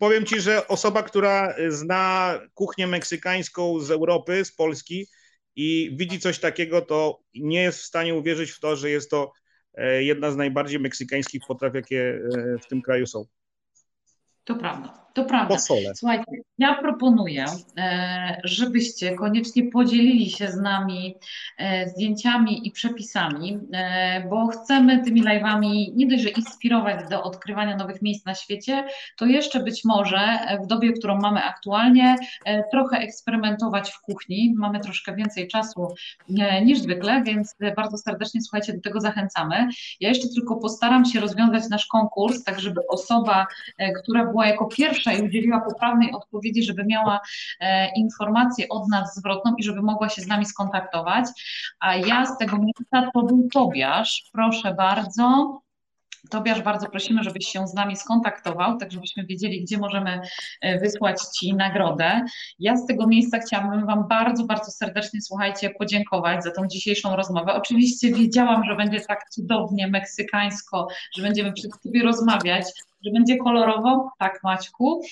powiem 0.00 0.26
Ci, 0.26 0.40
że 0.40 0.68
osoba, 0.68 1.02
która 1.02 1.54
zna 1.68 2.38
kuchnię 2.54 2.86
meksykańską 2.86 3.80
z 3.80 3.90
Europy, 3.90 4.44
z 4.44 4.52
Polski, 4.52 5.06
i 5.56 5.96
widzi 5.96 6.20
coś 6.20 6.38
takiego, 6.38 6.82
to 6.82 7.20
nie 7.34 7.62
jest 7.62 7.78
w 7.78 7.84
stanie 7.84 8.14
uwierzyć 8.14 8.50
w 8.50 8.60
to, 8.60 8.76
że 8.76 8.90
jest 8.90 9.10
to 9.10 9.32
e, 9.74 10.02
jedna 10.02 10.30
z 10.30 10.36
najbardziej 10.36 10.80
meksykańskich 10.80 11.42
potraw, 11.48 11.74
jakie 11.74 12.20
e, 12.34 12.58
w 12.58 12.66
tym 12.66 12.82
kraju 12.82 13.06
są. 13.06 13.24
To 14.44 14.54
prawda. 14.54 14.99
To 15.12 15.24
prawda. 15.24 15.54
Posole. 15.54 15.94
Słuchajcie, 15.94 16.24
ja 16.60 16.74
proponuję, 16.74 17.44
e, 17.78 18.40
żebyście 18.44 19.14
koniecznie 19.14 19.70
podzielili 19.70 20.30
się 20.30 20.48
z 20.48 20.56
nami 20.56 21.14
e, 21.58 21.88
zdjęciami 21.88 22.68
i 22.68 22.70
przepisami, 22.70 23.58
e, 23.72 24.28
bo 24.30 24.46
chcemy 24.46 25.04
tymi 25.04 25.24
live'ami 25.24 25.94
nie 25.94 26.06
dość, 26.06 26.22
że 26.22 26.28
inspirować 26.28 27.08
do 27.10 27.22
odkrywania 27.22 27.76
nowych 27.76 28.02
miejsc 28.02 28.26
na 28.26 28.34
świecie, 28.34 28.84
to 29.16 29.26
jeszcze 29.26 29.60
być 29.60 29.84
może 29.84 30.38
w 30.64 30.66
dobie, 30.66 30.92
którą 30.92 31.18
mamy 31.18 31.42
aktualnie, 31.42 32.16
trochę 32.70 32.98
eksperymentować 32.98 33.90
w 33.90 34.00
kuchni. 34.00 34.54
Mamy 34.56 34.80
troszkę 34.80 35.14
więcej 35.14 35.48
czasu 35.48 35.94
niż 36.64 36.78
zwykle, 36.78 37.22
więc 37.22 37.56
bardzo 37.76 37.98
serdecznie 37.98 38.42
słuchajcie, 38.42 38.72
do 38.72 38.80
tego 38.80 39.00
zachęcamy. 39.00 39.68
Ja 40.00 40.08
jeszcze 40.08 40.28
tylko 40.28 40.56
postaram 40.56 41.04
się 41.04 41.20
rozwiązać 41.20 41.68
nasz 41.70 41.86
konkurs, 41.86 42.44
tak 42.44 42.60
żeby 42.60 42.80
osoba, 42.88 43.46
która 44.02 44.24
była 44.24 44.46
jako 44.46 44.66
pierwsza 44.66 44.99
pierwsza 45.04 45.22
i 45.22 45.26
udzieliła 45.26 45.60
poprawnej 45.60 46.12
odpowiedzi, 46.12 46.62
żeby 46.62 46.84
miała 46.84 47.20
e, 47.60 47.88
informację 47.96 48.68
od 48.68 48.88
nas 48.88 49.14
zwrotną 49.14 49.54
i 49.58 49.62
żeby 49.62 49.82
mogła 49.82 50.08
się 50.08 50.22
z 50.22 50.26
nami 50.26 50.46
skontaktować. 50.46 51.26
A 51.80 51.96
ja 51.96 52.26
z 52.26 52.38
tego 52.38 52.56
miejsca 52.58 53.10
to 53.14 53.22
był 53.22 53.48
Tobiasz. 53.52 54.24
Proszę 54.32 54.74
bardzo. 54.74 55.60
Tobiasz, 56.30 56.62
bardzo 56.62 56.88
prosimy, 56.88 57.22
żebyś 57.22 57.46
się 57.46 57.66
z 57.66 57.74
nami 57.74 57.96
skontaktował, 57.96 58.76
tak 58.78 58.92
żebyśmy 58.92 59.26
wiedzieli, 59.26 59.64
gdzie 59.64 59.78
możemy 59.78 60.20
e, 60.60 60.78
wysłać 60.78 61.22
Ci 61.38 61.54
nagrodę. 61.54 62.20
Ja 62.58 62.76
z 62.76 62.86
tego 62.86 63.06
miejsca 63.06 63.38
chciałabym 63.38 63.86
Wam 63.86 64.08
bardzo, 64.08 64.44
bardzo 64.44 64.70
serdecznie, 64.70 65.20
słuchajcie, 65.20 65.70
podziękować 65.70 66.44
za 66.44 66.50
tą 66.50 66.66
dzisiejszą 66.66 67.16
rozmowę. 67.16 67.52
Oczywiście 67.54 68.14
wiedziałam, 68.14 68.64
że 68.64 68.76
będzie 68.76 69.00
tak 69.00 69.30
cudownie, 69.30 69.88
meksykańsko, 69.88 70.88
że 71.16 71.22
będziemy 71.22 71.52
przed 71.52 71.70
Ciebie 71.84 72.02
rozmawiać, 72.02 72.64
że 73.04 73.10
będzie 73.10 73.36
kolorowo. 73.36 74.10
Tak, 74.18 74.40
Maćku. 74.44 75.02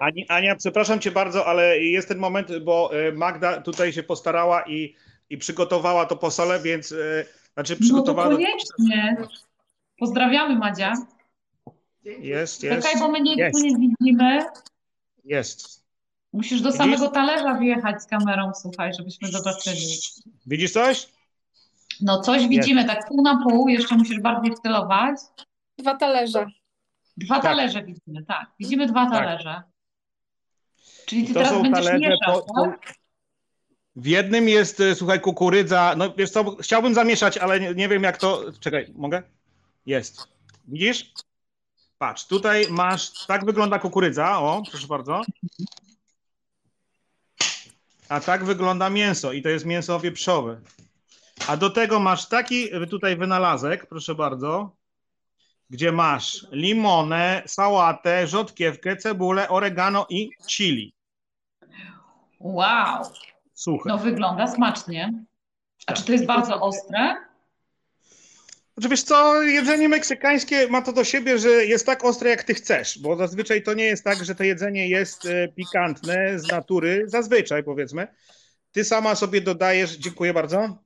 Ani, 0.00 0.28
Ania, 0.28 0.56
przepraszam 0.56 1.00
Cię 1.00 1.10
bardzo, 1.10 1.46
ale 1.46 1.78
jest 1.78 2.08
ten 2.08 2.18
moment, 2.18 2.58
bo 2.58 2.90
e, 2.92 3.12
Magda 3.12 3.60
tutaj 3.60 3.92
się 3.92 4.02
postarała 4.02 4.62
i, 4.66 4.94
i 5.30 5.38
przygotowała 5.38 6.06
to 6.06 6.16
posole, 6.16 6.60
więc 6.60 6.92
e, 6.92 7.24
znaczy 7.54 7.76
przygotowała. 7.76 8.30
No 8.30 8.36
to 8.36 8.42
koniecznie. 8.42 9.16
Pozdrawiamy 9.98 10.56
Madzia. 10.56 10.92
Jest, 12.04 12.62
jest. 12.62 12.86
Czekaj, 12.86 13.00
bo 13.00 13.08
my 13.08 13.20
nie, 13.20 13.34
jest. 13.34 13.62
nie 13.62 13.76
widzimy. 13.78 14.46
Jest. 15.24 15.84
Musisz 16.32 16.60
do 16.60 16.68
Widzisz? 16.68 16.78
samego 16.78 17.08
talerza 17.08 17.54
wjechać 17.54 18.02
z 18.02 18.06
kamerą, 18.06 18.52
słuchaj, 18.54 18.94
żebyśmy 18.94 19.28
zobaczyli. 19.28 19.86
Widzisz 20.46 20.72
coś? 20.72 21.08
No 22.00 22.20
coś 22.20 22.48
widzimy, 22.48 22.84
tak 22.84 23.08
pół 23.08 23.22
na 23.22 23.42
pół, 23.42 23.68
jeszcze 23.68 23.96
musisz 23.96 24.20
bardziej 24.20 24.56
stylować. 24.56 25.16
Dwa 25.78 25.96
talerze. 25.96 26.46
Dwa 27.16 27.34
tak. 27.34 27.44
talerze 27.44 27.82
widzimy, 27.84 28.24
tak. 28.24 28.46
Widzimy 28.58 28.86
dwa 28.86 29.04
tak. 29.04 29.12
talerze. 29.12 29.62
Czyli 31.06 31.24
ty 31.24 31.34
to 31.34 31.40
teraz 31.40 31.62
będziesz 31.62 32.00
mieszał, 32.00 32.44
po, 32.44 32.62
tak? 32.62 32.94
W 33.96 34.06
jednym 34.06 34.48
jest, 34.48 34.80
e, 34.80 34.94
słuchaj, 34.94 35.20
kukurydza. 35.20 35.94
No 35.96 36.14
wiesz 36.14 36.30
co, 36.30 36.56
chciałbym 36.56 36.94
zamieszać, 36.94 37.38
ale 37.38 37.60
nie, 37.60 37.74
nie 37.74 37.88
wiem 37.88 38.02
jak 38.02 38.16
to. 38.16 38.42
Czekaj, 38.60 38.86
mogę? 38.94 39.22
Jest. 39.86 40.28
Widzisz? 40.68 41.12
Patrz, 41.98 42.26
tutaj 42.26 42.66
masz, 42.70 43.26
tak 43.26 43.44
wygląda 43.44 43.78
kukurydza, 43.78 44.38
o, 44.38 44.62
proszę 44.70 44.86
bardzo. 44.86 45.22
A 48.08 48.20
tak 48.20 48.44
wygląda 48.44 48.90
mięso 48.90 49.32
i 49.32 49.42
to 49.42 49.48
jest 49.48 49.64
mięso 49.64 50.00
wieprzowe. 50.00 50.60
A 51.48 51.56
do 51.56 51.70
tego 51.70 52.00
masz 52.00 52.28
taki 52.28 52.68
tutaj 52.90 53.16
wynalazek, 53.16 53.86
proszę 53.86 54.14
bardzo 54.14 54.76
gdzie 55.70 55.92
masz 55.92 56.46
limonę, 56.52 57.42
sałatę, 57.46 58.26
rzodkiewkę, 58.26 58.96
cebulę, 58.96 59.48
oregano 59.48 60.06
i 60.08 60.30
chili. 60.50 60.94
Wow. 62.40 63.04
Słuchaj. 63.54 63.92
No 63.92 63.98
wygląda 63.98 64.46
smacznie. 64.46 65.24
A 65.86 65.92
tak. 65.92 65.96
czy 65.96 66.04
to 66.04 66.12
jest 66.12 66.26
bardzo 66.26 66.60
ostre? 66.60 67.16
Znaczy 68.76 68.88
wiesz 68.88 69.02
co, 69.02 69.42
jedzenie 69.42 69.88
meksykańskie 69.88 70.68
ma 70.68 70.82
to 70.82 70.92
do 70.92 71.04
siebie, 71.04 71.38
że 71.38 71.48
jest 71.48 71.86
tak 71.86 72.04
ostre 72.04 72.30
jak 72.30 72.44
ty 72.44 72.54
chcesz, 72.54 72.98
bo 72.98 73.16
zazwyczaj 73.16 73.62
to 73.62 73.74
nie 73.74 73.84
jest 73.84 74.04
tak, 74.04 74.24
że 74.24 74.34
to 74.34 74.44
jedzenie 74.44 74.88
jest 74.88 75.26
e, 75.26 75.48
pikantne 75.48 76.38
z 76.38 76.50
natury, 76.50 77.04
zazwyczaj 77.06 77.64
powiedzmy. 77.64 78.06
Ty 78.72 78.84
sama 78.84 79.14
sobie 79.14 79.40
dodajesz, 79.40 79.96
dziękuję 79.96 80.34
bardzo, 80.34 80.84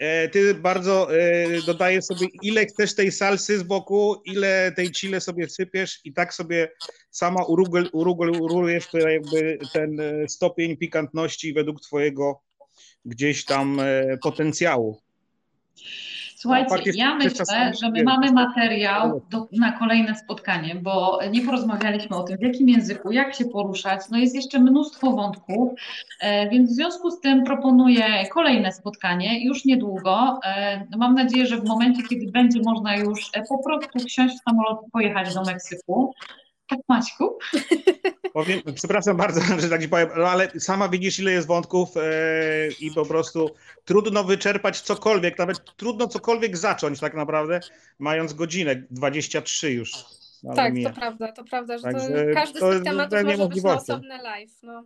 E, 0.00 0.28
ty 0.28 0.54
bardzo 0.54 1.18
e, 1.18 1.62
dodajesz 1.66 2.04
sobie, 2.04 2.26
ile 2.42 2.66
chcesz 2.66 2.94
tej 2.94 3.12
salsy 3.12 3.58
z 3.58 3.62
boku, 3.62 4.22
ile 4.24 4.72
tej 4.76 4.90
chile 4.90 5.20
sobie 5.20 5.48
sypiesz 5.48 6.00
i 6.04 6.12
tak 6.12 6.34
sobie 6.34 6.72
sama 7.10 7.44
uregulujesz 7.92 8.88
jakby 8.92 9.58
ten 9.72 9.96
stopień 10.28 10.76
pikantności 10.76 11.52
według 11.52 11.80
twojego 11.80 12.40
gdzieś 13.04 13.44
tam 13.44 13.80
potencjału. 14.22 15.00
Słuchajcie, 16.40 16.74
no, 16.74 16.92
ja 16.94 17.14
myślę, 17.14 17.72
że 17.82 17.90
my 17.90 18.02
mamy 18.04 18.32
materiał 18.32 19.22
do, 19.30 19.48
na 19.52 19.72
kolejne 19.72 20.14
spotkanie, 20.14 20.74
bo 20.74 21.18
nie 21.30 21.42
porozmawialiśmy 21.42 22.16
o 22.16 22.22
tym, 22.22 22.38
w 22.38 22.42
jakim 22.42 22.68
języku, 22.68 23.12
jak 23.12 23.34
się 23.34 23.44
poruszać. 23.44 24.00
No 24.10 24.18
jest 24.18 24.34
jeszcze 24.34 24.58
mnóstwo 24.58 25.10
wątków, 25.12 25.72
e, 26.20 26.48
więc 26.48 26.70
w 26.70 26.74
związku 26.74 27.10
z 27.10 27.20
tym 27.20 27.44
proponuję 27.44 28.04
kolejne 28.32 28.72
spotkanie 28.72 29.44
już 29.44 29.64
niedługo. 29.64 30.40
E, 30.44 30.86
mam 30.96 31.14
nadzieję, 31.14 31.46
że 31.46 31.56
w 31.56 31.64
momencie, 31.64 32.02
kiedy 32.02 32.32
będzie 32.32 32.60
można 32.64 32.96
już 32.96 33.30
e, 33.34 33.42
po 33.48 33.58
prostu 33.62 33.98
wsiąść 33.98 34.36
w 34.36 34.42
samolot 34.42 34.78
i 34.86 34.90
pojechać 34.90 35.34
do 35.34 35.42
Meksyku. 35.42 36.14
Tak, 36.70 36.78
Maćku? 36.88 37.38
Powiem, 38.32 38.60
przepraszam 38.74 39.16
bardzo, 39.16 39.40
że 39.60 39.68
tak 39.68 39.82
ci 39.82 39.88
powiem, 39.88 40.08
no 40.16 40.28
ale 40.28 40.50
sama 40.60 40.88
widzisz, 40.88 41.18
ile 41.18 41.32
jest 41.32 41.46
wątków 41.46 41.96
e, 41.96 42.02
i 42.80 42.90
po 42.90 43.06
prostu 43.06 43.50
trudno 43.84 44.24
wyczerpać 44.24 44.80
cokolwiek, 44.80 45.38
nawet 45.38 45.76
trudno 45.76 46.08
cokolwiek 46.08 46.56
zacząć 46.56 47.00
tak 47.00 47.14
naprawdę, 47.14 47.60
mając 47.98 48.32
godzinę 48.32 48.82
23 48.90 49.70
już. 49.70 50.19
Tak, 50.56 50.74
to 50.84 50.90
prawda, 51.00 51.32
to 51.32 51.44
prawda, 51.44 51.78
że 51.78 51.82
to, 51.82 51.98
każdy 52.34 52.60
to 52.60 52.72
z 52.72 52.74
tych 52.74 52.84
tematów 52.84 53.18
może 53.24 53.48
być 53.48 53.62
na 53.62 53.74
osobny 53.74 54.18
live. 54.22 54.62
No. 54.62 54.84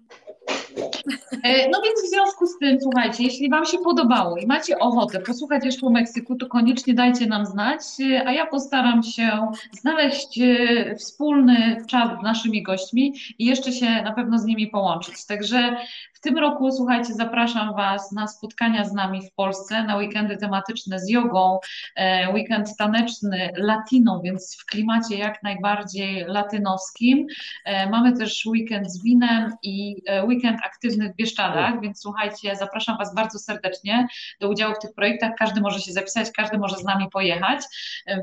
E, 1.42 1.68
no 1.68 1.80
więc 1.84 2.02
w 2.04 2.10
związku 2.10 2.46
z 2.46 2.58
tym, 2.58 2.78
słuchajcie, 2.80 3.24
jeśli 3.24 3.50
Wam 3.50 3.64
się 3.64 3.78
podobało 3.78 4.36
i 4.36 4.46
macie 4.46 4.78
ochotę 4.78 5.20
posłuchać 5.20 5.64
jeszcze 5.64 5.86
o 5.86 5.90
Meksyku, 5.90 6.34
to 6.34 6.46
koniecznie 6.46 6.94
dajcie 6.94 7.26
nam 7.26 7.46
znać, 7.46 7.80
a 8.26 8.32
ja 8.32 8.46
postaram 8.46 9.02
się 9.02 9.48
znaleźć 9.72 10.40
e, 10.40 10.94
wspólny 10.96 11.84
czas 11.88 12.20
z 12.20 12.22
naszymi 12.22 12.62
gośćmi 12.62 13.14
i 13.38 13.44
jeszcze 13.44 13.72
się 13.72 13.86
na 13.86 14.12
pewno 14.12 14.38
z 14.38 14.44
nimi 14.44 14.66
połączyć. 14.66 15.26
Także 15.26 15.76
tym 16.24 16.38
roku, 16.38 16.72
słuchajcie, 16.72 17.14
zapraszam 17.14 17.74
Was 17.74 18.12
na 18.12 18.26
spotkania 18.26 18.84
z 18.84 18.92
nami 18.92 19.26
w 19.26 19.34
Polsce, 19.34 19.82
na 19.82 19.96
weekendy 19.96 20.36
tematyczne 20.36 20.98
z 20.98 21.08
jogą, 21.08 21.58
e, 21.96 22.32
weekend 22.32 22.76
taneczny 22.76 23.50
latino, 23.56 24.20
więc 24.24 24.56
w 24.60 24.66
klimacie 24.66 25.16
jak 25.16 25.42
najbardziej 25.42 26.24
latynoskim. 26.26 27.26
E, 27.64 27.90
mamy 27.90 28.18
też 28.18 28.46
weekend 28.46 28.92
z 28.92 29.02
winem 29.02 29.52
i 29.62 30.02
e, 30.06 30.24
weekend 30.24 30.58
aktywny 30.64 31.12
w 31.12 31.16
Bieszczadach, 31.16 31.80
więc 31.80 32.00
słuchajcie, 32.00 32.56
zapraszam 32.56 32.98
Was 32.98 33.14
bardzo 33.14 33.38
serdecznie 33.38 34.06
do 34.40 34.48
udziału 34.48 34.74
w 34.74 34.78
tych 34.78 34.94
projektach. 34.94 35.32
Każdy 35.38 35.60
może 35.60 35.80
się 35.80 35.92
zapisać, 35.92 36.30
każdy 36.36 36.58
może 36.58 36.76
z 36.76 36.84
nami 36.84 37.10
pojechać, 37.12 37.60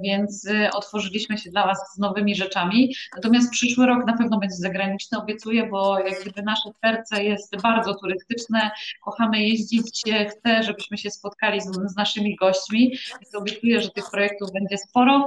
więc 0.04 0.48
otworzyliśmy 0.74 1.38
się 1.38 1.50
dla 1.50 1.66
Was 1.66 1.94
z 1.96 1.98
nowymi 1.98 2.36
rzeczami. 2.36 2.96
Natomiast 3.16 3.52
przyszły 3.52 3.86
rok 3.86 4.06
na 4.06 4.18
pewno 4.18 4.40
będzie 4.40 4.56
zagraniczny, 4.56 5.18
obiecuję, 5.18 5.68
bo 5.68 6.00
jak 6.00 6.22
gdyby 6.22 6.42
nasze 6.42 6.70
serce 6.82 7.24
jest 7.24 7.62
bardzo 7.62 7.91
turystyczne, 7.96 8.72
kochamy 9.04 9.40
jeździć, 9.44 10.04
chcę, 10.30 10.64
żebyśmy 10.64 10.98
się 10.98 11.12
spotkali 11.12 11.62
z, 11.62 11.66
z 11.66 11.96
naszymi 11.96 12.36
gośćmi, 12.36 12.98
więc 13.22 13.36
obiecuję, 13.36 13.82
że 13.82 13.90
tych 13.90 14.12
projektów 14.12 14.52
będzie 14.54 14.78
sporo. 14.78 15.26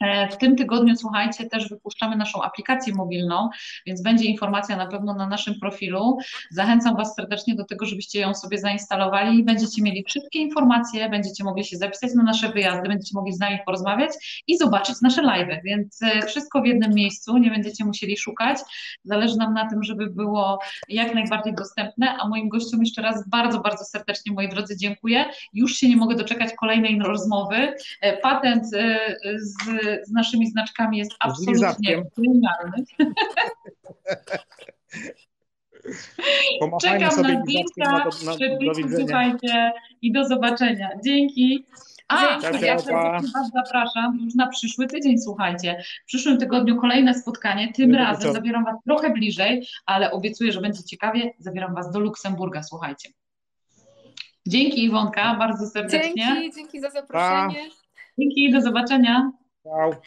E, 0.00 0.28
W 0.28 0.38
tym 0.38 0.56
tygodniu, 0.56 0.96
słuchajcie, 0.96 1.46
też 1.46 1.68
wypuszczamy 1.68 2.16
naszą 2.16 2.42
aplikację 2.42 2.94
mobilną, 2.94 3.48
więc 3.86 4.02
będzie 4.02 4.24
informacja 4.24 4.76
na 4.76 4.86
pewno 4.86 5.14
na 5.14 5.26
naszym 5.26 5.54
profilu. 5.60 6.18
Zachęcam 6.50 6.96
Was 6.96 7.14
serdecznie 7.14 7.54
do 7.54 7.64
tego, 7.64 7.86
żebyście 7.86 8.20
ją 8.20 8.34
sobie 8.34 8.58
zainstalowali 8.58 9.38
i 9.38 9.44
będziecie 9.44 9.82
mieli 9.82 10.04
wszystkie 10.04 10.38
informacje, 10.38 11.08
będziecie 11.08 11.44
mogli 11.44 11.64
się 11.64 11.76
zapisać 11.76 12.14
na 12.14 12.22
nasze 12.22 12.48
wyjazdy, 12.48 12.88
będziecie 12.88 13.10
mogli 13.14 13.32
z 13.32 13.40
nami 13.40 13.58
porozmawiać 13.66 14.10
i 14.46 14.56
zobaczyć 14.56 15.00
nasze 15.02 15.22
live, 15.22 15.62
więc 15.64 16.02
e, 16.02 16.26
wszystko 16.26 16.62
w 16.62 16.66
jednym 16.66 16.94
miejscu, 16.94 17.38
nie 17.38 17.50
będziecie 17.50 17.84
musieli 17.84 18.16
szukać. 18.16 18.58
Zależy 19.04 19.36
nam 19.36 19.54
na 19.54 19.70
tym, 19.70 19.82
żeby 19.82 20.10
było 20.10 20.58
jak 20.88 21.14
najbardziej 21.14 21.54
dostępne, 21.54 22.16
a 22.20 22.28
moim 22.28 22.48
gościom 22.48 22.80
jeszcze 22.80 23.02
raz 23.02 23.28
bardzo, 23.28 23.60
bardzo 23.60 23.84
serdecznie, 23.84 24.32
moi 24.32 24.48
drodzy, 24.48 24.76
dziękuję. 24.76 25.24
Już 25.52 25.72
się 25.76 25.88
nie 25.88 25.96
mogę 25.96 26.16
doczekać 26.16 26.52
kolejnej 26.60 26.98
rozmowy. 27.00 27.74
E, 28.00 28.16
Patent 28.16 28.66
z, 29.36 29.54
z 30.04 30.10
naszymi 30.10 30.46
znaczkami 30.46 30.98
jest 30.98 31.12
absolutnie 31.20 32.02
genialny. 32.18 32.84
Pomachajmy 36.60 37.08
Czekam 37.08 37.22
na 37.22 37.42
zdjęcia, 37.42 38.04
widzenia. 38.76 38.98
słuchajcie 38.98 39.72
i 40.02 40.12
do 40.12 40.28
zobaczenia. 40.28 40.90
Dzięki. 41.04 41.66
A, 42.08 42.40
Dzięki. 42.40 42.64
ja 42.64 42.76
Was 42.76 43.50
zapraszam 43.54 44.18
już 44.24 44.34
na 44.34 44.46
przyszły 44.46 44.86
tydzień, 44.86 45.18
słuchajcie. 45.18 45.82
W 46.02 46.06
przyszłym 46.06 46.38
tygodniu 46.38 46.80
kolejne 46.80 47.14
spotkanie, 47.14 47.72
tym 47.72 47.90
Dobry 47.90 48.04
razem 48.04 48.32
zabieram 48.32 48.64
Was 48.64 48.76
trochę 48.84 49.10
bliżej, 49.10 49.66
ale 49.86 50.10
obiecuję, 50.10 50.52
że 50.52 50.60
będzie 50.60 50.84
ciekawie. 50.84 51.32
Zabieram 51.38 51.74
Was 51.74 51.90
do 51.90 52.00
Luksemburga, 52.00 52.62
słuchajcie. 52.62 53.08
Dzięki 54.46 54.84
Iwonka, 54.84 55.34
bardzo 55.34 55.66
serdecznie. 55.66 56.12
Dzięki, 56.14 56.56
dzięki 56.56 56.80
za 56.80 56.90
zaproszenie. 56.90 57.70
Dzięki, 58.18 58.52
do 58.52 58.60
zobaczenia. 58.60 59.32
Tchau. 59.64 60.02